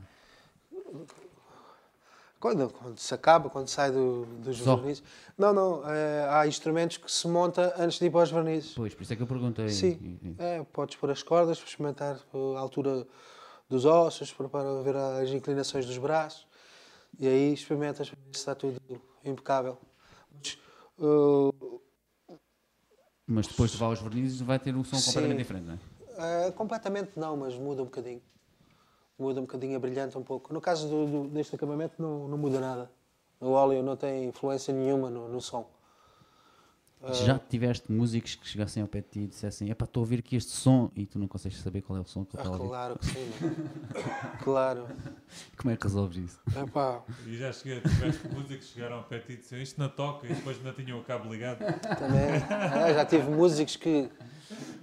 Quando, 2.46 2.68
quando 2.70 2.96
se 2.96 3.12
acaba, 3.12 3.50
quando 3.50 3.66
sai 3.66 3.90
do, 3.90 4.24
dos 4.38 4.58
Só? 4.58 4.76
vernizes. 4.76 5.02
Não, 5.36 5.52
não, 5.52 5.82
eh, 5.84 6.28
há 6.30 6.46
instrumentos 6.46 6.96
que 6.96 7.10
se 7.10 7.26
monta 7.26 7.74
antes 7.76 7.98
de 7.98 8.06
ir 8.06 8.10
para 8.10 8.22
os 8.22 8.30
vernizes. 8.30 8.72
Pois, 8.72 8.94
por 8.94 9.02
isso 9.02 9.12
é 9.12 9.16
que 9.16 9.22
eu 9.22 9.26
perguntei. 9.26 9.68
Sim, 9.68 10.16
é, 10.38 10.62
podes 10.72 10.94
pôr 10.94 11.10
as 11.10 11.24
cordas 11.24 11.58
para 11.58 11.68
experimentar 11.68 12.20
a 12.56 12.60
altura 12.60 13.04
dos 13.68 13.84
ossos, 13.84 14.32
para, 14.32 14.46
ver 14.84 14.94
as 14.94 15.30
inclinações 15.30 15.86
dos 15.86 15.98
braços 15.98 16.46
e 17.18 17.26
aí 17.26 17.52
experimentas 17.52 18.12
está 18.32 18.54
tudo 18.54 18.80
impecável. 19.24 19.76
Mas, 20.32 20.56
uh, 21.00 21.80
Mas 23.26 23.48
depois 23.48 23.72
de 23.72 23.76
levar 23.76 23.92
os 23.92 24.00
vernizes 24.00 24.40
vai 24.40 24.60
ter 24.60 24.76
um 24.76 24.84
som 24.84 24.98
Sim. 24.98 25.06
completamente 25.06 25.38
diferente, 25.38 25.64
não 25.64 25.74
é? 25.74 26.48
uh, 26.48 26.52
completamente 26.52 27.18
não, 27.18 27.36
mas 27.36 27.56
muda 27.56 27.82
um 27.82 27.86
bocadinho. 27.86 28.22
Muda 29.18 29.40
um 29.40 29.44
bocadinho, 29.44 29.76
abrilhanta 29.76 30.18
um 30.18 30.22
pouco. 30.22 30.52
No 30.52 30.60
caso 30.60 30.88
do, 30.88 31.06
do- 31.06 31.28
deste 31.28 31.54
acabamento 31.54 31.94
não, 32.00 32.28
não 32.28 32.36
muda 32.36 32.60
nada. 32.60 32.90
O 33.40 33.50
óleo 33.50 33.82
não 33.82 33.96
tem 33.96 34.26
influência 34.26 34.74
nenhuma 34.74 35.08
no, 35.10 35.28
no 35.28 35.40
som. 35.40 35.66
Já 37.12 37.38
tiveste 37.38 37.92
músicos 37.92 38.34
que 38.34 38.48
chegassem 38.48 38.82
ao 38.82 38.88
pé 38.88 39.00
de 39.00 39.06
ti 39.08 39.20
e 39.20 39.26
dissessem: 39.28 39.70
Epá, 39.70 39.84
estou 39.84 40.00
a 40.00 40.02
ouvir 40.02 40.18
aqui 40.18 40.34
este 40.34 40.50
som 40.50 40.90
e 40.96 41.06
tu 41.06 41.18
não 41.18 41.28
consegues 41.28 41.58
saber 41.60 41.82
qual 41.82 41.98
é 41.98 42.00
o 42.00 42.04
som 42.06 42.24
que 42.24 42.34
ele 42.36 42.42
Ah, 42.42 42.44
está 42.46 42.56
a 42.56 42.58
ouvir. 42.58 42.68
claro 42.68 42.98
que 42.98 43.06
sim, 43.06 43.30
claro. 44.42 44.86
Como 45.56 45.72
é 45.72 45.76
que 45.76 45.82
resolves 45.84 46.16
isso? 46.16 46.40
Epá, 46.56 47.02
E 47.26 47.36
já 47.36 47.52
cheguei, 47.52 47.80
tiveste 47.80 48.26
músicos 48.28 48.66
que 48.66 48.72
chegaram 48.74 48.96
ao 48.96 49.04
pé 49.04 49.18
de 49.18 49.26
ti 49.26 49.32
e 49.34 49.36
disseram 49.36 49.62
isto 49.62 49.78
não 49.80 49.88
toca 49.90 50.26
e 50.26 50.34
depois 50.34 50.62
não 50.64 50.72
tinham 50.72 50.98
o 50.98 51.04
cabo 51.04 51.30
ligado. 51.32 51.58
Também, 51.98 52.42
ah, 52.50 52.92
já 52.92 53.04
tive 53.04 53.30
músicos 53.30 53.76
que, 53.76 54.08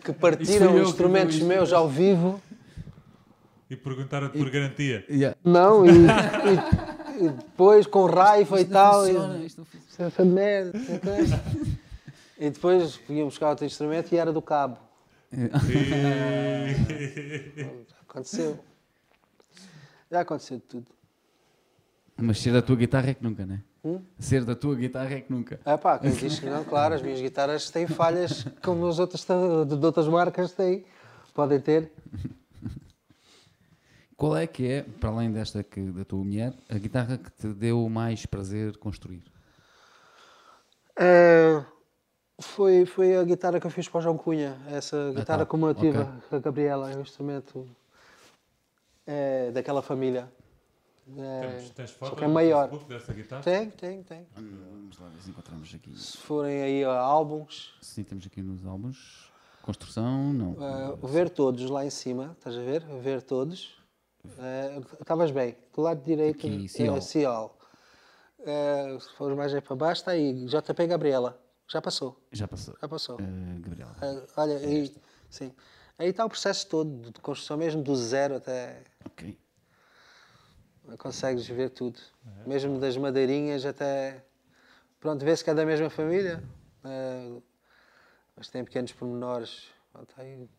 que 0.05 0.13
partiram 0.13 0.77
eu 0.77 0.83
instrumentos 0.85 1.39
meus 1.39 1.73
ao 1.73 1.89
vivo. 1.89 2.39
E 3.73 3.75
perguntaram-te 3.75 4.37
por 4.37 4.49
garantia. 4.51 5.03
Não, 5.43 5.83
e, 5.85 5.89
e- 7.19 7.25
e 7.25 7.29
depois 7.29 7.87
com 7.87 8.05
raiva 8.05 8.61
e 8.61 8.65
tal. 8.65 9.07
e- 9.07 9.45
Isto 9.45 9.57
não 9.59 9.65
funciona. 9.65 9.93
É 9.99 10.03
essa 10.07 10.23
merda. 10.25 10.77
não 10.77 10.99
quê. 10.99 11.07
E 12.37 12.49
depois 12.51 12.99
vinham 13.09 13.25
buscar 13.27 13.49
outro 13.49 13.65
instrumento 13.65 14.13
e 14.13 14.17
era 14.17 14.31
do 14.31 14.41
cabo. 14.41 14.77
E... 15.31 15.49
Aconteceu. 18.07 18.59
Já 20.11 20.21
aconteceu 20.21 20.57
de 20.57 20.63
tudo. 20.63 20.85
Mas 22.15 22.39
ser 22.39 22.53
da 22.53 22.61
tua 22.61 22.75
guitarra 22.75 23.09
é 23.09 23.13
que 23.15 23.23
nunca, 23.23 23.43
não 23.45 23.55
é? 23.55 23.59
Hum? 23.83 23.99
Ser 24.19 24.45
da 24.45 24.55
tua 24.55 24.75
guitarra 24.75 25.15
é 25.15 25.21
que 25.21 25.31
nunca. 25.33 25.59
Ah 25.65 25.77
pá, 25.79 25.97
quem 25.97 26.11
diz 26.11 26.39
que 26.39 26.45
não, 26.45 26.63
claro, 26.63 26.93
as 26.93 27.01
minhas 27.01 27.19
guitarras 27.19 27.71
têm 27.71 27.87
falhas 27.87 28.45
como 28.63 28.85
as 28.87 28.99
outras 28.99 29.25
de 29.25 29.85
outras 29.85 30.07
marcas 30.07 30.51
têm. 30.51 30.85
Podem 31.33 31.59
ter. 31.59 31.91
Qual 34.15 34.37
é 34.37 34.45
que 34.45 34.67
é, 34.67 34.83
para 34.83 35.09
além 35.09 35.31
desta 35.31 35.63
que, 35.63 35.81
da 35.81 36.05
tua 36.05 36.23
mulher, 36.23 36.53
a 36.69 36.77
guitarra 36.77 37.17
que 37.17 37.31
te 37.31 37.47
deu 37.47 37.87
mais 37.89 38.25
prazer 38.25 38.77
construir? 38.77 39.23
É, 40.95 41.63
foi, 42.39 42.85
foi 42.85 43.15
a 43.15 43.23
guitarra 43.23 43.59
que 43.59 43.65
eu 43.65 43.71
fiz 43.71 43.87
para 43.87 43.99
o 43.99 44.01
João 44.01 44.17
Cunha, 44.17 44.57
essa 44.69 45.11
guitarra 45.15 45.39
tá, 45.39 45.45
comemorativa, 45.45 46.13
ok. 46.25 46.37
a 46.37 46.41
Gabriela, 46.41 46.91
é 46.91 46.95
um 46.95 47.01
instrumento 47.01 47.67
é, 49.05 49.51
daquela 49.51 49.81
família. 49.81 50.31
É, 51.17 51.47
Tens, 51.47 51.69
tens 51.71 51.89
só 51.89 51.97
foto 51.97 52.15
que 52.15 52.23
é 52.23 52.27
maior. 52.27 52.69
Facebook 52.69 52.93
dessa 52.93 53.13
guitarra? 53.13 53.43
Tem, 53.43 53.69
tem, 53.71 54.03
tem. 54.03 54.27
Vamos 54.35 54.97
lá 54.99 55.09
ver 55.09 55.21
se 55.21 55.29
encontramos 55.31 55.73
aqui. 55.75 55.99
Se 55.99 56.17
forem 56.17 56.61
aí 56.61 56.83
a 56.85 56.97
álbuns, 56.97 57.75
Sim, 57.81 58.03
temos 58.03 58.25
aqui 58.25 58.41
nos 58.41 58.65
álbuns. 58.65 59.29
Construção, 59.61 60.33
não. 60.33 60.57
é, 60.61 61.07
ver 61.07 61.29
todos 61.29 61.69
lá 61.69 61.85
em 61.85 61.89
cima, 61.89 62.35
estás 62.37 62.55
a 62.55 62.61
ver? 62.61 62.85
Ver 63.01 63.21
todos. 63.21 63.82
É, 64.39 64.79
Estavas 65.01 65.31
bem. 65.31 65.55
Do 65.75 65.81
lado 65.81 66.01
direito 66.03 66.37
Aqui, 66.37 66.65
é 66.65 66.67
Ciol. 66.67 67.01
Ciol. 67.01 67.57
É, 68.45 68.97
se 68.99 69.09
fores 69.13 69.37
mais 69.37 69.53
aí 69.53 69.61
para 69.61 69.75
baixo, 69.75 70.01
está 70.01 70.11
aí. 70.11 70.45
JP 70.45 70.87
Gabriela. 70.87 71.39
Já 71.67 71.81
passou. 71.81 72.19
Já 72.31 72.47
passou. 72.47 72.75
Já 72.81 72.87
passou. 72.87 73.17
Eh, 73.19 73.59
Gabriela. 73.59 73.95
É, 74.01 74.23
olha, 74.41 74.57
aí, 74.57 74.95
sim. 75.29 75.53
Aí 75.97 76.09
está 76.09 76.25
o 76.25 76.29
processo 76.29 76.67
todo 76.67 77.11
de 77.11 77.19
construção, 77.21 77.57
mesmo 77.57 77.81
do 77.81 77.95
zero 77.95 78.35
até. 78.35 78.83
Ok. 79.05 79.37
Consegues 80.97 81.47
ver 81.47 81.69
tudo. 81.69 81.99
Mesmo 82.45 82.79
das 82.79 82.97
madeirinhas 82.97 83.65
até. 83.65 84.23
Pronto, 84.99 85.23
vê-se 85.23 85.43
que 85.43 85.49
é 85.49 85.53
da 85.53 85.65
mesma 85.65 85.89
família. 85.89 86.43
é, 86.83 87.31
mas 88.35 88.49
tem 88.49 88.63
pequenos 88.63 88.91
pormenores. 88.91 89.67
Pronto, 89.91 90.13
aí, 90.17 90.49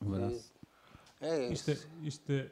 Um 0.00 0.14
abraço. 0.14 0.52
é, 1.20 1.48
Isto 1.48 1.70
é, 1.72 1.76
isto 2.02 2.32
é, 2.32 2.50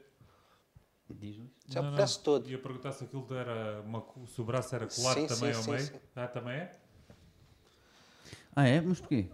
Diz-nos. 1.15 1.51
já 1.67 1.81
o 1.81 1.83
não, 1.83 1.91
não. 1.91 1.97
processo 1.97 2.23
todo. 2.23 2.49
Ia 2.49 2.59
perguntar 2.59 2.93
se 2.93 3.05
aquilo 3.05 3.27
era 3.35 3.81
uma, 3.83 4.05
se 4.27 4.41
o 4.41 4.45
braço 4.45 4.75
era 4.75 4.87
colado 4.87 5.15
Sim, 5.21 5.27
também 5.27 5.53
sim, 5.53 5.59
ao 5.59 5.63
sim, 5.65 5.71
meio. 5.73 5.83
sim. 5.85 5.95
Ah, 6.17 6.29
também 6.29 6.55
é? 6.55 6.77
Ah, 8.55 8.67
é? 8.67 8.81
Mas 8.81 9.01
porquê? 9.01 9.31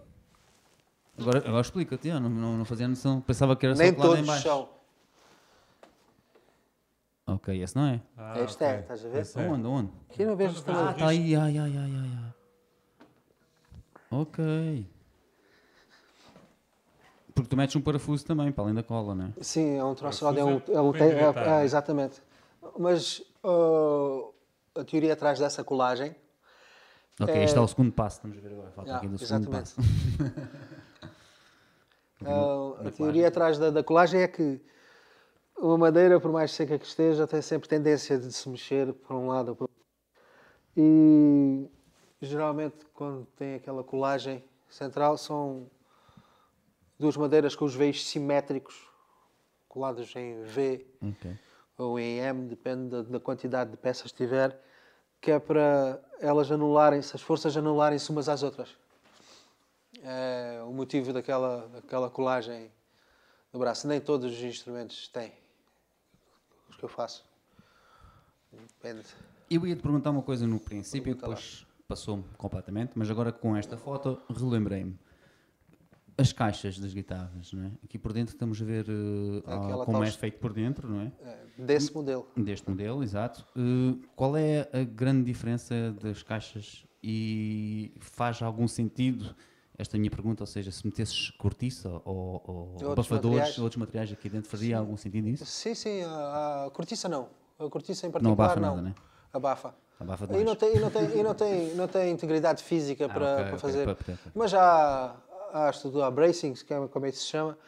Agora, 1.19 1.39
agora 1.39 1.61
explica-te, 1.63 2.09
eu 2.09 2.21
não, 2.21 2.29
não, 2.29 2.59
não 2.59 2.65
fazia 2.65 2.87
noção. 2.87 3.21
Pensava 3.23 3.57
que 3.57 3.65
era 3.67 3.75
Nem 3.75 3.89
só 3.91 3.95
colado 3.97 4.13
em 4.13 4.17
todos 4.17 4.27
baixo. 4.27 4.43
são. 4.43 4.77
Ok, 7.29 7.61
esse 7.61 7.75
não 7.75 7.87
é? 7.87 8.01
Ah, 8.17 8.39
Este 8.41 8.63
é, 8.65 8.69
ok. 8.69 8.81
estás 8.83 9.05
a 9.05 9.09
ver? 9.09 9.21
Esse 9.23 9.41
é. 9.41 9.49
Onde, 9.49 9.67
onde? 9.67 9.91
Aqui 10.11 10.25
não 10.25 10.37
vejo. 10.37 10.63
Ah, 10.69 10.91
está 10.93 11.09
aí. 11.09 11.35
Ai, 11.35 11.59
ai, 11.59 11.59
ai, 11.59 11.77
ai, 11.77 12.11
ai. 12.25 12.35
Ok. 14.11 14.87
Porque 17.37 17.51
tu 17.51 17.57
metes 17.57 17.77
um 17.77 17.83
parafuso 17.83 18.25
também, 18.25 18.51
para 18.51 18.65
além 18.65 18.75
da 18.75 18.83
cola, 18.83 19.15
não 19.15 19.27
é? 19.27 19.33
Sim, 19.43 19.77
é 19.77 19.85
um 19.85 19.95
troço 19.95 20.25
Parafuso 20.25 20.41
é 20.41 20.45
um, 20.45 20.57
é 20.57 20.79
é 20.79 20.81
um 20.81 20.91
é- 20.91 21.09
direitado, 21.11 21.39
é, 21.41 21.45
né? 21.59 21.65
exatamente. 21.65 22.23
Mas 22.79 23.19
uh, 23.45 24.33
a 24.75 24.83
teoria 24.83 25.13
atrás 25.13 25.39
dessa 25.39 25.63
colagem 25.63 26.17
Ok, 27.21 27.35
É- 27.35 27.45
este 27.45 27.57
é 27.57 27.61
o 27.61 27.69
segundo 27.69 27.93
passo, 27.93 28.17
estamos 28.17 28.39
a 28.39 28.41
ver 28.41 28.53
agora. 28.55 28.71
Falta 28.71 28.93
Ah, 28.93 28.97
aqui 28.97 29.07
do 29.09 29.19
segundo 29.19 29.51
exatamente. 29.51 29.75
passo. 29.75 29.81
Uh, 32.23 32.75
a 32.89 32.91
teoria 32.91 33.29
atrás 33.29 33.59
da, 33.59 33.71
da 33.71 33.85
colagem 33.85 34.23
é 34.23 34.27
que 34.27 34.59
uma 35.59 35.77
madeira, 35.77 36.19
por 36.19 36.33
mais 36.33 36.51
seca 36.51 36.79
que 36.79 36.87
esteja, 36.87 37.27
tem 37.27 37.43
sempre 37.43 37.69
tendência 37.69 38.19
de 38.19 38.33
se 38.33 38.49
mexer 38.49 38.93
para 38.95 39.15
um 39.15 39.29
lado 39.29 39.51
ou 39.51 39.55
para 39.55 39.65
o 39.65 39.69
outro. 39.69 39.85
E 40.77 41.71
geralmente, 42.21 42.87
quando 42.95 43.27
tem 43.37 43.55
aquela 43.55 43.85
colagem 43.85 44.43
central, 44.69 45.19
são 45.19 45.71
duas 46.99 47.17
madeiras 47.17 47.55
com 47.55 47.65
os 47.65 47.75
veios 47.75 48.07
simétricos, 48.07 48.75
colados 49.69 50.15
em 50.17 50.43
V 50.43 50.87
Ok. 51.03 51.39
ou 51.79 51.99
em 51.99 52.19
M, 52.19 52.49
depende 52.49 52.89
da, 52.91 53.03
da 53.03 53.21
quantidade 53.21 53.71
de 53.71 53.77
peças 53.77 54.11
que 54.11 54.17
tiver, 54.17 54.61
que 55.21 55.31
é 55.31 55.39
para 55.39 56.01
elas 56.21 56.51
anularem-se, 56.51 57.15
as 57.15 57.23
forças 57.23 57.57
anularem-se 57.57 58.11
umas 58.11 58.29
às 58.29 58.43
outras. 58.43 58.77
É 60.03 60.63
o 60.67 60.73
motivo 60.73 61.13
daquela, 61.13 61.69
daquela 61.69 62.11
colagem 62.11 62.71
no 63.53 63.59
braço. 63.59 63.89
Nem 63.89 64.01
todos 64.01 64.31
os 64.33 64.43
instrumentos 64.43 65.09
têm. 65.09 65.33
Os 66.69 66.77
que 66.77 66.85
eu 66.85 66.89
faço. 66.89 67.25
Depende. 68.53 69.07
Eu 69.51 69.67
ia 69.67 69.75
te 69.75 69.83
perguntar 69.83 70.11
uma 70.11 70.23
coisa 70.23 70.47
no 70.47 70.59
princípio, 70.61 71.15
depois 71.15 71.67
passou-me 71.89 72.25
completamente, 72.37 72.93
mas 72.95 73.11
agora 73.11 73.33
com 73.33 73.57
esta 73.57 73.77
foto 73.77 74.21
relembrei-me. 74.29 74.99
As 76.19 76.33
caixas 76.33 76.79
das 76.79 76.95
guitarras, 76.95 77.53
não 77.53 77.65
é? 77.65 77.71
Aqui 77.85 77.99
por 77.99 78.13
dentro 78.13 78.35
estamos 78.35 78.61
a 78.61 78.65
ver 78.65 78.87
eh, 78.89 79.43
ah, 79.47 79.57
Aquela 79.65 79.85
como 79.85 80.03
é 80.03 80.11
feito 80.11 80.39
por 80.39 80.53
dentro, 80.53 80.89
não 80.89 81.01
é? 81.03 81.13
É, 81.23 81.39
desse 81.59 81.95
modelo. 81.95 82.27
Deste 82.37 82.69
modelo, 82.71 83.03
exato. 83.03 83.45
Eh, 83.57 83.99
qual 84.15 84.37
é 84.37 84.69
a 84.73 84.83
grande 84.85 85.25
diferença 85.25 85.95
das 86.03 86.23
caixas 86.23 86.87
e 87.03 87.93
faz 88.01 88.41
algum 88.41 88.67
sentido 88.67 89.35
esta 89.77 89.99
minha 89.99 90.11
pergunta? 90.11 90.43
Ou 90.43 90.47
seja, 90.47 90.71
se 90.71 90.87
metesses 90.87 91.31
cortiça 91.33 91.89
ou, 92.05 92.43
ou 92.47 92.59
Outros 92.73 92.93
abafadores, 92.93 93.23
materiais. 93.39 93.59
outros 93.59 93.79
materiais 93.79 94.13
aqui 94.13 94.29
dentro, 94.31 94.49
fazia 94.49 94.79
algum 94.79 94.97
sentido 94.97 95.29
isso? 95.29 95.45
Sim, 95.45 95.75
sim, 95.75 96.03
a, 96.03 96.65
a 96.67 96.71
cortiça 96.71 97.09
não. 97.11 97.29
A 97.59 97.69
cortiça 97.69 98.07
em 98.07 98.09
Não 98.09 98.13
particular 98.13 98.45
abafa 98.47 98.61
não. 98.61 98.77
nada, 98.77 98.83
né? 98.89 98.95
Abafa. 99.33 99.75
Abafa 99.99 100.29
E 100.39 100.45
não 100.45 100.55
tem, 100.55 100.77
e 100.77 100.79
não 100.79 100.91
tem, 100.91 101.05
e 101.19 101.23
não 101.23 101.35
tem, 101.35 101.75
não 101.75 101.89
tem 101.89 102.11
integridade 102.13 102.63
física 102.63 103.07
Ah, 103.09 103.09
para, 103.09 103.25
ok, 103.33 103.45
para 103.45 103.47
ok, 103.47 103.59
fazer. 103.59 103.97
Mas 104.35 104.51
já 104.51 105.15
há 105.53 105.71
estudo, 105.71 106.03
há 106.03 106.11
bracings, 106.11 106.63
que 106.63 106.73
é, 106.75 106.89
como 106.89 107.07
é 107.07 107.11
que 107.11 107.17
se 107.17 107.25
chama, 107.27 107.59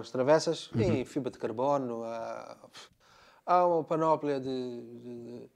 as 0.00 0.10
travessas, 0.10 0.70
Uhum. 0.74 0.80
em 0.82 1.04
fibra 1.04 1.30
de 1.30 1.38
carbono, 1.38 2.02
há, 2.04 2.56
há 3.44 3.66
uma 3.66 3.82
panóplia 3.84 4.38
de, 4.40 4.80
de, 5.02 5.50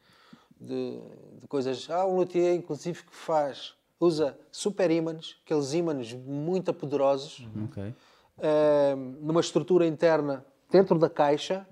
de- 0.60 1.00
de 1.40 1.46
coisas. 1.48 1.88
Há 1.90 2.04
um 2.06 2.16
luthier, 2.16 2.54
inclusive, 2.54 3.02
que 3.04 3.14
faz, 3.14 3.74
usa 3.98 4.38
super 4.50 4.90
ímãs, 4.90 5.36
aqueles 5.44 5.72
ímãs 5.74 6.12
muito 6.14 6.72
poderosos, 6.74 7.46
Ok. 7.64 7.94
eh, 8.38 8.94
numa 9.20 9.40
estrutura 9.40 9.86
interna 9.86 10.44
dentro 10.70 10.98
da 10.98 11.10
caixa 11.10 11.66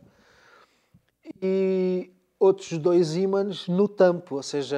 e 1.43 2.13
outros 2.39 2.79
dois 2.79 3.17
ímãs 3.17 3.67
no 3.67 3.89
tampo, 3.89 4.37
ou 4.37 4.43
seja, 4.43 4.77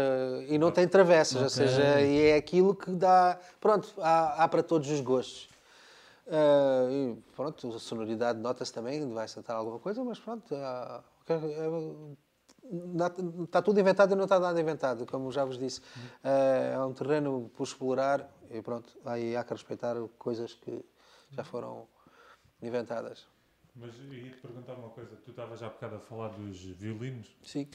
e 0.49 0.57
não 0.59 0.71
tem 0.73 0.89
travessas, 0.89 1.37
ou 1.37 1.47
Ok. 1.47 1.51
seja, 1.51 2.01
e 2.03 2.29
é 2.29 2.37
aquilo 2.37 2.75
que 2.75 2.91
dá, 2.93 3.39
pronto, 3.61 3.93
há, 3.99 4.43
há 4.45 4.49
para 4.49 4.63
todos 4.63 4.89
os 4.91 5.01
gostos. 5.01 5.49
Eh, 6.27 6.89
e 6.91 7.17
pronto, 7.37 7.69
a 7.75 7.79
sonoridade 7.79 8.39
nota-se 8.39 8.73
também, 8.73 9.13
vai 9.13 9.27
saltar 9.29 9.57
alguma 9.57 9.79
coisa, 9.79 10.03
mas 10.05 10.19
pronto, 10.19 10.55
há- 10.55 11.03
está 13.45 13.61
tudo 13.63 13.81
inventado 13.81 14.13
e 14.13 14.17
não 14.17 14.25
está 14.25 14.39
nada 14.39 14.61
inventado, 14.61 15.05
como 15.07 15.31
já 15.33 15.45
vos 15.45 15.59
disse. 15.59 15.81
Eh, 16.23 16.73
é 16.75 16.79
um 16.81 16.93
terreno 16.95 17.51
por 17.57 17.65
explorar 17.65 18.31
e 18.51 18.63
pronto, 18.63 18.89
aí 19.05 19.37
há 19.37 19.43
que 19.45 19.53
respeitar 19.53 19.97
coisas 20.19 20.55
que 20.55 20.85
já 21.33 21.45
foram 21.45 21.87
inventadas. 22.63 23.27
Mas 23.77 23.95
ia-te 23.99 24.41
perguntar 24.41 24.75
uma 24.75 24.91
coisa. 24.91 25.17
Tu 25.17 25.31
estavas 25.31 25.61
já 25.61 25.67
há 25.67 25.71
bocado 25.71 25.97
a 25.97 26.01
falar 26.01 26.29
dos 26.29 26.61
violinos 26.63 27.37
Sim. 27.43 27.69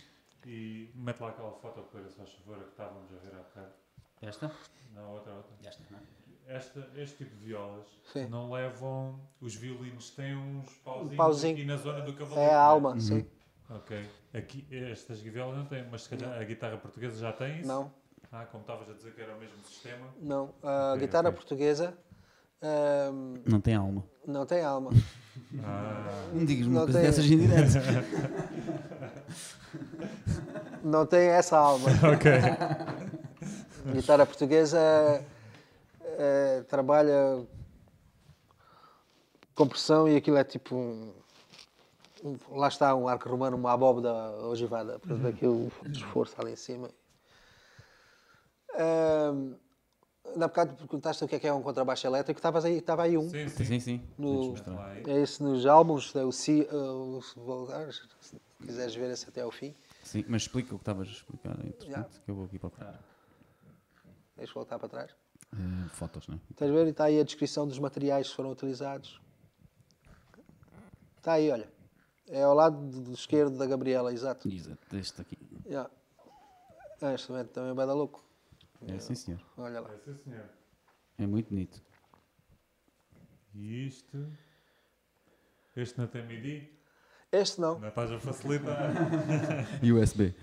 e 0.45 0.89
mete 0.95 1.19
lá 1.21 1.29
aquela 1.29 1.51
foto 1.53 1.81
para 1.83 2.09
só 2.09 2.25
favor, 2.25 2.57
a 2.57 2.63
que 2.63 2.69
estávamos 2.69 3.11
a 3.13 3.15
ver 3.17 3.33
há 3.33 3.39
bocado. 3.43 3.71
Esta? 4.21 4.51
Não, 4.93 5.11
outra, 5.13 5.33
outra. 5.33 5.51
Esta, 5.63 5.83
não 5.89 5.99
é? 5.99 6.01
Esta, 6.47 6.87
este 6.95 7.17
tipo 7.23 7.35
de 7.37 7.45
violas 7.45 7.87
Sim. 8.11 8.27
não 8.27 8.51
levam. 8.51 9.19
Os 9.41 9.55
violinos 9.55 10.11
têm 10.11 10.35
uns 10.35 10.69
pauzinhos 10.77 11.15
pauzinho. 11.17 11.53
aqui 11.55 11.65
na 11.65 11.77
zona 11.77 12.01
do 12.01 12.13
cavaleiro. 12.13 12.51
É 12.51 12.53
a 12.53 12.61
alma, 12.61 12.99
sim. 12.99 13.25
Ok. 13.69 14.07
Aqui, 14.33 14.67
estas 14.69 15.21
violas 15.21 15.57
não 15.57 15.65
têm, 15.65 15.87
mas 15.89 16.03
se 16.03 16.09
calhar 16.09 16.39
a 16.39 16.43
guitarra 16.43 16.77
portuguesa 16.77 17.17
já 17.19 17.33
tem 17.33 17.59
isso? 17.61 17.67
Não, 17.67 17.91
Ah, 18.31 18.45
como 18.45 18.61
estavas 18.61 18.87
a 18.89 18.93
dizer 18.93 19.13
que 19.15 19.21
era 19.21 19.33
o 19.35 19.39
mesmo 19.39 19.57
sistema. 19.65 20.07
não. 20.21 20.53
A 20.61 20.91
Ok, 20.93 20.99
guitarra 21.07 21.29
ok. 21.29 21.37
portuguesa 21.37 21.97
ahm, 22.61 23.35
Não 23.45 23.61
tem 23.61 23.75
alma. 23.75 24.03
não 24.27 24.45
tem 24.45 24.63
alma. 24.63 24.91
Ah, 25.63 26.27
Não 26.33 26.45
digas 26.45 26.67
uma 26.67 26.79
Não 26.79 26.85
coisa 26.85 26.99
tem. 26.99 27.07
dessas 27.09 27.25
em 27.25 27.37
direto. 27.37 27.73
Não 30.83 31.05
tem 31.05 31.27
essa 31.29 31.57
alma. 31.57 31.89
ok. 32.13 32.31
A 33.87 33.91
guitarra 33.91 34.25
portuguesa 34.25 34.79
eh, 36.01 36.63
trabalha 36.67 37.45
com 39.53 39.67
pressão 39.67 40.07
e 40.07 40.15
aquilo 40.15 40.37
é 40.37 40.43
tipo 40.43 40.75
um, 40.75 41.13
um- 42.23 42.37
lá 42.57 42.67
está 42.67 42.95
um 42.95 43.07
arco 43.07 43.29
romano, 43.29 43.55
uma 43.57 43.73
abóbada 43.73 44.11
ogivada, 44.47 44.99
por 44.99 45.09
causa 45.09 45.23
daquele 45.23 45.71
esforço 45.91 46.35
ali 46.39 46.53
em 46.53 46.55
cima. 46.55 46.89
Um, 48.77 49.55
na 50.35 50.47
bocado 50.47 50.75
perguntaste 50.75 51.23
o 51.23 51.27
que 51.27 51.35
é 51.35 51.39
que 51.39 51.47
é 51.47 51.53
um 51.53 51.61
contrabaixo 51.61 52.05
elétrico, 52.05 52.37
estavas 52.37 52.65
aí, 52.65 52.77
estava 52.77 53.03
aí 53.03 53.17
um. 53.17 53.29
Sim, 53.29 53.49
sim, 53.49 53.49
sim. 53.49 53.65
sim. 53.65 53.79
sim. 53.79 54.01
No-. 54.17 54.55
É 55.07 55.21
esse 55.21 55.41
nos 55.41 55.65
álbuns, 55.65 56.15
é 56.15 56.23
o 56.23 56.31
Si, 56.31 56.67
o 56.71 57.21
Volgar, 57.35 57.91
se 58.21 58.39
quiseres 58.61 58.95
ver 58.95 59.11
esse 59.11 59.27
até 59.29 59.41
ao 59.41 59.51
fim. 59.51 59.73
Sim, 60.03 60.23
mas 60.27 60.43
explica 60.43 60.73
o 60.75 60.77
que 60.77 60.81
estavas 60.83 61.07
a 61.07 61.11
explicar, 61.11 61.57
é 61.63 61.67
interessante, 61.67 62.19
que 62.21 62.29
eu 62.29 62.35
vou 62.35 62.45
aqui 62.45 62.59
procurar. 62.59 62.99
Deixa 64.37 64.51
eu 64.51 64.55
voltar 64.55 64.77
para 64.77 64.89
trás. 64.89 65.11
Eh, 65.53 65.89
fotos, 65.89 66.27
não 66.27 66.35
é? 66.35 66.39
Estás 66.51 66.69
a 66.69 66.73
ver? 66.73 66.87
E 66.87 66.89
está 66.89 67.05
aí 67.05 67.19
a 67.19 67.23
descrição 67.23 67.67
dos 67.67 67.79
materiais 67.79 68.29
que 68.29 68.35
foram 68.35 68.51
utilizados. 68.51 69.21
Está 71.17 71.33
aí, 71.33 71.49
olha. 71.49 71.67
É 72.27 72.41
ao 72.41 72.53
lado 72.53 72.77
do 72.89 73.01
do 73.01 73.13
esquerdo 73.13 73.57
da 73.57 73.65
Gabriela, 73.65 74.11
exato. 74.11 74.47
Exato, 74.47 74.95
este 74.97 75.21
aqui. 75.21 75.37
Yeah. 75.65 75.89
Ah, 77.01 77.13
Este 77.13 77.27
também, 77.27 77.45
também 77.45 77.73
vai 77.73 77.85
dar 77.85 77.93
É 78.87 78.99
sim, 78.99 79.15
senhor. 79.15 79.41
Olha 79.57 79.79
lá. 79.79 79.91
É, 79.91 79.97
sim, 79.97 80.15
senhor. 80.23 80.49
É 81.17 81.25
muito 81.25 81.49
bonito. 81.49 81.81
E 83.53 83.87
isto. 83.87 84.31
Este 85.75 85.97
não 85.97 86.07
tem 86.07 86.25
MIDI? 86.25 86.71
Este 87.31 87.59
não. 87.59 87.79
Não 87.79 87.87
estás 87.89 88.11
a 88.11 88.19
facilitar? 88.19 88.91
USB. 89.83 90.33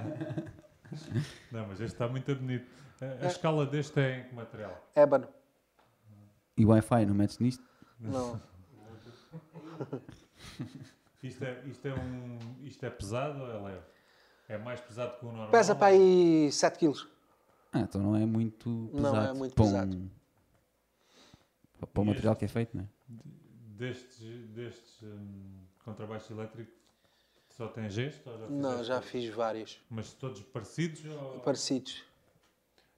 não, 1.50 1.66
mas 1.66 1.80
este 1.80 1.94
está 1.94 2.08
muito 2.08 2.34
bonito. 2.34 2.70
A, 3.00 3.24
a 3.24 3.26
escala 3.26 3.66
deste 3.66 4.00
é 4.00 4.20
em 4.20 4.28
que 4.28 4.34
material? 4.34 4.90
Ébano. 4.94 5.28
E 6.56 6.64
Wi-Fi, 6.64 7.04
não 7.06 7.14
metes 7.14 7.38
nisto? 7.38 7.64
Não. 8.00 8.40
Isto 11.24 11.42
é, 11.42 11.62
isto 11.64 11.88
é, 11.88 11.94
um, 11.94 12.38
isto 12.62 12.84
é 12.84 12.90
pesado 12.90 13.40
ou 13.40 13.50
é 13.50 13.58
leve? 13.58 13.86
É 14.46 14.58
mais 14.58 14.78
pesado 14.78 15.18
que 15.18 15.24
o 15.24 15.28
normal? 15.28 15.50
Pesa 15.50 15.74
para 15.74 15.86
aí 15.86 16.52
7 16.52 16.78
kg. 16.78 17.08
Ah, 17.74 17.80
então 17.80 18.00
não 18.00 18.14
é 18.14 18.24
muito 18.24 18.68
Não 18.92 19.10
pesado. 19.12 19.26
é 19.26 19.32
muito 19.32 19.54
para 19.54 19.64
pesado. 19.64 19.96
Um, 19.96 20.08
para 21.92 22.02
o 22.02 22.04
material 22.04 22.36
que 22.36 22.44
é 22.44 22.48
feito, 22.48 22.76
não 22.76 22.84
é? 22.84 22.88
Destes, 23.76 24.20
destes 24.50 25.02
hum, 25.02 25.64
contrabaixo 25.84 26.32
elétrico 26.32 26.70
só 27.50 27.66
tem 27.68 27.90
gesto? 27.90 28.30
Ou 28.30 28.38
já 28.38 28.46
Não, 28.48 28.84
já 28.84 29.02
fiz 29.02 29.28
vários. 29.34 29.80
Mas 29.90 30.12
todos 30.12 30.40
parecidos? 30.40 31.04
Ou... 31.04 31.40
Parecidos. 31.40 32.04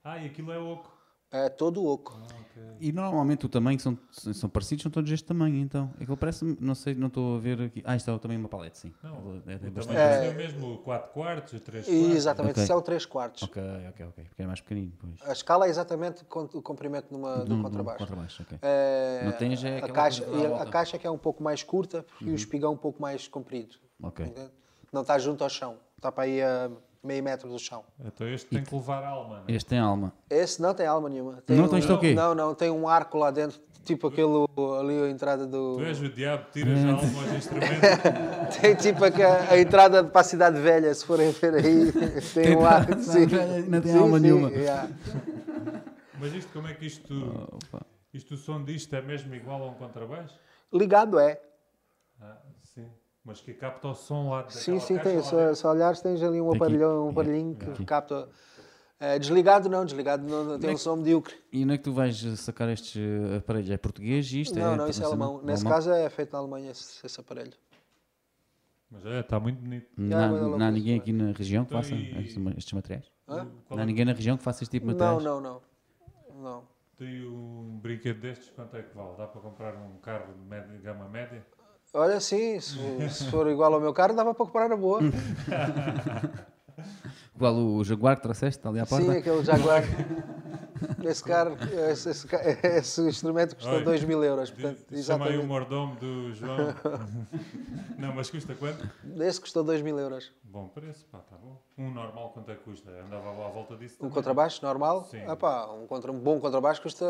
Ah, 0.05 0.19
e 0.19 0.27
aquilo 0.27 0.53
é 0.53 0.59
oco. 0.59 0.96
É 1.31 1.49
todo 1.49 1.85
oco. 1.85 2.17
Ah, 2.17 2.27
ok. 2.41 2.63
E 2.81 2.93
normalmente 2.93 3.45
o 3.45 3.49
tamanho 3.49 3.81
são, 3.81 3.99
são 4.13 4.49
parecidos, 4.49 4.83
são 4.83 4.91
todos 4.93 5.11
deste 5.11 5.27
tamanho, 5.27 5.57
então. 5.57 5.93
É 5.99 6.05
que 6.05 6.11
ele 6.11 6.17
parece, 6.17 6.45
não 6.61 6.75
sei, 6.75 6.95
não 6.95 7.09
estou 7.09 7.37
a 7.37 7.41
ver 7.41 7.61
aqui. 7.63 7.83
Ah, 7.85 7.97
isto 7.97 8.09
é 8.11 8.19
também 8.19 8.39
uma 8.39 8.49
palete, 8.49 8.79
sim. 8.79 8.93
Não, 9.03 9.43
é, 9.47 9.55
é 9.55 9.57
o 9.57 9.71
bastante. 9.73 9.97
tamanho 9.97 9.99
É. 9.99 10.27
é 10.27 10.31
o 10.31 10.35
mesmo, 10.37 10.75
o 10.75 10.79
4 10.79 11.13
quartos, 11.13 11.53
o 11.55 11.61
3 11.61 11.87
E, 11.89 11.91
quartos. 11.91 12.17
exatamente, 12.17 12.53
Ok. 12.53 12.63
isso 12.63 12.73
é 12.73 12.77
o 12.77 12.83
3 12.83 13.07
quartos. 13.07 13.43
Ok, 13.43 13.63
ok, 13.89 14.07
ok. 14.07 14.25
Porque 14.25 14.43
é 14.43 14.47
mais 14.47 14.61
pequenino, 14.61 14.93
pois. 14.99 15.29
A 15.29 15.33
escala 15.33 15.67
é 15.67 15.69
exatamente 15.69 16.25
o 16.31 16.63
comprimento 16.63 17.13
numa, 17.13 17.45
do 17.45 17.57
num 17.57 17.63
contrabaixo. 17.63 17.99
contrabaixo, 17.99 18.43
ok. 18.43 18.59
É, 18.63 19.23
Não 19.25 19.33
tem 19.33 19.57
já 19.57 19.79
a, 19.79 19.89
caixa, 19.89 20.25
a- 20.61 20.67
caixa 20.67 20.99
que 20.99 21.07
é 21.07 21.11
um 21.11 21.19
pouco 21.19 21.43
mais 21.43 21.63
curta 21.65 22.07
e 22.21 22.31
o 22.31 22.35
espigão 22.35 22.73
um 22.73 22.77
pouco 22.79 23.03
mais 23.03 23.27
comprido. 23.27 23.77
Ok. 24.01 24.25
Entende? 24.27 24.51
Não 24.93 25.03
está 25.03 25.19
junto 25.19 25.43
ao 25.43 25.51
chão. 25.51 25.77
Está 25.97 26.13
para 26.13 26.25
aí 26.25 26.41
a 26.41 26.71
meio 27.07 27.23
metro 27.23 27.49
do 27.49 27.59
chão. 27.59 27.85
Então 28.05 28.27
este 28.29 28.49
tem 28.49 28.63
que 28.63 28.75
levar 28.75 29.03
a 29.03 29.09
alma, 29.09 29.37
não 29.37 29.45
é? 29.49 29.53
Este 29.57 29.69
tem 29.69 29.79
alma. 29.79 30.13
Esse 30.29 30.61
não 30.61 30.75
tem 30.75 30.87
alma 30.87 31.09
nenhuma. 31.09 31.43
Tem 31.47 31.57
Não, 31.57 31.65
um, 31.65 31.67
então 31.67 31.79
isto 31.79 31.95
o 31.95 31.99
quê? 31.99 32.15
Não, 32.15 32.35
não. 32.35 32.55
Tem 32.55 32.71
um 32.71 32.89
arco 32.89 33.17
lá 33.19 33.31
dentro. 33.31 33.61
Tipo 33.85 34.09
aquele 34.09 34.27
ali 34.81 35.03
a 35.05 35.09
entrada 35.11 35.47
do... 35.47 35.77
Tu 35.77 35.85
és 35.85 36.01
o 36.03 36.09
diabo, 36.09 36.47
tiras 36.53 36.77
a 36.85 36.89
alma 36.89 37.23
aos 37.23 37.33
instrumentos. 37.37 38.57
Tem 38.61 38.75
tipo 38.75 39.05
a, 39.05 39.09
a 39.53 39.61
entrada 39.61 40.03
para 40.03 40.21
a 40.21 40.25
cidade 40.25 40.59
velha, 40.61 40.93
se 40.93 41.05
forem 41.07 41.31
ver 41.31 41.55
aí. 41.55 41.93
Tem, 42.35 42.57
um 42.57 42.67
arco. 42.67 42.99
Sim. 42.99 43.27
Não 43.69 43.81
tem 43.81 43.93
Sim, 43.93 43.99
alma 43.99 44.17
sim, 44.19 44.23
nenhuma. 44.25 44.51
yeah. 44.51 44.89
Mas 46.19 46.33
isto, 46.35 46.53
como 46.53 46.67
é 46.67 46.75
que 46.75 46.87
isto... 46.87 47.15
Opa. 47.53 47.87
Isto, 48.13 48.35
o 48.35 48.37
som 48.37 48.65
disto 48.65 48.93
é 48.97 49.03
mesmo 49.03 49.33
igual 49.35 49.63
a 49.63 49.67
um 49.67 49.75
contrabaixo? 49.75 50.35
Ligado 50.73 51.21
é. 51.21 51.41
Ah. 52.21 52.39
Mas 53.27 53.41
que 53.41 53.53
capta 53.55 53.89
o 53.89 53.95
som 53.95 54.31
lá 54.31 54.49
Sim, 54.49 54.79
sim, 54.79 54.97
tem. 54.99 55.17
dentro. 55.17 55.55
se 55.57 55.67
olhares, 55.67 56.01
tens 56.01 56.23
ali 56.23 56.41
um 56.41 56.53
aparelhão, 56.55 56.91
um 56.91 57.09
Yeah, 57.09 57.11
aparelhinho 57.11 57.57
que 57.57 57.85
capta. 57.85 58.29
Eh, 59.01 59.19
desligado 59.19 59.69
não, 59.69 59.85
desligado 59.85 60.27
não, 60.27 60.45
não 60.45 60.59
tem 60.61 60.71
um 60.71 60.77
som 60.79 60.95
medíocre. 60.97 61.35
E 61.53 61.65
onde 61.65 61.75
é 61.75 61.77
que 61.77 61.83
tu 61.85 61.93
vais 61.93 62.17
sacar 62.39 62.69
estes 62.69 62.97
aparelhos? 63.37 63.69
É 63.71 63.77
português 63.77 64.33
isto? 64.33 64.55
não, 64.59 64.75
é 64.75 64.77
não, 64.77 64.89
isso 64.89 65.03
é 65.03 65.05
internacional? 65.05 65.29
alemão. 65.29 65.43
Nesse 65.45 65.63
Alemão? 65.67 65.73
caso 65.73 65.91
é 65.91 66.09
feito 66.09 66.33
na 66.33 66.39
Alemanha 66.39 66.71
esse, 66.71 67.05
esse 67.05 67.21
aparelho. 67.21 67.53
Mas 68.89 69.05
é, 69.05 69.21
está 69.21 69.41
muito 69.41 69.61
bonito. 69.61 69.89
Não, 69.97 70.19
é 70.19 70.29
não 70.41 70.49
louco 70.51 70.63
há 70.63 70.71
ninguém 70.71 70.95
não 70.95 70.99
é? 70.99 71.03
aqui 71.03 71.13
na 71.13 71.33
região 71.33 71.65
que 71.65 71.71
Então, 71.75 71.83
faça 71.83 71.95
e- 71.97 72.19
estes, 72.25 72.37
estes 72.57 72.73
materiais? 72.73 73.11
Hã? 73.29 73.35
Qual 73.67 73.77
Não 73.77 73.79
é 73.79 73.83
há 73.83 73.87
ninguém 73.87 74.05
na 74.05 74.13
região 74.13 74.37
que 74.37 74.45
faça 74.45 74.63
este 74.63 74.71
tipo 74.71 74.87
de 74.87 74.95
Não, 74.95 75.17
materiais? 75.17 75.25
não, 75.25 75.41
não. 75.41 76.43
Não. 76.43 76.63
Tem 76.97 77.27
um 77.29 77.79
brinquedo 77.83 78.21
destes, 78.21 78.49
quanto 78.51 78.77
é 78.77 78.83
que 78.83 78.97
vale? 78.97 79.17
Dá 79.19 79.27
para 79.27 79.41
comprar 79.41 79.75
um 79.75 79.99
carro 79.99 80.33
de 80.33 80.41
média- 80.49 80.79
gama 80.79 81.09
média? 81.09 81.45
Olha, 81.95 82.21
sim, 82.21 82.61
se, 82.61 82.79
se 83.11 83.31
for 83.31 83.49
igual 83.49 83.73
ao 83.73 83.81
meu 83.81 83.93
carro, 83.93 84.15
dava 84.15 84.35
para 84.35 84.45
comprar 84.47 84.69
na 84.69 84.77
boa. 84.77 85.01
Qual 87.39 87.55
o 87.55 87.85
Jaguar 87.85 88.17
que 88.17 88.23
trouxeste? 88.23 88.59
Está 88.59 88.69
ali 88.71 88.81
à 88.81 88.87
porta? 88.87 89.05
Sim, 89.13 89.19
aquele 89.19 89.45
Jaguar. 89.45 89.83
esse, 91.05 91.23
carro, 91.25 91.57
esse, 91.91 92.11
esse, 92.11 92.29
esse 92.67 93.01
instrumento 93.03 93.55
custou 93.57 93.75
Olha, 93.75 93.85
2 93.85 94.05
mil 94.05 94.23
euros. 94.23 94.51
Portanto, 94.51 94.85
Chama 95.03 95.27
aí 95.27 95.39
o 95.39 95.47
mordomo 95.47 95.97
do 95.97 96.33
João. 96.35 96.57
não, 97.99 98.15
mas 98.15 98.31
custa 98.31 98.55
quanto? 98.55 98.89
Esse 99.21 99.41
custou 99.41 99.63
2 99.65 99.83
mil 99.83 99.99
euros. 99.99 100.33
Bom 100.43 100.69
preço, 100.69 101.05
pá, 101.07 101.19
tá 101.19 101.37
bom. 101.37 101.61
Um 101.77 101.91
normal 101.93 102.31
quanto 102.31 102.51
é 102.51 102.55
que 102.55 102.63
custa? 102.65 102.91
Andava 102.91 103.29
à 103.31 103.51
volta 103.51 103.77
disso 103.77 103.97
Um 103.97 103.99
também. 104.01 104.15
contrabaixo 104.15 104.65
normal, 104.65 105.05
Sim. 105.05 105.23
ah 105.27 105.37
pá, 105.37 105.67
um, 105.73 105.87
contra, 105.87 106.11
um 106.11 106.19
bom 106.19 106.41
contrabaixo 106.41 106.81
custa 106.81 107.05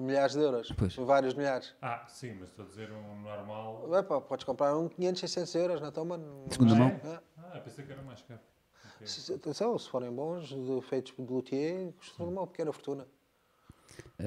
milhares 0.00 0.34
de 0.34 0.40
euros. 0.40 0.72
Pois. 0.76 0.94
Vários 0.96 1.34
milhares. 1.34 1.74
Ah, 1.82 2.04
sim, 2.08 2.34
mas 2.38 2.48
estou 2.50 2.64
a 2.64 2.68
dizer 2.68 2.90
um 2.92 3.20
normal. 3.22 3.88
Ah, 3.92 4.02
pá, 4.02 4.20
podes 4.20 4.44
comprar 4.44 4.76
um 4.76 4.88
500, 4.88 5.20
600 5.20 5.54
euros 5.56 5.80
na 5.80 5.90
toma. 5.90 6.20
Segunda 6.50 6.74
não- 6.74 6.78
mão? 6.78 7.00
É. 7.04 7.18
Ah, 7.38 7.60
pensei 7.60 7.84
que 7.84 7.92
era 7.92 8.02
mais 8.02 8.22
caro. 8.22 8.40
Se, 9.04 9.32
atenção, 9.32 9.78
se 9.78 9.88
forem 9.88 10.10
bons, 10.10 10.54
feitos 10.88 11.12
de 11.16 11.32
luthier, 11.32 11.92
custam 11.98 12.28
uma 12.28 12.46
pequena 12.46 12.72
fortuna. 12.72 13.06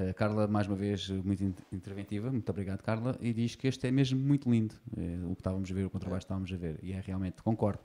A 0.10 0.14
Carla, 0.14 0.48
mais 0.48 0.68
uma 0.68 0.76
vez, 0.76 1.10
muito 1.10 1.44
in- 1.44 1.54
interventiva, 1.72 2.32
muito 2.32 2.48
obrigado, 2.50 2.82
Carla, 2.82 3.18
e 3.20 3.34
diz 3.34 3.56
que 3.56 3.68
este 3.68 3.88
é 3.88 3.92
mesmo 3.92 4.20
muito 4.20 4.50
lindo. 4.50 4.76
É, 4.96 5.26
o 5.26 5.34
que 5.36 5.42
estávamos 5.42 5.70
a 5.70 5.74
ver, 5.74 5.86
o 5.86 5.90
contrabaixo 5.90 6.22
que 6.22 6.26
estávamos 6.26 6.52
a 6.54 6.56
ver, 6.58 6.80
e 6.84 6.94
é 6.94 7.00
realmente, 7.02 7.42
concordo. 7.42 7.80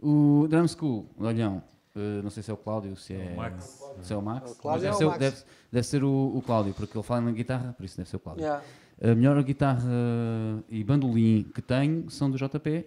O 0.00 0.46
Drum 0.48 0.66
School, 0.68 1.08
Olhão, 1.16 1.62
eh, 1.94 2.20
não 2.22 2.30
sei 2.30 2.42
se 2.42 2.50
é 2.50 2.54
o 2.54 2.56
Cláudio, 2.56 2.96
se 2.96 3.14
é 3.14 3.32
O 3.32 3.36
Max. 3.36 3.82
Se 4.02 4.12
é 4.12 4.16
o 4.16 4.22
Max. 4.22 4.50
O 4.52 4.56
Cláudio 4.56 4.82
deve, 4.82 4.92
é 4.92 4.96
o 4.96 4.98
ser, 4.98 5.04
Max. 5.06 5.18
deve, 5.18 5.36
deve 5.72 5.86
ser 5.86 6.04
o, 6.04 6.36
o 6.36 6.42
Cláudio, 6.42 6.74
porque 6.74 6.96
ele 6.98 7.04
fala 7.04 7.20
na 7.22 7.30
guitarra, 7.32 7.72
por 7.72 7.84
isso 7.84 7.96
deve 7.96 8.10
ser 8.10 8.16
o 8.16 8.20
Cláudio. 8.20 8.42
Yeah. 8.44 8.64
A 9.02 9.14
melhor 9.14 9.42
guitarra 9.42 9.88
e 10.68 10.82
bandolim 10.82 11.44
que 11.54 11.62
tenho 11.62 12.10
são 12.10 12.30
do 12.30 12.36
JP 12.36 12.86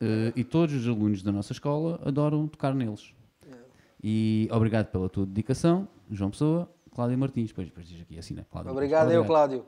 eh, 0.00 0.32
e 0.36 0.44
todos 0.44 0.74
os 0.74 0.86
alunos 0.86 1.22
da 1.22 1.32
nossa 1.32 1.52
escola 1.52 2.00
adoram 2.04 2.46
tocar 2.46 2.74
neles. 2.74 3.14
E 4.02 4.48
obrigado 4.52 4.86
pela 4.86 5.08
tua 5.08 5.26
dedicação, 5.26 5.88
João 6.10 6.30
Pessoa, 6.30 6.70
Cláudio 6.94 7.18
Martins. 7.18 7.48
Depois, 7.48 7.66
depois 7.66 7.88
diz 7.88 8.00
aqui 8.00 8.18
assim, 8.18 8.34
né? 8.34 8.44
Cláudio 8.50 8.72
Obrigado, 8.72 9.06
Martins. 9.06 9.16
eu, 9.16 9.24
Cláudio. 9.24 9.66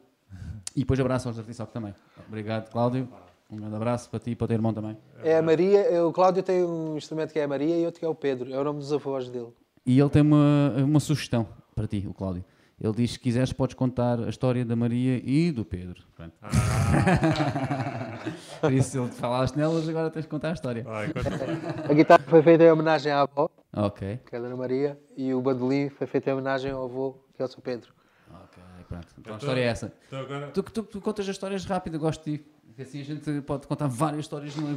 E 0.76 0.80
depois 0.80 1.00
abraço 1.00 1.28
aos 1.28 1.38
artistas 1.38 1.68
também. 1.70 1.94
Obrigado, 2.28 2.70
Cláudio. 2.70 3.08
Um 3.50 3.56
grande 3.56 3.76
abraço 3.76 4.10
para 4.10 4.20
ti 4.20 4.32
e 4.32 4.36
para 4.36 4.44
o 4.44 4.48
teu 4.48 4.54
irmão 4.54 4.74
também. 4.74 4.96
É 5.22 5.38
a 5.38 5.42
Maria, 5.42 5.80
é, 5.80 6.02
o 6.02 6.12
Cláudio 6.12 6.42
tem 6.42 6.62
um 6.62 6.96
instrumento 6.96 7.32
que 7.32 7.38
é 7.38 7.44
a 7.44 7.48
Maria 7.48 7.78
e 7.78 7.86
outro 7.86 7.98
que 7.98 8.04
é 8.04 8.08
o 8.08 8.14
Pedro. 8.14 8.52
É 8.52 8.60
o 8.60 8.64
nome 8.64 8.78
dos 8.78 8.92
avós 8.92 9.28
dele. 9.30 9.48
E 9.86 9.98
ele 9.98 10.10
tem 10.10 10.20
uma, 10.20 10.74
uma 10.84 11.00
sugestão 11.00 11.48
para 11.74 11.86
ti, 11.86 12.06
o 12.06 12.12
Cláudio. 12.12 12.44
Ele 12.78 12.92
diz 12.92 13.12
que 13.12 13.14
se 13.14 13.18
quiseres 13.18 13.52
podes 13.52 13.74
contar 13.74 14.20
a 14.20 14.28
história 14.28 14.64
da 14.64 14.76
Maria 14.76 15.20
e 15.24 15.50
do 15.50 15.64
Pedro. 15.64 16.02
Pronto. 16.14 16.34
Por 18.60 18.72
isso, 18.72 18.90
se 18.90 18.98
ele 18.98 19.08
te 19.08 19.16
falaste 19.16 19.56
nelas, 19.56 19.88
agora 19.88 20.10
tens 20.10 20.22
de 20.22 20.28
contar 20.28 20.50
a 20.50 20.52
história. 20.52 20.82
Vai, 20.82 21.12
conta 21.12 21.30
lá. 21.30 21.84
A 21.90 21.94
guitarra 21.94 22.24
foi 22.26 22.42
feita 22.42 22.64
em 22.64 22.70
homenagem 22.72 23.12
à 23.12 23.22
avó, 23.22 23.48
Ok. 23.74 24.20
que 24.26 24.34
é 24.34 24.38
a 24.38 24.42
Dona 24.42 24.56
Maria, 24.56 24.98
e 25.16 25.32
o 25.34 25.40
bandolim 25.40 25.88
foi 25.90 26.06
feito 26.06 26.28
em 26.28 26.32
homenagem 26.32 26.70
ao 26.72 26.84
avô, 26.84 27.16
que 27.34 27.42
é 27.42 27.44
o 27.44 27.48
Sr. 27.48 27.60
Pedro. 27.62 27.92
Ok, 28.30 28.62
pronto. 28.88 29.06
Então 29.18 29.34
a 29.34 29.36
Então- 29.36 29.36
história 29.38 29.60
é 29.60 29.64
essa. 29.64 29.92
Então 30.06 30.20
agora. 30.20 30.46
Tu, 30.48 30.62
tu, 30.62 30.82
tu 30.82 31.00
contas 31.00 31.28
as 31.28 31.34
histórias 31.34 31.64
rápido, 31.64 31.94
eu 31.94 32.00
gosto 32.00 32.24
de 32.24 32.38
ti. 32.38 32.46
Assim 32.80 33.00
a 33.00 33.04
gente 33.04 33.40
pode 33.40 33.66
contar 33.66 33.88
várias 33.88 34.20
histórias. 34.20 34.54
no- 34.54 34.68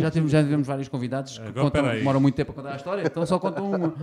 Já 0.00 0.10
tivemos, 0.10 0.30
já 0.32 0.42
tivemos 0.42 0.66
vários 0.66 0.88
convidados 0.88 1.36
que 1.36 1.46
Agora, 1.46 1.64
contam, 1.70 1.88
demoram 1.90 2.18
muito 2.18 2.34
tempo 2.34 2.52
a 2.52 2.54
contar 2.54 2.72
a 2.72 2.76
história, 2.76 3.02
então 3.04 3.26
só 3.26 3.38
contam 3.38 3.68
uma. 3.68 3.78
Não, 3.78 3.94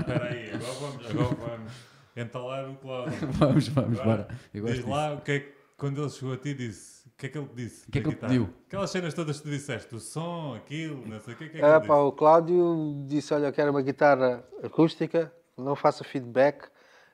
espera 0.00 0.24
aí, 0.30 0.50
agora 0.54 0.72
vamos, 0.80 1.10
agora 1.10 1.36
vamos 1.36 1.72
entalar 2.16 2.70
o 2.70 2.74
Cláudio. 2.76 3.12
vamos, 3.32 3.68
vamos, 3.68 4.00
Agora, 4.00 4.16
bora. 4.22 4.28
Eu 4.54 4.62
gosto 4.62 4.74
Diz 4.76 4.82
disso. 4.84 4.88
lá 4.96 5.12
o 5.12 5.20
que 5.20 5.32
é 5.32 5.40
que, 5.40 5.52
quando 5.76 6.00
ele 6.00 6.10
chegou 6.10 6.32
a 6.32 6.36
ti, 6.38 6.54
disse. 6.54 6.93
O 7.14 7.16
que 7.16 7.26
é 7.26 7.28
que 7.28 7.38
ele 7.38 7.46
te 7.46 7.54
disse? 7.54 7.88
O 7.88 7.92
que 7.92 7.98
é 7.98 8.02
que 8.02 8.08
ele 8.08 8.16
pediu? 8.16 8.48
Aquelas 8.66 8.90
cenas 8.90 9.14
todas 9.14 9.36
que 9.36 9.44
tu 9.44 9.50
disseste, 9.50 9.94
o 9.94 10.00
som, 10.00 10.54
aquilo, 10.56 11.06
não 11.06 11.20
sei 11.20 11.34
o 11.34 11.36
que, 11.36 11.44
o 11.44 11.50
que 11.50 11.56
é 11.58 11.60
que 11.60 11.64
Ah, 11.64 11.76
ele 11.76 11.86
pá, 11.86 11.94
disse? 11.94 12.06
o 12.06 12.12
Cláudio 12.12 13.04
disse: 13.06 13.32
Olha, 13.32 13.46
eu 13.46 13.52
quero 13.52 13.70
uma 13.70 13.82
guitarra 13.82 14.44
acústica, 14.62 15.32
não 15.56 15.76
faça 15.76 16.02
feedback, 16.02 16.68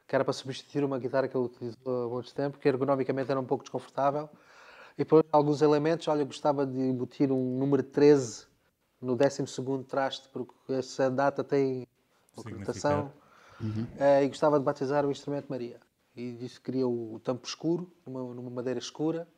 que 0.09 0.14
era 0.14 0.24
para 0.24 0.32
substituir 0.32 0.85
uma 0.85 0.98
guitarra 0.98 1.28
que 1.28 1.36
ele 1.36 1.44
utilizou 1.44 2.06
há 2.06 2.09
muito 2.09 2.35
tempo, 2.35 2.59
que 2.59 2.66
ergonomicamente 2.66 3.31
era 3.31 3.39
um 3.39 3.44
pouco 3.44 3.62
desconfortável. 3.62 4.28
E 4.94 5.05
depois, 5.05 5.22
alguns 5.31 5.60
elementos, 5.62 6.09
olha, 6.09 6.22
eu 6.22 6.27
gostava 6.27 6.66
de 6.66 6.78
embutir 6.78 7.31
um 7.31 7.59
número 7.59 7.82
13 7.82 8.47
no 9.01 9.16
12 9.16 9.44
traste, 9.86 10.28
porque 10.31 10.55
essa 10.72 11.10
data 11.10 11.44
tem 11.44 11.86
uma 12.36 12.44
conotação. 12.44 13.12
Eh, 13.98 14.24
e 14.24 14.28
gostava 14.28 14.59
de 14.59 14.64
batizar 14.64 15.05
o 15.06 15.10
instrumento 15.10 15.47
Maria. 15.48 15.78
E 16.16 16.32
disse 16.32 16.56
que 16.56 16.66
queria 16.66 16.89
o 16.89 17.20
tampo 17.22 17.47
escuro, 17.47 17.93
numa, 18.06 18.35
numa 18.35 18.51
madeira 18.51 18.78
escura. 18.78 19.28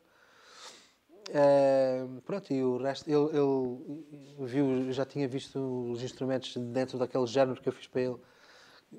Eh, 1.29 2.05
pronto, 2.25 2.53
e 2.53 2.63
o 2.63 2.77
resto, 2.77 3.09
ele, 3.09 3.37
ele 3.37 4.45
viu, 4.45 4.91
já 4.91 5.05
tinha 5.05 5.27
visto 5.27 5.57
os 5.91 6.03
instrumentos 6.03 6.55
dentro 6.57 6.97
daquele 6.97 7.25
género 7.25 7.61
que 7.61 7.69
eu 7.69 7.73
fiz 7.73 7.87
para 7.87 8.01
ele, 8.01 8.17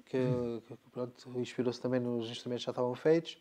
que, 0.06 0.62
que, 0.66 0.76
pronto, 0.90 1.40
inspirou-se 1.40 1.80
também 1.80 2.00
nos 2.00 2.30
instrumentos 2.30 2.64
que 2.64 2.66
já 2.66 2.72
estavam 2.72 2.94
feitos. 2.94 3.38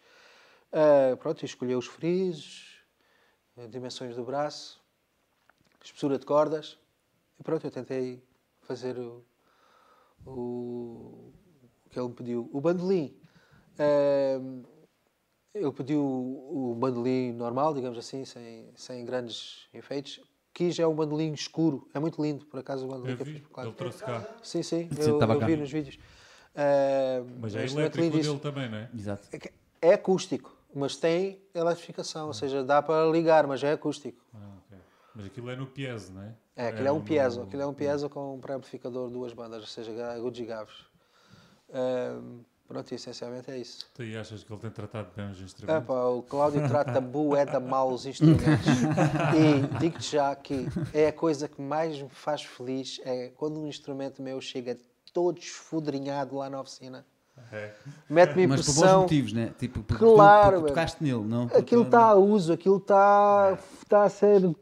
Eh, 0.72 1.16
pronto, 1.16 1.46
escolheu 1.46 1.80
os 1.80 1.88
frisos, 1.88 2.84
eh, 3.58 3.68
dimensões 3.68 4.16
do 4.16 4.24
braço, 4.24 4.84
espessura 5.84 6.18
de 6.18 6.26
cordas, 6.26 6.78
e 7.40 7.44
pronto, 7.44 7.66
eu 7.66 7.72
tentei 7.72 8.24
fazer 8.62 8.98
o, 8.98 9.24
o, 10.26 11.32
o 11.86 11.90
que 11.90 12.00
ele 12.00 12.08
me 12.10 12.14
pediu. 12.16 12.50
O 12.52 12.60
bandolim, 12.60 13.16
ele 15.54 15.72
pediu 15.72 16.02
o 16.04 16.76
bandolim 16.78 17.32
normal, 17.34 17.74
digamos 17.74 17.98
assim, 17.98 18.26
sem, 18.26 18.68
sem 18.76 19.06
grandes 19.06 19.68
enfeites. 19.74 20.20
Quis 20.54 20.78
é 20.80 20.86
um 20.88 20.94
bandolim 20.96 21.34
escuro, 21.34 21.88
é 21.94 22.00
muito 22.00 22.22
lindo, 22.22 22.46
por 22.46 22.60
acaso 22.60 22.86
o 22.86 22.90
bandolim 22.90 23.12
Eu 23.12 23.16
que 23.16 23.22
eu 23.22 23.26
vi, 23.26 23.34
fiz 23.34 23.42
por 23.48 23.64
ele 23.64 23.74
trouxe 23.74 24.04
cá. 24.04 24.26
Sim, 24.42 24.62
sim, 24.64 24.90
eu, 24.98 25.14
estava 25.14 25.34
eu 25.34 25.40
vi 25.46 25.56
nos 25.56 25.72
vídeos. 25.72 25.98
Eh, 26.56 27.24
Mas 27.42 27.56
um 27.56 27.60
é 27.60 27.66
elétrico 27.66 28.18
dele 28.18 28.40
também, 28.40 28.70
não 28.70 28.78
é? 28.78 28.90
Exato. 28.94 29.28
É 29.32 29.52
É 29.90 29.94
acústico, 29.96 30.56
mas 30.74 30.96
tem 30.96 31.42
eletrificação, 31.54 32.28
ou 32.28 32.34
seja, 32.34 32.64
dá 32.64 32.82
para 32.82 33.06
ligar, 33.10 33.48
mas 33.48 33.64
é 33.64 33.72
acústico. 33.72 34.24
Ah, 34.34 34.58
ok. 34.66 34.78
Mas 35.16 35.26
aquilo 35.26 35.50
é 35.50 35.56
no 35.56 35.66
piezo, 35.68 36.14
não 36.14 36.22
é? 36.24 36.36
É, 36.56 36.68
aquilo 36.68 36.88
é 36.88 36.92
um 36.92 37.00
no- 37.00 37.04
piezo, 37.04 37.42
aquilo 37.42 37.62
é 37.64 37.66
um 37.66 37.74
piezo 37.74 38.10
com 38.10 38.36
um 38.36 38.40
pré-amplificador, 38.40 39.10
duas 39.10 39.34
bandas, 39.34 39.62
ou 39.62 39.68
seja, 39.68 39.92
agudos 40.12 40.40
e 40.40 40.46
graves. 40.46 40.86
Ahm, 41.74 42.42
pronto, 42.68 42.92
e 42.92 42.96
essencialmente 42.96 43.52
é 43.52 43.58
isso. 43.58 43.86
Tu 43.94 44.04
achas 44.20 44.44
que 44.44 44.52
ele 44.52 44.62
tem 44.62 44.72
tratado 44.72 45.10
bem 45.16 45.30
os 45.32 45.40
É, 45.40 45.44
instrumentos? 45.44 45.86
pá, 45.88 46.06
o 46.06 46.22
Cláudio 46.24 46.68
trata 46.68 47.00
bué 47.02 47.46
mal 47.60 47.90
os 47.92 48.06
instrumentos. 48.06 48.66
e 49.36 49.78
digo-te 49.80 50.12
já 50.12 50.36
que 50.36 50.68
é 50.94 51.08
a 51.08 51.14
coisa 51.14 51.48
que 51.48 51.62
mais 51.62 52.02
me 52.02 52.10
faz 52.10 52.44
feliz 52.44 53.00
é 53.04 53.30
quando 53.36 53.60
um 53.60 53.68
instrumento 53.68 54.22
meu 54.22 54.40
chega 54.42 54.78
todo 55.14 55.38
esfudrinhado 55.38 56.36
lá 56.38 56.50
na 56.50 56.62
oficina. 56.62 57.06
É. 57.52 57.74
Mete-me 58.10 58.46
Mas 58.48 58.62
por 58.62 58.68
bons 58.68 58.78
impressão. 58.78 59.02
motivos, 59.02 59.34
né? 59.34 59.52
Tipo, 59.58 59.82
porque 59.82 60.04
Claro, 60.06 60.58
tu, 60.58 60.60
porque 60.62 60.68
tocaste 60.74 61.04
nele, 61.04 61.24
não? 61.24 61.44
Aquilo 61.54 61.84
está 61.84 62.06
a 62.10 62.16
uso, 62.16 62.54
aquilo 62.54 62.78
está 62.78 63.58
está 63.82 64.04
a 64.04 64.10
ser 64.10 64.44
É. 64.44 64.56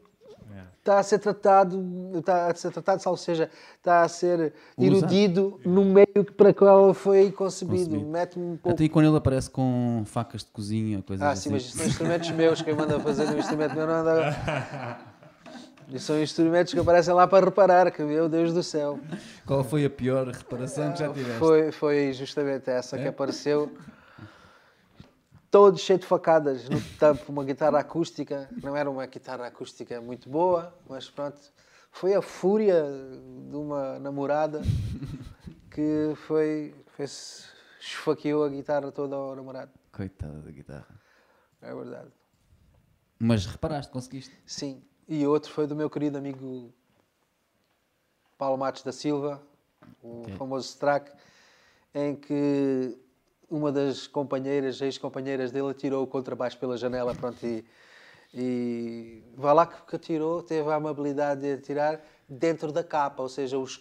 está 0.82 0.98
a 0.98 1.02
ser 1.04 1.18
tratado, 1.20 1.80
está 2.14 2.46
a 2.50 2.54
ser 2.56 2.72
tratado, 2.72 3.00
ou 3.06 3.16
seja, 3.16 3.48
está 3.78 4.02
a 4.02 4.08
ser 4.08 4.52
Usa. 4.76 4.86
erudido 4.88 5.60
no 5.64 5.84
meio 5.84 6.24
para 6.36 6.52
qual 6.52 6.92
foi 6.92 7.30
concebido. 7.30 8.00
Mete-me 8.00 8.44
um 8.44 8.56
pouco. 8.56 8.70
Até 8.74 8.82
aí 8.82 8.88
quando 8.88 9.06
ele 9.06 9.16
aparece 9.16 9.48
com 9.48 10.02
facas 10.04 10.40
de 10.42 10.48
cozinha, 10.50 11.00
coisas 11.02 11.24
Ah, 11.24 11.30
assim. 11.30 11.42
sim, 11.44 11.50
mas 11.50 11.62
isso 11.62 11.76
são 11.76 11.86
instrumentos 11.86 12.30
meus, 12.32 12.60
quem 12.62 12.74
manda 12.74 12.98
fazer 12.98 13.24
um 13.32 13.38
instrumento 13.38 13.76
meu 13.76 13.86
não 13.86 13.94
anda. 13.94 14.98
E 15.88 15.98
são 15.98 16.20
instrumentos 16.20 16.72
que 16.72 16.80
aparecem 16.80 17.12
lá 17.14 17.26
para 17.28 17.44
reparar, 17.44 17.90
que 17.92 18.02
meu 18.02 18.28
Deus 18.28 18.52
do 18.52 18.62
céu. 18.62 18.98
Qual 19.46 19.62
foi 19.62 19.84
a 19.84 19.90
pior 19.90 20.26
reparação 20.26 20.90
que 20.92 20.98
já 20.98 21.08
tiveste? 21.12 21.38
Foi, 21.38 21.70
foi 21.70 22.12
justamente 22.12 22.68
essa 22.70 22.96
É? 22.96 23.02
que 23.02 23.08
apareceu. 23.08 23.70
Todo 25.52 25.76
cheio 25.76 25.98
de 25.98 26.06
facadas 26.06 26.66
no 26.66 26.80
tampo, 26.98 27.30
uma 27.30 27.44
guitarra 27.44 27.78
acústica. 27.78 28.48
Não 28.62 28.74
era 28.74 28.90
uma 28.90 29.04
guitarra 29.04 29.48
acústica 29.48 30.00
muito 30.00 30.30
boa, 30.30 30.74
mas 30.88 31.10
pronto. 31.10 31.38
Foi 31.90 32.14
a 32.14 32.22
fúria 32.22 32.82
de 33.50 33.54
uma 33.54 33.98
namorada 33.98 34.62
que 35.70 36.14
foi, 36.26 36.74
foi 36.96 37.04
esfaqueou 37.78 38.44
a 38.44 38.48
guitarra 38.48 38.90
toda 38.90 39.14
ao 39.14 39.36
namorado. 39.36 39.70
Coitada 39.92 40.40
da 40.40 40.50
guitarra. 40.50 40.88
É 41.60 41.74
verdade. 41.74 42.10
Mas 43.18 43.44
reparaste, 43.44 43.92
conseguiste. 43.92 44.34
Sim. 44.46 44.82
E 45.06 45.26
outro 45.26 45.52
foi 45.52 45.66
do 45.66 45.76
meu 45.76 45.90
querido 45.90 46.16
amigo 46.16 46.72
Paulo 48.38 48.56
Matos 48.56 48.82
da 48.82 48.90
Silva, 48.90 49.42
o 50.02 50.22
Ok. 50.22 50.34
famoso 50.36 50.66
Strack, 50.66 51.12
em 51.94 52.16
que 52.16 52.98
uma 53.52 53.70
das 53.70 54.06
companheiras, 54.06 54.80
ex-companheiras 54.80 55.52
dele, 55.52 55.70
atirou 55.70 56.02
o 56.02 56.06
contrabaixo 56.06 56.58
pela 56.58 56.76
janela, 56.78 57.14
pronto, 57.14 57.44
e, 57.44 57.62
e 58.34 59.22
vá 59.36 59.52
lá 59.52 59.66
que 59.66 59.82
que 59.86 59.96
atirou, 59.96 60.42
teve 60.42 60.68
a 60.70 60.74
amabilidade 60.76 61.42
de 61.42 61.52
atirar 61.52 62.00
dentro 62.28 62.72
da 62.72 62.82
capa, 62.82 63.22
ou 63.22 63.28
seja, 63.28 63.58
os, 63.58 63.78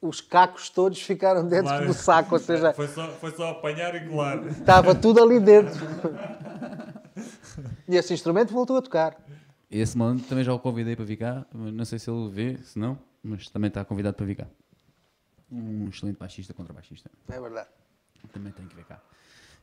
os 0.00 0.20
cacos 0.22 0.70
todos 0.70 1.02
ficaram 1.02 1.46
dentro 1.46 1.68
Claro. 1.68 1.86
do 1.86 1.92
saco, 1.92 2.34
ou 2.34 2.40
seja, 2.40 2.72
Foi 2.72 2.88
só, 2.88 3.08
foi 3.08 3.30
só 3.32 3.50
apanhar 3.50 3.94
e 3.94 4.08
colar. 4.08 4.38
estava 4.46 4.94
tudo 4.94 5.22
ali 5.22 5.38
dentro. 5.38 5.78
E 7.86 7.96
esse 7.96 8.14
instrumento 8.14 8.52
voltou 8.54 8.76
a 8.78 8.82
tocar. 8.82 9.16
Esse 9.70 9.96
mano 9.98 10.18
também 10.20 10.44
já 10.44 10.52
o 10.54 10.58
convidei 10.58 10.96
para 10.96 11.04
vir 11.04 11.16
cá. 11.16 11.44
Não 11.52 11.84
sei 11.84 11.98
se 11.98 12.10
ele 12.10 12.28
vê, 12.30 12.58
se 12.62 12.78
não, 12.78 12.98
mas 13.22 13.48
também 13.50 13.68
está 13.68 13.84
convidado 13.84 14.16
para 14.16 14.24
vir 14.26 14.36
cá. 14.36 14.46
Um 15.50 15.88
excelente 15.88 16.16
baixista, 16.18 16.54
contrabaixista. 16.54 17.10
É 17.28 17.38
verdade. 17.38 17.68
Também 18.32 18.52
tem 18.52 18.66
que 18.66 18.74
ver 18.76 18.84
cá. 18.84 19.00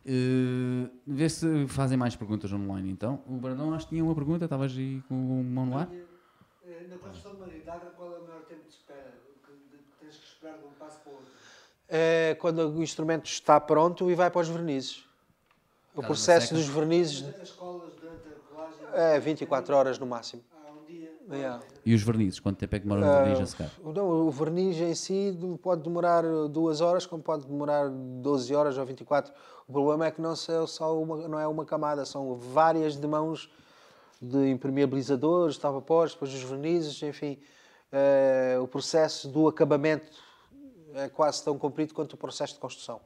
Uh, 0.05 0.89
vê 1.05 1.27
se 1.29 1.67
fazem 1.67 1.97
mais 1.97 2.15
perguntas 2.15 2.51
online 2.53 2.89
então. 2.89 3.21
O 3.27 3.33
Brandão 3.37 3.73
acho 3.73 3.85
que 3.85 3.91
tinha 3.91 4.03
uma 4.03 4.15
pergunta, 4.15 4.45
estavas 4.45 4.71
aí 4.71 5.01
com 5.07 5.13
o 5.15 5.43
mão 5.43 5.65
no 5.65 5.77
ar. 5.77 5.89
Eh, 6.65 6.87
Na 6.89 6.97
construção 6.97 7.31
de 7.35 7.37
uma 7.37 7.47
guitarra, 7.47 7.91
qual 7.97 8.15
é 8.15 8.19
o 8.19 8.23
maior 8.27 8.41
tempo 8.43 8.61
de 8.63 8.69
espera? 8.73 9.13
Que 9.45 9.77
tens 9.99 10.15
que 10.17 10.25
esperar 10.25 10.57
de 10.57 10.65
um 10.65 10.69
passo 10.79 10.99
para 10.99 11.11
o 11.11 11.15
outro? 11.15 11.29
É 11.89 12.35
quando 12.39 12.59
o 12.69 12.81
instrumento 12.83 13.25
está 13.25 13.59
pronto 13.59 14.09
e 14.09 14.15
vai 14.15 14.29
para 14.31 14.41
os 14.41 14.47
vernizes. 14.47 15.03
O 15.95 16.01
processo 16.03 16.53
dos 16.53 16.67
vernizes 16.67 17.27
As 17.41 17.51
colas 17.51 17.91
durante 17.93 18.27
a 18.29 18.53
colagem 18.53 18.79
é 18.93 19.19
24 19.19 19.75
horas 19.75 19.99
no 19.99 20.05
máximo. 20.05 20.41
dia. 20.49 20.58
Yeah. 21.31 21.63
E 21.85 21.93
os 21.93 22.01
vernizes? 22.01 22.39
Quanto 22.39 22.57
tempo 22.57 22.75
é 22.75 22.79
que 22.79 22.87
demora 22.87 23.05
o 23.05 23.09
Ah, 23.09 23.23
verniz 23.23 23.39
a 23.39 23.45
secar? 23.45 23.71
Não, 23.83 24.27
o 24.27 24.31
verniz 24.31 24.77
em 24.77 24.95
si 24.95 25.37
pode 25.61 25.83
demorar 25.83 26.23
duas 26.49 26.81
horas, 26.81 27.05
como 27.05 27.21
pode 27.21 27.45
demorar 27.45 27.87
12 27.89 28.55
horas 28.55 28.77
ou 28.77 28.85
24. 28.85 29.31
O 29.67 29.71
problema 29.71 30.07
é 30.07 30.11
que 30.11 30.19
não, 30.19 30.31
é 30.31 30.35
só 30.35 30.99
uma, 30.99 31.27
não 31.27 31.39
é 31.39 31.47
uma 31.47 31.65
camada, 31.65 32.03
são 32.03 32.35
várias 32.35 32.95
de 32.97 33.07
mãos 33.07 33.51
de 34.21 34.49
impermeabilizadores, 34.49 35.55
de 35.55 35.61
vapores, 35.61 36.13
depois 36.13 36.33
os 36.33 36.41
vernizes, 36.41 37.01
enfim. 37.03 37.39
Eh, 37.91 38.57
o 38.61 38.67
processo 38.67 39.27
do 39.27 39.47
acabamento 39.47 40.11
é 40.93 41.07
quase 41.09 41.43
tão 41.43 41.57
comprido 41.57 41.93
quanto 41.93 42.13
o 42.13 42.17
processo 42.17 42.55
de 42.55 42.59
construção. 42.59 42.99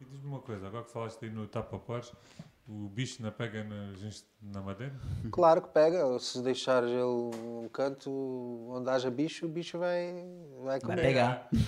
E 0.00 0.04
diz-me 0.04 0.28
uma 0.28 0.40
coisa, 0.40 0.66
agora 0.66 0.84
que 0.84 0.90
falaste 0.90 1.24
aí 1.24 1.30
no 1.30 1.46
tapa-pores, 1.46 2.12
o 2.68 2.88
bicho 2.88 3.22
não 3.22 3.32
pega 3.32 3.66
inst- 4.04 4.26
na 4.42 4.60
madeira? 4.60 4.94
Claro 5.32 5.62
que 5.62 5.68
pega, 5.68 6.18
se 6.18 6.42
deixar 6.42 6.84
ele 6.84 7.02
um 7.02 7.68
canto 7.72 8.10
onde 8.70 8.88
haja 8.90 9.10
bicho, 9.10 9.46
o 9.46 9.48
bicho 9.48 9.78
vai, 9.78 10.12
vai 10.62 10.78
Vai 10.78 10.80
comer. 10.80 11.02
pegar. 11.02 11.48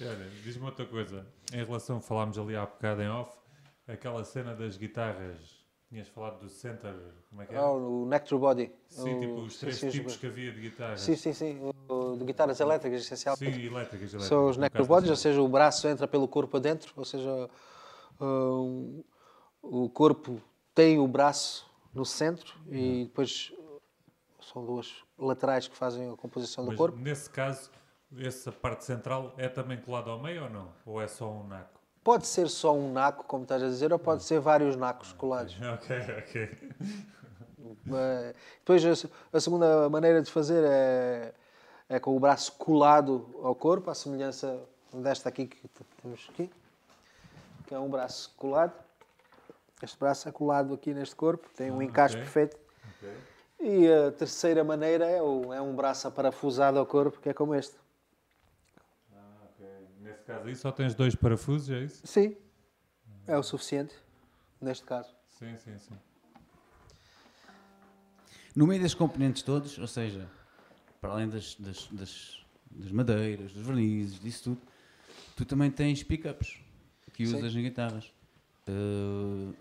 E 0.00 0.04
Olha, 0.04 0.30
diz-me 0.42 0.64
outra 0.64 0.86
coisa. 0.86 1.26
Em 1.52 1.64
relação, 1.64 2.00
falámos 2.00 2.38
ali 2.38 2.56
há 2.56 2.64
bocado 2.64 3.02
em 3.02 3.08
off, 3.10 3.36
aquela 3.86 4.24
cena 4.24 4.54
das 4.54 4.76
guitarras, 4.78 5.59
tinhas 5.90 6.08
falado 6.08 6.38
do 6.38 6.48
center, 6.48 6.94
como 7.28 7.42
é 7.42 7.46
que 7.46 7.52
é? 7.54 7.58
Ah, 7.58 7.68
o 7.72 8.06
Nectar 8.06 8.38
Body. 8.38 8.72
sim, 8.88 9.16
O- 9.16 9.18
tipo 9.18 9.40
os 9.40 9.54
sim, 9.54 9.58
três 9.60 9.76
sim, 9.78 9.86
os- 9.88 9.92
tipos 9.92 10.16
que 10.16 10.26
havia 10.28 10.52
de 10.52 10.60
guitarras. 10.60 11.00
Sim, 11.00 11.16
sim, 11.16 11.32
sim. 11.32 11.60
O, 11.88 12.16
de 12.16 12.24
guitarras 12.24 12.60
elétricas, 12.60 13.02
essencialmente. 13.02 13.52
Sim, 13.56 13.66
elétricas, 13.66 14.14
elétricas. 14.14 14.28
São 14.28 14.48
os 14.48 14.56
caso 14.56 14.88
bodies, 14.88 15.10
ou 15.10 15.16
seja, 15.16 15.42
o 15.42 15.48
braço 15.48 15.88
entra 15.88 16.06
pelo 16.06 16.28
corpo 16.28 16.56
adentro, 16.56 16.92
ou 16.96 17.04
seja, 17.04 17.50
um, 18.20 19.02
o 19.60 19.90
corpo 19.90 20.40
tem 20.74 21.00
o 21.00 21.08
braço 21.08 21.68
no 21.92 22.04
centro 22.06 22.54
e 22.68 23.06
depois 23.06 23.52
são 24.40 24.64
duas 24.64 25.02
laterais 25.18 25.66
que 25.66 25.76
fazem 25.76 26.08
a 26.12 26.16
composição 26.16 26.62
do 26.64 26.68
Mas 26.68 26.78
corpo. 26.78 26.96
nesse 26.98 27.28
caso, 27.28 27.68
essa 28.16 28.52
parte 28.52 28.84
central 28.84 29.34
é 29.36 29.48
também 29.48 29.80
colada 29.80 30.08
ao 30.10 30.22
meio 30.22 30.44
ou 30.44 30.50
não? 30.50 30.72
Ou 30.86 31.02
é 31.02 31.08
só 31.08 31.28
um 31.28 31.48
naco? 31.48 31.79
Pode 32.02 32.26
ser 32.26 32.48
só 32.48 32.74
um 32.74 32.92
naco, 32.92 33.24
como 33.24 33.42
estás 33.42 33.62
a 33.62 33.66
dizer, 33.66 33.92
ou 33.92 33.98
pode 33.98 34.22
ser 34.24 34.40
vários 34.40 34.74
nacos 34.76 35.12
colados. 35.12 35.56
Ok, 35.74 35.96
ok. 36.18 36.58
Eh, 37.92 38.34
Depois, 38.60 38.84
a 38.86 38.96
se- 38.96 39.10
a 39.32 39.40
segunda 39.40 39.88
maneira 39.90 40.22
de 40.22 40.30
fazer 40.30 40.64
é, 40.66 41.32
é 41.88 42.00
com 42.00 42.16
o 42.16 42.20
braço 42.20 42.52
colado 42.52 43.28
ao 43.42 43.54
corpo, 43.54 43.90
à 43.90 43.94
semelhança 43.94 44.58
desta 44.92 45.28
aqui 45.28 45.46
que 45.46 45.68
temos 46.00 46.26
aqui, 46.32 46.50
que 47.66 47.74
é 47.74 47.78
um 47.78 47.88
braço 47.90 48.32
colado. 48.38 48.72
Este 49.82 49.98
braço 49.98 50.28
é 50.28 50.32
colado 50.32 50.72
aqui 50.74 50.94
neste 50.94 51.14
corpo, 51.14 51.48
tem 51.56 51.70
um 51.70 51.80
Ah, 51.80 51.84
encaixe 51.84 52.14
ok. 52.14 52.24
perfeito. 52.24 52.56
Ok. 52.96 53.10
E 53.60 53.92
a 53.92 54.10
terceira 54.12 54.64
maneira 54.64 55.04
é, 55.04 55.20
o- 55.22 55.52
é 55.52 55.60
um 55.60 55.74
braço 55.74 56.08
aparafusado 56.08 56.78
ao 56.78 56.86
corpo, 56.86 57.20
que 57.20 57.28
é 57.28 57.34
como 57.34 57.54
este. 57.54 57.76
Caso 60.30 60.46
aí 60.46 60.54
só 60.54 60.70
tens 60.70 60.94
dois 60.94 61.14
parafusos, 61.14 61.70
é 61.70 61.82
isso? 61.82 62.06
Sim, 62.06 62.36
é 63.26 63.36
o 63.36 63.42
suficiente, 63.42 63.94
neste 64.60 64.84
caso. 64.84 65.12
Sim, 65.28 65.56
sim, 65.56 65.76
sim. 65.78 65.94
No 68.54 68.66
meio 68.66 68.80
destes 68.80 68.98
componentes 68.98 69.42
todos, 69.42 69.76
ou 69.76 69.88
seja, 69.88 70.30
para 71.00 71.10
além 71.10 71.28
das, 71.28 71.56
das, 71.56 71.88
das, 71.88 72.46
das 72.70 72.92
madeiras, 72.92 73.52
dos 73.52 73.66
vernizes, 73.66 74.20
disso 74.20 74.44
tudo, 74.44 74.62
tu 75.36 75.44
também 75.44 75.70
tens 75.70 76.02
pickups 76.04 76.58
que 77.12 77.26
Sim. 77.26 77.36
usas 77.36 77.54
em 77.56 77.62
guitarras. 77.62 78.12
Uh, 78.68 79.52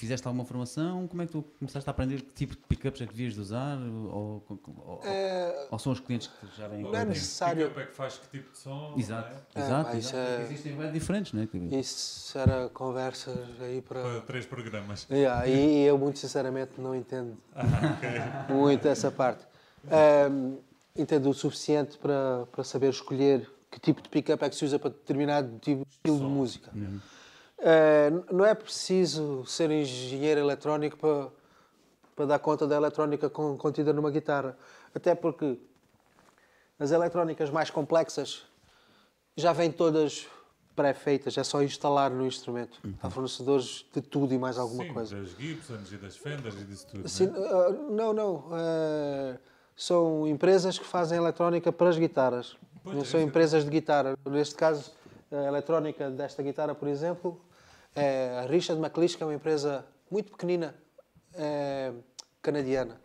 fizeste 0.00 0.26
alguma 0.26 0.44
formação? 0.46 1.06
Como 1.06 1.20
é 1.20 1.26
que 1.26 1.32
tu 1.32 1.44
começaste 1.58 1.88
a 1.88 1.92
aprender 1.92 2.22
que 2.22 2.32
tipo 2.32 2.54
de 2.54 2.62
pickups 2.66 3.00
é 3.02 3.06
que 3.06 3.12
devias 3.12 3.34
de 3.34 3.40
usar? 3.40 3.76
Ou, 3.78 4.42
ou, 4.48 5.00
É, 5.04 5.68
ou 5.70 5.78
são 5.78 5.92
os 5.92 6.00
clientes 6.00 6.28
que 6.28 6.46
já 6.56 6.66
vêm 6.66 6.82
Não 6.82 6.94
é 6.94 7.04
necessário- 7.04 7.70
Que 7.70 7.80
é 7.80 7.86
que 7.86 7.94
faz 7.94 8.16
que 8.18 8.28
tipo 8.38 8.50
de 8.50 8.58
som? 8.58 8.94
Exato, 8.96 9.30
É, 9.54 9.60
exato. 9.60 9.96
isso 9.96 10.08
exato. 10.16 10.16
é- 10.40 10.42
Existem 10.44 10.76
bem 10.76 10.90
diferentes, 10.92 11.32
não 11.34 11.42
é? 11.42 11.48
Isso 11.78 12.38
era 12.38 12.68
conversas 12.70 13.38
aí 13.60 13.82
para... 13.82 14.02
Para 14.02 14.20
três 14.22 14.46
programas. 14.46 15.06
Yeah, 15.10 15.46
e 15.46 15.82
eu, 15.84 15.98
muito 15.98 16.18
sinceramente, 16.18 16.72
não 16.80 16.94
entendo 16.96 17.36
muito 18.48 18.88
essa 18.88 19.10
parte. 19.10 19.44
Ahm, 19.90 20.56
entendo 20.96 21.28
o 21.28 21.34
suficiente 21.34 21.98
para, 21.98 22.46
para 22.50 22.64
saber 22.64 22.90
escolher 22.90 23.48
que 23.70 23.78
tipo 23.78 24.02
de 24.02 24.08
pick-up 24.08 24.42
é 24.44 24.48
que 24.48 24.56
se 24.56 24.64
usa 24.64 24.78
para 24.78 24.90
determinado 24.90 25.58
tipo 25.60 25.84
de 25.84 25.90
estilo 25.92 26.18
de 26.18 26.24
música. 26.24 26.70
Ah, 26.74 26.98
n- 27.62 28.24
não 28.30 28.44
é 28.44 28.54
preciso 28.54 29.44
ser 29.46 29.70
engenheiro 29.70 30.40
eletrónico 30.40 30.96
para, 30.96 31.28
para 32.16 32.26
dar 32.26 32.38
conta 32.38 32.66
da 32.66 32.76
eletrónica 32.76 33.28
con- 33.28 33.56
contida 33.56 33.92
numa 33.92 34.10
guitarra. 34.10 34.56
Até 34.94 35.14
porque 35.14 35.58
as 36.78 36.90
eletrónicas 36.90 37.50
mais 37.50 37.70
complexas 37.70 38.44
já 39.36 39.52
vêm 39.52 39.70
todas 39.70 40.26
pré-feitas, 40.74 41.36
é 41.36 41.44
só 41.44 41.62
instalar 41.62 42.10
no 42.10 42.26
instrumento. 42.26 42.80
Há 43.02 43.10
fornecedores 43.10 43.84
de 43.92 44.00
tudo 44.00 44.32
e 44.32 44.38
mais 44.38 44.56
alguma 44.56 44.84
Sim, 44.84 44.94
coisa. 44.94 45.16
das 45.16 45.30
Gibsons 45.36 45.92
e 45.92 45.96
das 45.98 46.16
Fenders 46.16 46.54
e 46.54 46.64
disso 46.64 46.86
tudo. 46.90 47.08
Sim, 47.08 47.26
não 47.26 47.44
é? 47.44 47.48
ah, 47.50 48.12
não, 48.14 48.44
ah, 48.52 49.36
são 49.76 50.26
empresas 50.26 50.78
que 50.78 50.84
fazem 50.86 51.18
eletrónica 51.18 51.70
para 51.70 51.90
as 51.90 51.98
guitarras. 51.98 52.56
Pois 52.82 52.96
não 52.96 53.02
é, 53.02 53.06
são 53.06 53.20
é- 53.20 53.24
empresas 53.24 53.64
de 53.64 53.70
guitarra. 53.70 54.16
Neste 54.24 54.54
caso, 54.54 54.90
a 55.30 55.44
eletrónica 55.48 56.08
desta 56.10 56.42
guitarra, 56.42 56.74
por 56.74 56.88
exemplo, 56.88 57.38
é 57.94 58.40
a 58.44 58.46
Richard 58.46 58.80
McLeish, 58.80 59.16
que 59.16 59.22
é 59.22 59.26
uma 59.26 59.34
empresa 59.34 59.84
muito 60.10 60.30
pequenina, 60.32 60.74
é, 61.34 61.92
canadiana. 62.42 63.00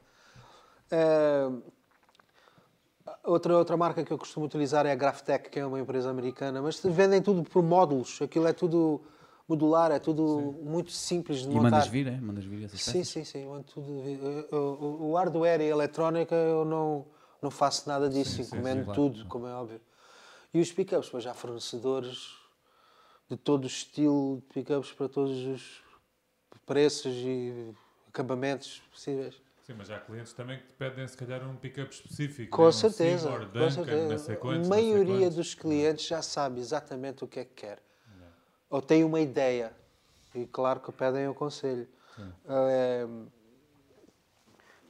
É, 0.92 1.50
Outra, 3.24 3.56
outra 3.56 3.78
marca 3.78 4.04
que 4.04 4.12
eu 4.12 4.18
costumo 4.18 4.46
utilizar 4.48 4.86
é 4.88 4.92
a 4.92 4.96
Graphtec, 4.96 5.50
que 5.52 5.60
é 5.60 5.66
uma 5.66 5.80
empresa 5.80 6.10
americana, 6.10 6.60
mas 6.62 6.80
vendem 6.84 7.22
tudo 7.22 7.44
por 7.44 7.62
módulos. 7.62 8.20
Aquilo 8.22 8.48
é 8.48 8.54
tudo 8.54 9.04
modular, 9.48 9.92
é 9.92 10.00
tudo 10.00 10.56
muito 10.64 10.92
simples 10.92 11.40
de 11.42 11.50
E 11.50 11.54
montar. 11.54 11.70
mandas 11.72 11.88
vir, 11.88 12.08
é? 12.08 12.20
Mandas 12.20 12.46
vir 12.46 12.64
essas 12.66 12.82
Sim, 12.82 13.04
sim, 13.04 13.24
sim. 13.24 13.46
tudo- 13.68 14.02
O, 14.52 15.12
o 15.12 15.16
hardware 15.16 15.62
e 15.62 15.66
a 15.66 15.68
eletrónica 15.68 16.34
eu 16.34 16.66
não, 16.66 17.06
não 17.42 17.52
faço 17.52 17.88
nada 17.88 18.10
disso, 18.10 18.32
Sim, 18.32 18.44
sim, 18.44 18.58
encomendo 18.58 18.80
sim, 18.80 18.86
claro. 18.86 19.02
tudo, 19.10 19.26
como 19.28 19.46
é 19.46 19.54
óbvio. 19.54 19.82
E 20.52 20.60
os 20.60 20.72
pickups, 20.72 21.10
pois 21.10 21.28
há 21.28 21.34
fornecedores 21.36 22.30
de 23.30 23.38
todo 23.38 23.64
o 23.64 23.68
estilo 23.68 24.38
de 24.38 24.54
pickups 24.54 24.92
para 24.92 25.10
todos 25.10 25.46
os 25.46 25.84
preços 26.66 27.14
e 27.16 27.74
acabamentos 28.08 28.82
possíveis. 28.92 29.42
Sim, 29.66 29.74
mas 29.78 29.90
há 29.90 30.00
clientes 30.00 30.32
também 30.34 30.60
que 30.60 30.74
pedem 30.74 31.08
se 31.08 31.18
calhar 31.18 31.48
um 31.48 31.56
pick-up 31.56 31.92
específico. 31.92 32.56
Com 32.56 32.64
né? 32.64 32.68
Um 32.68 32.72
certeza, 32.72 33.30
Seymour, 33.30 33.48
com 33.48 33.54
Duncan, 33.54 33.72
certeza. 33.72 34.08
não 34.10 34.18
sei 34.20 34.36
quantos, 34.36 34.58
a 34.58 34.62
não 34.62 34.70
maioria 34.70 35.30
dos 35.32 35.56
clientes 35.56 36.06
já 36.06 36.22
sabe 36.22 36.60
exatamente 36.60 37.24
o 37.24 37.28
que 37.28 37.40
é 37.40 37.46
que 37.46 37.54
quer. 37.54 37.82
Ou 38.70 38.82
tem 38.82 39.04
uma 39.04 39.20
ideia. 39.20 39.74
E 40.36 40.46
claro 40.46 40.80
que 40.82 40.92
pedem 40.92 41.28
o 41.28 41.34
conselho. 41.34 41.88
É, 42.48 43.08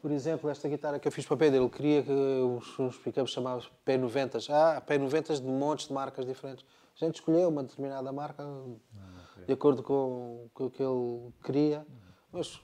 por 0.01 0.11
exemplo, 0.11 0.49
esta 0.49 0.67
guitarra 0.67 0.99
que 0.99 1.07
eu 1.07 1.11
fiz 1.11 1.25
para 1.25 1.37
Pedro, 1.37 1.63
ele 1.63 1.69
queria 1.69 2.03
que 2.03 2.11
uns, 2.11 2.77
uns 2.77 2.97
pickups 2.97 3.31
chamados 3.31 3.71
P90s. 3.85 4.49
Ah, 4.49 4.81
P90s 4.85 5.39
de 5.39 5.47
montes 5.47 5.87
de 5.87 5.93
marcas 5.93 6.25
diferentes. 6.25 6.65
A 7.01 7.05
gente 7.05 7.15
escolheu 7.15 7.49
uma 7.49 7.63
determinada 7.63 8.11
marca 8.11 8.43
de 9.45 9.53
acordo 9.53 9.83
com, 9.83 10.49
com 10.53 10.65
o 10.65 10.69
que 10.71 10.81
ele 10.81 11.33
queria. 11.43 11.85
Mas 12.31 12.59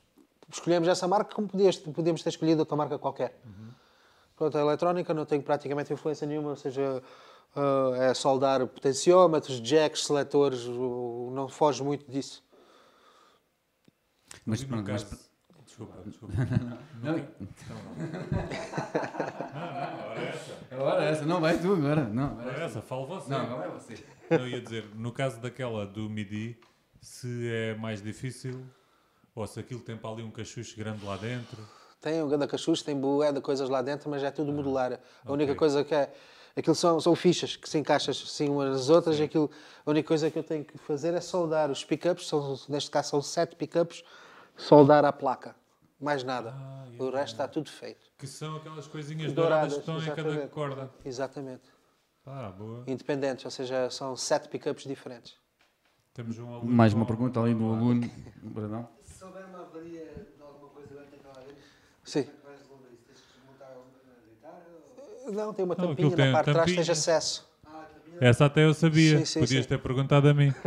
escolhemos 0.50 0.88
essa 0.88 1.08
marca 1.08 1.36
como 1.36 1.48
podias- 1.48 1.78
podíamos 1.78 2.24
ter 2.24 2.30
escolhido 2.30 2.62
outra 2.62 2.76
marca 2.78 2.98
qualquer. 2.98 3.40
Pronto, 4.36 4.58
a 4.58 4.62
eletrónica 4.62 5.14
não 5.14 5.26
tem 5.26 5.40
praticamente 5.42 5.92
influência 5.94 6.26
nenhuma, 6.26 6.50
ou 6.52 6.56
seja, 6.56 7.04
ah, 7.56 7.92
é 7.98 8.14
soldar 8.14 8.66
potenciómetros, 8.68 9.60
jacks, 9.62 10.06
seletores, 10.06 10.66
o- 10.66 11.30
não 11.34 11.48
foge 11.48 11.84
muito 11.84 12.10
disso. 12.10 12.44
Mas, 14.46 14.64
mas- 14.64 14.86
caso... 15.04 15.31
Desculpa, 15.72 16.02
desculpa. 16.06 16.34
Não, 17.02 17.14
Ora 20.12 20.22
essa. 20.22 20.58
agora 20.70 21.04
essa, 21.06 21.26
não 21.26 21.40
vai 21.40 21.58
tu 21.58 21.72
agora. 21.74 22.04
Não, 22.10 22.24
agora 22.26 22.42
Ora 22.50 22.52
és 22.52 22.72
tu. 22.74 22.78
essa, 22.78 22.82
fala 22.82 23.06
você. 23.06 23.30
Não, 23.30 23.40
agora 23.40 23.68
é 23.68 23.72
você. 23.72 24.04
Não, 24.30 24.48
ia 24.48 24.62
dizer, 24.62 24.86
no 24.96 25.14
caso 25.14 25.40
daquela 25.40 25.86
do 25.86 26.10
MIDI, 26.10 26.60
se 27.02 27.50
é 27.50 27.76
mais 27.76 28.02
difícil 28.02 28.62
ou 29.34 29.48
se 29.48 29.62
aquilo 29.62 29.80
tem 29.80 29.96
para 29.96 30.10
ali 30.10 30.24
um 30.24 30.30
cachucho 30.32 30.78
grande 30.78 31.06
lá 31.06 31.16
dentro. 31.16 31.58
Tem 32.02 32.22
um 32.22 32.28
ganda 32.28 32.46
cachucho, 32.48 32.84
tem 32.84 33.00
bué 33.00 33.32
de 33.32 33.40
coisas 33.40 33.70
lá 33.70 33.82
dentro, 33.82 34.10
mas 34.10 34.22
é 34.24 34.30
tudo 34.32 34.52
modular. 34.52 35.00
A 35.26 35.32
única 35.32 35.56
coisa 35.56 35.84
que 35.86 35.96
é, 35.96 36.12
Aquilo 36.54 36.76
são, 36.76 37.00
são 37.00 37.16
fichas 37.16 37.56
que 37.56 37.70
se 37.70 37.78
encaixam 37.78 38.12
assim 38.12 38.50
umas 38.50 38.70
nas 38.72 38.90
outras. 38.90 39.18
e 39.20 39.24
Aquilo, 39.24 39.50
a 39.86 39.90
única 39.90 40.06
coisa 40.10 40.30
que 40.30 40.38
eu 40.38 40.44
tenho 40.44 40.66
que 40.66 40.78
fazer 40.80 41.14
é 41.14 41.22
soldar 41.22 41.72
os 41.72 41.86
pickups, 41.86 42.28
são, 42.28 42.60
neste 42.68 42.92
caso 42.92 43.12
são 43.12 43.22
sete 43.22 43.56
pickups, 43.56 44.04
soldar 44.58 45.06
à 45.06 45.14
placa. 45.14 45.56
Mais 46.02 46.24
nada. 46.24 46.54
Ah, 46.58 46.86
o 46.98 47.10
resto 47.12 47.34
está 47.34 47.48
tudo 47.48 47.70
feito. 47.70 48.06
Que 48.18 48.26
são 48.28 48.56
aquelas 48.58 48.88
coisinhas 48.88 49.32
douradas, 49.34 49.74
Douradas, 49.74 49.74
que 49.74 49.80
estão 49.80 49.98
em 50.14 50.16
cada 50.16 50.30
exatamente. 50.30 50.52
corda. 50.52 50.90
Exatamente. 51.06 51.70
Ah, 52.26 52.50
boa. 52.50 52.84
Independentes, 52.88 53.46
ou 53.46 53.52
seja, 53.52 53.90
são 53.90 54.16
sete 54.16 54.50
pickups 54.50 54.84
diferentes. 54.84 55.36
Temos 56.14 56.38
um 56.40 56.54
aluno 56.54 56.72
Mais 56.72 56.94
uma 56.94 57.06
pergunta 57.06 57.40
ali 57.40 57.54
do 57.54 57.66
aluno. 57.72 58.02
Brandão. 58.44 58.90
Se 59.06 59.24
houver 59.24 59.46
uma 59.46 59.62
avaria 59.62 60.06
de 60.36 60.42
alguma 60.44 60.70
coisa 60.70 60.94
elétrica 60.94 61.28
lá 61.30 61.40
dentro, 61.42 61.56
Sim. 62.04 62.28
é 65.28 65.32
Não, 65.32 65.54
tem 65.54 65.64
uma 65.64 65.76
Não, 65.76 65.88
tampinha 65.90 66.16
tem 66.16 66.26
na 66.26 66.32
parte 66.34 66.48
de 66.48 66.54
trás, 66.54 66.76
tens 66.76 66.90
acesso. 66.90 67.48
Ah, 67.66 67.86
Essa 68.20 68.46
até 68.46 68.66
eu 68.66 68.74
sabia. 68.74 69.20
Sim, 69.20 69.26
sim, 69.26 69.40
Podias 69.40 69.64
sim. 69.64 69.70
ter 69.70 69.78
perguntado 69.82 70.28
a 70.28 70.34
mim. 70.34 70.52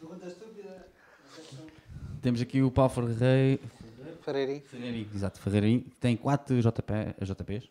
Pergunta 0.00 0.26
estúpida. 0.26 0.86
não 1.24 1.34
sei 1.34 1.44
se 1.44 1.56
são- 1.56 1.66
Temos 2.20 2.40
aqui 2.40 2.62
o 2.62 2.70
Paulo 2.70 2.90
Ferreira. 2.90 3.60
Ferreirinho. 4.22 4.62
Ferreirinho, 4.62 5.08
exato, 5.14 5.40
Ferreirinho, 5.40 5.80
que 5.82 5.98
tem 5.98 6.16
quatro 6.16 6.60
JP, 6.60 6.92
JPs 7.22 7.68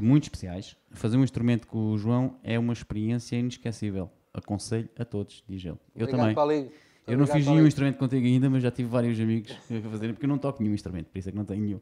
muito 0.00 0.24
especiais. 0.24 0.76
Fazer 0.92 1.16
um 1.16 1.24
instrumento 1.24 1.66
com 1.66 1.92
o 1.92 1.98
João 1.98 2.38
é 2.42 2.58
uma 2.58 2.72
experiência 2.72 3.36
inesquecível. 3.36 4.10
Aconselho 4.32 4.88
a 4.98 5.04
todos, 5.04 5.44
diz 5.46 5.62
ele. 5.62 5.76
Eu 5.94 6.04
Obrigado, 6.04 6.20
também. 6.20 6.34
Paulinho. 6.34 6.70
Eu 7.06 7.18
não 7.18 7.26
fiz 7.26 7.44
nenhum 7.44 7.66
instrumento 7.66 7.98
contigo 7.98 8.24
ainda, 8.24 8.48
mas 8.48 8.62
já 8.62 8.70
tive 8.70 8.88
vários 8.88 9.18
amigos 9.18 9.50
a 9.68 9.90
fazerem, 9.90 10.14
porque 10.14 10.24
eu 10.24 10.28
não 10.28 10.38
toco 10.38 10.62
nenhum 10.62 10.74
instrumento, 10.74 11.08
por 11.08 11.18
isso 11.18 11.28
é 11.28 11.32
que 11.32 11.36
não 11.36 11.44
tenho 11.44 11.62
nenhum. 11.62 11.80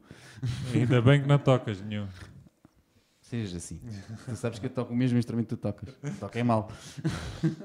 Ainda 0.73 1.01
bem 1.01 1.21
que 1.21 1.27
não 1.27 1.37
tocas 1.37 1.79
nenhum. 1.81 2.07
Seja 3.21 3.57
assim. 3.57 3.79
Tu 4.25 4.35
sabes 4.35 4.59
que 4.59 4.65
eu 4.65 4.69
toco 4.69 4.91
o 4.91 4.97
mesmo 4.97 5.17
instrumento 5.17 5.47
que 5.47 5.55
tu 5.55 5.61
tocas. 5.61 5.93
Toca 6.19 6.37
é 6.37 6.43
mal. 6.43 6.69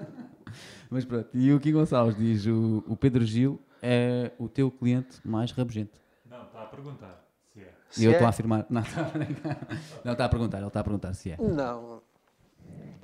Mas 0.90 1.04
pronto. 1.04 1.28
E 1.34 1.52
o 1.52 1.58
Kim 1.58 1.72
Gonçalves 1.72 2.16
diz: 2.16 2.46
o, 2.46 2.84
o 2.86 2.96
Pedro 2.96 3.24
Gil 3.24 3.60
é 3.86 4.32
o 4.38 4.48
teu 4.48 4.70
cliente 4.70 5.20
mais 5.24 5.52
rabugento. 5.52 6.00
Não, 6.28 6.42
está 6.44 6.62
a 6.62 6.66
perguntar 6.66 7.24
se 7.52 7.60
é. 7.60 7.72
E 7.90 7.94
Se 7.94 8.04
eu 8.04 8.10
é? 8.10 8.14
estou 8.14 8.26
a 8.26 8.30
afirmar. 8.30 8.66
Não, 8.68 8.82
está 8.82 9.00
a 9.02 9.04
brincar. 9.04 9.58
Não, 10.04 10.12
está 10.12 10.24
a 10.24 10.28
perguntar. 10.28 10.58
Ele 10.58 10.66
está 10.66 10.80
a 10.80 10.84
perguntar 10.84 11.14
se 11.14 11.30
é. 11.30 11.36
Não. 11.38 12.02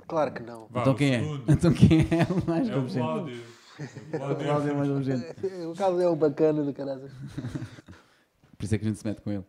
Claro 0.07 0.33
que 0.33 0.43
não. 0.43 0.67
Vá, 0.69 0.81
então 0.81 0.93
o 0.93 0.95
quem 0.95 1.13
segundo. 1.19 1.49
é? 1.49 1.53
Então 1.53 1.73
quem 1.73 1.99
é 2.01 2.23
o 2.31 2.47
mais 2.49 2.67
É 2.69 2.71
o 2.73 2.75
rabugento? 2.75 3.05
Cláudio. 3.05 3.43
O 3.79 3.83
O 3.83 4.19
Cláudio. 4.19 4.45
Cláudio 4.45 4.69
é 4.69 4.73
o 4.73 4.77
mais 4.77 4.89
rabugento. 4.89 5.71
O 5.71 5.75
Carlos 5.75 6.01
é 6.01 6.09
um 6.09 6.15
bacana 6.15 6.63
do 6.63 6.73
caralho. 6.73 7.09
Por 8.57 8.65
isso 8.65 8.75
é 8.75 8.77
que 8.77 8.85
a 8.85 8.87
gente 8.87 8.99
se 8.99 9.05
mete 9.07 9.21
com 9.21 9.31
ele. 9.31 9.45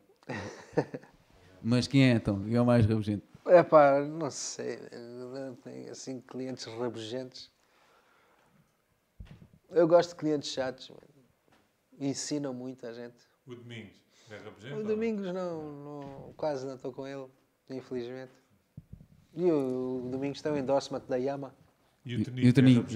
Mas 1.62 1.86
quem 1.86 2.04
é 2.10 2.12
então? 2.14 2.42
Quem 2.42 2.54
é 2.54 2.60
o 2.60 2.64
mais 2.64 2.86
rabugento? 2.86 3.26
É 3.46 3.62
pá, 3.62 4.00
não 4.00 4.30
sei. 4.30 4.78
Não 5.18 5.54
tenho 5.56 5.90
assim 5.90 6.20
clientes 6.22 6.64
rabugentos. 6.64 7.50
Eu 9.70 9.86
gosto 9.88 10.10
de 10.10 10.16
clientes 10.16 10.50
chatos. 10.50 10.88
mano. 10.88 11.02
Ensinam 11.98 12.52
muito 12.52 12.86
a 12.86 12.92
gente. 12.92 13.16
O 13.46 13.54
Domingos. 13.54 13.96
É? 14.64 14.74
O? 14.74 14.82
Domingos 14.84 15.26
não, 15.32 15.62
não- 15.84 16.32
quase 16.36 16.66
não 16.66 16.74
estou 16.76 16.92
com 16.92 17.06
ele, 17.06 17.26
infelizmente. 17.70 18.32
E 19.34 19.44
o, 19.50 20.02
o 20.06 20.08
Domingos 20.10 20.40
tem 20.40 20.52
o 20.52 20.56
endorsement 20.56 21.02
da 21.08 21.16
Yama. 21.16 21.54
E 22.04 22.16
o 22.16 22.20
E 22.20 22.24
Tonico. 22.24 22.48
o 22.48 22.52
Toninho? 22.52 22.86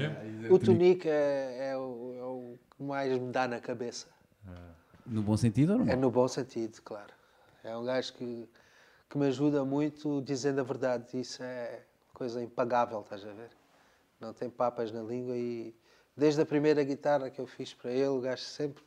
É? 0.49 0.53
O 0.53 0.59
Tunic 0.59 1.09
é, 1.09 1.70
é 1.70 1.77
o, 1.77 2.15
é 2.19 2.23
o 2.23 2.59
que 2.77 2.83
mais 2.83 3.12
me 3.19 3.31
dá 3.33 3.47
na 3.49 3.61
cabeça. 3.61 4.07
Ah. 4.47 4.73
No 5.07 5.23
bom 5.23 5.37
sentido 5.37 5.73
ou 5.73 5.79
não? 5.81 5.89
É 5.93 5.97
no 5.97 6.11
bom 6.11 6.29
sentido, 6.29 6.81
claro. 6.83 7.12
É 7.65 7.77
um 7.77 7.85
gajo 7.85 8.12
que, 8.15 8.49
que 9.09 9.19
me 9.19 9.27
ajuda 9.27 9.65
muito 9.65 10.20
dizendo 10.23 10.61
a 10.61 10.65
verdade. 10.65 11.19
Isso 11.19 11.43
é 11.43 11.83
coisa 12.12 12.43
impagável, 12.43 13.01
estás 13.01 13.25
a 13.25 13.33
ver? 13.33 13.51
Não 14.20 14.33
tem 14.35 14.51
papas 14.51 14.93
na 14.93 15.03
língua 15.03 15.37
e 15.37 15.75
desde 16.16 16.41
a 16.43 16.47
primeira 16.47 16.83
guitarra 16.85 17.31
que 17.31 17.41
eu 17.41 17.47
fiz 17.47 17.73
para 17.73 17.91
ele, 17.91 18.09
o 18.09 18.20
gajo 18.20 18.43
sempre 18.43 18.83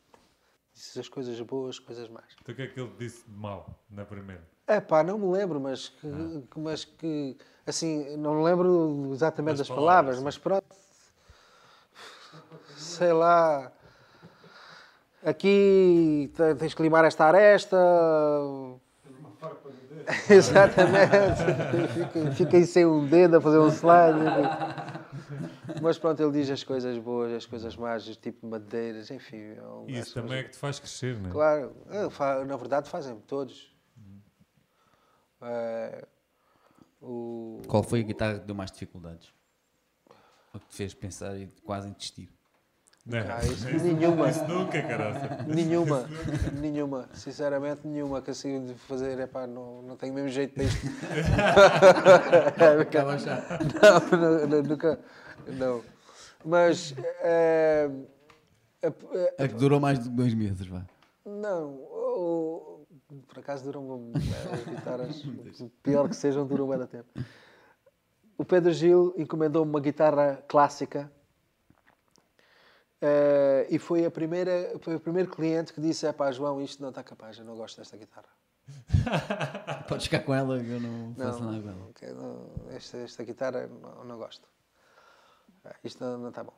disse 0.73 0.99
as 0.99 1.10
coisas 1.10 1.39
boas, 1.41 1.80
coisas 1.80 2.07
más. 2.10 2.26
Então 2.41 2.53
o 2.53 2.56
que 2.56 2.61
é 2.64 2.68
que 2.68 2.80
ele 2.80 2.91
disse 2.98 3.26
de 3.27 3.35
mal 3.35 3.80
na 3.89 4.06
primeira? 4.06 4.43
É 4.68 4.80
pá, 4.80 5.03
não 5.03 5.18
me 5.18 5.26
lembro, 5.31 5.60
mas 5.60 5.89
que, 5.89 6.07
que- 6.52 6.60
mas 6.60 6.85
que 6.85 7.35
assim, 7.68 8.15
não 8.18 8.35
me 8.35 8.43
lembro 8.43 9.10
exatamente 9.11 9.57
Das 9.57 9.68
das, 9.68 9.76
palavras, 9.76 10.15
palavras, 10.18 10.23
mas 10.23 10.38
pronto. 10.38 10.65
Sei 12.76 13.11
lá. 13.11 13.72
Aqui 15.23 16.31
te- 16.35 16.56
tens 16.56 16.73
que 16.73 16.81
limar 16.81 17.06
esta 17.06 17.26
aresta. 17.26 17.77
Exatamente. 20.30 21.93
Fiquem- 21.93 22.31
Fiquem 22.31 22.65
sem 22.65 22.85
um 22.85 23.06
dedo 23.07 23.38
a 23.38 23.41
fazer 23.41 23.60
um 23.60 23.68
slide. 23.69 24.19
Mas 25.81 25.98
pronto, 25.98 26.22
ele 26.22 26.31
diz 26.31 26.49
as 26.49 26.64
coisas 26.64 26.98
boas, 26.98 27.31
as 27.34 27.45
coisas 27.45 27.76
más, 27.76 28.03
tipo 28.18 28.48
madeiras, 28.48 29.11
enfim. 29.11 29.38
é 29.38 29.56
gajo 29.56 29.85
isso 29.88 30.14
também 30.14 30.39
é 30.39 30.43
que 30.43 30.49
te 30.49 30.57
faz 30.57 30.80
crescer, 30.80 31.18
não 31.19 31.30
é? 31.30 31.31
Claro, 31.31 31.76
é, 31.89 32.45
na 32.45 32.57
verdade 32.57 32.89
fazem 32.89 33.15
todos. 33.27 33.72
É, 35.41 36.07
o, 37.02 37.61
Qual 37.68 37.81
foi 37.81 38.02
a 38.02 38.03
guitarra 38.03 38.39
que 38.39 38.45
deu 38.45 38.56
mais 38.56 38.72
dificuldades? 38.72 39.34
O 40.53 40.60
que 40.60 40.68
te 40.68 40.76
fez 40.76 40.93
pensar 40.93 41.35
e 41.38 41.48
quase 41.64 41.88
em 41.88 41.93
desistir? 41.93 42.30
Não 43.06 43.18
é? 43.18 43.26
Ah, 43.27 43.39
isso 43.45 43.68
nenhuma. 43.68 44.30
Isso 44.30 44.45
nunca, 44.48 44.81
caraca. 44.81 45.43
nenhuma, 45.43 46.07
nenhuma, 46.53 47.10
sinceramente 47.14 47.88
nenhuma 47.88 48.22
que 48.22 48.30
assim 48.30 48.65
de 48.65 48.76
fazer, 48.76 49.18
é 49.19 49.26
pá, 49.26 49.48
não, 49.48 49.81
não 49.81 49.98
tenho 49.98 50.11
o 50.11 50.15
mesmo 50.15 50.30
jeito 50.30 50.53
para 50.53 50.64
isto. 50.64 50.85
Acaba 52.81 53.18
já. 53.18 53.41
não, 53.81 54.19
não, 54.19 54.48
não, 54.48 54.64
nunca, 54.64 54.99
não. 55.48 55.84
Mas, 56.44 56.94
é, 57.22 57.90
é, 58.82 58.88
é, 59.38 59.44
A 59.44 59.48
que 59.48 59.54
durou 59.56 59.80
mais 59.80 60.00
de 60.00 60.10
dois 60.10 60.34
meses, 60.34 60.66
vá. 60.68 60.84
não, 61.26 61.70
o- 61.76 62.86
por 63.28 63.40
acaso 63.40 63.64
duram 63.64 63.86
uma- 63.86 64.18
as 64.18 64.64
guitarras, 64.66 65.24
pior 65.84 66.10
que 66.10 66.16
sejam, 66.16 66.46
duram 66.46 66.68
bem 66.68 66.78
da 66.80 66.88
tempo. 66.88 67.08
O 68.38 68.44
Pedro 68.46 68.72
Gil 68.72 69.14
encomendou-me 69.18 69.70
uma 69.70 69.80
guitarra 69.80 70.44
clássica 70.48 71.12
eh, 73.02 73.68
e 73.70 73.78
foi, 73.80 74.06
a 74.06 74.12
primeira, 74.12 74.74
foi 74.82 74.96
o 74.96 75.00
primeiro 75.00 75.30
cliente 75.30 75.74
que 75.74 75.82
disse: 75.82 76.06
é 76.08 76.12
pá, 76.14 76.32
João, 76.32 76.62
isto 76.62 76.82
não 76.82 76.90
está 76.90 77.04
capaz, 77.04 77.38
eu 77.38 77.46
não 77.46 77.56
gosto 77.56 77.78
desta 77.78 77.98
guitarra. 77.98 78.30
Podes 79.88 80.06
ficar 80.06 80.20
com 80.22 80.34
ela, 80.34 80.58
eu 80.62 80.80
não 80.80 81.14
faço 81.16 81.44
Não, 81.44 81.52
nada 81.52 81.64
com 81.64 81.70
ela. 81.70 82.16
não, 82.16 82.52
esta, 82.76 82.98
esta 82.98 83.24
guitarra 83.24 83.68
não, 83.68 84.06
não 84.06 84.18
gosto. 84.18 84.48
Ah, 85.66 85.76
Isto 85.84 86.04
não 86.04 86.30
está 86.30 86.44
bom. 86.44 86.54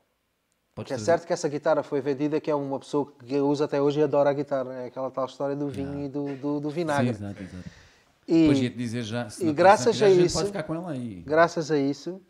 Podes 0.76 0.88
Que 0.88 0.94
é 0.94 0.98
certo 0.98 1.28
que 1.28 1.34
essa 1.34 1.48
guitarra 1.48 1.84
foi 1.84 2.02
vendida, 2.02 2.40
que 2.42 2.50
é 2.50 2.56
uma 2.56 2.80
pessoa 2.80 3.12
que 3.26 3.38
usa 3.40 3.66
até 3.66 3.80
hoje 3.82 4.00
e 4.00 4.04
adora 4.04 4.30
a 4.32 4.34
guitarra. 4.34 4.74
É 4.74 4.86
aquela 4.88 5.12
tal 5.12 5.26
história 5.26 5.56
do 5.56 5.68
vinho 5.68 6.04
e 6.06 6.10
do, 6.10 6.36
do, 6.36 6.60
do 6.60 6.70
Sim, 6.70 6.76
vinagre. 6.76 7.10
exato, 7.12 7.44
exato. 7.44 7.70
E 8.28 8.42
Depois 8.42 8.60
ia-te 8.60 8.78
dizer 8.78 9.04
já. 9.04 9.30
se 9.30 9.46
e 9.46 9.54
graças 9.54 10.02
a 10.02 10.10
gente 10.10 10.26
isso- 10.28 10.36
pode 10.36 10.48
ficar 10.48 10.64
com 10.64 10.74
ela 10.76 10.92
aí. 10.92 11.22
graças 11.28 11.70
a 11.70 11.78
isso, 11.78 12.22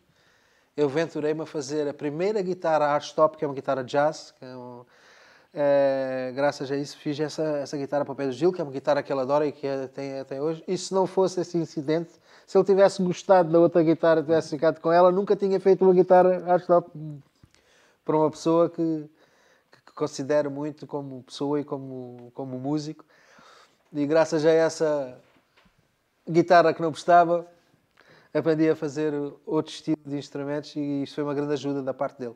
eu 0.75 0.89
venturei-me 0.89 1.41
a 1.41 1.45
fazer 1.45 1.87
a 1.87 1.93
primeira 1.93 2.41
guitarra 2.41 2.87
Artstop, 2.87 3.37
que 3.37 3.45
é 3.45 3.47
uma 3.47 3.53
guitarra 3.53 3.83
jazz. 3.83 4.33
Que 4.37 4.43
é 4.43 4.57
um- 4.57 4.83
eh, 5.53 6.33
graças 6.35 6.69
a 6.71 6.75
isso 6.75 6.97
fiz 6.97 7.17
essa, 7.19 7.43
essa 7.59 7.77
guitarra 7.77 8.03
para 8.03 8.11
o 8.11 8.15
Pedro 8.15 8.33
Gil, 8.33 8.51
que 8.51 8.59
é 8.59 8.63
uma 8.63 8.73
guitarra 8.73 9.01
que 9.03 9.13
ele 9.13 9.21
adora 9.21 9.45
e 9.45 9.51
que 9.51 9.67
é- 9.67 9.87
tem 9.87 10.19
até 10.19 10.41
hoje. 10.41 10.63
E 10.67 10.77
se 10.77 10.93
não 10.93 11.05
fosse 11.05 11.39
esse 11.39 11.57
incidente, 11.57 12.09
se 12.45 12.57
ele 12.57 12.65
tivesse 12.65 13.01
gostado 13.01 13.51
da 13.51 13.59
outra 13.59 13.81
guitarra 13.83 14.21
tivesse 14.21 14.49
ficado 14.49 14.79
com 14.79 14.91
ela, 14.91 15.11
nunca 15.11 15.35
tinha 15.35 15.59
feito 15.59 15.83
uma 15.83 15.93
guitarra 15.93 16.43
Artstop 16.51 16.91
para 18.03 18.17
uma 18.17 18.29
pessoa 18.29 18.69
que, 18.69 19.09
que 19.85 19.93
considero 19.95 20.51
muito 20.51 20.85
como 20.85 21.23
pessoa 21.23 21.59
e 21.59 21.63
como, 21.63 22.31
como 22.33 22.59
músico. 22.59 23.05
E 23.93 24.05
graças 24.05 24.45
a 24.45 24.51
essa 24.51 25.17
guitarra 26.29 26.73
que 26.73 26.81
não 26.81 26.91
prestava, 26.91 27.47
aprendi 28.33 28.69
a 28.69 28.75
fazer 28.75 29.13
outro 29.45 29.71
estilo 29.71 30.01
de 30.05 30.17
instrumentos 30.17 30.75
e 30.75 31.03
isto 31.03 31.15
foi 31.15 31.23
uma 31.23 31.33
grande 31.33 31.53
ajuda 31.53 31.81
da 31.81 31.93
parte 31.93 32.19
dele. 32.19 32.35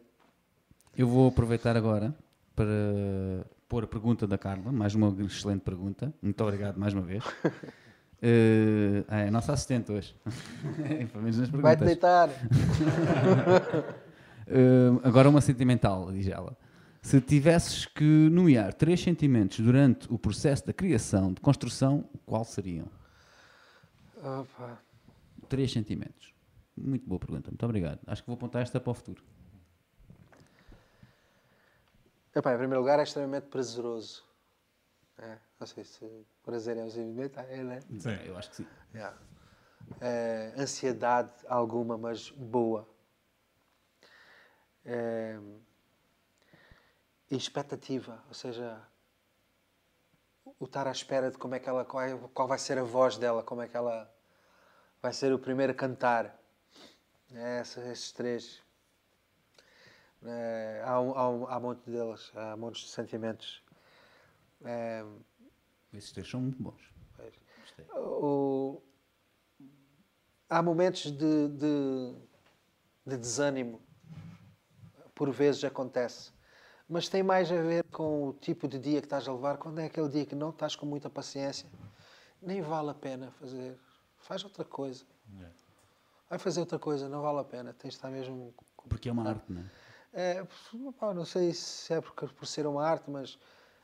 Eu 0.96 1.08
vou 1.08 1.28
aproveitar 1.28 1.76
agora 1.76 2.14
para 2.56 3.46
pôr 3.68 3.84
a 3.84 3.88
pergunta 3.88 4.26
da 4.26 4.38
Carla, 4.38 4.72
mais 4.72 4.96
uma 4.96 5.16
excelente 5.24 5.62
pergunta. 5.62 6.14
Muito 6.22 6.42
obrigado 6.44 6.80
mais 6.80 6.94
uma 6.94 7.04
vez. 7.04 7.24
Ah, 9.08 9.20
é 9.20 9.28
a 9.28 9.32
nossa 9.32 9.54
assistente 9.54 9.92
hoje. 9.92 10.16
Pelo 11.12 11.24
menos 11.24 11.38
nas 11.38 11.50
Vai-te 11.50 11.80
perguntas. 11.80 11.86
deitar. 11.86 12.30
Eh, 14.50 14.88
agora 15.04 15.28
uma 15.28 15.42
sentimental, 15.42 16.10
diz 16.10 16.26
ela. 16.30 16.56
Se 17.02 17.20
tivesses 17.20 17.86
que 17.86 18.30
nomear 18.30 18.74
três 18.74 19.02
sentimentos 19.02 19.60
durante 19.60 20.08
o 20.10 20.18
processo 20.18 20.66
da 20.66 20.72
criação, 20.72 21.34
de 21.34 21.42
construção, 21.42 22.06
qual 22.26 22.46
seriam? 22.46 22.88
Opa. 24.24 24.80
Três 25.50 25.70
sentimentos. 25.74 26.34
Muito 26.78 27.06
boa 27.06 27.20
pergunta, 27.20 27.52
muito 27.52 27.66
obrigado. 27.66 28.00
Acho 28.08 28.22
que 28.24 28.28
vou 28.28 28.36
apontar 28.36 28.62
esta 28.62 28.80
para 28.80 28.92
o 28.92 28.94
futuro. 28.94 29.22
Epá, 32.34 32.54
em 32.54 32.58
primeiro 32.58 32.80
lugar, 32.82 33.00
é 33.00 33.04
extremamente 33.04 33.48
prazeroso. 33.48 34.24
É, 35.20 35.38
não 35.60 35.66
sei 35.68 35.84
se 35.84 36.26
prazer 36.44 36.78
é 36.78 36.84
um 36.84 36.90
sentimento, 36.90 37.40
é, 37.40 37.64
né? 37.64 37.80
Sim. 38.00 38.10
Eu 38.26 38.38
acho 38.38 38.50
que 38.52 38.56
sim. 38.58 38.68
Yeah. 38.94 39.18
eh, 40.00 40.54
ansiedade 40.58 41.32
alguma, 41.48 41.98
mas 41.98 42.30
boa. 42.30 42.88
E 47.30 47.36
expectativa, 47.36 48.24
ou 48.30 48.34
seja, 48.34 48.82
o 50.60 50.64
estar 50.66 50.88
à 50.88 50.92
espera 50.92 51.30
de 51.30 51.38
como 51.38 51.56
é 51.56 51.60
que 51.60 51.68
ela, 51.68 51.84
qual, 51.84 52.04
é- 52.04 52.18
qual 52.34 52.48
vai 52.48 52.58
ser 52.58 52.78
a 52.78 52.84
voz 52.84 53.18
dela, 53.18 53.44
como 53.44 53.62
é 53.62 53.68
que 53.68 53.76
ela 53.76 54.10
vai 55.02 55.12
ser 55.12 55.34
o 55.34 55.40
primeiro 55.40 55.74
a 55.74 55.76
cantar. 55.76 56.40
É, 57.34 57.60
esses 57.62 58.12
três. 58.14 58.64
É, 60.24 60.82
há, 60.86 61.00
um, 61.02 61.18
há, 61.18 61.30
um, 61.30 61.48
há 61.48 61.60
monte 61.60 61.90
deles, 61.90 62.32
há 62.34 62.56
montes 62.56 62.84
de 62.84 62.90
sentimentos. 62.92 63.62
É, 64.64 65.06
Esses 65.94 66.12
três 66.12 66.30
são 66.30 66.42
muito 66.42 66.62
bons. 66.62 66.82
O- 67.96 68.82
há 70.50 70.62
momentos 70.62 71.12
de, 71.12 71.48
de, 71.50 72.16
de 73.06 73.18
desânimo, 73.18 73.82
por 75.14 75.30
vezes 75.32 75.64
acontece, 75.64 76.32
mas 76.88 77.10
tem 77.10 77.24
mais 77.24 77.52
a 77.52 77.62
ver 77.62 77.84
com 77.86 78.30
o 78.30 78.34
tipo 78.34 78.68
de 78.68 78.80
dia 78.80 79.00
que 79.02 79.06
estás 79.08 79.28
a 79.28 79.34
levar. 79.34 79.58
Quando 79.58 79.80
é 79.80 79.86
aquele 79.86 80.10
dia 80.10 80.26
que 80.26 80.36
não 80.36 80.50
estás 80.52 80.76
com 80.76 80.86
muita 80.86 81.10
paciência, 81.10 81.68
nem 82.42 82.62
vale 82.62 82.90
a 82.92 82.94
pena 82.94 83.32
fazer. 83.32 83.78
Faz 84.20 84.44
outra 84.44 84.64
coisa. 84.64 85.06
Yeah. 85.34 85.54
Vai 86.30 86.40
fazer 86.40 86.60
outra 86.60 86.80
coisa, 86.80 87.08
não 87.10 87.22
vale 87.22 87.40
a 87.40 87.44
pena. 87.44 87.74
Tens 87.74 87.92
de 87.94 87.98
estar 87.98 88.10
mesmo. 88.10 88.54
Porque 88.90 89.10
é 89.10 89.12
uma 89.12 89.28
arte, 89.30 89.52
não 89.52 89.62
é? 89.62 90.40
É, 90.40 90.48
não 91.14 91.26
sei 91.26 91.54
se 91.54 91.94
é 91.94 92.02
por, 92.02 92.14
por 92.34 92.46
ser 92.48 92.66
uma 92.66 92.84
arte, 92.86 93.10
mas 93.10 93.38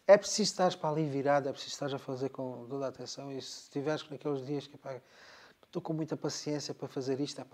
é 0.05 0.17
preciso 0.17 0.51
estar 0.51 0.75
para 0.77 0.89
ali 0.89 1.07
virado, 1.07 1.47
é 1.47 1.51
preciso 1.51 1.73
estar 1.73 1.93
a 1.93 1.99
fazer 1.99 2.29
com 2.29 2.67
toda 2.67 2.85
a 2.85 2.89
atenção. 2.89 3.31
E 3.31 3.41
se 3.41 3.69
tiveres 3.69 4.07
naqueles 4.09 4.45
dias 4.45 4.67
que 4.67 4.77
não 4.83 5.01
estou 5.65 5.81
com 5.81 5.93
muita 5.93 6.17
paciência 6.17 6.73
para 6.73 6.87
fazer 6.87 7.19
isto, 7.19 7.39
é 7.39 7.45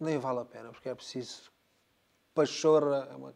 nem 0.00 0.18
vale 0.18 0.40
a 0.40 0.44
pena, 0.44 0.70
porque 0.70 0.88
é 0.88 0.94
preciso 0.94 1.50
pachorra. 2.34 3.08
É 3.10 3.16
uma... 3.16 3.34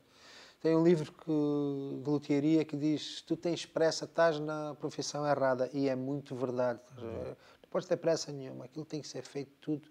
Tem 0.60 0.76
um 0.76 0.84
livro 0.84 1.12
que, 1.12 2.02
de 2.02 2.08
lotearia 2.08 2.64
que 2.64 2.76
diz: 2.76 3.20
tu 3.22 3.36
tens 3.36 3.66
pressa, 3.66 4.04
estás 4.04 4.38
na 4.38 4.74
profissão 4.76 5.26
errada. 5.26 5.68
E 5.72 5.88
é 5.88 5.96
muito 5.96 6.36
verdade. 6.36 6.80
Não 6.96 7.68
podes 7.70 7.88
ter 7.88 7.96
pressa 7.96 8.30
nenhuma, 8.30 8.66
aquilo 8.66 8.84
tem 8.84 9.00
que 9.00 9.08
ser 9.08 9.22
feito 9.22 9.52
tudo. 9.60 9.88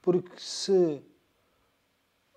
Porque 0.00 0.40
se 0.40 1.00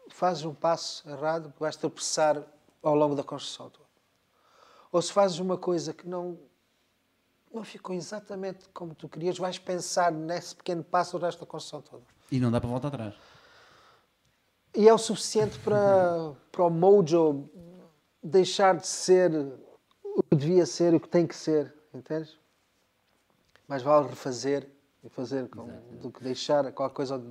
fazes 0.09 0.45
um 0.45 0.53
passo 0.53 1.09
errado, 1.09 1.51
vais 1.59 1.75
tropeçar 1.75 2.45
ao 2.83 2.93
longo 2.93 3.15
da 3.15 3.23
construção 3.23 3.69
toda. 3.69 3.84
Ou 4.95 5.01
se 5.01 5.11
fazes 5.11 5.39
uma 5.39 5.57
coisa 5.57 5.93
que 5.93 6.07
não, 6.07 6.39
não 7.53 7.65
ficou 7.65 7.93
exatamente 7.93 8.69
como 8.73 8.95
tu 8.95 9.09
querias, 9.09 9.37
vais 9.37 9.59
pensar 9.59 10.09
nesse 10.09 10.55
pequeno 10.55 10.85
passo 10.85 11.17
o 11.17 11.19
resto 11.19 11.41
da 11.41 11.45
construção 11.45 11.81
toda. 11.81 12.03
E 12.31 12.39
não 12.39 12.49
dá 12.49 12.61
para 12.61 12.69
voltar 12.69 12.87
atrás. 12.87 13.13
E 14.73 14.87
é 14.87 14.93
o 14.93 14.97
suficiente 14.97 15.59
para, 15.59 16.31
para 16.49 16.63
o 16.63 16.69
mojo 16.69 17.49
deixar 18.23 18.77
de 18.77 18.87
ser 18.87 19.35
o 20.01 20.23
que 20.23 20.37
devia 20.37 20.65
ser 20.65 20.93
e 20.93 20.95
o 20.95 20.99
que 21.01 21.09
tem 21.09 21.27
que 21.27 21.35
ser, 21.35 21.75
entendes? 21.93 22.39
Mais 23.67 23.83
vale 23.83 24.07
refazer 24.07 24.65
e 25.03 25.09
fazer 25.09 25.49
com, 25.49 25.67
do 25.99 26.09
que 26.09 26.23
deixar 26.23 26.71
qualquer 26.71 26.95
coisa. 26.95 27.21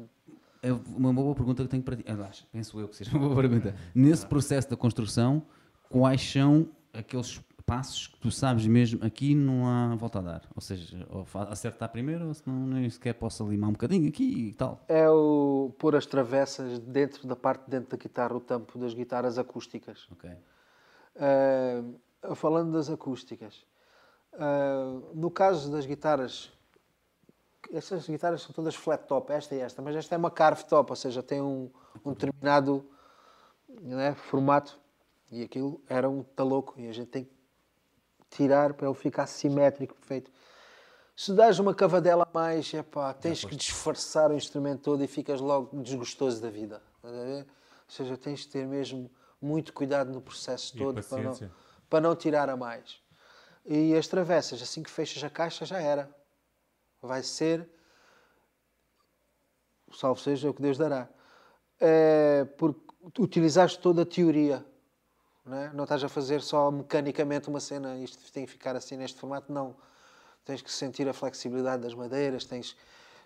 É 0.62 0.70
uma 0.70 1.14
boa 1.14 1.34
pergunta 1.34 1.62
que 1.62 1.70
tenho 1.70 1.82
para 1.82 1.96
ti. 1.96 2.04
Aliás, 2.06 2.44
penso 2.52 2.78
eu 2.78 2.88
que 2.88 2.96
seja 2.96 3.10
uma 3.16 3.20
boa 3.26 3.40
pergunta. 3.40 3.74
Nesse 3.94 4.26
processo 4.26 4.68
da 4.68 4.76
construção, 4.76 5.42
quais 5.88 6.20
são 6.30 6.68
aqueles 6.92 7.40
passos 7.66 8.06
que 8.06 8.18
tu 8.18 8.30
sabes 8.30 8.66
mesmo 8.66 9.04
aqui 9.04 9.34
não 9.34 9.66
há 9.66 9.94
volta 9.96 10.18
a 10.18 10.22
dar? 10.22 10.42
Ou 10.54 10.60
seja, 10.60 11.06
ou 11.10 11.26
acertar 11.50 11.90
primeiro, 11.90 12.28
ou 12.28 12.34
senão 12.34 12.66
nem 12.66 12.88
sequer 12.88 13.14
posso 13.14 13.46
limar 13.48 13.70
um 13.70 13.72
bocadinho 13.72 14.08
aqui 14.08 14.50
e 14.50 14.54
tal. 14.54 14.84
É 14.88 15.08
o 15.08 15.74
pôr 15.78 15.96
as 15.96 16.06
travessas 16.06 16.78
dentro 16.78 17.26
da 17.26 17.36
parte 17.36 17.64
de 17.64 17.70
dentro 17.70 17.90
da 17.90 17.96
guitarra, 17.96 18.36
o 18.36 18.40
tampo 18.40 18.78
das 18.78 18.94
guitarras 18.94 19.38
acústicas. 19.38 20.06
Ok. 20.12 20.30
Uh, 21.16 22.34
falando 22.34 22.72
das 22.72 22.90
acústicas, 22.90 23.64
uh, 24.34 25.14
no 25.14 25.30
caso 25.30 25.70
das 25.70 25.86
guitarras, 25.86 26.52
essas 27.72 28.06
guitarras 28.06 28.42
são 28.42 28.52
todas 28.52 28.74
flat 28.74 29.06
top, 29.06 29.32
esta 29.32 29.54
e 29.54 29.60
esta, 29.60 29.80
mas 29.80 29.96
esta 29.96 30.14
é 30.14 30.18
uma 30.18 30.30
carve 30.30 30.64
top, 30.64 30.90
ou 30.90 30.96
seja, 30.96 31.22
tem 31.22 31.40
um, 31.40 31.70
um 32.04 32.12
determinado 32.12 32.84
né, 33.80 34.14
formato 34.14 34.78
e 35.30 35.42
aquilo 35.42 35.80
era 35.88 36.08
um 36.08 36.22
taloco 36.22 36.74
e 36.78 36.88
a 36.88 36.92
gente 36.92 37.08
tem 37.08 37.24
que 37.24 37.33
tirar 38.34 38.74
para 38.74 38.88
ele 38.88 38.96
ficar 38.96 39.26
simétrico, 39.26 39.94
perfeito. 39.94 40.30
Se 41.16 41.32
dás 41.32 41.58
uma 41.60 41.74
cavadela 41.74 42.24
a 42.24 42.34
mais, 42.34 42.74
epá, 42.74 43.14
tens 43.14 43.44
que 43.44 43.54
disfarçar 43.54 44.30
o 44.30 44.34
instrumento 44.34 44.82
todo 44.82 45.02
e 45.02 45.06
ficas 45.06 45.40
logo 45.40 45.80
desgostoso 45.82 46.42
da 46.42 46.50
vida. 46.50 46.82
Ou 47.02 47.44
seja, 47.88 48.16
tens 48.16 48.40
de 48.40 48.48
ter 48.48 48.66
mesmo 48.66 49.10
muito 49.40 49.72
cuidado 49.72 50.10
no 50.10 50.20
processo 50.20 50.74
E 50.74 50.78
todo 50.78 51.02
para 51.02 51.22
não, 51.22 51.50
para 51.88 52.00
não 52.00 52.16
tirar 52.16 52.48
a 52.48 52.56
mais. 52.56 53.00
E 53.64 53.94
as 53.94 54.08
travessas, 54.08 54.60
assim 54.60 54.82
que 54.82 54.90
fechas 54.90 55.22
a 55.22 55.30
caixa, 55.30 55.64
já 55.64 55.80
era. 55.80 56.12
Vai 57.00 57.22
ser, 57.22 57.68
salvo 59.92 60.20
seja 60.20 60.50
o 60.50 60.54
que 60.54 60.62
Deus 60.62 60.76
dará. 60.76 61.08
É, 61.80 62.44
porque 62.58 62.80
utilizaste 63.18 63.78
toda 63.78 64.02
a 64.02 64.06
teoria. 64.06 64.64
Não, 65.44 65.56
é? 65.56 65.72
não 65.72 65.84
estás 65.84 66.02
a 66.02 66.08
fazer 66.08 66.40
só 66.40 66.70
mecanicamente 66.70 67.48
uma 67.48 67.60
cena, 67.60 67.96
isto 67.98 68.32
tem 68.32 68.46
que 68.46 68.52
ficar 68.52 68.74
assim 68.76 68.96
neste 68.96 69.20
formato, 69.20 69.52
não. 69.52 69.76
Tens 70.44 70.62
que 70.62 70.72
sentir 70.72 71.08
a 71.08 71.12
flexibilidade 71.12 71.82
das 71.82 71.94
madeiras, 71.94 72.44
tens, 72.44 72.76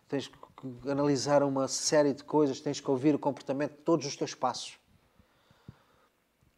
tens 0.09 0.29
que 0.29 0.91
analisar 0.91 1.43
uma 1.43 1.69
série 1.69 2.13
de 2.13 2.25
coisas, 2.25 2.61
tens 2.61 2.81
que 2.81 2.91
ouvir 2.91 3.15
o 3.15 3.19
comportamento 3.19 3.73
de 3.73 3.83
todos 3.83 4.07
os 4.07 4.17
teus 4.17 4.35
passos. 4.35 4.79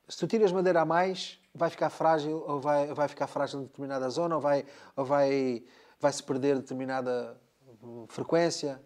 Se 0.09 0.19
tu 0.19 0.27
tiras 0.27 0.51
madeira 0.51 0.81
a 0.81 0.85
mais, 0.85 1.39
vai 1.55 1.70
ficar 1.70 1.91
frágil, 1.91 2.43
ou 2.47 2.61
vai, 2.61 2.93
vai 2.93 3.09
ficar 3.09 3.27
frágil 3.27 3.61
em 3.61 3.62
determinada 3.65 4.09
zona, 4.09 4.37
ou 4.37 4.41
vai, 4.41 4.65
ou 4.97 5.05
vai, 5.05 5.62
vai 6.01 6.12
se 6.12 6.23
perder 6.23 6.57
determinada 6.57 7.39
frequência. 8.09 8.81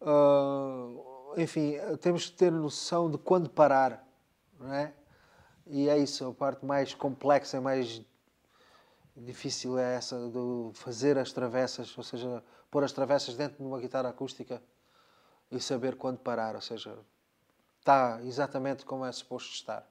Ah, 0.00 0.88
enfim, 1.36 1.74
temos 2.00 2.26
que 2.26 2.36
ter 2.36 2.52
noção 2.52 3.10
de 3.10 3.18
quando 3.18 3.50
parar, 3.50 4.06
não 4.58 4.72
é? 4.72 4.92
E 5.70 5.88
é 5.88 5.98
isso, 5.98 6.26
a 6.26 6.34
parte 6.34 6.64
mais 6.64 6.94
complexa, 6.94 7.60
mais 7.60 8.02
difícil 9.16 9.78
é 9.78 9.96
essa 9.96 10.16
de 10.16 10.78
fazer 10.78 11.18
as 11.18 11.32
travessas, 11.32 11.96
ou 11.96 12.04
seja, 12.04 12.42
pôr 12.70 12.84
as 12.84 12.92
travessas 12.92 13.36
dentro 13.36 13.58
de 13.58 13.64
uma 13.64 13.78
guitarra 13.78 14.08
acústica 14.08 14.62
e 15.50 15.60
saber 15.60 15.96
quando 15.96 16.18
parar, 16.18 16.54
ou 16.54 16.60
seja, 16.60 16.98
está 17.80 18.20
exatamente 18.22 18.84
como 18.84 19.04
é 19.04 19.12
suposto 19.12 19.52
estar. 19.52 19.86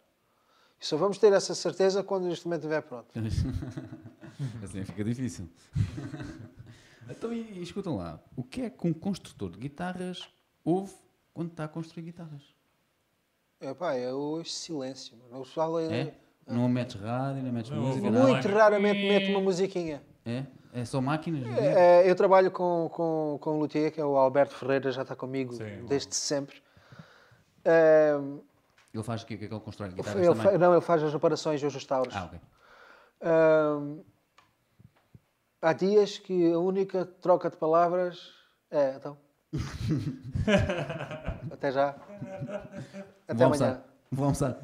E 0.79 0.85
só 0.85 0.97
vamos 0.97 1.17
ter 1.17 1.33
essa 1.33 1.55
certeza 1.55 2.03
quando 2.03 2.25
o 2.25 2.31
instrumento 2.31 2.61
estiver 2.61 2.81
pronto. 2.81 3.07
assim 4.63 4.83
fica 4.85 5.03
difícil. 5.03 5.49
então, 7.09 7.33
e, 7.33 7.59
e 7.59 7.61
escutam 7.61 7.97
lá, 7.97 8.19
o 8.35 8.43
que 8.43 8.61
é 8.61 8.69
que 8.69 8.87
um 8.87 8.93
construtor 8.93 9.51
de 9.51 9.57
guitarras 9.57 10.29
ouve 10.63 10.95
quando 11.33 11.51
está 11.51 11.65
a 11.65 11.67
construir 11.67 12.03
guitarras? 12.03 12.56
Epá, 13.59 13.95
é 13.95 14.13
o 14.13 14.43
silêncio. 14.43 15.17
mano. 15.17 15.41
O 15.41 15.45
pessoal 15.45 15.79
é, 15.79 16.01
É? 16.01 16.13
Não 16.47 16.69
metes 16.69 16.95
rádio, 17.01 17.43
não 17.43 17.51
metes 17.51 17.71
música, 17.71 18.09
nada? 18.09 18.27
muito 18.27 18.47
raramente 18.47 19.05
mete 19.05 19.29
uma 19.31 19.41
musiquinha. 19.41 20.01
É? 20.25 20.45
É 20.73 20.85
só 20.85 21.01
máquinas? 21.01 21.45
É, 21.57 22.09
eu 22.09 22.15
trabalho 22.15 22.51
com, 22.51 22.89
com, 22.93 23.37
com 23.41 23.55
um 23.55 23.59
luthier, 23.59 23.91
que 23.91 23.99
é 23.99 24.05
o 24.05 24.15
Alberto 24.15 24.55
Ferreira, 24.55 24.91
já 24.91 25.01
está 25.01 25.15
comigo 25.15 25.53
Sim, 25.53 25.85
desde 25.87 26.15
sempre. 26.15 26.61
É, 27.65 28.13
Ele 28.93 29.03
faz 29.03 29.23
o 29.23 29.25
quê? 29.25 29.35
O 29.35 29.37
que 29.39 29.45
é 29.45 29.47
que 29.47 29.53
ele 29.53 29.61
constrói? 29.61 29.89
Guitarras 29.89 30.15
ele 30.21 30.27
também? 30.35 30.51
fa- 30.51 30.57
não, 30.57 30.71
ele 30.73 30.81
faz 30.81 31.03
as 31.03 31.11
reparações 31.11 31.61
e 31.61 31.65
os 31.65 31.73
restauros. 31.73 32.15
Ah, 32.15 32.25
ok. 32.25 32.39
Há 35.61 35.73
dias 35.73 36.17
que 36.19 36.53
a 36.53 36.59
única 36.59 37.05
troca 37.05 37.49
de 37.49 37.57
palavras 37.57 38.31
é, 38.69 38.93
então. 38.95 39.17
Até 41.51 41.71
já. 41.71 41.89
Até 43.27 43.33
Vou 43.33 43.45
amanhã. 43.47 43.65
almoçar. 43.65 43.83
Vou 44.11 44.23
almoçar. 44.25 44.59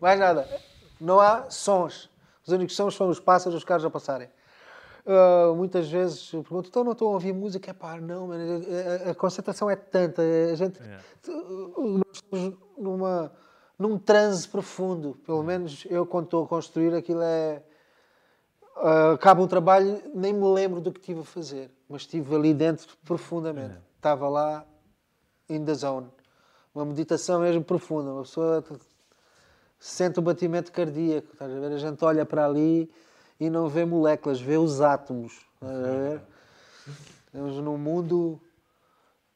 Mais 0.00 0.18
nada. 0.18 0.46
Não 1.00 1.20
há 1.20 1.50
sons. 1.50 2.10
Os 2.46 2.52
únicos 2.52 2.74
sons 2.76 2.94
são 2.94 3.08
os 3.08 3.20
pássaros, 3.20 3.56
os 3.56 3.64
carros 3.64 3.84
a 3.84 3.90
passarem. 3.90 4.28
Ah, 5.06 5.52
muitas 5.54 5.88
vezes 5.90 6.30
pergunto, 6.30 6.68
então 6.68 6.84
não 6.84 6.92
estou 6.92 7.08
a 7.08 7.12
ouvir 7.12 7.32
música? 7.32 7.70
É 7.70 7.74
pá, 7.74 8.00
não, 8.00 8.28
man, 8.28 8.36
a, 8.36 9.08
a- 9.08 9.10
a 9.10 9.14
concentração 9.14 9.68
é 9.70 9.76
tanta. 9.76 10.22
A 10.22 10.54
gente, 10.54 10.78
Yeah. 10.80 11.02
nós 11.78 12.02
estamos 12.14 12.54
numa, 12.78 13.32
num 13.78 13.98
transe 13.98 14.46
profundo. 14.48 15.14
Pelo 15.24 15.42
menos 15.42 15.84
eu, 15.90 16.06
quando 16.06 16.24
estou 16.26 16.44
a 16.44 16.48
construir, 16.48 16.94
aquilo 16.94 17.22
é. 17.22 17.62
ah, 18.76 19.12
acaba 19.12 19.42
um 19.42 19.48
trabalho, 19.48 20.00
nem 20.14 20.32
me 20.32 20.46
lembro 20.52 20.80
do 20.80 20.92
que 20.92 21.00
estive 21.00 21.20
a 21.20 21.24
fazer, 21.24 21.70
mas 21.92 22.02
estive 22.02 22.34
ali 22.34 22.54
dentro 22.54 22.96
profundamente. 23.04 23.76
Estava 23.96 24.26
lá, 24.26 24.64
in 25.46 25.62
the 25.62 25.74
zone. 25.74 26.08
Uma 26.74 26.86
meditação 26.86 27.40
mesmo 27.40 27.62
profunda. 27.62 28.10
Uma 28.10 28.22
pessoa 28.22 28.64
sente 29.78 30.18
o 30.18 30.22
batimento 30.22 30.72
cardíaco. 30.72 31.28
Estás 31.34 31.52
a 31.52 31.60
ver? 31.60 31.72
A 31.72 31.76
gente 31.76 32.02
olha 32.02 32.24
para 32.24 32.46
ali 32.46 32.90
e 33.38 33.50
não 33.50 33.68
vê 33.68 33.84
moléculas, 33.84 34.40
vê 34.40 34.56
os 34.56 34.80
átomos. 34.80 35.44
Estás 35.54 35.76
a 35.76 35.82
ver? 35.82 36.22
Estamos 37.26 37.56
num 37.58 37.76
mundo 37.76 38.40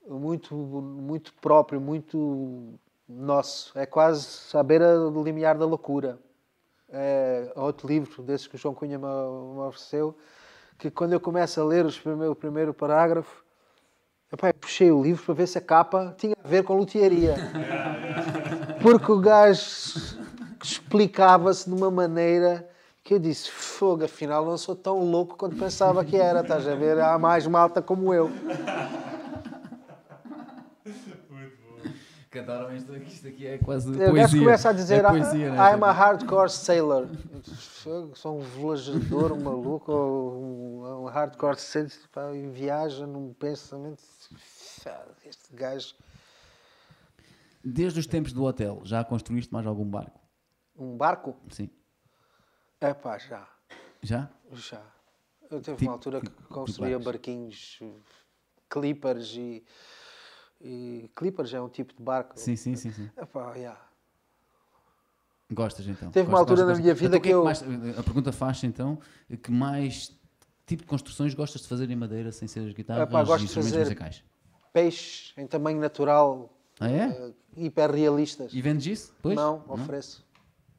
muito, 0.08 0.54
muito 0.54 1.34
próprio, 1.34 1.78
muito 1.78 2.72
nosso. 3.06 3.78
É 3.78 3.84
quase 3.84 4.56
à 4.56 4.62
beira 4.62 5.10
do 5.10 5.22
limiar 5.22 5.58
da 5.58 5.66
loucura. 5.66 6.18
É 6.88 7.52
outro 7.54 7.86
livro 7.86 8.22
desses 8.22 8.46
que 8.46 8.54
o 8.54 8.58
João 8.58 8.74
Cunha 8.74 8.98
me 8.98 9.04
ofereceu, 9.60 10.16
que 10.78 10.90
quando 10.90 11.12
eu 11.12 11.20
começo 11.20 11.60
a 11.60 11.64
ler 11.64 11.86
primeiro, 12.02 12.32
o 12.32 12.36
primeiro 12.36 12.74
parágrafo, 12.74 13.44
epá, 14.32 14.48
eu 14.48 14.54
puxei 14.54 14.90
o 14.90 15.02
livro 15.02 15.24
para 15.24 15.34
ver 15.34 15.46
se 15.46 15.58
a 15.58 15.60
capa 15.60 16.14
tinha 16.16 16.36
a 16.42 16.48
ver 16.48 16.64
com 16.64 16.76
lutearia. 16.76 17.34
Porque 18.82 19.10
o 19.10 19.18
gajo 19.18 19.62
explicava-se 20.62 21.68
de 21.68 21.74
uma 21.74 21.90
maneira 21.90 22.68
que 23.02 23.14
eu 23.14 23.18
disse, 23.18 23.50
fogo, 23.50 24.04
afinal 24.04 24.44
não 24.44 24.58
sou 24.58 24.74
tão 24.74 24.98
louco 24.98 25.36
quanto 25.36 25.56
pensava 25.56 26.04
que 26.04 26.16
era, 26.16 26.40
estás 26.40 26.66
a 26.66 26.74
ver? 26.74 26.98
Há 26.98 27.18
mais 27.18 27.46
malta 27.46 27.80
como 27.80 28.12
eu. 28.12 28.28
Muito 28.28 28.56
bom. 31.62 31.90
Cantaram 32.40 32.74
isto 32.76 32.94
isto 32.96 33.28
aqui 33.28 33.46
é 33.46 33.58
quase 33.58 33.88
O 33.90 33.94
poesia. 33.96 34.12
gajo 34.12 34.38
começa 34.40 34.68
a 34.68 34.72
dizer, 34.72 35.04
é 35.04 35.08
poesia, 35.08 35.50
né? 35.52 35.56
I'm 35.74 35.82
a 35.84 35.90
hardcore 35.92 36.50
sailor. 36.50 37.08
Sou 38.14 38.38
um 38.38 38.40
velejador, 38.40 39.32
um 39.32 39.40
maluco, 39.40 39.90
ou 39.90 40.42
um, 40.42 41.02
um 41.04 41.06
hardcore 41.06 41.56
sailor, 41.58 41.90
pá, 42.12 42.32
e 42.34 42.46
viaja 42.48 43.06
num 43.06 43.32
pensamento, 43.32 44.02
este 45.24 45.54
gajo, 45.54 45.94
Desde 47.68 47.98
os 47.98 48.06
tempos 48.06 48.32
do 48.32 48.44
hotel, 48.44 48.80
já 48.84 49.02
construíste 49.02 49.52
mais 49.52 49.66
algum 49.66 49.84
barco? 49.84 50.20
um 50.78 50.94
barco? 50.96 51.34
Sim. 51.50 51.70
É 52.80 52.92
pá, 52.92 53.16
já. 53.18 53.48
Já? 54.02 54.28
Já. 54.52 54.82
Eu 55.50 55.60
teve 55.62 55.76
Tipo- 55.78 55.84
uma 55.90 55.92
altura 55.92 56.20
que 56.20 56.26
tipo- 56.26 56.42
tipo 56.42 56.54
construía 56.54 56.90
barcos. 56.98 57.04
barquinhos, 57.12 57.80
clippers 58.68 59.34
e, 59.36 59.64
e. 60.66 61.10
Clippers 61.14 61.54
é 61.54 61.60
um 61.60 61.68
tipo 61.68 61.94
de 61.94 62.02
barco. 62.02 62.38
Sim, 62.38 62.56
sim, 62.56 62.74
sim. 62.76 62.90
sim. 62.92 63.10
Epá, 63.16 63.54
yeah. 63.54 63.80
Gostas 65.52 65.86
então? 65.86 66.10
Teve 66.10 66.28
uma 66.28 66.38
altura 66.38 66.62
gostas, 66.62 66.76
na 66.78 66.82
minha 66.82 66.94
vida 66.94 67.16
Então, 67.16 67.18
o 67.18 67.22
que 67.22 67.28
eu- 67.28 67.44
mais- 67.44 67.62
a 67.98 68.02
pergunta 68.02 68.32
faz 68.32 68.64
então 68.64 68.98
que 69.42 69.50
mais 69.50 70.12
tipo 70.66 70.82
de 70.82 70.88
construções 70.88 71.34
gostas 71.34 71.62
de 71.62 71.68
fazer 71.68 71.88
em 71.88 71.94
madeira 71.94 72.32
sem 72.32 72.48
ser 72.48 72.66
as 72.66 72.72
guitarras 72.72 73.08
Epá, 73.08 73.20
gosto 73.22 73.36
e 73.36 73.38
de 73.38 73.44
instrumentos 73.44 73.72
fazer- 73.72 73.84
musicais? 73.84 74.24
Peixes 74.72 75.32
em 75.36 75.46
tamanho 75.46 75.78
natural, 75.80 76.52
Ah, 76.80 76.90
é? 76.90 77.04
eh, 77.08 77.32
hiperrealistas. 77.56 78.52
E 78.52 78.60
vendes 78.60 78.86
isso? 78.86 79.12
Depois? 79.14 79.36
Não, 79.36 79.62
ofereço. 79.68 80.26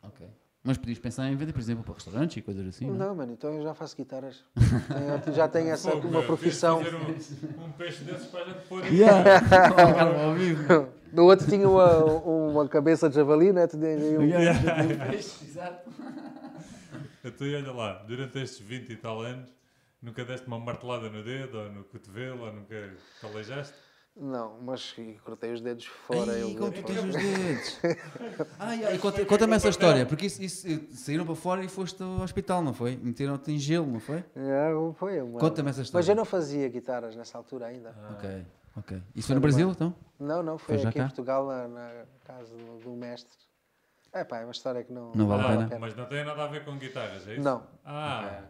Ok. 0.04 0.28
Mas 0.64 0.78
podias 0.78 1.00
pensar 1.00 1.30
em 1.32 1.36
vender, 1.36 1.54
por 1.54 1.60
exemplo, 1.62 1.84
para 1.84 1.94
restaurantes 1.94 2.36
e 2.38 2.42
coisas 2.42 2.68
assim, 2.68 2.88
não? 2.88 2.96
Não, 2.96 3.16
mano, 3.16 3.32
então 3.32 3.54
eu 3.54 3.64
já 3.64 3.74
faço 3.74 3.96
guitarras. 3.96 4.44
Já 5.34 5.48
tenho 5.48 5.70
essa 5.70 5.92
Fogo, 5.92 6.08
uma 6.10 6.20
meu, 6.20 6.24
profissão. 6.28 6.82
Um, 6.82 7.64
um 7.66 7.72
peixe 7.72 8.04
desses 8.04 8.28
para 8.28 8.42
a 8.42 8.46
gente 8.46 8.66
pôr 8.68 8.86
Yeah. 8.86 9.40
Ao 10.26 10.34
vivo. 10.36 10.90
No 11.14 11.24
outro 11.26 11.48
tinha 11.48 11.70
uma, 11.70 12.04
uma 12.04 12.68
cabeça 12.68 13.08
de 13.08 13.16
javali, 13.16 13.54
né? 13.54 13.66
Tu 13.68 13.78
tens 13.78 14.02
aí 14.02 14.18
um- 14.18 14.24
Yeah. 14.24 15.14
Exato. 15.16 15.90
Então, 17.24 17.48
e 17.48 17.56
olha 17.56 17.72
lá, 17.72 17.94
durante 18.08 18.40
estes 18.40 18.60
20 18.66 18.90
e 18.92 18.96
tal 18.98 19.22
anos, 19.22 19.50
nunca 20.02 20.26
deste 20.26 20.48
uma 20.48 20.60
martelada 20.60 21.10
no 21.10 21.24
dedo 21.24 21.60
ou 21.60 21.72
no 21.72 21.84
cotovelo 21.86 22.46
ou 22.46 22.54
nunca 22.54 22.76
te 23.20 23.26
aleijaste? 23.26 23.74
Não, 24.20 24.58
mas 24.62 24.96
cortei 25.24 25.54
os 25.54 25.62
dedos 25.62 25.86
fora. 25.86 26.32
Ai, 26.32 26.42
eu- 26.44 26.56
como 26.56 26.72
tu 26.72 26.82
tens 26.82 27.04
os 27.04 27.16
dedos. 27.22 27.80
Ai, 28.58 28.84
ai, 28.86 28.98
conta- 28.98 29.24
Conta-me 29.26 29.56
essa 29.56 29.70
história, 29.70 30.06
porque 30.08 30.26
isso, 30.26 30.42
isso, 30.42 30.68
eh, 30.68 30.80
saíram 30.92 31.24
para 31.24 31.36
fora 31.36 31.64
e 31.64 31.68
foste 31.70 32.02
ao 32.02 32.22
hospital, 32.22 32.64
não 32.64 32.74
foi? 32.74 32.96
Meteram-te 32.98 33.52
em 33.52 33.60
gelo, 33.60 33.86
não 33.86 34.00
foi? 34.00 34.24
É, 34.36 34.70
foi 34.96 35.22
uma... 35.22 35.40
Conta-me 35.40 35.70
essa 35.70 35.82
história. 35.84 36.00
Mas 36.04 36.10
eu 36.10 36.16
não 36.16 36.26
fazia 36.26 36.68
guitarras 36.68 37.16
nessa 37.16 37.38
altura 37.38 37.68
ainda. 37.68 37.96
Ok, 38.12 38.46
ok. 38.78 39.04
Isso 39.16 39.28
foi 39.28 39.36
no 39.36 39.42
Brasil, 39.42 39.70
então? 39.70 39.94
Não, 40.20 40.42
não, 40.42 40.58
foi 40.58 40.80
Foi 40.80 40.88
aqui 40.88 40.98
em 40.98 41.02
cá? 41.02 41.08
Portugal, 41.10 41.46
na, 41.46 41.68
na 41.68 41.92
casa 42.26 42.56
do, 42.56 42.80
do 42.80 42.90
mestre. 42.92 43.38
É 44.12 44.24
pá, 44.24 44.40
é 44.40 44.46
uma 44.46 44.52
história 44.52 44.84
que 44.84 44.92
não, 44.92 45.12
Não 45.14 45.28
vale 45.28 45.42
a 45.44 45.46
Ah, 45.46 45.68
pena? 45.68 45.80
mas 45.80 45.96
não 45.96 46.06
tem 46.06 46.26
nada 46.26 46.44
a 46.44 46.48
ver 46.48 46.66
com 46.66 46.76
guitarras, 46.78 47.28
é 47.28 47.34
isso? 47.34 47.44
Não. 47.44 47.62
Ah, 47.86 48.42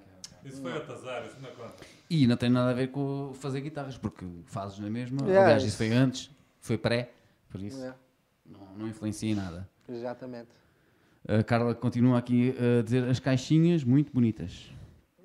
isso 0.46 0.62
foi 0.62 0.72
outro 0.72 0.94
azar, 0.94 1.26
isso 1.26 1.36
não 1.42 1.52
conta. 1.52 1.84
E 2.10 2.26
não 2.26 2.38
tem 2.38 2.50
nada 2.50 2.72
a 2.72 2.74
ver 2.74 2.88
com 2.90 3.32
fazer 3.34 3.62
guitarras, 3.62 3.98
porque 3.98 4.26
fazes 4.46 4.80
na 4.80 4.90
mesma. 4.90 5.22
Yeah, 5.28 5.44
Aliás, 5.46 5.64
isso- 5.64 5.78
foi 5.78 5.90
antes, 5.92 6.32
foi 6.62 6.78
pré, 6.78 7.12
por 7.50 7.62
isso 7.62 7.82
É, 7.84 7.94
não, 8.46 8.60
não 8.78 8.88
influencia 8.88 9.30
em 9.30 9.36
nada. 9.36 9.68
exatamente. 9.90 10.50
A 11.28 11.44
Carla 11.44 11.76
continua 11.76 12.18
aqui 12.18 12.56
a 12.80 12.82
dizer 12.84 13.04
as 13.10 13.20
caixinhas 13.20 13.84
muito 13.84 14.14
bonitas. 14.14 14.72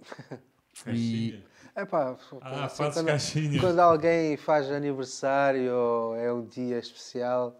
Caixinha. 0.84 1.44
É 1.74 1.84
pá, 1.86 2.16
Ah, 2.40 2.64
assim, 2.66 2.76
fazes 2.76 2.94
quando, 2.94 3.06
caixinhas. 3.06 3.60
quando 3.60 3.78
alguém 3.78 4.36
faz 4.36 4.70
aniversário 4.70 5.72
ou 5.74 6.16
é 6.16 6.32
um 6.32 6.44
dia 6.44 6.78
especial, 6.78 7.58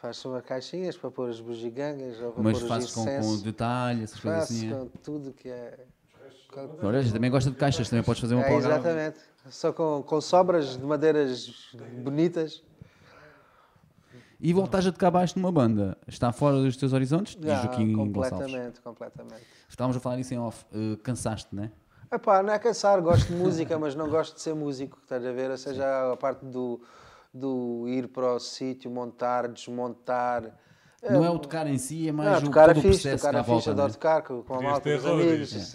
faz 0.00 0.22
umas 0.24 0.44
caixinhas 0.44 0.96
para 0.96 1.10
pôr 1.10 1.30
as 1.30 1.40
bugigangas 1.40 2.20
ou 2.20 2.32
para 2.32 2.42
Mas 2.42 2.58
pôr 2.58 2.62
os 2.64 2.68
fazes 2.68 2.92
com, 2.92 3.04
com 3.04 3.10
incensos. 3.10 3.42
detalhe, 3.42 4.02
essas 4.04 4.20
coisas 4.20 4.42
assim. 4.44 4.68
é? 4.70 4.74
com 4.76 4.86
tudo 5.02 5.32
que 5.32 5.48
é... 5.48 5.86
Olha, 6.82 6.98
a 6.98 7.02
gente 7.02 7.12
também 7.12 7.30
gosta 7.30 7.50
de 7.50 7.56
caixas, 7.56 7.88
também 7.88 8.04
podes 8.04 8.20
fazer 8.20 8.34
uma 8.34 8.44
É, 8.44 8.54
o 8.54 8.58
exatamente. 8.58 9.18
Só 9.50 9.72
com, 9.72 10.02
com 10.02 10.20
sobras 10.20 10.76
de 10.76 10.84
madeiras 10.84 11.74
bonitas. 12.02 12.62
E 14.40 14.52
voltares 14.52 14.86
a 14.86 14.92
tocar 14.92 15.10
baixo 15.10 15.38
numa 15.38 15.50
banda. 15.50 15.96
Está 16.06 16.32
fora 16.32 16.56
dos 16.56 16.76
teus 16.76 16.92
horizontes? 16.92 17.34
Diz 17.36 17.46
Joaquim 17.62 17.92
Gonçalves. 17.92 18.30
completamente, 18.30 18.80
completamente. 18.80 19.42
Estávamos 19.68 19.96
a 19.96 20.00
falar 20.00 20.18
isso 20.18 20.34
em 20.34 20.38
off. 20.38 20.64
Uh, 20.72 20.96
cansaste, 20.98 21.54
não 21.54 21.64
é? 21.64 21.70
Epá, 22.12 22.42
não 22.42 22.52
é 22.52 22.58
cansar, 22.58 23.00
gosto 23.00 23.26
de 23.26 23.34
música, 23.34 23.78
mas 23.78 23.94
não 23.94 24.08
gosto 24.08 24.34
de 24.36 24.42
ser 24.42 24.54
músico, 24.54 24.98
estás 25.02 25.24
a 25.24 25.32
ver? 25.32 25.50
Ou 25.50 25.56
seja, 25.56 26.12
a 26.12 26.16
parte 26.16 26.44
do, 26.44 26.80
do 27.32 27.86
ir 27.88 28.06
para 28.08 28.34
o 28.34 28.38
sítio, 28.38 28.90
montar, 28.90 29.48
desmontar. 29.48 30.54
Não 31.10 31.24
é 31.24 31.30
o 31.30 31.38
tocar 31.38 31.66
em 31.66 31.76
si, 31.76 32.08
é 32.08 32.12
mais 32.12 32.30
Não, 32.30 32.38
o, 32.38 32.42
tocar 32.44 32.70
é 32.70 32.74
todo 32.74 32.78
o 32.78 32.82
fixe, 32.82 33.02
processo 33.02 33.24
tocar 33.26 33.30
que 33.30 33.36
à 33.36 33.40
é 33.40 33.42
fixe, 33.42 33.52
volta. 33.54 33.70
adoro 33.70 33.88
não 33.88 33.90
é? 33.90 33.98
tocar 33.98 34.22
com, 34.22 34.42
com 34.42 34.54
a 34.54 34.62
malta, 34.62 34.90
com 34.90 34.96
os 34.96 35.06
amigos, 35.06 35.52
roadies. 35.52 35.72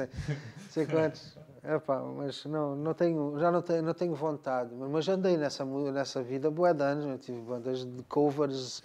Sei, 0.70 0.86
quantos. 0.86 1.38
Epá, 1.64 2.00
mas 2.00 2.46
não, 2.46 2.76
não 2.76 2.94
tenho, 2.94 3.38
já 3.38 3.52
não 3.52 3.62
tenho, 3.62 3.84
não 3.84 3.94
tenho 3.94 4.16
vontade. 4.16 4.74
Mas 4.74 5.06
já 5.06 5.14
andei 5.14 5.36
nessa, 5.36 5.66
nessa 5.66 6.24
vida 6.24 6.50
bué 6.50 6.74
de 6.74 6.84
anos, 6.84 7.06
eu 7.06 7.18
tive 7.18 7.42
bandas 7.42 7.86
de 7.86 8.04
covers 8.04 8.82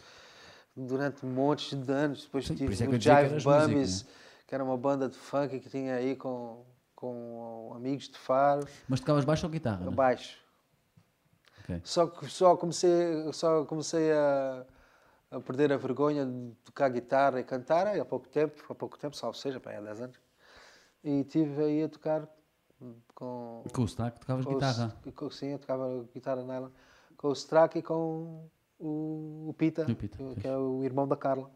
durante 0.76 1.24
montes 1.24 1.78
de 1.78 1.92
anos. 1.92 2.24
Depois 2.24 2.46
Sim, 2.46 2.54
tive 2.54 2.84
é 2.84 2.88
o 2.88 3.00
Jive 3.00 3.44
Bummies, 3.44 4.04
que 4.46 4.54
era 4.54 4.64
uma 4.64 4.76
banda 4.76 5.08
de 5.08 5.16
funk 5.16 5.60
que 5.60 5.68
tinha 5.68 5.94
aí 5.94 6.16
com, 6.16 6.64
com 6.96 7.72
amigos 7.76 8.08
de 8.08 8.18
Faro. 8.18 8.66
Mas 8.88 9.00
tocavas 9.00 9.24
baixo 9.24 9.46
ou 9.46 9.52
guitarra? 9.52 9.84
não 9.84 9.92
é? 9.92 9.94
Baixo. 9.94 10.38
Ok. 11.62 11.80
Só 11.84 12.06
que 12.08 12.26
só 12.26 12.56
comecei, 12.56 13.32
só 13.32 13.64
comecei 13.64 14.12
a, 14.12 14.66
a 15.30 15.40
perder 15.40 15.72
a 15.72 15.76
vergonha 15.76 16.26
de 16.26 16.54
tocar 16.64 16.88
guitarra 16.90 17.38
e 17.38 17.44
cantar 17.44 17.86
há 17.86 18.04
pouco 18.04 18.28
tempo, 18.28 18.64
há 18.68 18.74
pouco 18.74 18.98
tempo, 18.98 19.16
salvo 19.16 19.36
seja, 19.36 19.62
há 19.64 19.80
10 19.80 20.00
anos. 20.02 20.23
E 21.04 21.20
estive 21.20 21.62
aí 21.62 21.82
a 21.82 21.88
tocar 21.88 22.26
com. 23.14 23.62
Com 23.72 23.82
o 23.82 23.88
sotaque, 23.88 24.20
tocavas 24.20 24.44
com 24.44 24.50
o- 24.52 24.54
guitarra. 24.54 24.96
com- 25.14 25.30
sim, 25.30 25.48
eu 25.48 25.58
tocava 25.58 26.04
guitarra 26.14 26.42
nela. 26.42 26.72
Com 27.16 27.28
o 27.28 27.32
Strack 27.32 27.78
e 27.78 27.82
com 27.82 28.48
o, 28.78 29.48
o 29.48 29.54
Pita, 29.56 29.82
O 29.90 29.94
Pita, 29.94 30.16
que, 30.18 30.40
que 30.40 30.48
é 30.48 30.56
o 30.56 30.82
irmão 30.82 31.06
da 31.06 31.16
Carla. 31.16 31.50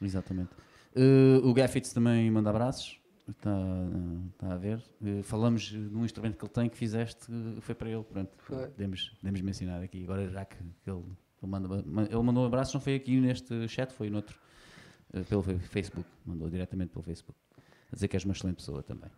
Exatamente. 0.00 0.50
Uh, 0.94 1.46
o 1.46 1.54
Gaffitz 1.54 1.92
também 1.92 2.30
manda 2.30 2.50
abraços. 2.50 3.00
Está, 3.28 3.50
está 4.32 4.52
a 4.52 4.56
ver. 4.56 4.82
Uh, 5.00 5.22
falamos 5.22 5.62
de 5.62 5.78
um 5.78 6.04
instrumento 6.04 6.36
que 6.36 6.44
ele 6.44 6.52
tem 6.52 6.68
que 6.68 6.76
fizeste, 6.76 7.30
uh, 7.30 7.60
foi 7.60 7.74
para 7.74 7.90
ele. 7.90 8.04
Pronto, 8.04 8.30
Foi. 8.38 8.66
podemos, 8.68 9.10
podemos 9.20 9.40
mencionar 9.40 9.82
aqui. 9.82 10.04
Agora, 10.04 10.28
já 10.28 10.44
que 10.44 10.56
ele, 10.86 11.02
ele, 11.42 11.50
manda, 11.50 11.68
ele 12.08 12.22
mandou 12.22 12.46
abraços, 12.46 12.74
não 12.74 12.80
foi 12.80 12.94
aqui 12.94 13.20
neste 13.20 13.66
chat, 13.68 13.92
foi 13.92 14.10
noutro, 14.10 14.38
uh, 15.12 15.24
pelo 15.24 15.42
Facebook. 15.42 16.08
Mandou 16.24 16.48
diretamente 16.48 16.90
pelo 16.92 17.02
Facebook. 17.02 17.36
A 17.92 17.94
dizer 17.94 18.08
que 18.08 18.16
és 18.16 18.24
uma 18.24 18.32
excelente 18.32 18.56
pessoa 18.56 18.82
também. 18.82 19.10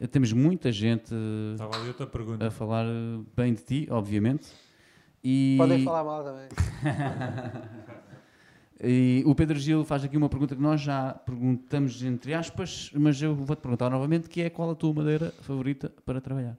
Uh, 0.00 0.06
temos 0.08 0.32
muita 0.32 0.70
gente 0.72 1.12
uh, 1.14 1.52
Estava 1.54 1.76
ali 1.76 1.88
outra 1.88 2.06
pergunta. 2.06 2.46
a 2.46 2.50
falar 2.50 2.86
uh, 2.86 3.26
bem 3.36 3.52
de 3.54 3.62
ti, 3.62 3.88
obviamente. 3.90 4.48
E... 5.22 5.56
Podem 5.58 5.84
falar 5.84 6.04
mal 6.04 6.24
também. 6.24 6.48
E 8.82 9.22
o 9.26 9.34
Pedro 9.34 9.58
Gil 9.58 9.84
faz 9.84 10.04
aqui 10.04 10.16
uma 10.16 10.30
pergunta 10.30 10.56
que 10.56 10.62
nós 10.62 10.80
já 10.80 11.12
perguntamos 11.12 12.02
entre 12.02 12.32
aspas, 12.32 12.90
mas 12.94 13.20
eu 13.20 13.34
vou-te 13.34 13.60
perguntar 13.60 13.90
novamente, 13.90 14.26
que 14.26 14.40
é 14.40 14.48
qual 14.48 14.70
a 14.70 14.74
tua 14.74 14.94
madeira 14.94 15.30
favorita 15.42 15.92
para 16.06 16.18
trabalhar? 16.18 16.56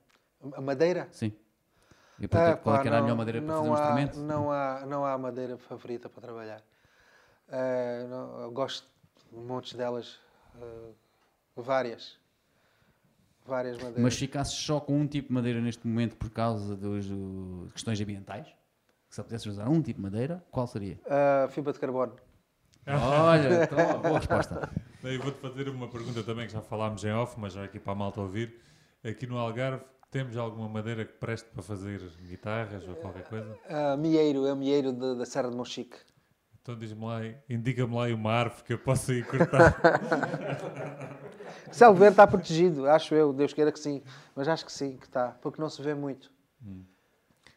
A 0.53 0.61
madeira? 0.61 1.07
Sim. 1.11 1.31
E 2.19 2.25
Ah, 2.25 2.55
qual 2.57 2.75
é 2.75 2.77
pá, 2.77 2.85
era 2.85 2.89
a 2.89 2.99
não- 2.99 3.01
melhor 3.05 3.17
madeira 3.17 3.41
para 3.41 3.55
fazer 3.55 3.67
um 3.67 3.73
há- 3.73 3.79
instrumento? 3.79 4.19
Não 4.19 4.51
há, 4.51 4.85
não 4.85 5.03
há 5.03 5.17
madeira 5.17 5.57
favorita 5.57 6.09
para 6.09 6.21
trabalhar. 6.21 6.61
Eh, 7.49 8.05
não- 8.07 8.41
eu 8.41 8.51
gosto 8.51 8.87
de 9.33 9.39
montes 9.39 9.73
delas, 9.73 10.19
eh, 10.61 10.91
várias. 11.55 12.19
Várias 13.45 13.77
madeiras. 13.77 14.01
Mas 14.01 14.15
ficasses 14.15 14.53
só 14.53 14.79
com 14.79 14.99
um 14.99 15.07
tipo 15.07 15.29
de 15.29 15.33
madeira 15.33 15.59
neste 15.59 15.85
momento 15.87 16.15
por 16.15 16.29
causa 16.29 16.75
uh, 16.75 17.69
questões 17.73 17.99
ambientais? 17.99 18.47
Que 19.09 19.15
só 19.15 19.23
pudesses 19.23 19.47
usar 19.47 19.67
um 19.67 19.81
tipo 19.81 19.97
de 19.97 20.03
madeira, 20.03 20.43
qual 20.49 20.65
seria? 20.67 20.97
Eh, 21.05 21.47
fibra 21.49 21.73
de 21.73 21.79
carbono. 21.79 22.15
Olha, 22.87 23.67
toma, 23.67 23.97
boa 23.97 24.19
resposta. 24.19 24.69
Daí 25.03 25.17
vou-te 25.17 25.37
fazer 25.39 25.67
uma 25.67 25.89
pergunta 25.89 26.23
também 26.23 26.47
que 26.47 26.53
já 26.53 26.61
falámos 26.61 27.03
em 27.03 27.11
off, 27.11 27.37
mas 27.37 27.53
já 27.53 27.65
aqui 27.65 27.77
para 27.77 27.91
a 27.91 27.95
malta 27.95 28.21
ouvir. 28.21 28.61
Aqui 29.03 29.27
no 29.27 29.37
Algarve, 29.37 29.83
temos 30.09 30.37
alguma 30.37 30.69
madeira 30.69 31.03
que 31.03 31.13
preste 31.13 31.49
para 31.49 31.61
fazer 31.61 31.99
guitarras 32.21 32.87
ou 32.87 32.95
qualquer 32.95 33.23
coisa? 33.27 33.57
Ah, 33.67 33.97
Mieiro, 33.97 34.45
é 34.45 34.53
o 34.53 34.55
Mieiro 34.55 34.93
da, 34.93 35.13
da 35.15 35.25
Serra 35.25 35.49
de 35.49 35.57
Monchique. 35.57 35.97
Então 36.61 36.75
diz-me 36.77 37.03
lá, 37.03 37.21
indica-me 37.49 37.95
lá 37.95 38.05
uma 38.15 38.31
árvore 38.31 38.63
que 38.63 38.73
eu 38.73 38.77
possa 38.79 39.13
ir 39.13 39.25
cortar. 39.25 39.73
Selvo 41.71 41.97
Verde 41.99 42.13
está 42.13 42.27
protegido, 42.27 42.87
acho 42.87 43.15
eu, 43.15 43.33
Deus 43.33 43.51
queira 43.53 43.71
que 43.71 43.79
sim. 43.79 44.03
Mas 44.35 44.47
acho 44.47 44.65
que 44.65 44.71
sim, 44.71 44.97
que 44.97 45.05
está, 45.05 45.29
porque 45.41 45.59
não 45.59 45.69
se 45.69 45.81
vê 45.81 45.95
muito. 45.95 46.31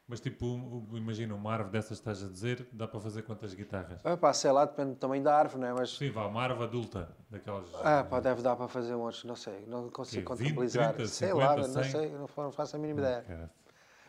Mas 0.09 0.21
tipo, 0.21 0.87
imagina 0.95 1.35
uma 1.35 1.53
árvore 1.53 1.73
dessas 1.73 1.99
que 2.01 2.09
estás 2.11 2.23
a 2.23 2.29
dizer, 2.33 2.67
dá 2.73 2.87
para 2.87 3.01
fazer 3.01 3.23
quantas 3.23 3.53
guitarras? 3.55 4.01
Ah, 4.05 4.17
pá, 4.17 4.33
sei 4.33 4.53
lá, 4.53 4.65
depende 4.65 4.91
do 4.91 4.97
tamanho 4.97 5.23
da 5.23 5.37
árvore, 5.37 5.61
não 5.63 5.69
é? 5.69 5.73
Mas 5.75 5.97
Sim, 5.97 6.11
vá, 6.11 6.27
uma 6.27 6.43
árvore 6.43 6.65
adulta, 6.69 7.09
daquelas... 7.31 7.67
ah, 7.83 8.05
pá, 8.05 8.21
deve 8.21 8.41
dar 8.43 8.55
para 8.57 8.69
fazer 8.69 8.95
montes, 8.97 9.25
não 9.25 9.37
sei, 9.37 9.65
não 9.67 9.91
consigo 9.91 10.35
Quê? 10.35 10.45
20, 10.45 10.55
contabilizar. 10.55 10.93
30, 10.95 11.09
sei 11.09 11.29
50, 11.29 11.47
lá, 11.47 11.57
não 11.57 11.67
100? 11.67 11.83
sei, 11.85 12.11
não 12.11 12.27
fa- 12.27 12.43
não 12.45 12.53
faço 12.53 12.77
a 12.77 12.79
mínima 12.79 13.01
ideia. 13.01 13.23
Cara, 13.23 13.51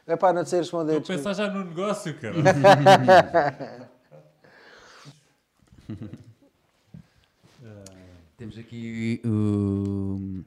É 0.08 0.16
pá, 0.16 0.32
não 0.34 0.46
sei 0.46 0.60
responder. 0.60 0.98
Estou 1.00 1.16
a 1.16 1.18
pensar 1.18 1.34
já 1.34 1.50
no 1.50 1.64
negócio, 1.66 2.20
cara. 2.20 2.36
Temos 8.38 8.58
aqui 8.58 9.22
o. 9.26 10.44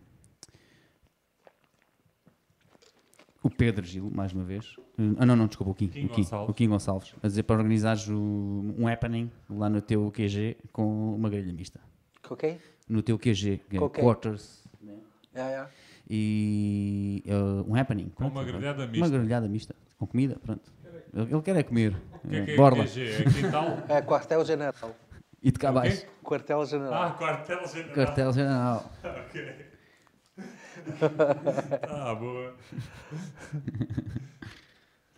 O 3.42 3.48
Pedro 3.50 3.84
Gil, 3.86 4.10
mais 4.12 4.32
uma 4.32 4.44
vez. 4.44 4.74
Ah, 5.18 5.24
não, 5.24 5.36
não, 5.36 5.46
desculpa, 5.46 5.70
o 5.70 5.74
Kim. 5.74 5.88
Kim 5.88 6.06
o, 6.06 6.08
Kim 6.08 6.22
Gonçalves. 6.22 6.50
o 6.50 6.54
Kim 6.54 6.68
Gonçalves. 6.68 7.14
A 7.22 7.28
dizer 7.28 7.44
para 7.44 7.56
organizares 7.56 8.08
o- 8.08 8.74
um 8.76 8.86
happening 8.88 9.30
lá 9.48 9.70
no 9.70 9.80
teu 9.80 10.10
QG 10.10 10.56
com 10.72 11.14
uma 11.14 11.30
grelha 11.30 11.52
mista. 11.52 11.80
Ok? 12.28 12.58
No 12.88 13.00
teu 13.02 13.18
QG, 13.18 13.60
é 13.72 13.80
Ok. 13.80 14.02
Quarters. 14.02 14.64
Yeah, 15.34 15.50
yeah. 15.50 15.70
E 16.10 17.22
uh, 17.26 17.64
um 17.70 17.74
happening. 17.76 18.08
Com 18.10 18.26
uma 18.26 18.42
grelhada 18.44 18.84
Uma 18.84 18.92
mista. 18.92 19.08
grelhada 19.08 19.48
mista. 19.48 19.74
Com 19.98 20.06
comida, 20.06 20.36
pronto. 20.44 20.70
Ele 21.14 21.42
quer 21.42 21.56
é 21.56 21.62
comer. 21.62 21.96
O 22.24 22.28
que 22.28 22.36
é 22.36 22.44
que 22.44 22.50
é 22.50 22.56
Borla. 22.56 22.84
QG? 22.84 23.02
É 23.02 23.24
quintal? 23.24 23.66
É 23.88 24.02
quartel-general. 24.02 24.74
E 25.42 25.50
de 25.52 25.58
cá 25.58 25.68
abaixo. 25.68 26.04
Quartel-general. 26.22 27.02
Ah, 27.02 27.10
quartel-general. 27.12 27.94
Cartel 27.94 28.32
general. 28.32 28.92
Ok. 29.04 29.54
Ah, 31.90 32.14
boa. 32.14 32.54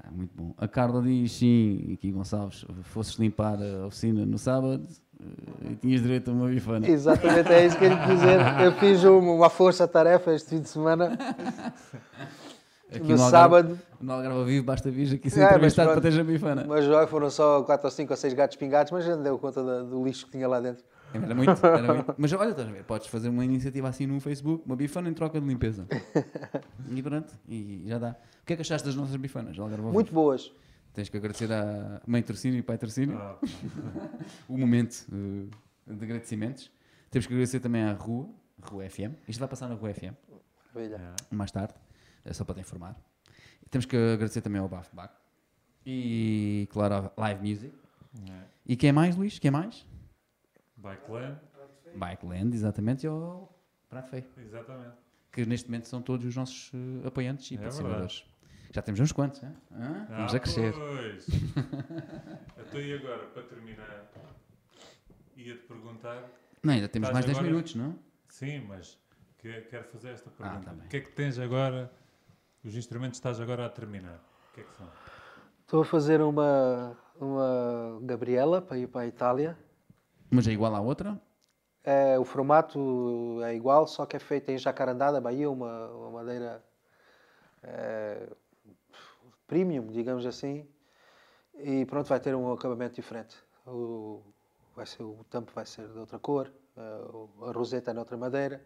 Tá, 0.02 0.10
muito 0.10 0.34
bom. 0.34 0.54
A 0.58 0.66
Carla 0.66 1.02
diz 1.02 1.32
sim, 1.32 1.92
aqui 1.94 2.10
Gonçalves, 2.10 2.64
fosses 2.84 3.14
limpar 3.16 3.58
a 3.62 3.86
oficina 3.86 4.24
no 4.26 4.38
sábado 4.38 4.82
eh, 5.20 5.70
e 5.70 5.76
tinhas 5.76 6.02
direito 6.02 6.30
a 6.30 6.34
uma 6.34 6.48
bifana. 6.48 6.88
Exatamente, 6.88 7.52
é 7.52 7.66
isso 7.66 7.78
que 7.78 7.84
eu 7.84 7.90
lhe 7.90 8.06
dizer. 8.06 8.40
Eu 8.64 8.72
fiz 8.72 9.04
uma, 9.04 9.32
uma 9.32 9.50
força-tarefa 9.50 10.32
este 10.34 10.50
fim 10.50 10.60
de 10.60 10.68
semana, 10.68 11.16
Aqui 12.90 13.00
no 13.12 13.12
Algarve- 13.22 13.30
sábado, 13.30 13.78
No 14.00 14.12
Algarve 14.12 14.38
ao 14.38 14.44
vivo 14.44 14.64
basta 14.66 14.90
vir 14.90 15.14
aqui 15.14 15.30
ser 15.30 15.40
É, 15.42 15.44
entrevistado 15.46 15.88
para 15.90 16.00
pronto. 16.00 16.02
teres 16.02 16.18
a 16.18 16.24
bifana. 16.24 16.64
mas 16.66 16.86
olha, 16.88 17.06
foram 17.06 17.30
só 17.30 17.62
4 17.62 17.86
ou 17.86 17.90
5 17.90 18.12
ou 18.12 18.16
6 18.16 18.34
gatos 18.34 18.56
pingados, 18.56 18.90
mas 18.92 19.04
já 19.04 19.14
deu 19.16 19.38
conta 19.38 19.62
da- 19.62 19.82
do 19.82 20.04
lixo 20.04 20.26
que 20.26 20.32
tinha 20.32 20.48
lá 20.48 20.60
dentro. 20.60 20.84
Era 21.12 21.34
muito, 21.34 21.50
era 21.66 21.94
muito. 21.94 22.14
Mas 22.18 22.32
olha, 22.32 22.50
estás 22.50 22.68
a 22.68 22.72
ver, 22.72 22.84
podes 22.84 23.06
fazer 23.08 23.28
uma 23.28 23.44
iniciativa 23.44 23.88
assim 23.88 24.06
no 24.06 24.20
Facebook, 24.20 24.62
uma 24.64 24.76
bifana 24.76 25.08
em 25.08 25.14
troca 25.14 25.40
de 25.40 25.46
limpeza. 25.46 25.86
E 26.90 27.02
pronto, 27.02 27.32
e 27.48 27.84
já 27.86 27.98
dá. 27.98 28.10
O 28.42 28.46
que 28.46 28.52
é 28.54 28.56
que 28.56 28.62
achaste 28.62 28.86
das 28.86 28.96
nossas 28.96 29.14
bifanas? 29.16 29.56
Muito 29.58 30.12
boas. 30.12 30.52
Tens 30.92 31.08
que 31.08 31.16
agradecer 31.16 31.52
à 31.52 32.00
mãe 32.04 32.20
Torcínio 32.22 32.58
e 32.58 32.62
pai 32.62 32.76
Torcínio. 32.78 33.16
Ah, 33.16 33.36
o 34.48 34.58
momento 34.58 35.06
eh, 35.12 35.92
de 35.94 36.04
agradecimentos. 36.04 36.70
Temos 37.10 37.26
que 37.26 37.32
agradecer 37.32 37.60
também 37.60 37.82
à 37.84 37.92
Rua, 37.92 38.28
Rua 38.62 38.88
FM. 38.88 39.12
Isto 39.28 39.38
vai 39.38 39.48
passar 39.48 39.68
na 39.68 39.74
Rua 39.76 39.92
FM 39.94 40.14
Maravilha. 40.74 41.00
mais 41.30 41.50
tarde, 41.52 41.74
é 42.24 42.32
só 42.32 42.44
para 42.44 42.54
te 42.56 42.60
informar. 42.60 42.96
Temos 43.70 43.86
que 43.86 43.96
agradecer 43.96 44.40
também 44.42 44.60
ao 44.60 44.68
Baf 44.68 44.94
Bac 44.94 45.14
e, 45.86 46.68
claro, 46.72 46.94
à 47.16 47.20
Live 47.20 47.48
Music. 47.48 47.74
É. 48.28 48.42
E 48.66 48.76
quem 48.76 48.92
mais, 48.92 49.16
Luís? 49.16 49.38
Quem 49.38 49.50
mais? 49.50 49.86
Bikeland, 50.76 51.38
Bikeland, 51.94 52.54
exatamente, 52.56 53.04
e 53.04 53.06
ao 53.08 53.54
Prato 53.88 54.08
Feio, 54.10 54.24
exatamente. 54.38 54.94
que 55.30 55.44
neste 55.44 55.68
momento 55.68 55.86
são 55.86 56.00
todos 56.02 56.26
os 56.26 56.34
nossos 56.34 56.70
eh, 56.74 57.06
apoiantes 57.06 57.50
e 57.50 57.54
É 57.54 57.58
patrocinadores. 57.58 58.24
Já 58.72 58.82
temos 58.82 59.00
uns 59.00 59.12
quantos, 59.12 59.42
hein? 59.42 59.52
Ah, 59.72 60.26
a 60.26 60.38
crescer. 60.40 60.72
Pois. 60.72 61.26
Então 62.68 62.80
e 62.80 62.92
agora, 62.94 63.26
para 63.26 63.42
terminar, 63.42 64.10
ia-te 65.36 65.62
perguntar, 65.66 66.30
Não, 66.62 66.72
ainda 66.72 66.88
temos 66.88 67.10
mais 67.10 67.24
10 67.24 67.36
agora- 67.38 67.50
minutos, 67.52 67.74
não? 67.74 67.98
sim, 68.28 68.60
mas 68.68 68.96
que- 69.38 69.62
quero 69.62 69.84
fazer 69.88 70.10
esta 70.10 70.30
pergunta. 70.30 70.60
tá 70.66 70.72
bem. 70.72 70.86
o 70.86 70.88
que 70.88 70.96
é 70.98 71.00
que 71.00 71.10
tens 71.10 71.38
agora, 71.38 71.90
os 72.64 72.76
instrumentos 72.76 73.18
estás 73.18 73.40
agora 73.40 73.66
a 73.66 73.68
terminar? 73.68 74.20
O 74.50 74.54
que 74.54 74.60
é 74.60 74.64
que 74.64 74.76
são? 74.76 74.86
Estou 75.60 75.82
a 75.82 75.84
fazer 75.84 76.20
uma, 76.20 76.96
uma 77.20 78.00
Gabriela 78.02 78.60
para 78.60 78.78
ir 78.78 78.88
para 78.88 79.02
a 79.02 79.06
Itália. 79.06 79.58
Mas 80.30 80.46
é 80.46 80.52
igual 80.52 80.74
à 80.74 80.80
outra? 80.80 81.20
É, 81.82 82.18
o 82.18 82.24
formato 82.24 83.40
é 83.42 83.54
igual, 83.54 83.86
só 83.86 84.04
que 84.04 84.16
é 84.16 84.18
feito 84.18 84.50
em 84.50 84.58
Jacarandá, 84.58 85.10
da 85.10 85.20
Bahia, 85.20 85.50
uma, 85.50 85.88
uma 85.88 86.10
madeira 86.10 86.62
é, 87.62 88.28
premium, 89.46 89.86
digamos 89.86 90.26
assim. 90.26 90.68
E 91.54 91.84
pronto, 91.86 92.08
vai 92.08 92.20
ter 92.20 92.34
um 92.34 92.52
acabamento 92.52 92.94
diferente. 92.94 93.36
O, 93.66 94.22
vai 94.74 94.86
ser, 94.86 95.02
o 95.02 95.24
tampo 95.30 95.52
vai 95.54 95.64
ser 95.64 95.88
de 95.88 95.98
outra 95.98 96.18
cor, 96.18 96.52
é, 96.76 97.48
a 97.48 97.52
roseta 97.52 97.90
é 97.90 97.94
noutra 97.94 98.16
madeira, 98.16 98.64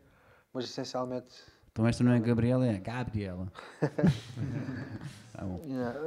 mas 0.53 0.65
essencialmente 0.65 1.35
Então 1.75 1.89
esta 1.89 2.05
não 2.05 2.13
é 2.13 2.21
Gabriela, 2.21 2.65
é 2.69 2.79
Gabriela. 2.79 3.53
tá 5.33 5.45
bom. 5.45 5.61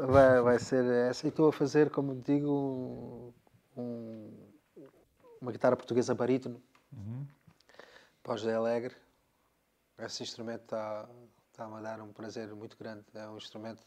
vai, 0.08 0.42
vai 0.42 0.60
ser 0.60 0.86
essa. 1.10 1.28
E 1.28 1.30
estou 1.30 1.50
a 1.50 1.52
fazer, 1.52 1.90
como 1.90 2.16
digo, 2.16 3.34
um- 3.76 3.82
um- 3.82 4.48
uma 5.42 5.52
guitarra 5.52 5.76
portuguesa 5.76 6.16
barítono 6.16 6.64
Uhum. 6.94 7.26
para 8.24 8.34
o 8.34 8.38
José 8.38 8.56
Alegre. 8.56 8.96
Esse 10.00 10.24
instrumento 10.24 10.62
está- 10.64 11.06
está-me 11.52 11.76
a 11.76 11.82
dar 11.82 12.02
um 12.02 12.14
prazer 12.14 12.48
muito 12.56 12.78
grande. 12.78 13.04
É 13.14 13.28
um 13.28 13.36
instrumento 13.36 13.84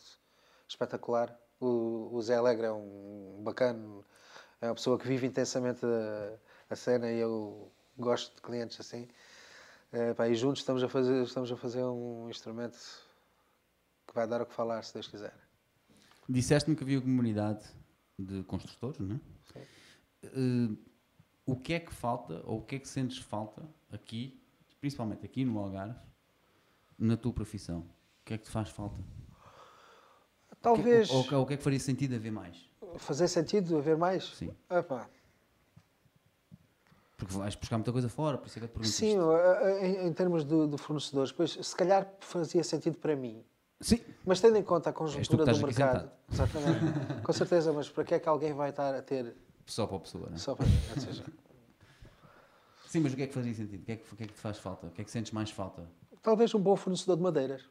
espetacular. 0.68 1.34
O, 1.58 2.10
o 2.12 2.20
Zé 2.22 2.36
Alegre 2.36 2.66
é 2.66 2.72
um 2.72 3.40
bacana, 3.42 4.02
é 4.60 4.66
uma 4.68 4.74
pessoa 4.74 4.98
que 4.98 5.08
vive 5.08 5.26
intensamente 5.26 5.80
a, 5.86 6.34
a 6.68 6.76
cena 6.76 7.10
e 7.10 7.18
eu 7.20 7.72
gosto 7.98 8.34
de 8.36 8.42
clientes 8.42 8.78
assim. 8.80 9.08
Eh, 9.92 10.14
pá, 10.14 10.28
e 10.28 10.34
juntos 10.34 10.60
estamos 10.60 10.82
a, 10.82 10.88
fazer, 10.88 11.22
estamos 11.24 11.50
a 11.50 11.56
fazer 11.56 11.82
um 11.84 12.28
instrumento 12.30 12.78
que 14.06 14.14
vai 14.14 14.26
dar 14.26 14.40
o 14.40 14.46
que 14.46 14.54
falar, 14.54 14.82
se 14.82 14.94
Deus 14.94 15.08
quiser. 15.08 15.34
Disseste-me 16.28 16.76
que 16.76 16.84
havia 16.84 16.98
uma 16.98 17.02
comunidade 17.02 17.64
de 18.18 18.42
construtores, 18.44 19.00
não 19.00 19.16
é? 19.56 19.60
Eh, 20.22 20.76
o 21.44 21.56
que 21.56 21.74
é 21.74 21.80
que 21.80 21.92
falta, 21.92 22.40
ou 22.44 22.58
o 22.58 22.62
que 22.62 22.76
é 22.76 22.78
que 22.78 22.88
sentes 22.88 23.18
falta 23.18 23.68
aqui, 23.90 24.40
principalmente 24.80 25.24
aqui 25.24 25.44
no 25.44 25.58
Algarve, 25.58 25.98
na 26.98 27.16
tua 27.16 27.32
profissão? 27.32 27.80
O 27.80 28.24
que 28.24 28.34
é 28.34 28.38
que 28.38 28.44
te 28.44 28.50
faz 28.50 28.68
falta? 28.68 29.02
Talvez 30.62 31.10
O 31.10 31.24
que, 31.24 31.34
ou, 31.34 31.40
ou 31.40 31.44
o 31.44 31.46
que 31.48 31.54
é 31.54 31.56
que 31.56 31.62
faria 31.62 31.80
sentido 31.80 32.14
haver 32.14 32.30
mais? 32.30 32.68
fazer 32.98 33.28
sentido 33.28 33.78
haver 33.78 33.96
mais. 33.96 34.24
Sim. 34.36 34.50
Epá, 34.68 35.08
Porque 37.20 37.36
vais 37.36 37.54
buscar 37.54 37.76
muita 37.76 37.92
coisa 37.92 38.08
fora, 38.08 38.38
por 38.38 38.46
isso 38.46 38.58
é 38.58 38.60
que 38.60 38.64
eu 38.64 38.68
te 38.68 38.72
pergunto 38.72 38.92
Sim, 38.92 39.16
eh, 39.16 39.86
em, 39.86 40.08
em 40.08 40.12
termos 40.12 40.44
de, 40.44 40.66
de 40.66 40.78
fornecedores, 40.78 41.30
pois 41.30 41.52
se 41.52 41.76
calhar 41.76 42.10
fazia 42.18 42.64
sentido 42.64 42.96
para 42.96 43.14
mim. 43.14 43.44
Sim. 43.80 44.00
Mas 44.24 44.40
tendo 44.40 44.56
em 44.56 44.62
conta 44.62 44.90
a 44.90 44.92
conjuntura 44.92 45.44
do 45.44 45.58
mercado, 45.58 46.10
exatamente, 46.32 46.80
com 47.22 47.32
certeza, 47.32 47.72
mas 47.72 47.88
para 47.88 48.04
que 48.04 48.14
é 48.14 48.18
que 48.18 48.28
alguém 48.28 48.52
vai 48.52 48.70
estar 48.70 48.94
a 48.94 49.02
ter 49.02 49.36
Só 49.66 49.86
para 49.86 49.98
a 49.98 50.00
pessoa, 50.00 50.26
não 50.28 50.34
é? 50.34 50.38
só 50.38 50.54
para 50.54 50.66
ou 50.66 51.00
seja, 51.00 51.24
Sim, 52.88 53.00
mas 53.00 53.12
o 53.12 53.16
que 53.16 53.22
é 53.22 53.26
que 53.28 53.34
fazia 53.34 53.54
sentido? 53.54 53.82
O 53.82 53.84
que 53.84 53.92
é 53.92 53.96
que, 53.96 54.12
o 54.12 54.16
que 54.16 54.24
é 54.24 54.26
que 54.26 54.32
te 54.32 54.40
faz 54.40 54.58
falta? 54.58 54.88
O 54.88 54.90
que 54.90 55.00
é 55.00 55.04
que 55.04 55.10
sentes 55.12 55.30
mais 55.30 55.50
falta? 55.50 55.86
talvez 56.22 56.54
um 56.54 56.60
bom 56.60 56.76
fornecedor 56.76 57.16
de 57.16 57.22
madeiras. 57.22 57.68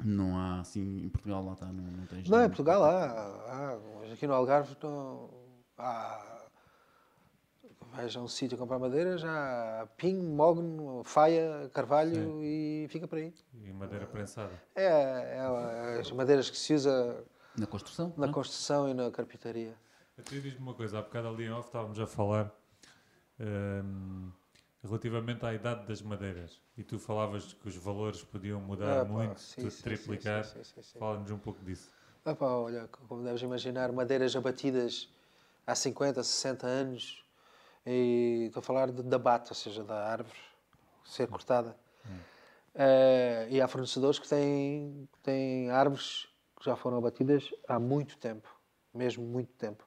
Não 0.00 0.36
há 0.36 0.60
assim, 0.60 1.04
em 1.04 1.08
Portugal 1.08 1.44
lá 1.44 1.52
está, 1.52 1.66
não, 1.66 1.84
não 1.84 2.06
tens. 2.06 2.28
Não, 2.28 2.42
em. 2.42 2.48
Portugal 2.48 2.82
há, 2.82 3.04
há, 3.04 3.78
mas 4.00 4.12
aqui 4.12 4.26
no 4.26 4.34
Algarve 4.34 4.76
não, 4.82 5.30
há. 5.78 6.33
Vais 7.94 8.16
a 8.16 8.20
um 8.20 8.26
sítio 8.26 8.58
comprar 8.58 8.78
madeira, 8.78 9.16
já 9.16 9.82
há 9.82 9.86
pinho, 9.86 10.22
mogno, 10.22 11.02
faia, 11.04 11.70
carvalho 11.72 12.42
e 12.42 12.86
fica 12.88 13.06
por 13.06 13.18
aí. 13.18 13.32
E 13.62 13.72
madeira 13.72 14.04
prensada. 14.06 14.52
É, 14.74 15.36
é 15.36 16.00
as 16.00 16.10
madeiras 16.10 16.50
que 16.50 16.56
se 16.56 16.74
usa 16.74 17.24
Na 17.56 17.66
construção? 17.66 18.12
na 18.16 18.26
não? 18.26 18.32
construção 18.32 18.88
e 18.88 18.94
na 18.94 19.10
carpintaria. 19.10 19.74
Até 20.18 20.38
diz-me 20.40 20.58
uma 20.58 20.74
coisa, 20.74 20.98
há 20.98 21.02
bocado 21.02 21.28
ali 21.28 21.44
em 21.44 21.50
off 21.50 21.68
estávamos 21.68 21.98
a 22.00 22.06
falar 22.06 22.52
hum, 23.40 24.30
relativamente 24.82 25.44
à 25.46 25.54
idade 25.54 25.86
das 25.86 26.02
madeiras 26.02 26.60
e 26.76 26.82
tu 26.82 26.98
falavas 26.98 27.52
que 27.52 27.68
os 27.68 27.76
valores 27.76 28.22
podiam 28.22 28.60
mudar 28.60 29.02
Ah, 29.02 29.04
muito, 29.04 29.38
sim, 29.40 29.62
tu 29.62 29.70
sim, 29.70 29.82
triplicar. 29.82 30.44
sim, 30.44 30.64
sim, 30.64 30.64
sim, 30.64 30.82
sim. 30.82 30.98
Fala-nos 30.98 31.30
um 31.30 31.38
pouco 31.38 31.64
disso. 31.64 31.90
Ah 32.24 32.34
pá, 32.34 32.46
olha, 32.46 32.88
como 33.08 33.22
deves 33.22 33.42
imaginar, 33.42 33.92
madeiras 33.92 34.34
abatidas 34.34 35.08
há 35.66 35.74
50, 35.74 36.22
60 36.22 36.66
anos. 36.66 37.23
E 37.86 38.44
estou 38.46 38.60
a 38.60 38.62
falar 38.62 38.90
de, 38.90 39.02
da 39.02 39.18
bata, 39.18 39.50
ou 39.50 39.54
seja, 39.54 39.84
da 39.84 39.94
árvore 40.08 40.38
ser 41.04 41.28
cortada. 41.28 41.76
Eh, 42.74 43.46
e 43.50 43.60
há 43.60 43.68
fornecedores 43.68 44.18
que 44.18 44.26
têm, 44.28 45.08
têm 45.22 45.70
árvores 45.70 46.28
que 46.58 46.64
já 46.64 46.74
foram 46.76 46.98
abatidas 46.98 47.50
há 47.68 47.78
muito 47.78 48.16
tempo, 48.18 48.48
mesmo 48.92 49.24
muito 49.24 49.52
tempo. 49.54 49.84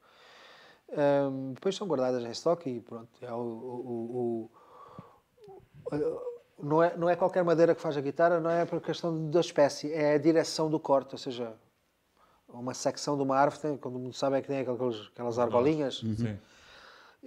Ahm, 0.91 1.53
depois 1.53 1.75
são 1.75 1.85
guardadas 1.87 2.23
em 2.23 2.29
estoque 2.31 2.69
e 2.69 2.79
pronto. 2.79 3.09
É 3.21 3.33
o, 3.33 3.37
o- 3.37 4.49
o- 5.91 5.95
o- 5.95 6.63
não, 6.63 6.81
é, 6.83 6.95
não 6.95 7.09
é 7.09 7.15
qualquer 7.15 7.43
madeira 7.43 7.75
que 7.75 7.81
faz 7.81 7.97
a 7.97 8.01
guitarra, 8.01 8.39
não 8.39 8.49
é 8.49 8.65
por 8.65 8.79
questão 8.79 9.29
da 9.29 9.39
espécie, 9.41 9.91
é 9.91 10.13
a 10.13 10.17
direção 10.17 10.69
do 10.69 10.79
corte, 10.79 11.13
ou 11.13 11.17
seja, 11.17 11.53
uma 12.47 12.73
secção 12.73 13.17
de 13.17 13.23
uma 13.23 13.35
árvore, 13.37 13.61
tem, 13.61 13.77
como 13.77 13.99
mundo 13.99 14.13
sabe, 14.13 14.37
é 14.37 14.41
que 14.41 14.47
tem 14.47 14.59
aquelas, 14.59 15.09
aquelas 15.13 15.37
argolinhas. 15.39 15.95
Sim. 15.97 16.39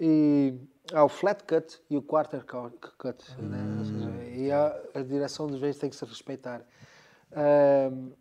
E 0.02 0.58
há 0.94 1.04
o 1.04 1.08
flat 1.08 1.44
cut 1.44 1.78
e 1.90 1.96
o 1.96 2.02
quarter 2.02 2.42
cut. 2.46 2.74
né? 3.38 3.76
Ou 3.78 3.84
seja, 3.84 4.10
e 4.34 4.50
há, 4.50 4.82
a 4.94 5.02
direção 5.02 5.46
dos 5.46 5.60
vezes 5.60 5.78
tem 5.78 5.90
que 5.90 5.96
se 5.96 6.04
respeitar. 6.06 6.64
Ahm, 7.32 8.12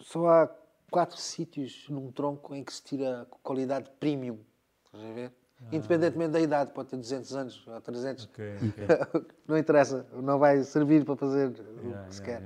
só 0.00 0.26
há 0.28 0.48
quatro 0.90 1.18
sítios 1.18 1.86
num 1.90 2.10
tronco 2.10 2.54
em 2.54 2.64
que 2.64 2.72
se 2.72 2.82
tira 2.82 3.26
qualidade 3.42 3.90
premium. 4.00 4.38
Estás 4.86 5.04
a 5.04 5.12
ver? 5.12 5.32
Independentemente 5.72 6.30
da 6.30 6.40
idade, 6.40 6.70
pode 6.72 6.88
ter 6.90 6.96
200 6.96 7.34
anos 7.34 7.66
ou 7.66 7.80
300. 7.80 8.24
Ok, 8.24 8.44
ok. 9.14 9.28
não 9.48 9.58
interessa, 9.58 10.06
não 10.12 10.38
vai 10.38 10.62
servir 10.62 11.04
para 11.04 11.16
fazer 11.16 11.48
o 11.48 11.52
Yeah, 11.52 12.08
que 12.08 12.14
se 12.14 12.22
yeah, 12.22 12.22
quer. 12.22 12.42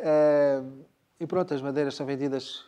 yeah, 0.00 0.66
e 1.20 1.26
pronto, 1.26 1.54
as 1.54 1.62
madeiras 1.62 1.94
são 1.94 2.04
vendidas 2.04 2.64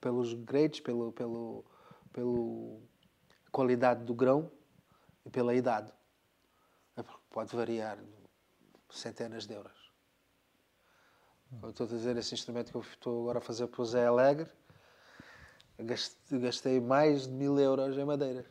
pelos 0.00 0.34
grades, 0.34 0.80
pelo, 0.80 1.12
pelo, 1.12 1.64
pelo 2.12 2.80
qualidade 3.50 4.04
do 4.04 4.14
grão 4.14 4.50
e 5.24 5.30
pela 5.30 5.54
idade. 5.54 5.92
Eh, 6.96 7.04
Pode 7.30 7.54
variar 7.54 7.98
centenas 8.90 9.46
de 9.46 9.54
euros. 9.54 9.90
Eu 11.62 11.70
Estou 11.70 11.86
a 11.86 11.88
dizer 11.88 12.16
esse 12.16 12.34
instrumento 12.34 12.70
que 12.70 12.76
eu 12.76 12.80
estou 12.80 13.22
agora 13.22 13.38
a 13.38 13.42
fazer 13.42 13.66
para 13.66 13.82
o 13.82 13.84
Zé 13.84 14.06
Alegre. 14.06 14.50
Gastei, 16.30 16.80
mais 16.80 17.26
de 17.26 17.32
mil 17.32 17.58
euros 17.58 17.96
em 17.96 18.04
madeira. 18.04 18.44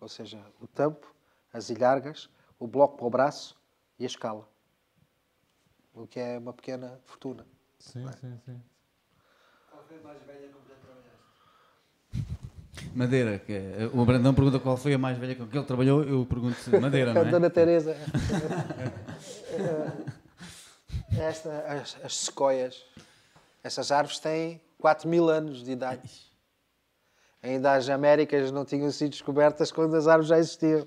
Ou 0.00 0.08
seja, 0.08 0.44
o 0.60 0.66
tampo, 0.66 1.14
as 1.52 1.70
ilhargas, 1.70 2.30
o 2.58 2.66
bloco 2.66 2.96
para 2.96 3.06
o 3.06 3.10
braço 3.10 3.60
e 3.98 4.04
a 4.04 4.06
escala 4.06 4.48
o 5.98 6.06
que 6.06 6.20
é 6.20 6.38
uma 6.38 6.52
pequena 6.52 7.00
fortuna. 7.04 7.46
Sim, 7.78 8.06
sim, 8.20 8.38
sim. 8.44 8.62
Qual 9.70 9.82
foi 9.84 9.98
a 9.98 10.02
mais 10.02 10.22
velha 10.22 10.48
com 10.52 10.60
que 10.60 10.68
já 10.68 10.76
trabalhaste? 10.76 11.18
Madeira. 12.94 13.38
Que 13.38 13.52
é- 13.52 13.90
o 13.92 14.04
Brandão 14.04 14.34
pergunta 14.34 14.58
qual 14.58 14.76
foi 14.76 14.94
a 14.94 14.98
mais 14.98 15.16
velha 15.18 15.34
com 15.34 15.46
que 15.46 15.56
ele 15.56 15.66
trabalhou. 15.66 16.02
Eu 16.02 16.26
pergunto 16.26 16.56
Madeira, 16.80 17.12
não 17.14 17.22
A 17.22 17.26
é? 17.26 17.30
Dona 17.30 17.50
Teresa. 17.50 17.96
Eh, 19.52 19.90
Esta, 21.18 21.50
as, 21.66 21.96
as 22.04 22.16
sequoias, 22.16 22.84
essas 23.64 23.90
árvores 23.90 24.18
têm 24.20 24.60
4 24.78 25.08
mil 25.08 25.28
anos 25.28 25.64
de 25.64 25.72
idade. 25.72 26.08
Ainda 27.42 27.72
as 27.72 27.88
Américas 27.88 28.50
não 28.50 28.64
tinham 28.64 28.90
sido 28.90 29.10
descobertas 29.10 29.72
quando 29.72 29.94
as 29.96 30.06
árvores 30.06 30.28
já 30.28 30.38
existiam. 30.38 30.86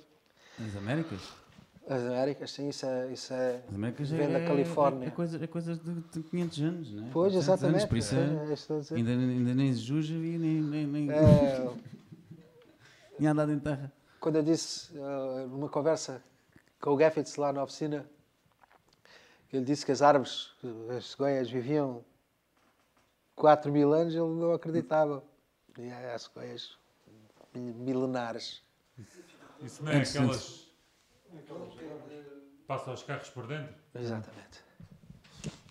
Nas 0.59 0.75
Américas? 0.75 1.19
As 1.87 2.01
Américas, 2.03 2.51
sim, 2.51 2.69
isso 2.69 2.85
é, 2.85 3.11
isso 3.11 3.33
é 3.33 3.63
As 3.67 3.73
Américas 3.75 4.09
vem 4.11 4.21
é, 4.27 4.39
da 4.39 4.45
Califórnia. 4.47 5.05
É, 5.05 5.07
é, 5.07 5.11
coisa, 5.11 5.43
é 5.43 5.47
coisas 5.47 5.79
de, 5.79 5.93
de 5.95 6.23
500 6.23 6.59
anos, 6.61 6.91
não 6.93 7.07
é? 7.07 7.09
Pois, 7.11 7.33
400 7.33 7.35
exatamente. 7.47 7.77
Anos, 7.79 7.85
por 7.89 7.97
isso 7.97 8.15
é- 8.15 8.19
É, 8.75 8.79
dizer. 8.79 8.95
ainda, 8.95 9.11
ainda 9.11 9.53
nem 9.55 9.73
Juja 9.73 10.13
e 10.13 10.37
nem, 10.37 10.61
nem, 10.61 10.87
nem, 10.87 11.11
É, 11.11 11.69
nem 13.19 13.27
andado 13.29 13.51
em 13.51 13.59
terra. 13.59 13.91
quando 14.19 14.35
eu 14.37 14.43
disse 14.43 14.95
eh, 14.95 15.45
numa 15.47 15.67
conversa 15.69 16.23
com 16.79 16.91
o 16.91 16.95
Gaffitz 16.95 17.35
lá 17.35 17.51
na 17.51 17.63
oficina, 17.63 18.05
ele 19.51 19.65
disse 19.65 19.85
que 19.85 19.91
as 19.91 20.01
árvores, 20.01 20.51
as 20.97 21.07
cegonhas, 21.11 21.49
viviam 21.49 22.05
4 23.35 23.71
mil 23.71 23.91
anos, 23.91 24.13
ele 24.13 24.23
não 24.23 24.53
acreditava. 24.53 25.23
E 25.77 25.89
há 25.91 26.17
cegonhas 26.17 26.77
milenares. 27.55 28.61
Isso 29.61 29.83
não 29.83 29.91
é 29.91 29.97
aquelas. 30.01 30.70
Passa 32.67 32.91
os 32.91 33.03
carros 33.03 33.29
por 33.29 33.47
dentro? 33.47 33.73
Exatamente. 33.95 34.63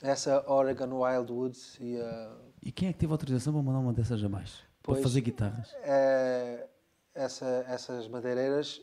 Essa 0.03 0.45
Oregon 0.51 1.01
Wildwoods 1.03 1.77
e 1.81 2.01
a 2.01 2.37
E 2.63 2.73
quem 2.73 2.89
é 2.89 2.93
que 2.93 2.99
teve 2.99 3.13
autorização 3.13 3.53
para 3.53 3.63
mandar 3.63 3.79
uma 3.79 3.93
dessas 3.93 4.23
a 4.23 4.29
mais? 4.29 4.57
Para 4.83 4.95
Pois. 4.95 5.03
fazer 5.03 5.21
guitarras? 5.21 5.73
É, 5.83 6.69
essa- 7.15 7.65
essas 7.69 8.09
madeireiras 8.09 8.83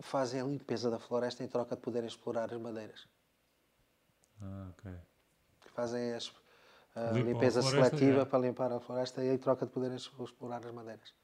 fazem 0.00 0.40
a 0.40 0.44
limpeza 0.44 0.90
da 0.90 0.98
floresta 0.98 1.44
em 1.44 1.48
troca 1.48 1.76
de 1.76 1.82
poderem 1.82 2.08
explorar 2.08 2.52
as 2.52 2.60
madeiras. 2.60 3.06
Ah, 4.42 4.68
ok. 4.70 4.90
Fazem 5.74 6.12
as- 6.14 6.32
a 6.94 7.12
Limpam 7.12 7.20
a 7.20 7.32
limpeza 7.32 7.62
floresta, 7.62 7.96
seletiva 7.96 8.22
é. 8.22 8.24
para 8.24 8.38
limpar 8.40 8.72
a 8.72 8.80
floresta 8.80 9.22
e 9.24 9.28
em 9.28 9.38
troca 9.38 9.64
de 9.66 9.72
poderem 9.72 9.96
explorar 9.96 10.64
as 10.64 10.72
madeiras. 10.72 11.14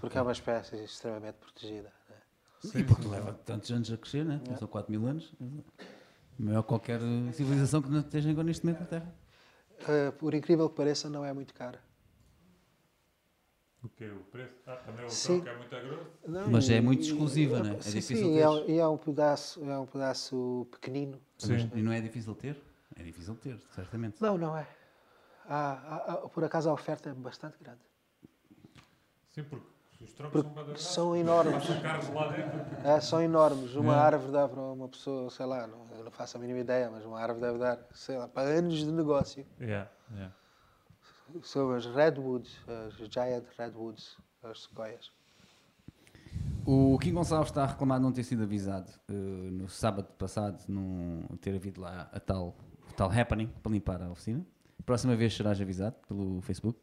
Porque 0.00 0.18
é 0.18 0.22
uma 0.22 0.32
espécie 0.32 0.76
extremamente 0.84 1.36
protegida. 1.36 1.92
Né? 2.64 2.80
e 2.80 2.84
porque 2.84 3.06
leva 3.08 3.32
tantos 3.32 3.70
anos 3.70 3.90
a 3.92 3.96
crescer, 3.96 4.24
né? 4.24 4.40
São 4.58 4.68
4 4.68 4.90
mil 4.90 5.06
anos. 5.06 5.32
Maior 6.38 6.62
que 6.62 6.68
qualquer 6.68 7.00
eh, 7.00 7.32
civilização 7.32 7.82
que 7.82 7.88
não 7.90 8.00
esteja 8.00 8.30
agora 8.30 8.44
neste 8.46 8.64
momento 8.64 8.80
na 8.80 8.86
Terra. 8.86 9.14
Uh, 9.80 10.12
por 10.18 10.34
incrível 10.34 10.68
que 10.68 10.76
pareça, 10.76 11.08
não 11.08 11.24
é 11.24 11.32
muito 11.32 11.52
cara. 11.54 11.80
O 13.82 13.88
quê? 13.88 14.06
O 14.10 14.24
preço? 14.24 14.54
Ah, 14.66 14.76
também 14.76 15.04
o 15.04 15.08
Sim. 15.10 15.42
é 15.46 15.56
muito 15.56 15.70
grosso? 15.70 16.06
Não, 16.26 16.50
Mas 16.50 16.68
é 16.68 16.80
muito 16.80 17.02
e- 17.04 17.06
exclusiva, 17.06 17.62
né? 17.62 17.76
É 17.76 17.80
sim, 17.82 17.90
difícil 18.00 18.16
sim, 18.26 18.34
ter. 18.34 18.72
é, 18.72 18.76
é 18.78 18.88
um 18.88 18.96
pedaço, 18.96 19.64
é 19.64 19.78
um 19.78 19.86
pedaço 19.86 20.66
pequenino. 20.72 21.20
Sim. 21.38 21.70
E 21.74 21.82
não 21.82 21.92
é 21.92 22.00
difícil 22.00 22.34
ter? 22.34 22.60
É 22.96 23.02
difícil 23.04 23.36
ter, 23.36 23.56
certamente. 23.74 24.20
Não, 24.20 24.36
não 24.36 24.56
é. 24.56 24.66
Há- 25.46 25.72
há- 25.72 26.12
há- 26.12 26.28
por 26.28 26.42
acaso 26.44 26.68
a 26.68 26.72
oferta 26.72 27.10
é 27.10 27.14
bastante 27.14 27.56
grande. 27.62 27.80
Sim, 29.30 29.44
porque 29.44 29.66
os 30.00 30.12
troncos 30.12 30.42
Porque 30.42 30.78
são 30.78 31.16
enormes. 31.16 31.64
É, 32.84 33.00
são 33.00 33.20
enormes. 33.22 33.74
Uma 33.74 33.94
É. 33.94 33.98
árvore 33.98 34.32
dá 34.32 34.48
para 34.48 34.60
uma 34.60 34.88
pessoa, 34.88 35.30
sei 35.30 35.46
lá, 35.46 35.66
não, 35.66 35.86
eu 35.96 36.04
não 36.04 36.10
faço 36.10 36.36
a 36.36 36.40
mínima 36.40 36.60
ideia, 36.60 36.90
mas 36.90 37.04
uma 37.04 37.20
árvore 37.20 37.40
deve 37.40 37.58
dar, 37.58 37.78
sei 37.92 38.16
lá, 38.16 38.28
para 38.28 38.48
anos 38.48 38.78
de 38.78 38.90
negócio. 38.92 39.44
Yeah, 39.60 39.90
yeah. 40.12 40.34
São 41.42 41.72
as 41.72 41.84
redwoods, 41.86 42.56
as 42.66 42.94
giant 43.12 43.44
redwoods, 43.58 44.16
as 44.42 44.62
sequoias. 44.62 45.10
O 46.66 46.98
Kim 46.98 47.14
Gonçalves 47.14 47.50
está 47.50 47.64
a 47.64 47.66
reclamar 47.66 47.98
de 47.98 48.04
não 48.04 48.12
ter 48.12 48.24
sido 48.24 48.42
avisado 48.42 48.90
eh, 49.08 49.12
no 49.12 49.68
sábado 49.68 50.06
passado, 50.18 50.62
não 50.68 51.22
ter 51.40 51.54
havido 51.54 51.80
lá 51.80 52.08
a 52.12 52.20
tal, 52.20 52.56
o 52.90 52.92
tal 52.94 53.10
happening 53.10 53.46
para 53.62 53.72
limpar 53.72 54.02
a 54.02 54.10
oficina. 54.10 54.44
Próxima 54.84 55.16
vez 55.16 55.34
serás 55.34 55.60
avisado 55.60 55.96
pelo 56.06 56.40
Facebook, 56.42 56.78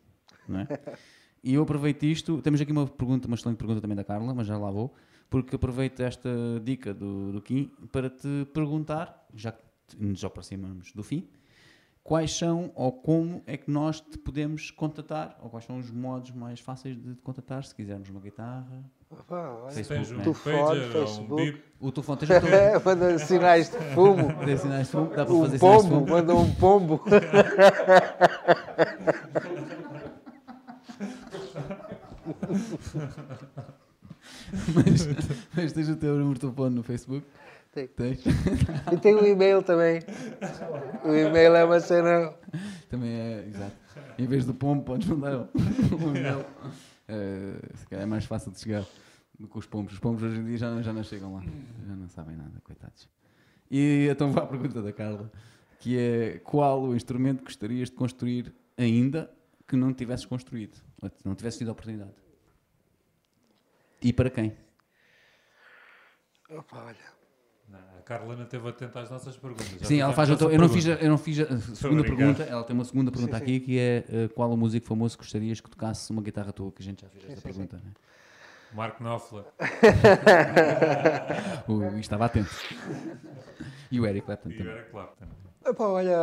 não 0.48 0.60
é? 0.62 0.68
E 1.46 1.54
eu 1.54 1.62
aproveito 1.62 2.02
isto, 2.04 2.42
temos 2.42 2.60
aqui 2.60 2.72
uma 2.72 2.88
pergunta, 2.88 3.28
uma 3.28 3.36
excelente 3.36 3.58
pergunta 3.58 3.80
também 3.80 3.96
da 3.96 4.04
Carla, 4.04 4.34
mas 4.34 4.48
já 4.48 4.58
lá 4.58 4.72
vou, 4.72 4.92
porque 5.30 5.56
aproveito 5.56 6.00
esta 6.00 6.28
dica 6.64 6.92
do, 6.92 7.34
do 7.34 7.40
Kim 7.40 7.72
para 7.92 8.10
te 8.10 8.48
perguntar, 8.52 9.28
já 9.32 9.52
que 9.52 9.62
nos 10.00 10.26
aproximamos 10.26 10.92
do 10.92 11.04
fim, 11.04 11.28
quais 12.04 12.36
são 12.36 12.72
ou 12.74 12.92
como 12.92 13.44
é 13.46 13.58
que 13.58 13.70
nós 13.70 14.02
te 14.02 14.18
podemos 14.18 14.72
contatar, 14.72 15.38
ou 15.40 15.48
quais 15.52 15.66
são 15.66 15.78
os 15.78 15.92
modos 15.92 16.32
mais 16.32 16.60
fáceis 16.60 17.00
de 17.00 17.14
te 17.14 17.22
contatar, 17.22 17.64
se 17.64 17.76
quisermos 17.76 18.10
uma 18.10 18.22
guitarra, 18.22 18.84
Opa, 19.08 19.68
Facebook, 19.70 20.00
tens 20.00 20.12
um 20.12 20.18
né? 20.18 20.24
Telefone, 20.24 20.58
pager 20.68 20.88
um 20.88 20.92
Facebook. 20.92 21.46
bip, 21.52 21.64
O 21.80 21.92
telefone 21.92 22.16
esteja 22.24 22.42
todo. 22.42 22.52
É, 22.54 22.80
manda 22.84 23.20
sinais 23.20 23.70
de 23.70 23.78
fumo. 23.94 24.34
Tem 24.44 24.58
sinais 24.58 24.88
de 24.88 24.92
fumo, 24.92 25.10
dá 25.16 25.24
para 25.24 25.34
Um 25.36 25.42
fazer 25.44 25.60
sinais 25.60 25.84
de 25.84 25.90
pombo, 25.90 26.00
fumo. 26.00 26.10
manda 26.10 26.36
um 26.36 26.52
pombo. 26.56 27.02
Mas, 34.74 35.08
mas 35.56 35.74
tens 35.74 35.90
o 35.90 35.96
teu 35.96 36.16
número 36.16 36.34
de 36.36 36.40
telefone 36.42 36.76
no 36.76 36.84
Facebook? 36.84 37.26
Tens? 37.96 38.24
E 38.92 38.98
tem 38.98 39.14
um 39.16 39.26
e-mail 39.26 39.62
também. 39.62 40.00
O 41.04 41.14
e-mail 41.14 41.56
é 41.56 41.64
uma 41.66 41.80
cena. 41.80 42.34
Também 42.90 43.12
é, 43.12 43.46
exato. 43.48 43.76
Em 44.18 44.26
vez 44.26 44.46
do 44.46 44.54
pombo, 44.54 44.84
podes 44.84 45.08
mandar 45.08 45.40
um 45.40 46.16
e-mail. 46.16 46.46
Eh, 47.08 47.60
se 47.76 47.86
calhar 47.88 48.04
é 48.04 48.06
mais 48.08 48.24
fácil 48.26 48.52
de 48.52 48.60
chegar 48.62 48.86
do 49.38 49.48
que 49.48 49.58
os 49.60 49.66
pombos. 49.66 49.92
Os 49.94 50.00
pombos 50.00 50.24
hoje 50.24 50.40
em 50.40 50.46
dia 50.46 50.58
já, 50.58 50.72
não- 50.72 50.82
já 50.82 50.94
não 50.94 51.04
chegam 51.04 51.34
lá. 51.36 51.44
Já 51.86 51.96
não 51.96 52.08
sabem 52.08 52.36
nada, 52.38 52.54
coitados. 52.64 53.10
E 53.70 54.08
então 54.10 54.32
vá 54.32 54.44
à 54.44 54.48
pergunta 54.48 54.82
da 54.82 54.94
Carla, 54.94 55.30
que 55.80 55.98
é 55.98 56.40
qual 56.44 56.82
o 56.82 56.96
instrumento 56.96 57.40
que 57.40 57.46
gostarias 57.46 57.90
de 57.90 57.96
construir 57.96 58.54
ainda 58.78 59.30
que 59.68 59.76
não 59.76 59.94
tivesses 59.94 60.26
construído? 60.26 60.78
Não 61.24 61.36
tivesses 61.36 61.58
tido 61.58 61.70
a 61.70 61.72
oportunidade? 61.72 62.12
E 64.02 64.14
para 64.14 64.30
quem? 64.30 64.56
Opa, 66.50 66.84
olha. 66.86 67.16
Não, 67.68 67.80
a 67.80 68.02
Carolina 68.04 68.44
esteve 68.44 68.70
atenta 68.70 69.00
às 69.00 69.10
nossas 69.10 69.36
perguntas. 69.36 69.68
Já 69.68 69.88
Sim, 69.88 70.00
ela 70.00 70.14
faz 70.14 70.30
outra. 70.30 70.48
Eu 70.50 70.60
não 70.60 70.70
fiz, 70.70 70.88
a, 70.88 70.92
eu 70.92 71.10
não 71.10 71.18
fiz 71.18 71.40
a 71.40 71.58
segunda 71.76 72.04
pergunta. 72.04 72.44
Ela 72.44 72.64
tem 72.64 72.76
uma 72.76 72.86
segunda 72.86 73.12
pergunta 73.12 73.38
Sim, 73.38 73.44
aqui 73.44 73.60
que 73.60 73.80
é 73.80 74.06
eh, 74.08 74.28
qual 74.28 74.52
o 74.52 74.58
músico 74.58 74.86
famoso 74.86 75.18
que 75.18 75.24
gostarias 75.24 75.60
que 75.60 75.70
tocasse 75.70 76.12
uma 76.12 76.22
guitarra 76.22 76.54
tua? 76.54 76.72
Que 76.72 76.84
a 76.84 76.86
gente 76.86 77.02
já 77.02 77.10
fez 77.10 77.24
esta 77.24 77.36
sim, 77.38 77.42
pergunta. 77.42 77.78
né? 77.78 77.92
Marco 78.74 79.04
Knopfler. 79.04 79.46
O 81.68 81.74
Luís 81.74 82.02
estava 82.02 82.26
atento. 82.26 82.50
E 83.92 84.00
o 84.00 84.06
Eric 84.06 84.26
Clapton 84.26 84.50
E 84.50 84.58
também. 84.58 84.74
era 84.74 84.84
Clapton. 84.84 85.26
Epá, 85.66 85.88
olha, 85.88 86.18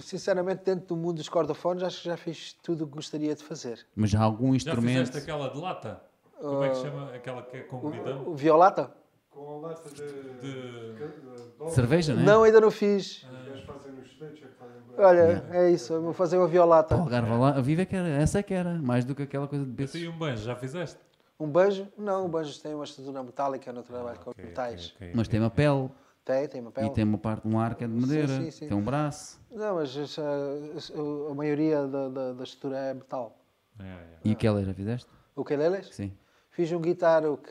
sinceramente, 0.00 0.62
dentro 0.64 0.86
do 0.86 0.96
mundo 0.96 1.16
dos 1.16 1.28
cordofones, 1.28 1.82
acho 1.82 2.02
que 2.02 2.08
já 2.08 2.16
fiz 2.16 2.52
tudo 2.62 2.84
o 2.84 2.86
que 2.86 2.94
gostaria 2.94 3.34
de 3.34 3.42
fazer. 3.42 3.86
Mas 3.94 4.14
há 4.14 4.20
algum 4.22 4.48
Já 4.50 4.56
instrumento. 4.56 4.88
fizeste 5.06 5.18
aquela 5.18 5.48
de 5.50 5.58
lata? 5.58 6.00
Como 6.40 6.62
é 6.64 6.68
que 6.70 6.76
se 6.76 6.82
chama? 6.82 7.14
Aquela 7.14 7.42
que 7.42 7.56
é 7.56 7.60
com 7.62 7.76
O, 7.84 7.90
bidão? 7.90 8.22
o 8.28 8.34
violata? 8.34 8.92
Com 9.30 9.64
a 9.64 9.68
lata 9.68 9.88
de... 9.90 10.02
De- 10.02 10.88
de- 11.66 11.70
Cerveja, 11.72 12.14
né? 12.14 12.22
Não, 12.22 12.44
ainda 12.44 12.60
não 12.60 12.70
fiz. 12.70 13.26
É 13.26 13.58
fazem... 13.66 13.98
Olha, 14.96 15.44
é 15.50 15.70
isso, 15.70 15.92
eu 15.92 16.02
vou 16.02 16.12
fazer 16.12 16.38
uma 16.38 16.48
violata. 16.48 16.94
Pô, 16.94 17.02
Algarve 17.02 17.30
lá, 17.32 17.50
a 17.50 17.60
Viva 17.60 17.82
é 17.82 17.84
que 17.84 17.94
era, 17.94 18.08
essa 18.08 18.38
é 18.38 18.42
que 18.42 18.54
era, 18.54 18.74
mais 18.74 19.04
do 19.04 19.14
que 19.14 19.22
aquela 19.22 19.46
coisa 19.46 19.64
de 19.64 19.70
beços. 19.70 20.00
e 20.00 20.08
um 20.08 20.16
banjo, 20.16 20.42
já 20.44 20.56
fizeste? 20.56 20.98
Um 21.38 21.46
banjo? 21.48 21.86
Não, 21.96 22.26
um 22.26 22.28
banjo 22.28 22.58
tem 22.60 22.74
uma 22.74 22.84
estrutura 22.84 23.22
metálica, 23.22 23.70
eu 23.70 23.74
não 23.74 23.82
trabalho 23.82 24.18
com 24.18 24.30
Ok, 24.30 24.44
metais. 24.44 24.92
ok, 24.96 25.08
ok, 25.08 25.12
Mas 25.14 25.28
tem 25.28 25.38
uma 25.40 25.50
pele 25.50 25.88
Tem, 26.28 26.46
tem 26.46 26.60
uma 26.60 26.70
pele. 26.70 26.88
e 26.88 26.90
tem 26.90 27.04
uma 27.04 27.16
parte, 27.16 27.48
um 27.48 27.58
ar 27.58 27.74
que 27.74 27.84
é 27.84 27.86
de 27.86 27.94
madeira, 27.94 28.28
sim, 28.28 28.50
sim. 28.50 28.68
tem 28.68 28.76
um 28.76 28.82
braço. 28.84 29.40
Não, 29.50 29.76
mas 29.76 29.96
essa- 29.96 30.22
a 31.30 31.34
maioria 31.34 31.86
da, 31.86 32.08
da, 32.10 32.32
da 32.34 32.44
estrutura 32.44 32.76
é 32.76 32.92
metal. 32.92 33.34
É, 33.80 33.84
é. 33.84 34.18
E 34.26 34.32
aquela 34.32 34.62
já 34.62 34.74
fizeste? 34.74 35.08
O 35.34 35.42
que 35.42 35.54
é 35.54 35.82
Sim. 35.84 36.12
Fiz 36.50 36.70
um 36.70 36.82
guitar 36.82 37.24
uke. 37.24 37.48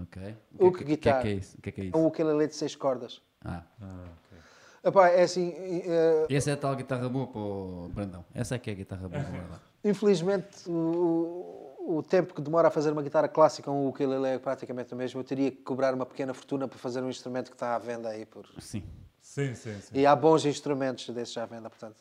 Ok. 0.00 0.36
O 0.56 0.70
que, 0.70 0.78
que 0.78 0.84
que, 0.84 0.84
é 0.84 0.86
guitarra? 0.96 1.22
que 1.22 1.28
é 1.28 1.32
isso? 1.32 1.58
O 1.58 1.62
que 1.62 1.68
é 1.68 1.72
que 1.72 1.80
é 1.80 1.84
Um 1.86 1.88
isso? 1.88 2.06
ukulele 2.06 2.46
de 2.46 2.54
seis 2.54 2.76
cordas. 2.76 3.20
Ah, 3.44 3.64
Ah, 3.82 4.04
ok. 4.28 4.38
Epá, 4.84 5.08
é 5.08 5.22
assim, 5.24 5.52
eh, 5.56 6.26
essa 6.30 6.50
é 6.50 6.52
a 6.52 6.56
tal 6.56 6.76
guitarra 6.76 7.08
boa 7.08 7.26
para 7.26 7.40
o 7.40 7.88
Brandão. 7.92 8.24
Essa 8.32 8.54
é 8.54 8.58
que 8.60 8.70
é 8.70 8.72
a 8.72 8.76
guitarra 8.76 9.08
boa. 9.08 9.20
lá. 9.50 9.60
infelizmente 9.82 10.68
o, 10.70 11.53
o 11.86 12.02
tempo 12.02 12.32
que 12.34 12.40
demora 12.40 12.68
a 12.68 12.70
fazer 12.70 12.90
uma 12.92 13.02
guitarra 13.02 13.28
clássica 13.28 13.70
um 13.70 13.88
ukulele 13.88 14.26
é 14.26 14.38
praticamente 14.38 14.94
o 14.94 14.96
mesmo. 14.96 15.20
Eu 15.20 15.24
teria 15.24 15.50
que 15.50 15.58
cobrar 15.58 15.92
uma 15.92 16.06
pequena 16.06 16.32
fortuna 16.32 16.66
para 16.66 16.78
fazer 16.78 17.02
um 17.02 17.10
instrumento 17.10 17.50
que 17.50 17.56
está 17.56 17.74
à 17.74 17.78
venda 17.78 18.08
aí. 18.08 18.24
Por... 18.24 18.46
Sim. 18.58 18.82
Sim, 19.20 19.54
sim, 19.54 19.78
sim. 19.80 19.98
E 19.98 20.06
há 20.06 20.16
bons 20.16 20.44
instrumentos 20.46 21.08
desses 21.10 21.36
à 21.36 21.44
venda, 21.46 21.68
portanto. 21.68 21.96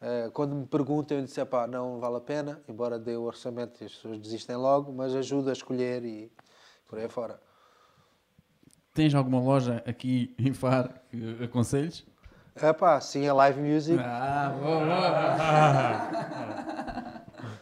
eh, 0.00 0.30
quando 0.32 0.54
me 0.54 0.66
perguntam, 0.66 1.16
eu 1.16 1.24
disse, 1.24 1.40
"Epá, 1.40 1.66
não 1.66 1.98
vale 1.98 2.16
a 2.16 2.20
pena, 2.20 2.60
embora 2.68 2.98
dê 2.98 3.16
o 3.16 3.22
orçamento 3.22 3.82
e 3.82 3.86
as 3.86 3.94
pessoas 3.94 4.18
desistem 4.18 4.56
logo, 4.56 4.92
mas 4.92 5.14
ajuda 5.14 5.50
a 5.50 5.52
escolher 5.52 6.04
e 6.04 6.30
por 6.86 6.98
aí 6.98 7.08
fora. 7.08 7.40
Tens 8.92 9.14
alguma 9.14 9.40
loja 9.40 9.82
aqui 9.86 10.34
em 10.38 10.52
Faro 10.52 10.90
que 11.10 11.44
aconselhes? 11.44 12.04
Epá, 12.54 13.00
sim, 13.00 13.26
a 13.26 13.34
live 13.34 13.60
music. 13.60 13.98
Ah, 14.04 14.54
boa, 14.56 14.84
boa. 14.84 16.94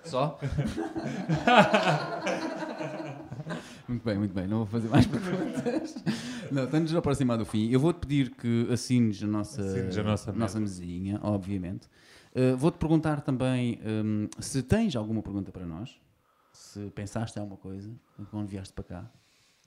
Só? 0.04 0.38
muito 3.88 4.04
bem, 4.04 4.18
muito 4.18 4.34
bem. 4.34 4.46
Não 4.46 4.58
vou 4.58 4.66
fazer 4.66 4.88
mais 4.88 5.06
perguntas. 5.06 5.94
Não, 6.50 6.64
estamos 6.64 6.94
a 6.94 6.98
aproximar 6.98 7.38
do 7.38 7.44
fim. 7.44 7.70
Eu 7.70 7.80
vou-te 7.80 8.00
pedir 8.00 8.30
que 8.30 8.68
assines 8.70 9.22
a 9.22 9.26
nossa, 9.26 9.62
Assines 9.62 9.98
a 9.98 10.02
nossa 10.02 10.32
mesa. 10.32 10.60
mesinha, 10.60 11.20
obviamente. 11.22 11.88
Uh, 12.34 12.56
vou-te 12.56 12.78
perguntar 12.78 13.20
também 13.20 13.78
hum, 13.84 14.28
se 14.38 14.62
tens 14.62 14.96
alguma 14.96 15.22
pergunta 15.22 15.52
para 15.52 15.66
nós. 15.66 16.00
Se 16.52 16.90
pensaste 16.90 17.38
em 17.38 17.40
alguma 17.40 17.58
coisa 17.58 17.90
quando 18.30 18.46
vieste 18.46 18.74
para 18.74 18.84
cá, 18.84 19.10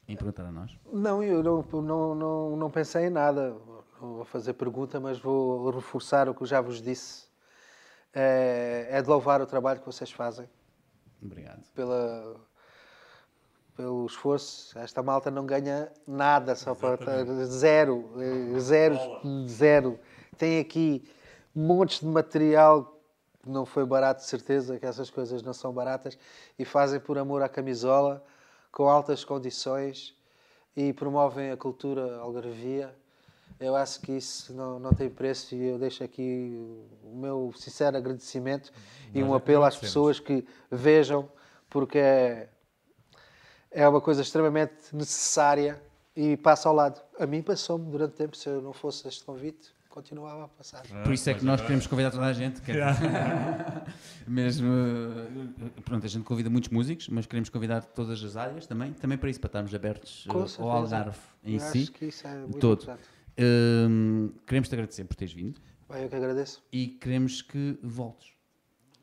em 0.07 0.15
perguntar 0.15 0.45
a 0.45 0.51
nós. 0.51 0.77
Não, 0.93 1.23
eu 1.23 1.41
não, 1.41 1.65
não, 1.81 2.15
não, 2.15 2.57
não 2.57 2.69
pensei 2.69 3.07
em 3.07 3.09
nada. 3.09 3.55
Não 3.99 4.15
vou 4.15 4.25
fazer 4.25 4.53
pergunta, 4.53 4.99
mas 4.99 5.17
vou 5.19 5.71
reforçar 5.71 6.29
o 6.29 6.35
que 6.35 6.43
eu 6.43 6.47
já 6.47 6.61
vos 6.61 6.81
disse. 6.81 7.25
É, 8.17 8.87
é 8.89 9.01
de 9.01 9.09
louvar 9.09 9.41
o 9.41 9.45
trabalho 9.45 9.81
que 9.81 9.85
vocês 9.85 10.09
fazem, 10.09 10.49
Obrigado. 11.21 11.61
pela, 11.73 12.35
pelo 13.75 14.05
esforço. 14.05 14.77
Esta 14.79 15.03
malta 15.03 15.29
não 15.29 15.45
ganha 15.45 15.91
nada, 16.07 16.55
só 16.55 16.73
para 16.73 16.97
zero, 17.45 18.09
eh, 18.17 18.59
zero, 18.59 18.97
zero. 19.47 19.99
Tem 20.37 20.59
aqui 20.59 21.03
montes 21.53 21.99
de 21.99 22.07
material 22.07 22.99
que 23.43 23.49
não 23.49 23.65
foi 23.65 23.85
barato, 23.85 24.21
de 24.21 24.27
certeza 24.27 24.79
que 24.79 24.85
essas 24.85 25.09
coisas 25.09 25.43
não 25.43 25.53
são 25.53 25.71
baratas 25.73 26.17
e 26.57 26.65
fazem 26.65 26.99
por 26.99 27.17
amor 27.17 27.41
à 27.41 27.49
camisola, 27.49 28.23
com 28.71 28.89
altas 28.89 29.23
condições 29.23 30.15
e 30.75 30.91
promovem 30.93 31.51
a 31.51 31.57
cultura 31.57 32.17
algarvia. 32.17 32.95
Eu 33.59 33.75
acho 33.75 34.01
que 34.01 34.11
isso 34.11 34.53
não, 34.53 34.79
não 34.79 34.91
tem 34.93 35.09
preço 35.09 35.55
e 35.55 35.63
eu 35.63 35.79
deixo 35.79 36.03
aqui 36.03 36.53
o 37.03 37.15
meu 37.15 37.53
sincero 37.55 37.95
agradecimento 37.97 38.71
e 39.13 39.21
Nós 39.21 39.29
um 39.29 39.33
apelo 39.33 39.63
às 39.63 39.77
pessoas 39.77 40.19
que 40.19 40.45
vejam, 40.69 41.29
porque 41.69 41.97
é, 41.97 42.49
é 43.71 43.87
uma 43.87 44.01
coisa 44.01 44.21
extremamente 44.21 44.93
necessária 44.93 45.81
e 46.15 46.35
passa 46.37 46.67
ao 46.67 46.75
lado. 46.75 47.01
A 47.17 47.25
mim 47.25 47.41
passou-me 47.41 47.89
durante 47.89 48.13
tempo, 48.13 48.35
se 48.35 48.49
eu 48.49 48.61
não 48.61 48.73
fosse 48.73 49.07
este 49.07 49.23
convite, 49.23 49.73
continuava 49.89 50.43
a 50.43 50.47
passar. 50.49 50.83
Por 51.05 51.13
isso 51.13 51.29
é 51.29 51.33
que 51.33 51.45
nós 51.45 51.61
queremos 51.61 51.87
convidar 51.87 52.11
toda 52.11 52.25
a 52.25 52.33
gente. 52.33 52.59
que 52.61 52.71
é- 52.73 52.75
Mesmo, 54.27 54.67
pronto, 55.85 56.05
a 56.05 56.09
gente 56.09 56.25
convida 56.25 56.49
muitos 56.49 56.69
músicos, 56.69 57.07
mas 57.07 57.25
queremos 57.25 57.47
convidar 57.47 57.83
todas 57.85 58.21
as 58.21 58.35
áreas 58.35 58.67
também, 58.67 58.91
também 58.91 59.17
para 59.17 59.29
isso, 59.29 59.39
para 59.39 59.47
estarmos 59.47 59.73
abertos 59.73 60.25
eh, 60.27 60.31
Com 60.31 60.41
ao 60.41 60.47
certeza. 60.49 60.69
Algarve 60.75 61.17
em 61.43 61.53
Eu 61.53 61.59
si. 61.61 61.83
acho 61.83 61.91
que 61.93 62.05
isso 62.07 62.27
é 62.27 62.35
muito 62.39 62.59
todo. 62.59 62.81
importante. 62.83 63.14
Hum, 63.37 64.31
queremos 64.47 64.69
te 64.69 64.75
agradecer 64.75 65.03
por 65.03 65.15
teres 65.15 65.33
vindo 65.33 65.59
Bem, 65.89 66.03
eu 66.03 66.09
que 66.09 66.15
agradeço. 66.15 66.63
e 66.71 66.87
queremos 66.87 67.41
que 67.41 67.77
voltes. 67.83 68.33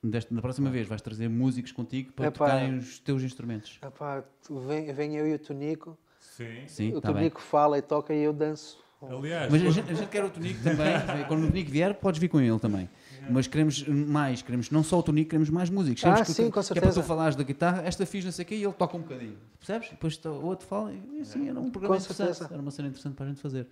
Desta, 0.03 0.35
da 0.35 0.41
próxima 0.41 0.69
vez 0.71 0.89
vais 0.89 1.01
trazer 1.01 1.29
músicos 1.29 1.71
contigo 1.71 2.13
para 2.13 2.27
Epá. 2.27 2.47
tocarem 2.47 2.77
os 2.79 2.99
teus 2.99 3.23
instrumentos. 3.23 3.79
Epá, 3.81 4.25
vem, 4.67 4.93
vem 4.93 5.17
eu 5.17 5.29
e 5.29 5.35
o 5.35 5.39
Tonico, 5.39 5.97
Sim. 6.19 6.67
Sim, 6.67 6.93
o 6.95 6.97
está 6.99 7.13
bem. 7.13 7.23
Tonico 7.23 7.41
fala 7.41 7.79
e 7.79 7.83
toca 7.83 8.13
e 8.15 8.23
eu 8.23 8.33
danço. 8.33 8.83
Aliás, 9.01 9.51
Mas 9.51 9.63
a 9.63 9.71
gente, 9.71 9.91
a 9.91 9.95
gente 9.95 10.09
quer 10.09 10.25
o 10.25 10.31
Tonico 10.31 10.63
também. 10.63 10.93
Quando 11.29 11.45
o 11.45 11.47
Tonico 11.49 11.71
vier, 11.71 11.95
podes 11.95 12.21
vir 12.21 12.29
com 12.29 12.41
ele 12.41 12.59
também. 12.59 12.89
Mas 13.31 13.47
queremos 13.47 13.86
mais, 13.86 14.43
queremos 14.43 14.70
não 14.70 14.82
só 14.82 14.99
o 14.99 15.03
Tonico, 15.03 15.31
queremos 15.31 15.49
mais 15.51 15.70
músicos. 15.70 16.01
Queremos 16.03 16.20
Ah, 16.23 16.24
que, 16.24 16.32
sim, 16.32 16.44
tu- 16.47 16.53
com 16.53 16.53
Que 16.53 16.59
é 16.59 16.62
para 16.62 16.81
certeza. 16.81 17.01
tu 17.03 17.07
falares 17.07 17.36
da 17.36 17.43
guitarra, 17.44 17.82
esta 17.82 18.05
fiz 18.05 18.24
não 18.24 18.32
sei 18.32 18.44
o 18.44 18.49
quê 18.49 18.55
e 18.57 18.65
ele 18.65 18.73
toca 18.73 18.97
um 18.97 19.01
bocadinho. 19.01 19.36
Percebes? 19.59 19.90
Depois 19.90 20.20
o 20.24 20.28
outro 20.47 20.66
fala 20.66 20.93
e 20.93 21.20
assim, 21.20 21.49
era 21.49 21.59
um 21.61 21.70
programa 21.70 21.97
Com 21.97 22.03
interessante. 22.03 22.27
certeza. 22.36 22.53
Era 22.53 22.62
uma 22.62 22.70
cena 22.70 22.89
interessante 22.89 23.15
para 23.15 23.27
a 23.27 23.28
gente 23.28 23.40
fazer. 23.40 23.66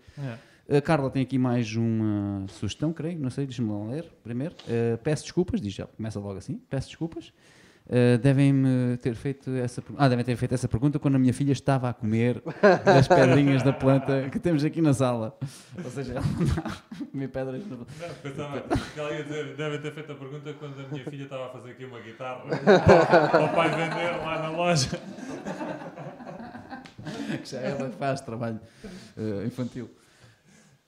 É. 0.69 0.77
A 0.77 0.81
Carla 0.81 1.11
tem 1.11 1.23
aqui 1.23 1.37
mais 1.37 1.75
uma 1.75 2.47
sugestão, 2.49 2.93
creio, 2.93 3.19
não 3.19 3.29
sei, 3.31 3.45
deixa-me 3.45 3.71
ler 3.91 4.05
primeiro. 4.23 4.55
Uh, 4.67 4.97
peço 4.99 5.25
desculpas, 5.25 5.61
diz 5.61 5.73
já, 5.75 5.87
começa 5.87 6.21
logo 6.21 6.39
assim, 6.39 6.61
peço 6.71 6.87
desculpas. 6.89 7.33
Uh, 7.91 8.19
devem-me 8.19 8.97
ter 8.99 9.17
feito 9.17 9.51
essa 9.51 9.83
ah, 9.99 10.09
devem 10.09 10.25
ter 10.25 10.37
feito 10.37 10.55
essa 10.55 10.69
pergunta 10.69 10.97
quando 11.01 11.17
a 11.17 11.19
minha 11.19 11.35
filha 11.35 11.51
estava 11.51 11.89
a 11.89 11.93
comer 11.93 12.41
das 12.85 13.09
pedrinhas 13.11 13.65
da 13.65 13.73
planta 13.73 14.31
que 14.31 14.39
temos 14.39 14.65
aqui 14.65 14.81
na 14.81 14.95
sala. 14.95 15.37
Ou 15.85 15.91
seja, 15.91 16.13
ela 16.15 16.25
anda 16.25 16.63
a 17.03 17.05
comer 17.11 17.27
pedras 17.29 17.67
na 17.67 17.77
Não, 17.79 17.85
pensava 18.23 18.61
que 18.61 19.01
ela 19.01 19.11
ia 19.13 19.25
dizer, 19.25 19.57
deve 19.57 19.79
ter 19.81 19.93
feito 19.93 20.13
a 20.13 20.15
pergunta 20.15 20.53
quando 20.55 20.79
a 20.85 20.89
minha 20.89 21.05
filha 21.05 21.25
estava 21.25 21.47
a 21.47 21.49
fazer 21.49 21.71
aqui 21.73 21.85
uma 21.85 21.99
guitarra 21.99 22.45
para 23.29 23.45
o 23.45 23.49
pai 23.57 23.69
vender 23.71 24.25
lá 24.25 24.39
na 24.41 24.51
loja. 24.51 24.89
que 27.43 27.49
já 27.51 27.59
ela 27.59 27.91
faz 27.91 28.21
trabalho 28.21 28.61
uh, 29.17 29.45
infantil. 29.45 29.91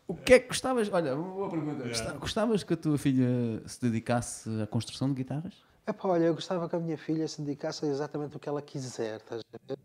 O 0.07 0.15
que 0.15 0.35
é 0.35 0.39
que 0.39 0.47
gostavas? 0.49 0.89
Olha, 0.93 1.17
uma 1.17 1.35
boa 1.35 1.51
pergunta. 1.51 1.83
Gosta- 1.89 2.13
Gostavas 2.13 2.63
que 2.63 2.75
a 2.75 2.77
tua 2.77 2.97
filha 2.97 3.61
se 3.67 3.81
dedicasse 3.81 4.49
à 4.63 4.67
construção 4.69 5.09
de 5.09 5.15
guitarras? 5.15 5.55
Epá, 5.87 6.09
olha, 6.09 6.25
eu 6.25 6.35
gostava 6.35 6.69
que 6.69 6.77
a 6.77 6.79
minha 6.79 6.97
filha 6.97 7.27
se 7.27 7.41
dedicasse 7.43 7.85
a 7.85 7.89
exatamente 7.89 8.37
o 8.37 8.41
que 8.41 8.49
ela 8.49 8.63
quiser. 8.63 9.21
ver? 9.69 9.79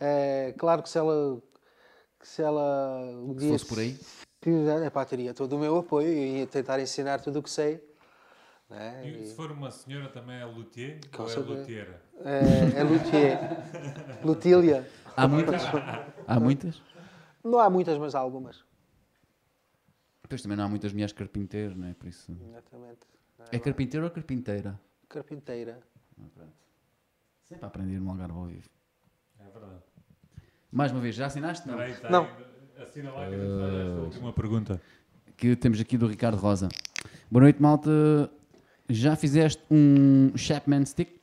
É, 0.00 0.52
claro 0.58 0.82
que 0.82 0.88
se 0.88 0.98
ela, 0.98 1.40
que 2.18 2.26
se 2.28 2.42
ela 2.42 3.00
um 3.16 3.32
Se 3.34 3.40
dia 3.40 3.48
fosse 3.50 3.66
por 3.66 3.78
aí? 3.78 3.98
quiser, 4.40 4.82
epá, 4.82 5.04
teria 5.04 5.32
todo 5.34 5.54
o 5.54 5.58
meu 5.58 5.76
apoio 5.78 6.08
e 6.08 6.38
ia 6.40 6.46
tentar 6.46 6.80
ensinar 6.80 7.20
tudo 7.20 7.38
o 7.38 7.42
que 7.42 7.50
sei. 7.50 7.82
né? 8.68 9.08
E 9.08 9.26
se 9.26 9.32
E- 9.32 9.36
for 9.36 9.50
uma 9.52 9.70
senhora 9.70 10.08
também 10.08 10.38
é 10.40 10.44
luthier 10.44 11.00
Com 11.16 11.22
ou 11.24 11.30
é 11.30 11.36
luthiera? 11.36 12.02
É, 12.24 12.80
é 12.80 12.82
luthier. 12.82 13.38
Lutília. 14.24 14.84
Há 15.16 15.28
muitas? 15.28 15.62
Há 16.26 16.40
muitas? 16.40 16.82
Não 17.44 17.60
há 17.60 17.70
muitas, 17.70 17.96
mas 17.96 18.14
há 18.16 18.18
algumas. 18.18 18.64
Depois 20.22 20.42
também 20.42 20.56
não 20.58 20.64
há 20.64 20.68
muitas 20.68 20.92
mulheres 20.92 21.12
carpinteiras, 21.12 21.76
não 21.76 21.86
é? 21.86 21.94
Por 21.94 22.08
isso. 22.08 22.36
Exatamente. 22.50 23.06
É 23.52 23.58
carpinteiro 23.58 24.04
ou 24.04 24.10
carpinteira? 24.10 24.78
Carpinteira. 25.08 25.80
Sempre 27.44 27.64
a 27.64 27.68
aprender 27.68 27.98
no 27.98 28.10
Algarve 28.10 28.34
ao 28.34 28.44
vivo. 28.44 28.68
É 29.40 29.44
verdade. 29.44 29.82
Mais 30.70 30.92
uma 30.92 31.00
vez, 31.00 31.14
já 31.14 31.26
assinaste? 31.26 31.66
Não. 31.66 31.74
Espera 31.74 31.88
aí, 31.88 31.94
está 31.94 32.10
Não. 32.10 32.82
Assina 32.82 33.10
lá 33.12 33.26
que 33.26 33.34
a 33.34 33.38
gente 33.38 33.60
faz 33.60 33.74
esta 33.74 34.00
última 34.00 34.32
pergunta. 34.32 34.82
Que 35.36 35.56
temos 35.56 35.80
aqui 35.80 35.96
do 35.96 36.06
Ricardo 36.06 36.36
Rosa. 36.36 36.68
Boa 37.30 37.42
noite, 37.42 37.60
malta. 37.60 37.90
Já 38.88 39.16
fizeste 39.16 39.62
um 39.70 40.36
Chapman 40.36 40.84
Stick? 40.84 41.20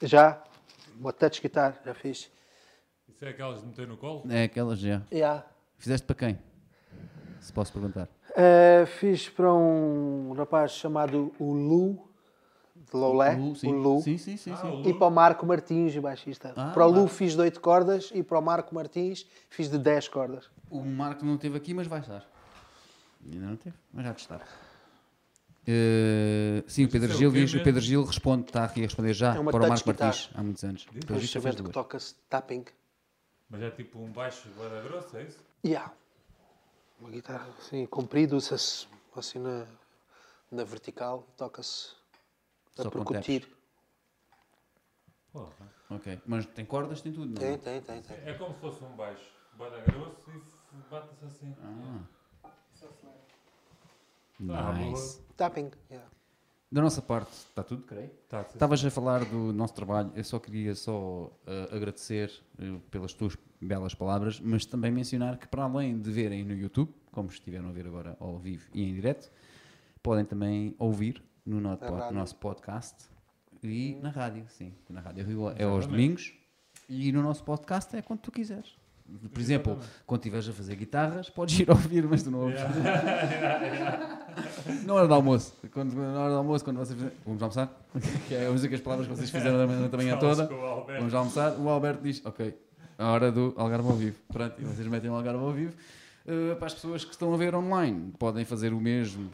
Já. 0.00 0.42
Uma 0.98 1.12
touch 1.12 1.42
guitar, 1.42 1.80
já 1.84 1.94
fiz. 1.94 2.30
Isso 3.08 3.24
é 3.24 3.30
aquelas 3.30 3.60
de 3.60 3.66
meter 3.66 3.88
no 3.88 3.96
colo? 3.96 4.22
É 4.30 4.44
aquelas 4.44 4.78
já. 4.78 5.02
Já. 5.10 5.44
Fizeste 5.78 6.06
para 6.06 6.14
quem? 6.14 6.38
Se 7.40 7.52
posso 7.52 7.72
perguntar. 7.72 8.08
Uh, 8.30 8.86
fiz 8.86 9.28
para 9.28 9.52
um 9.52 10.32
rapaz 10.32 10.72
chamado 10.72 11.34
o 11.40 11.52
Lu, 11.52 12.11
Lolé, 12.98 13.34
Lu, 13.34 13.52
o 13.52 13.56
sim. 13.56 13.72
Lu. 13.72 14.00
Sim, 14.02 14.18
sim, 14.18 14.36
sim. 14.36 14.52
Ah, 14.52 14.56
sim. 14.56 14.68
o 14.68 14.74
Lu. 14.76 14.88
E 14.88 14.94
para 14.94 15.06
o 15.06 15.10
Marco 15.10 15.46
Martins, 15.46 15.96
baixista. 15.96 16.52
Ah, 16.56 16.70
para 16.72 16.84
o 16.84 16.88
Lu 16.88 16.94
Marco. 17.02 17.08
fiz 17.14 17.34
de 17.34 17.40
8 17.40 17.60
cordas 17.60 18.10
e 18.14 18.22
para 18.22 18.38
o 18.38 18.42
Marco 18.42 18.74
Martins 18.74 19.26
fiz 19.50 19.68
de 19.70 19.78
10 19.78 20.08
cordas. 20.08 20.50
O 20.70 20.82
Marco 20.84 21.24
não 21.24 21.34
esteve 21.36 21.56
aqui, 21.56 21.72
mas 21.74 21.86
vai 21.86 22.00
estar. 22.00 22.26
Ainda 23.24 23.46
não 23.46 23.56
teve, 23.56 23.76
mas 23.92 24.04
já 24.04 24.12
de 24.12 24.20
estar. 24.20 24.48
Eh, 25.66 26.64
sim, 26.66 26.84
o 26.84 26.88
Pedro 26.88 27.12
é 27.12 27.14
Gil 27.14 27.30
o 27.30 27.32
diz, 27.32 27.54
o? 27.54 27.62
Pedro 27.62 27.80
Gil 27.80 28.04
responde, 28.04 28.46
está 28.46 28.64
aqui 28.64 28.80
a 28.80 28.84
responder 28.84 29.14
já 29.14 29.30
É 29.36 29.42
para 29.44 29.56
o 29.64 29.68
Marco. 29.68 29.86
Martins, 29.86 30.30
há 30.34 30.42
muitos 30.42 30.64
anos. 30.64 30.86
É 30.94 30.98
Pelo 31.06 31.18
um 31.18 31.22
instrumento 31.22 31.56
que 31.56 31.62
duas. 31.62 31.74
toca-se 31.74 32.14
tapping. 32.28 32.64
Mas 33.48 33.62
é 33.62 33.70
tipo 33.70 33.98
um 34.00 34.10
baixo 34.10 34.48
guarda 34.56 34.80
grosso, 34.80 35.16
é 35.16 35.22
isso? 35.24 35.38
Yeah. 35.64 35.92
Uma 37.00 37.10
guitarra 37.10 37.48
assim, 37.60 37.86
comprida, 37.86 38.34
usa-se 38.34 38.86
assim 39.14 39.38
na, 39.38 39.66
na 40.50 40.64
vertical, 40.64 41.26
toca-se 41.36 41.90
a 42.78 42.84
com 42.84 42.90
percutir. 42.90 43.48
Porra. 45.32 45.72
Ok, 45.90 46.20
mas 46.26 46.46
tem 46.46 46.64
cordas, 46.64 47.00
tem 47.00 47.12
tudo, 47.12 47.26
não 47.28 47.34
Tem, 47.34 47.52
é? 47.54 47.58
tem, 47.58 47.80
tem, 47.82 48.02
tem. 48.02 48.16
É 48.24 48.34
como 48.34 48.54
se 48.54 48.60
fosse 48.60 48.82
um 48.84 48.94
baixo 48.96 49.30
guarda 49.56 49.80
grosso 49.82 50.30
e 50.30 50.90
bate-se 50.90 51.24
assim. 51.24 51.54
Ah, 51.62 52.00
Ah, 54.50 54.72
nice. 54.72 55.20
Tapping, 55.36 55.70
yeah. 55.90 56.10
Da 56.70 56.80
nossa 56.80 57.02
parte, 57.02 57.30
está 57.32 57.62
tudo, 57.62 57.82
creio. 57.84 58.10
Tá. 58.28 58.40
Estavas 58.40 58.82
a 58.84 58.90
falar 58.90 59.24
do 59.26 59.52
nosso 59.52 59.74
trabalho, 59.74 60.10
eu 60.16 60.24
só 60.24 60.38
queria 60.38 60.74
só 60.74 61.30
eh, 61.46 61.68
agradecer 61.70 62.32
eh, 62.58 62.80
pelas 62.90 63.12
tuas 63.12 63.36
belas 63.60 63.94
palavras, 63.94 64.40
mas 64.40 64.64
também 64.64 64.90
mencionar 64.90 65.36
que 65.38 65.46
para 65.46 65.64
além 65.64 66.00
de 66.00 66.10
verem 66.10 66.42
no 66.44 66.54
YouTube, 66.54 66.90
como 67.12 67.28
estiveram 67.28 67.68
a 67.68 67.72
ver 67.72 67.86
agora 67.86 68.16
ao 68.18 68.38
vivo 68.38 68.68
e 68.72 68.82
em 68.82 68.94
direto, 68.94 69.30
podem 70.02 70.24
também 70.24 70.74
ouvir 70.78 71.22
no 71.44 71.60
no- 71.60 71.76
Na 71.78 71.88
rádio. 71.88 72.12
nosso 72.14 72.36
podcast 72.36 72.94
e 73.62 73.98
na 74.02 74.10
rádio, 74.10 74.44
sim. 74.48 74.72
Na 74.88 75.00
rádio 75.00 75.24
Rio 75.24 75.50
é 75.56 75.64
aos 75.64 75.86
domingos 75.86 76.32
e 76.88 77.12
no 77.12 77.22
nosso 77.22 77.42
podcast 77.44 77.94
é 77.96 78.02
quando 78.02 78.20
tu 78.20 78.32
quiseres. 78.32 78.74
Por 79.32 79.40
exemplo, 79.40 79.72
Exatamente. 79.72 80.02
quando 80.06 80.20
estiveres 80.20 80.48
a 80.48 80.52
fazer 80.52 80.76
guitarras, 80.76 81.28
podes 81.28 81.58
ir 81.58 81.68
ouvir, 81.70 82.06
mas 82.08 82.22
tu 82.22 82.30
não 82.30 82.40
ouves. 82.42 82.60
Na 84.86 84.94
hora 84.94 85.08
do 85.08 85.14
almoço. 85.14 85.54
Quando, 85.72 85.94
na 85.94 86.20
hora 86.20 86.30
do 86.30 86.36
almoço, 86.38 86.64
quando 86.64 86.78
vocês 86.78 86.94
fizerem- 86.98 87.16
Vamos 87.26 87.42
almoçar? 87.42 87.68
que 88.28 88.34
é 88.34 88.46
as 88.46 88.60
únicas 88.60 88.80
palavras 88.80 89.08
que 89.08 89.14
vocês 89.14 89.30
fizeram 89.30 89.58
na 89.58 89.66
manhã- 89.66 89.88
na 89.88 89.96
manhã 89.96 90.18
Falas 90.18 90.38
toda. 90.48 90.98
Vamos 90.98 91.14
almoçar. 91.14 91.52
O 91.58 91.68
Alberto 91.68 92.02
diz: 92.02 92.24
Ok, 92.24 92.56
a 92.98 93.10
hora 93.10 93.30
do 93.32 93.52
Algarve 93.56 93.88
ao 93.88 93.94
vivo. 93.96 94.16
Pronto, 94.32 94.60
e 94.60 94.64
vocês 94.64 94.86
metem 94.86 95.10
o 95.10 95.14
Algarve 95.14 95.42
ao 95.44 95.52
vivo. 95.52 95.74
Uh, 96.24 96.54
para 96.56 96.66
as 96.66 96.74
pessoas 96.74 97.04
que 97.04 97.10
estão 97.10 97.34
a 97.34 97.36
ver 97.36 97.54
online, 97.54 98.12
podem 98.18 98.44
fazer 98.44 98.72
o 98.72 98.80
mesmo. 98.80 99.30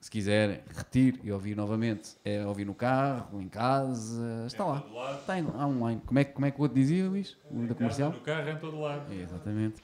Se 0.00 0.10
quiserem, 0.10 0.60
repetir 0.74 1.18
e 1.24 1.32
ouvir 1.32 1.56
novamente. 1.56 2.16
É 2.24 2.44
ouvir 2.46 2.64
no 2.64 2.74
carro, 2.74 3.42
em 3.42 3.48
casa. 3.48 4.44
Está 4.46 4.64
Em 4.64 4.68
lá. 4.68 4.84
lado. 4.94 5.20
Está 5.20 5.38
em- 5.38 5.46
online. 5.46 6.00
Como 6.06 6.18
é, 6.18 6.24
que- 6.24 6.32
como 6.32 6.46
é 6.46 6.50
que 6.52 6.58
o 6.58 6.62
outro 6.62 6.78
dizia, 6.78 7.08
Luís? 7.08 7.36
O 7.50 7.66
da 7.66 7.74
comercial? 7.74 8.12
No 8.12 8.20
carro, 8.20 8.48
em 8.48 8.56
todo 8.58 8.80
lado. 8.80 9.12
É, 9.12 9.16
exatamente. 9.22 9.82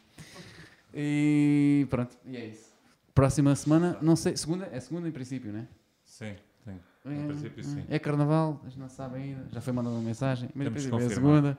E 0.93 1.87
pronto, 1.91 2.17
e 2.25 2.37
é 2.37 2.47
isso. 2.47 2.73
Próxima 3.15 3.55
semana, 3.57 3.99
não 4.01 4.17
sei, 4.17 4.37
segunda, 4.37 4.69
é 4.73 4.79
segunda 4.81 5.09
em 5.09 5.13
princípio, 5.13 5.53
né? 5.53 5.67
Sim, 6.05 6.35
sim. 6.65 6.79
É, 7.05 7.13
Em 7.15 7.27
princípio, 7.27 7.65
sim. 7.65 7.85
É 7.89 7.99
carnaval, 7.99 8.61
a 8.65 8.69
gente 8.69 8.79
não 8.79 8.89
sabe 8.89 9.17
ainda, 9.19 9.47
já 9.51 9.61
foi 9.61 9.73
mandada 9.73 9.95
uma 9.97 10.03
mensagem, 10.03 10.49
mas 10.55 10.65
Temos 10.73 11.03
é 11.03 11.09
segunda. 11.09 11.59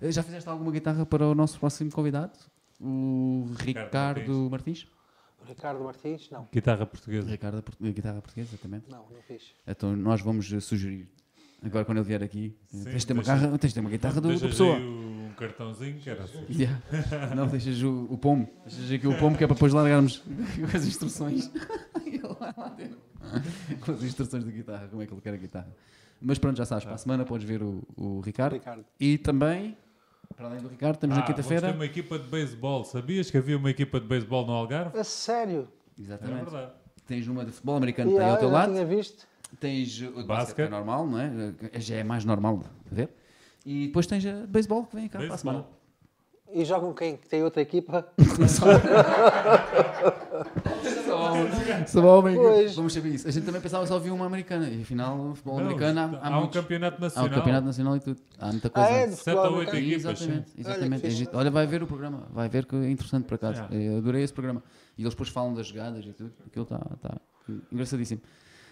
Eh, 0.00 0.10
Já 0.12 0.22
fizeste 0.22 0.48
alguma 0.48 0.70
guitarra 0.70 1.06
para 1.06 1.26
o 1.26 1.34
nosso 1.34 1.58
próximo 1.58 1.90
convidado? 1.90 2.32
O 2.80 3.46
Ricardo 3.58 3.86
Ricardo 4.18 4.48
Martins? 4.50 4.82
O 4.82 4.88
Ricardo 5.46 5.82
Martins, 5.84 6.28
não. 6.30 6.48
Guitarra 6.52 6.86
portuguesa. 6.86 7.28
Ricardo, 7.30 7.62
guitarra 7.80 8.20
portuguesa, 8.20 8.48
exatamente. 8.52 8.90
Não, 8.90 8.98
não 9.10 9.22
fiz. 9.26 9.42
Então 9.66 9.94
nós 9.96 10.20
vamos 10.20 10.52
eh, 10.52 10.60
sugerir, 10.60 11.08
agora 11.62 11.84
quando 11.84 11.98
ele 11.98 12.06
vier 12.06 12.22
aqui, 12.22 12.56
eh, 12.72 12.76
Sim, 12.76 12.84
tens, 12.84 13.00
de 13.02 13.06
ter 13.06 13.12
uma 13.12 13.22
deixa- 13.22 13.34
guitarra, 13.38 13.58
tens 13.58 13.68
de 13.70 13.74
ter 13.74 13.80
uma 13.80 13.90
guitarra 13.90 14.14
do, 14.14 14.20
do 14.22 14.28
Deixas 14.28 14.50
pessoa. 14.50 14.76
aí 14.76 14.82
um 14.84 15.32
cartãozinho 15.36 15.98
que 15.98 16.08
era 16.10 16.22
assim. 16.24 16.44
Yeah. 16.50 16.80
Não, 17.34 17.46
deixas 17.48 17.82
o, 17.82 18.06
o 18.10 18.16
pomo. 18.18 18.48
Deixas 18.66 18.90
aqui 18.92 19.06
o 19.06 19.18
pomo 19.18 19.36
que 19.36 19.44
é 19.44 19.46
para 19.46 19.54
depois 19.54 19.72
largarmos 19.72 20.18
com 20.70 20.76
as 20.76 20.86
instruções. 20.86 21.50
Com 23.84 23.92
as 23.92 24.02
instruções 24.02 24.44
da 24.44 24.50
guitarra, 24.50 24.88
como 24.88 25.02
é 25.02 25.06
que 25.06 25.12
ele 25.12 25.20
quer 25.20 25.34
a 25.34 25.36
guitarra. 25.36 25.74
Mas 26.20 26.38
pronto, 26.38 26.56
já 26.56 26.64
sabes, 26.64 26.84
para 26.84 26.94
a 26.94 26.98
semana 26.98 27.24
podes 27.24 27.46
ver 27.46 27.62
o, 27.62 27.82
o 27.96 28.20
Ricardo. 28.20 28.52
Ricardo. 28.54 28.84
E 29.00 29.18
também, 29.18 29.76
para 30.36 30.46
além 30.46 30.60
do 30.60 30.68
Ricardo, 30.68 30.98
temos 30.98 31.16
Ah, 31.16 31.20
na 31.20 31.26
quinta-feira. 31.26 31.72
uma 31.72 31.84
equipa 31.84 32.18
de 32.18 32.28
beisebol. 32.28 32.84
Sabias 32.84 33.30
que 33.30 33.36
havia 33.36 33.56
uma 33.56 33.70
equipa 33.70 34.00
de 34.00 34.06
beisebol 34.06 34.46
no 34.46 34.52
Algarve? 34.52 34.98
A 34.98 35.04
sério? 35.04 35.68
É 35.98 36.02
Exatamente. 36.02 36.44
verdade. 36.50 36.72
Tens 37.06 37.28
uma 37.28 37.44
de 37.44 37.52
futebol 37.52 37.76
americano 37.76 38.10
que 38.10 38.16
está 38.16 38.24
aí 38.24 38.30
Yeah, 38.30 38.44
ao 38.44 38.50
teu 38.50 38.58
lado. 38.58 38.72
tinha 38.72 38.84
visto. 38.86 39.26
Tens 39.60 40.00
o 40.00 40.00
de 40.00 40.06
basquete, 40.06 40.26
Basquete. 40.26 40.56
que 40.56 40.62
é 40.62 40.68
normal, 40.68 41.06
não 41.06 41.20
é? 41.20 41.30
Já 41.74 41.96
é 41.96 42.04
mais 42.04 42.24
normal 42.24 42.62
de 42.88 42.94
ver. 42.94 43.10
E 43.64 43.86
depois 43.86 44.06
tens 44.06 44.24
a 44.26 44.32
de 44.40 44.46
beisebol 44.46 44.84
que 44.84 44.96
vem 44.96 45.08
cá 45.08 45.18
para 45.18 45.34
a 45.34 45.38
semana. 45.38 45.64
E 46.52 46.64
jogam 46.64 46.92
quem? 46.92 47.16
Que 47.16 47.28
tem 47.28 47.42
outra 47.42 47.62
equipa? 47.62 48.06
Homem. 51.34 52.36
Pois. 52.36 52.74
Vamos 52.76 52.92
saber 52.92 53.10
isso. 53.14 53.26
A 53.28 53.30
gente 53.30 53.44
também 53.44 53.60
pensava 53.60 53.86
só 53.86 53.94
ouvir 53.94 54.10
uma 54.10 54.26
americana. 54.26 54.68
E 54.68 54.82
afinal, 54.82 55.18
o 55.18 55.34
futebol 55.34 55.56
Não, 55.58 55.64
americano 55.66 56.00
há, 56.00 56.26
há, 56.28 56.30
um 56.30 56.40
muitos- 56.40 56.60
campeonato 56.60 56.96
há 56.96 57.00
nacional. 57.00 57.28
um 57.30 57.34
campeonato 57.34 57.66
nacional 57.66 57.96
e 57.96 58.00
tudo. 58.00 58.20
Há 58.38 58.46
muita 58.52 58.68
Ah, 58.68 58.70
coisa. 58.70 58.88
é? 58.90 59.06
De 59.06 59.12
Sete 59.16 59.18
futebol 59.24 59.44
a 59.44 59.48
oito 59.58 59.70
americano? 59.70 59.78
equipas, 59.78 60.20
Exatamente, 60.20 60.50
sim. 60.50 60.54
exatamente. 60.60 60.90
Olha, 60.92 61.00
que 61.00 61.06
É 61.06 61.10
fixe. 61.10 61.24
giro. 61.24 61.30
Olha, 61.34 61.50
vai 61.50 61.66
ver 61.66 61.82
o 61.82 61.86
programa, 61.86 62.22
vai 62.32 62.48
ver 62.48 62.64
que 62.66 62.76
é 62.76 62.90
interessante 62.90 63.24
por 63.24 63.34
acaso. 63.34 63.62
Yeah. 63.62 63.76
Eu 63.76 63.98
adorei 63.98 64.22
esse 64.22 64.32
programa. 64.32 64.62
E 64.96 65.02
eles 65.02 65.12
depois 65.14 65.28
falam 65.28 65.54
das 65.54 65.66
jogadas 65.66 66.04
e 66.04 66.12
tudo. 66.12 66.32
Aquilo 66.46 66.62
está 66.64 66.78
tá 67.00 67.16
engraçadíssimo. 67.72 68.20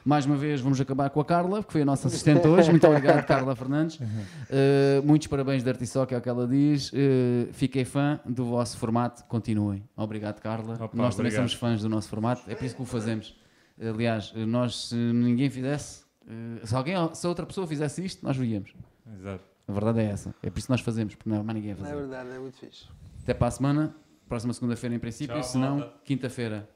Mais 0.05 0.27
uma 0.27 0.37
vez, 0.37 0.61
vamos 0.61 0.81
acabar 0.81 1.09
com 1.11 1.21
a 1.21 1.25
Carla, 1.25 1.63
que 1.63 1.73
foi 1.73 1.83
a 1.83 1.85
nossa 1.85 2.09
assistente 2.09 2.47
hoje. 2.47 2.71
Muito 2.71 2.87
obrigado, 2.87 3.25
Carla 3.25 3.55
Fernandes. 3.55 4.01
Uh, 4.01 5.03
muitos 5.05 5.29
parabéns 5.29 5.63
de 5.63 5.71
Artiçoca, 5.71 6.15
é 6.15 6.19
o 6.19 6.21
que 6.21 6.29
ela 6.29 6.47
diz. 6.47 6.91
Uh, 6.93 7.53
fiquei 7.53 7.85
fã 7.85 8.19
do 8.27 8.45
vosso 8.45 8.77
formato. 8.79 9.25
Continuem. 9.25 9.85
Obrigado, 9.97 10.41
Carla. 10.41 10.75
Opa, 10.75 10.91
Nós 10.95 11.15
também 11.15 11.29
obrigado. 11.31 11.49
somos 11.49 11.55
fãs 11.55 11.83
do 11.83 11.89
nosso 11.89 12.09
formato. 12.09 12.43
É 12.51 12.55
por 12.55 12.65
isso 12.65 12.75
que 12.75 12.83
o 12.83 12.85
fazemos. 12.85 13.37
Aliás, 13.81 14.33
nós, 14.35 14.89
se 14.89 14.95
ninguém 14.95 15.49
fizesse, 15.49 16.03
uh, 16.27 16.67
se, 16.67 16.75
alguém, 16.75 16.97
se 17.15 17.27
outra 17.27 17.47
pessoa 17.47 17.67
fizesse 17.67 18.05
isto, 18.05 18.25
nós 18.25 18.37
veríamos. 18.37 18.75
Exato. 19.19 19.45
A 19.69 19.73
verdade 19.73 20.01
é 20.01 20.05
essa. 20.07 20.35
É 20.43 20.51
por 20.51 20.59
isso 20.59 20.67
que 20.67 20.73
nós 20.73 20.81
fazemos, 20.81 21.15
porque 21.15 21.31
não 21.31 21.41
há 21.41 21.43
mais 21.45 21.55
ninguém 21.57 21.73
a 21.73 21.77
Não 21.77 21.85
é 21.87 21.89
fazer. 21.91 22.01
verdade, 22.01 22.31
é 22.31 22.39
muito 22.41 22.59
fixe. 22.59 22.87
Até 23.23 23.35
para 23.35 23.47
a 23.47 23.51
semana. 23.51 23.95
Próxima 24.29 24.53
segunda-feira, 24.53 24.97
em 24.97 24.99
princípio. 24.99 25.43
Se 25.45 25.59
não, 25.59 25.93
quinta-feira. 26.05 26.69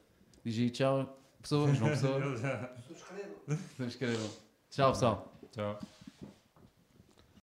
Aí 0.44 0.70
tchau, 0.70 1.18
pessoas. 1.42 1.76
João 1.76 1.90
Pessoa. 1.90 2.20
Subscrevam. 3.46 3.58
Subscrevam. 3.76 4.30
Tchau, 4.70 4.92
pessoal. 4.92 5.32
Tchau. 5.52 5.78